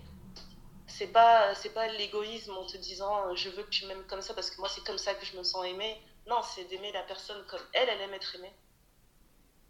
c'est 0.87 1.09
pas 1.09 1.55
c'est 1.55 1.71
pas 1.71 1.89
l'égoïsme 1.89 2.57
en 2.57 2.67
te 2.67 2.77
disant 2.77 3.29
euh, 3.29 3.35
je 3.35 3.49
veux 3.51 3.63
que 3.63 3.71
tu 3.71 3.87
m'aimes 3.87 4.07
comme 4.07 4.23
ça 4.23 4.35
parce 4.35 4.51
que 4.51 4.59
moi 4.61 4.69
c'est 4.69 4.85
comme 4.85 4.99
ça 4.99 5.15
que 5.15 5.25
je 5.25 5.37
me 5.37 5.43
sens 5.43 5.65
aimée. 5.67 6.01
Non, 6.27 6.43
c'est 6.43 6.65
d'aimer 6.65 6.93
la 6.93 7.03
personne 7.03 7.45
comme 7.47 7.61
elle, 7.73 7.89
elle 7.89 8.01
aime 8.01 8.15
être 8.15 8.35
aimée. 8.37 8.53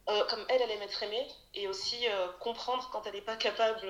Euh, 0.09 0.25
comme 0.27 0.45
elle, 0.49 0.61
elle 0.62 0.71
aime 0.71 0.83
être 0.83 1.03
aimée 1.03 1.27
et 1.55 1.67
aussi 1.67 2.07
euh, 2.09 2.29
comprendre 2.41 2.89
quand 2.93 3.07
elle 3.07 3.15
n'est 3.15 3.23
pas 3.23 3.37
capable 3.37 3.81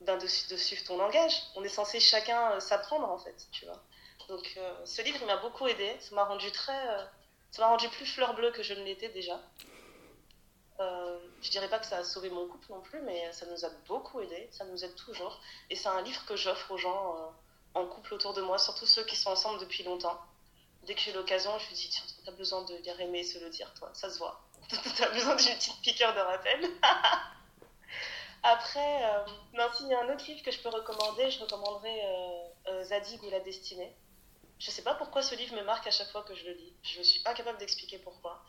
de, 0.00 0.26
su- 0.28 0.48
de 0.48 0.56
suivre 0.56 0.82
ton 0.84 0.96
langage. 0.96 1.34
On 1.56 1.62
est 1.64 1.68
censé 1.68 2.00
chacun 2.00 2.58
s'apprendre 2.60 3.08
en 3.10 3.18
fait, 3.18 3.46
tu 3.52 3.66
vois. 3.66 3.80
Donc 4.28 4.58
ce 4.84 5.02
livre 5.02 5.24
m'a 5.26 5.36
beaucoup 5.38 5.66
aidé. 5.66 5.96
Ça 6.00 6.14
m'a 6.14 6.24
rendu 6.24 6.50
très, 6.52 6.86
ça 7.50 7.62
m'a 7.62 7.68
rendu 7.68 7.88
plus 7.88 8.06
fleur 8.06 8.34
bleue 8.34 8.50
que 8.50 8.62
je 8.62 8.74
ne 8.74 8.82
l'étais 8.82 9.08
déjà. 9.10 9.40
Euh, 10.80 11.18
je 11.42 11.50
dirais 11.50 11.68
pas 11.68 11.78
que 11.78 11.86
ça 11.86 11.98
a 11.98 12.04
sauvé 12.04 12.30
mon 12.30 12.46
couple 12.46 12.66
non 12.70 12.80
plus, 12.80 13.00
mais 13.02 13.32
ça 13.32 13.46
nous 13.46 13.64
a 13.64 13.68
beaucoup 13.86 14.20
aidé. 14.20 14.48
Ça 14.52 14.64
nous 14.64 14.84
aide 14.84 14.94
toujours. 14.94 15.40
Et 15.70 15.76
c'est 15.76 15.88
un 15.88 16.02
livre 16.02 16.24
que 16.26 16.36
j'offre 16.36 16.70
aux 16.70 16.78
gens 16.78 17.16
euh, 17.16 17.80
en 17.80 17.86
couple 17.86 18.14
autour 18.14 18.32
de 18.34 18.42
moi, 18.42 18.58
surtout 18.58 18.86
ceux 18.86 19.04
qui 19.04 19.16
sont 19.16 19.30
ensemble 19.30 19.60
depuis 19.60 19.82
longtemps. 19.82 20.18
Dès 20.84 20.94
que 20.94 21.00
j'ai 21.00 21.12
l'occasion, 21.12 21.56
je 21.58 21.68
lui 21.68 21.74
dis 21.74 21.88
tiens, 21.88 22.04
t'as 22.24 22.32
besoin 22.32 22.62
de 22.62 22.74
lire 22.76 23.00
aimer 23.00 23.24
se 23.24 23.38
le 23.38 23.50
dire, 23.50 23.72
toi, 23.74 23.90
ça 23.92 24.10
se 24.10 24.18
voit. 24.18 24.40
t'as 24.96 25.10
besoin 25.10 25.36
d'une 25.36 25.54
petite 25.54 25.80
piqûre 25.82 26.14
de 26.14 26.20
rappel. 26.20 26.70
Après, 28.42 29.04
euh, 29.04 29.24
non, 29.54 29.64
s'il 29.74 29.88
y 29.88 29.94
a 29.94 30.00
un 30.00 30.14
autre 30.14 30.24
livre 30.26 30.42
que 30.42 30.50
je 30.50 30.60
peux 30.60 30.68
recommander, 30.68 31.30
je 31.30 31.40
recommanderais 31.40 32.00
euh, 32.04 32.48
euh, 32.68 32.84
Zadig 32.84 33.22
ou 33.22 33.30
La 33.30 33.40
Destinée. 33.40 33.94
Je 34.58 34.70
sais 34.70 34.82
pas 34.82 34.94
pourquoi 34.94 35.22
ce 35.22 35.34
livre 35.34 35.54
me 35.56 35.62
marque 35.62 35.86
à 35.86 35.90
chaque 35.90 36.10
fois 36.10 36.22
que 36.22 36.34
je 36.34 36.44
le 36.44 36.52
lis. 36.52 36.72
Je 36.82 37.02
suis 37.02 37.20
incapable 37.24 37.58
d'expliquer 37.58 37.98
pourquoi. 37.98 38.42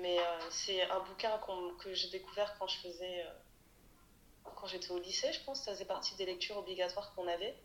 Mais 0.00 0.18
euh, 0.18 0.22
c'est 0.50 0.82
un 0.82 1.00
bouquin 1.00 1.40
que 1.78 1.94
j'ai 1.94 2.08
découvert 2.08 2.56
quand 2.58 2.66
je 2.66 2.78
faisais. 2.78 3.24
euh, 3.24 3.30
quand 4.56 4.66
j'étais 4.66 4.90
au 4.90 4.98
lycée, 4.98 5.32
je 5.32 5.40
pense. 5.44 5.62
Ça 5.62 5.72
faisait 5.72 5.84
partie 5.84 6.14
des 6.16 6.26
lectures 6.26 6.56
obligatoires 6.58 7.14
qu'on 7.14 7.28
avait. 7.28 7.56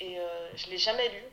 Et 0.00 0.18
euh, 0.18 0.56
je 0.56 0.68
l'ai 0.68 0.78
jamais 0.78 1.08
lu 1.08 1.24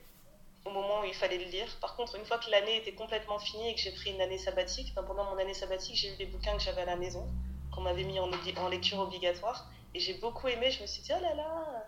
au 0.66 0.72
moment 0.72 1.02
où 1.02 1.04
il 1.06 1.14
fallait 1.14 1.38
le 1.38 1.46
lire. 1.46 1.68
Par 1.80 1.96
contre, 1.96 2.16
une 2.16 2.26
fois 2.26 2.38
que 2.38 2.50
l'année 2.50 2.78
était 2.78 2.94
complètement 2.94 3.40
finie 3.40 3.70
et 3.70 3.76
que 3.76 3.82
j'ai 3.82 3.92
pris 3.92 4.12
une 4.12 4.22
année 4.22 4.38
sabbatique, 4.38 4.94
pendant 4.94 5.24
mon 5.24 5.38
année 5.38 5.54
sabbatique, 5.54 5.96
j'ai 5.96 6.14
eu 6.14 6.16
les 6.18 6.26
bouquins 6.26 6.54
que 6.54 6.62
j'avais 6.62 6.82
à 6.82 6.86
la 6.86 6.96
maison, 6.96 7.28
qu'on 7.74 7.82
m'avait 7.82 8.04
mis 8.04 8.20
en, 8.20 8.30
lecture 8.70 9.00
obligatoire. 9.00 9.68
Et 9.94 10.00
j'ai 10.00 10.16
beaucoup 10.16 10.48
aimé. 10.48 10.70
Je 10.72 10.82
me 10.82 10.88
suis 10.88 11.02
dit, 11.02 11.12
oh 11.16 11.22
là 11.22 11.34
là, 11.34 11.88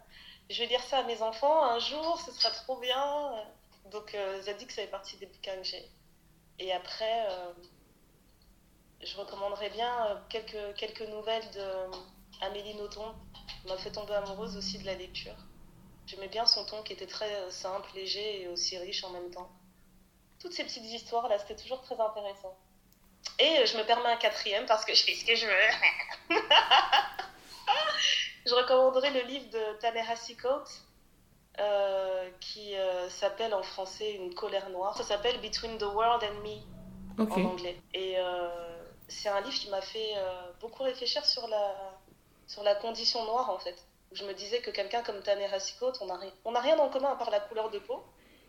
je 0.49 0.59
vais 0.59 0.67
lire 0.67 0.81
ça 0.83 0.99
à 0.99 1.03
mes 1.03 1.21
enfants 1.21 1.63
un 1.63 1.79
jour, 1.79 2.19
ce 2.19 2.31
sera 2.31 2.49
trop 2.51 2.77
bien. 2.79 3.31
Donc, 3.91 4.15
euh, 4.15 4.41
Zadig, 4.41 4.69
ça 4.71 4.83
fait 4.83 4.87
partie 4.87 5.17
des 5.17 5.25
bouquins 5.27 5.55
que 5.57 5.63
j'ai. 5.63 5.85
Et 6.59 6.71
après, 6.71 7.27
je 9.03 9.17
recommanderais 9.17 9.69
bien 9.69 10.07
euh, 10.07 10.15
quelques, 10.29 10.75
quelques 10.75 11.07
nouvelles 11.09 11.49
de 11.51 11.59
euh, 11.59 11.87
Amélie 12.41 12.75
Nothomb. 12.75 13.13
Elle 13.63 13.71
m'a 13.71 13.77
fait 13.77 13.91
tomber 13.91 14.13
amoureuse 14.13 14.57
aussi 14.57 14.77
de 14.77 14.85
la 14.85 14.95
lecture. 14.95 15.35
J'aimais 16.07 16.27
bien 16.27 16.45
son 16.45 16.65
ton 16.65 16.83
qui 16.83 16.93
était 16.93 17.07
très 17.07 17.33
euh, 17.35 17.49
simple, 17.51 17.89
léger 17.95 18.41
et 18.41 18.47
aussi 18.47 18.77
riche 18.77 19.03
en 19.03 19.09
même 19.11 19.31
temps. 19.31 19.49
Toutes 20.39 20.53
ces 20.53 20.63
petites 20.63 20.85
histoires 20.85 21.27
là, 21.29 21.37
c'était 21.39 21.55
toujours 21.55 21.81
très 21.81 21.99
intéressant. 21.99 22.57
Et 23.39 23.65
je 23.65 23.77
me 23.77 23.83
permets 23.83 24.09
un 24.09 24.17
quatrième 24.17 24.65
parce 24.65 24.85
que 24.85 24.93
je 24.95 25.03
fais 25.03 25.15
ce 25.15 25.25
que 25.25 25.35
je 25.35 25.45
veux. 25.45 26.37
je 28.45 28.53
recommanderais 28.53 29.11
le 29.11 29.21
livre 29.21 29.49
de 29.49 29.79
Ta-Nehisi 29.79 30.35
Coates 30.35 30.83
euh, 31.59 32.29
qui 32.39 32.75
euh, 32.75 33.09
s'appelle 33.09 33.53
en 33.53 33.63
français 33.63 34.13
Une 34.13 34.33
colère 34.33 34.69
noire. 34.69 34.97
Ça 34.97 35.03
s'appelle 35.03 35.39
Between 35.41 35.77
the 35.77 35.83
World 35.83 36.23
and 36.23 36.41
Me. 36.43 36.61
en 37.19 37.45
anglais. 37.45 37.77
Et 37.93 38.15
c'est 39.11 39.29
un 39.29 39.41
livre 39.41 39.53
qui 39.53 39.69
m'a 39.69 39.81
fait 39.81 40.15
beaucoup 40.59 40.83
réfléchir 40.83 41.25
sur 41.25 41.47
la, 41.47 41.99
sur 42.47 42.63
la 42.63 42.75
condition 42.75 43.23
noire, 43.25 43.49
en 43.49 43.59
fait. 43.59 43.75
je 44.11 44.25
me 44.25 44.33
disais 44.33 44.61
que 44.61 44.71
quelqu'un 44.71 45.03
comme 45.03 45.21
Tanner 45.21 45.45
Hassikot, 45.45 45.93
on 46.01 46.51
n'a 46.51 46.59
rien 46.59 46.77
en 46.79 46.89
commun 46.89 47.11
à 47.11 47.15
part 47.15 47.29
la 47.29 47.39
couleur 47.39 47.69
de 47.69 47.79
peau. 47.79 48.03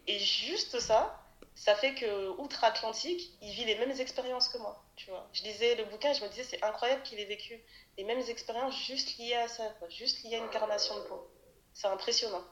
Et 0.07 0.19
juste 0.19 0.81
ça, 0.81 1.23
ça 1.55 1.75
fait 1.75 1.95
que 1.95 2.29
outre-Atlantique, 2.41 3.31
il 3.41 3.53
vit 3.53 3.65
les 3.65 3.77
mêmes 3.77 3.99
expériences 4.01 4.49
que 4.49 4.59
moi. 4.59 4.83
Tu 4.97 5.11
vois. 5.11 5.29
Je 5.33 5.43
lisais 5.43 5.75
le 5.77 5.85
bouquin 5.85 6.11
et 6.11 6.15
je 6.15 6.23
me 6.25 6.29
disais, 6.29 6.45
c'est 6.45 6.63
incroyable 6.65 7.03
qu'il 7.03 7.21
ait 7.21 7.25
vécu 7.25 7.61
les 7.99 8.05
mêmes 8.05 8.23
expériences 8.29 8.77
juste 8.85 9.19
liées 9.19 9.35
à 9.35 9.49
ça, 9.49 9.65
juste 9.91 10.25
liées 10.25 10.37
à 10.37 10.39
une 10.39 10.51
carnation 10.51 10.97
de 10.97 11.03
peau. 11.03 11.31
C'est 11.73 11.89
impressionnant. 11.89 12.43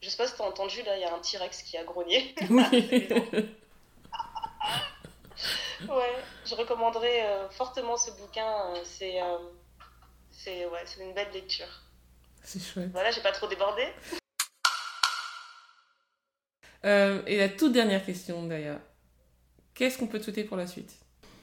Je 0.00 0.08
sais 0.08 0.16
pas 0.16 0.26
si 0.26 0.34
tu 0.34 0.42
as 0.42 0.44
entendu, 0.44 0.82
là, 0.82 0.96
il 0.96 1.00
y 1.00 1.04
a 1.04 1.14
un 1.14 1.18
T-Rex 1.18 1.62
qui 1.62 1.76
a 1.78 1.84
grogné. 1.84 2.34
ouais, 5.88 6.14
je 6.44 6.54
recommanderais 6.54 7.26
euh, 7.26 7.48
fortement 7.50 7.96
ce 7.96 8.10
bouquin. 8.12 8.74
Euh, 8.74 8.80
c'est 8.84 9.20
euh, 9.20 9.38
c'est 10.30 10.66
ouais, 10.66 10.84
une 11.00 11.14
belle 11.14 11.30
lecture. 11.32 11.82
C'est 12.42 12.60
chouette. 12.60 12.90
Voilà, 12.92 13.10
j'ai 13.10 13.22
pas 13.22 13.32
trop 13.32 13.46
débordé. 13.46 13.86
Euh, 16.84 17.22
et 17.26 17.38
la 17.38 17.48
toute 17.48 17.72
dernière 17.72 18.04
question 18.04 18.42
d'ailleurs. 18.46 18.80
Qu'est-ce 19.74 19.98
qu'on 19.98 20.06
peut 20.06 20.18
te 20.18 20.24
souhaiter 20.24 20.44
pour 20.44 20.56
la 20.56 20.66
suite? 20.66 20.92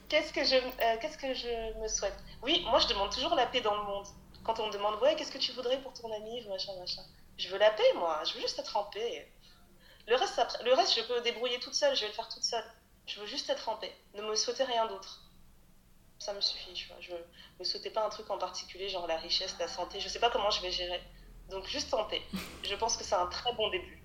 Qu'est-ce 0.08 0.32
que, 0.32 0.44
je, 0.44 0.56
qu'est-ce 1.00 1.18
que 1.18 1.34
je 1.34 1.80
me 1.80 1.88
souhaite? 1.88 2.16
Oui, 2.42 2.64
moi 2.70 2.78
je 2.78 2.86
demande 2.88 3.10
toujours 3.12 3.34
la 3.34 3.46
paix 3.46 3.60
dans 3.60 3.74
le 3.74 3.82
monde. 3.82 4.06
Quand 4.44 4.58
on 4.58 4.66
me 4.68 4.72
demande, 4.72 5.00
ouais, 5.02 5.14
qu'est-ce 5.16 5.32
que 5.32 5.38
tu 5.38 5.52
voudrais 5.52 5.80
pour 5.80 5.92
ton 5.92 6.12
ami, 6.12 6.46
machin, 6.48 6.72
machin. 6.78 7.02
Je 7.38 7.48
veux 7.48 7.58
la 7.58 7.70
paix, 7.70 7.92
moi. 7.96 8.22
Je 8.24 8.34
veux 8.34 8.40
juste 8.40 8.58
être 8.58 8.76
en 8.76 8.84
paix. 8.84 9.30
Le 10.06 10.16
reste, 10.16 10.40
le 10.64 10.74
reste, 10.74 10.96
je 10.96 11.02
peux 11.02 11.20
débrouiller 11.20 11.58
toute 11.60 11.74
seule. 11.74 11.94
Je 11.94 12.02
vais 12.02 12.08
le 12.08 12.12
faire 12.12 12.28
toute 12.28 12.42
seule. 12.42 12.64
Je 13.06 13.20
veux 13.20 13.26
juste 13.26 13.50
être 13.50 13.68
en 13.68 13.76
paix. 13.76 13.92
Ne 14.14 14.22
me 14.22 14.34
souhaiter 14.34 14.64
rien 14.64 14.86
d'autre. 14.86 15.22
Ça 16.18 16.32
me 16.34 16.40
suffit, 16.40 16.72
tu 16.72 16.86
vois. 16.88 16.96
Je 17.00 17.12
me 17.58 17.64
souhaitais 17.64 17.90
pas 17.90 18.06
un 18.06 18.10
truc 18.10 18.30
en 18.30 18.38
particulier, 18.38 18.88
genre 18.88 19.06
la 19.06 19.16
richesse, 19.16 19.56
la 19.58 19.68
santé. 19.68 20.00
Je 20.00 20.08
sais 20.08 20.20
pas 20.20 20.30
comment 20.30 20.50
je 20.50 20.62
vais 20.62 20.70
gérer. 20.70 21.02
Donc 21.50 21.66
juste 21.66 21.92
en 21.94 22.04
paix. 22.04 22.22
Je 22.62 22.74
pense 22.76 22.96
que 22.96 23.04
c'est 23.04 23.16
un 23.16 23.26
très 23.26 23.52
bon 23.54 23.68
début 23.70 24.02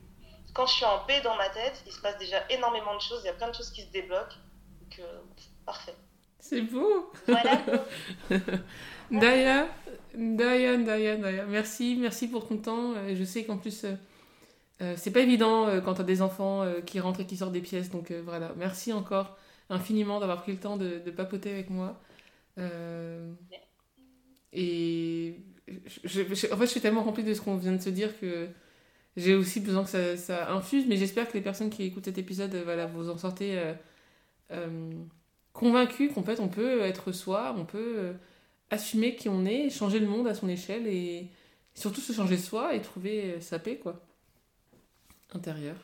quand 0.58 0.66
je 0.66 0.74
suis 0.74 0.86
en 0.86 1.00
paix 1.06 1.22
dans 1.24 1.36
ma 1.36 1.50
tête, 1.50 1.84
il 1.86 1.92
se 1.92 2.02
passe 2.02 2.18
déjà 2.18 2.44
énormément 2.50 2.96
de 2.96 3.02
choses, 3.02 3.22
il 3.24 3.28
y 3.28 3.30
a 3.30 3.34
plein 3.34 3.50
de 3.50 3.56
choses 3.56 3.70
qui 3.70 3.84
se 3.84 3.92
débloquent. 3.92 4.36
Donc, 4.82 5.00
euh, 5.00 5.20
parfait. 5.68 5.94
C'est 6.40 6.62
beau 6.62 7.12
Voilà 7.28 7.62
Daya, 9.12 9.68
Daya, 10.16 10.78
Daya, 10.78 11.16
Daya, 11.18 11.46
merci, 11.46 11.96
merci 12.00 12.28
pour 12.28 12.48
ton 12.48 12.58
temps. 12.58 12.94
Euh, 12.96 13.16
je 13.16 13.24
sais 13.24 13.46
qu'en 13.46 13.58
plus, 13.58 13.86
euh, 14.82 14.94
c'est 14.98 15.12
pas 15.12 15.22
évident 15.22 15.82
quand 15.84 15.96
t'as 15.96 16.04
des 16.04 16.22
enfants 16.22 16.66
qui 16.86 17.00
rentrent 17.00 17.22
et 17.22 17.26
qui 17.26 17.38
sortent 17.38 17.54
des 17.54 17.62
pièces, 17.62 17.90
donc 17.90 18.12
voilà, 18.12 18.54
merci 18.58 18.94
encore 18.94 19.38
infiniment 19.70 20.20
d'avoir 20.20 20.42
pris 20.42 20.54
le 20.54 20.60
temps 20.60 20.78
de, 20.78 21.00
papoter 21.12 21.52
avec 21.52 21.70
moi. 21.70 22.00
et 24.54 25.36
en 25.70 26.58
fait, 26.58 26.66
je 26.66 26.72
suis 26.72 26.82
tellement 26.82 27.04
remplie 27.04 27.24
de 27.24 27.34
ce 27.34 27.42
qu'on 27.42 27.58
vient 27.58 27.74
de 27.74 27.82
se 27.82 27.90
dire 27.90 28.18
que 28.20 28.50
j'ai 29.18 29.34
aussi 29.36 29.60
besoin 29.60 29.84
que 29.84 30.16
ça, 30.16 30.52
infuse, 30.54 30.86
mais 30.88 30.96
j'espère 30.96 31.28
que 31.28 31.34
les 31.34 31.42
personnes 31.44 31.72
qui 31.72 31.84
écoutent 31.84 32.06
cet 32.06 32.20
épisode, 32.20 32.54
euh, 32.56 32.64
voilà, 32.64 32.86
vous 32.86 33.10
en 33.10 33.18
sortez 33.18 33.58
euh, 33.58 33.74
euh, 34.52 34.94
convaincus 35.54 36.14
qu'en 36.14 36.24
fait 36.24 36.40
on 36.40 36.50
peut 36.50 36.82
être 36.82 37.12
soi, 37.12 37.56
on 37.58 37.66
peut 37.66 38.14
assumer 38.70 39.16
qui 39.16 39.30
on 39.30 39.46
est, 39.46 39.70
changer 39.72 40.00
le 40.00 40.08
monde 40.08 40.28
à 40.28 40.36
son 40.36 40.48
échelle 40.48 40.88
et 40.88 41.30
surtout 41.74 42.02
se 42.02 42.14
changer 42.14 42.38
soi 42.38 42.76
et 42.76 42.82
trouver 42.82 43.42
sa 43.42 43.60
paix, 43.60 43.78
quoi. 43.78 44.07
Intérieure. 45.34 45.78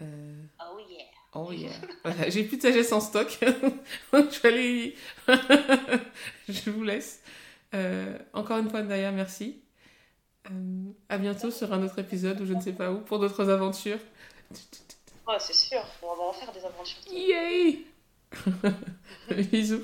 Oh 0.00 0.78
yeah. 0.88 1.04
Oh 1.34 1.52
yeah. 1.52 1.70
Voilà, 2.04 2.30
j'ai 2.30 2.44
plus 2.44 2.56
de 2.56 2.62
sagesse 2.62 2.92
en 2.92 3.00
stock. 3.00 3.38
je 4.12 4.40
vais 4.40 4.48
aller. 4.48 4.96
je 6.48 6.70
vous 6.70 6.82
laisse. 6.82 7.22
encore 8.32 8.58
une 8.58 8.70
fois, 8.70 8.82
Naya, 8.82 9.12
merci. 9.12 9.62
Euh, 10.50 10.92
à 11.08 11.18
bientôt 11.18 11.50
sur 11.50 11.72
un 11.72 11.82
autre 11.82 11.98
épisode 11.98 12.40
ou 12.40 12.46
je 12.46 12.54
ne 12.54 12.60
sais 12.60 12.72
pas 12.72 12.90
où 12.90 13.00
pour 13.00 13.18
d'autres 13.18 13.48
aventures. 13.50 13.98
Ouais, 15.28 15.36
c'est 15.38 15.54
sûr, 15.54 15.82
on 16.02 16.16
va 16.16 16.22
en 16.22 16.32
faire 16.32 16.50
des 16.52 16.64
aventures. 16.64 16.98
Yay 17.10 17.84
Bisous. 19.50 19.82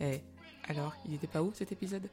Eh, 0.00 0.20
alors, 0.68 0.94
il 1.04 1.12
n'était 1.12 1.26
pas 1.26 1.42
où 1.42 1.52
cet 1.54 1.72
épisode? 1.72 2.08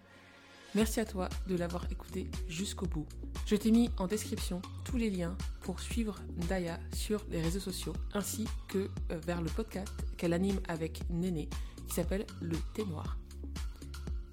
Merci 0.75 0.99
à 0.99 1.05
toi 1.05 1.29
de 1.47 1.55
l'avoir 1.55 1.89
écouté 1.89 2.29
jusqu'au 2.49 2.85
bout. 2.85 3.05
Je 3.45 3.55
t'ai 3.55 3.71
mis 3.71 3.89
en 3.97 4.07
description 4.07 4.61
tous 4.83 4.97
les 4.97 5.09
liens 5.09 5.37
pour 5.61 5.79
suivre 5.79 6.19
Daya 6.49 6.81
sur 6.93 7.23
les 7.31 7.41
réseaux 7.41 7.61
sociaux 7.61 7.93
ainsi 8.13 8.45
que 8.67 8.89
euh, 9.11 9.19
vers 9.25 9.41
le 9.41 9.49
podcast 9.49 9.93
qu'elle 10.17 10.33
anime 10.33 10.59
avec 10.67 10.99
Néné 11.09 11.47
qui 11.87 11.93
s'appelle 11.93 12.25
Le 12.41 12.57
Thé 12.73 12.83
Noir. 12.83 13.17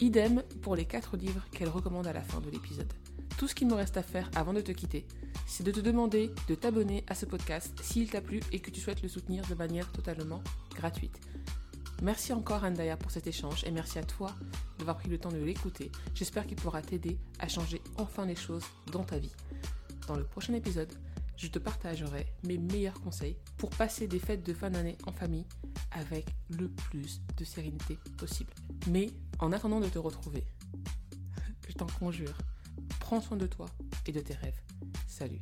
Idem 0.01 0.43
pour 0.63 0.75
les 0.75 0.85
4 0.85 1.17
livres 1.17 1.47
qu'elle 1.53 1.69
recommande 1.69 2.09
à 2.09 2.13
la 2.13 2.23
fin 2.23 2.41
de 2.41 2.51
l'épisode. 2.51 2.93
Tout 3.39 3.47
ce 3.47 3.55
qu'il 3.55 3.69
me 3.69 3.75
reste 3.75 3.97
à 3.97 4.03
faire 4.03 4.29
avant 4.35 4.53
de 4.53 4.61
te 4.61 4.73
quitter, 4.73 5.07
c'est 5.47 5.63
de 5.63 5.71
te 5.71 5.79
demander 5.79 6.33
de 6.49 6.57
t'abonner 6.57 7.05
à 7.07 7.15
ce 7.15 7.25
podcast 7.25 7.73
s'il 7.83 8.11
t'a 8.11 8.21
plu 8.21 8.41
et 8.51 8.59
que 8.59 8.73
tu 8.73 8.81
souhaites 8.81 9.03
le 9.03 9.09
soutenir 9.09 9.47
de 9.47 9.55
manière 9.55 9.93
totalement 9.93 10.43
gratuite. 10.75 11.21
Merci 12.03 12.33
encore 12.33 12.65
Andaya 12.65 12.97
pour 12.97 13.13
cet 13.13 13.29
échange 13.29 13.63
et 13.63 13.71
merci 13.71 13.97
à 13.97 14.03
toi 14.03 14.35
d'avoir 14.79 14.97
pris 14.97 15.09
le 15.09 15.19
temps 15.19 15.31
de 15.31 15.39
l'écouter. 15.39 15.93
J'espère 16.17 16.49
qu'il 16.49 16.57
pourra 16.57 16.83
t'aider 16.83 17.17
à 17.39 17.47
changer 17.47 17.81
enfin 17.97 18.27
les 18.27 18.35
choses 18.35 18.65
dans 18.91 19.05
ta 19.05 19.21
vie. 19.21 19.33
Dans 20.09 20.17
le 20.17 20.25
prochain 20.25 20.53
épisode, 20.55 20.93
je 21.37 21.47
te 21.47 21.61
partagerai 21.61 22.27
mes 22.45 22.59
meilleurs 22.59 23.01
conseils 23.01 23.37
pour 23.57 23.71
passer 23.71 24.09
des 24.09 24.19
fêtes 24.19 24.45
de 24.45 24.53
fin 24.53 24.71
d'année 24.71 24.99
en 25.07 25.13
famille 25.13 25.47
avec 25.93 26.27
le 26.49 26.69
plus 26.69 27.21
de 27.37 27.45
sérénité 27.45 27.97
possible. 28.19 28.53
Mais 28.89 29.11
en 29.39 29.53
attendant 29.53 29.79
de 29.79 29.89
te 29.89 30.01
retrouver, 30.01 30.43
je 31.69 31.75
t'en 31.75 31.87
conjure, 31.87 32.37
prends 32.99 33.21
soin 33.21 33.37
de 33.37 33.47
toi 33.47 33.67
et 34.07 34.13
de 34.13 34.21
tes 34.21 34.35
rêves. 34.35 34.61
Salut 35.07 35.41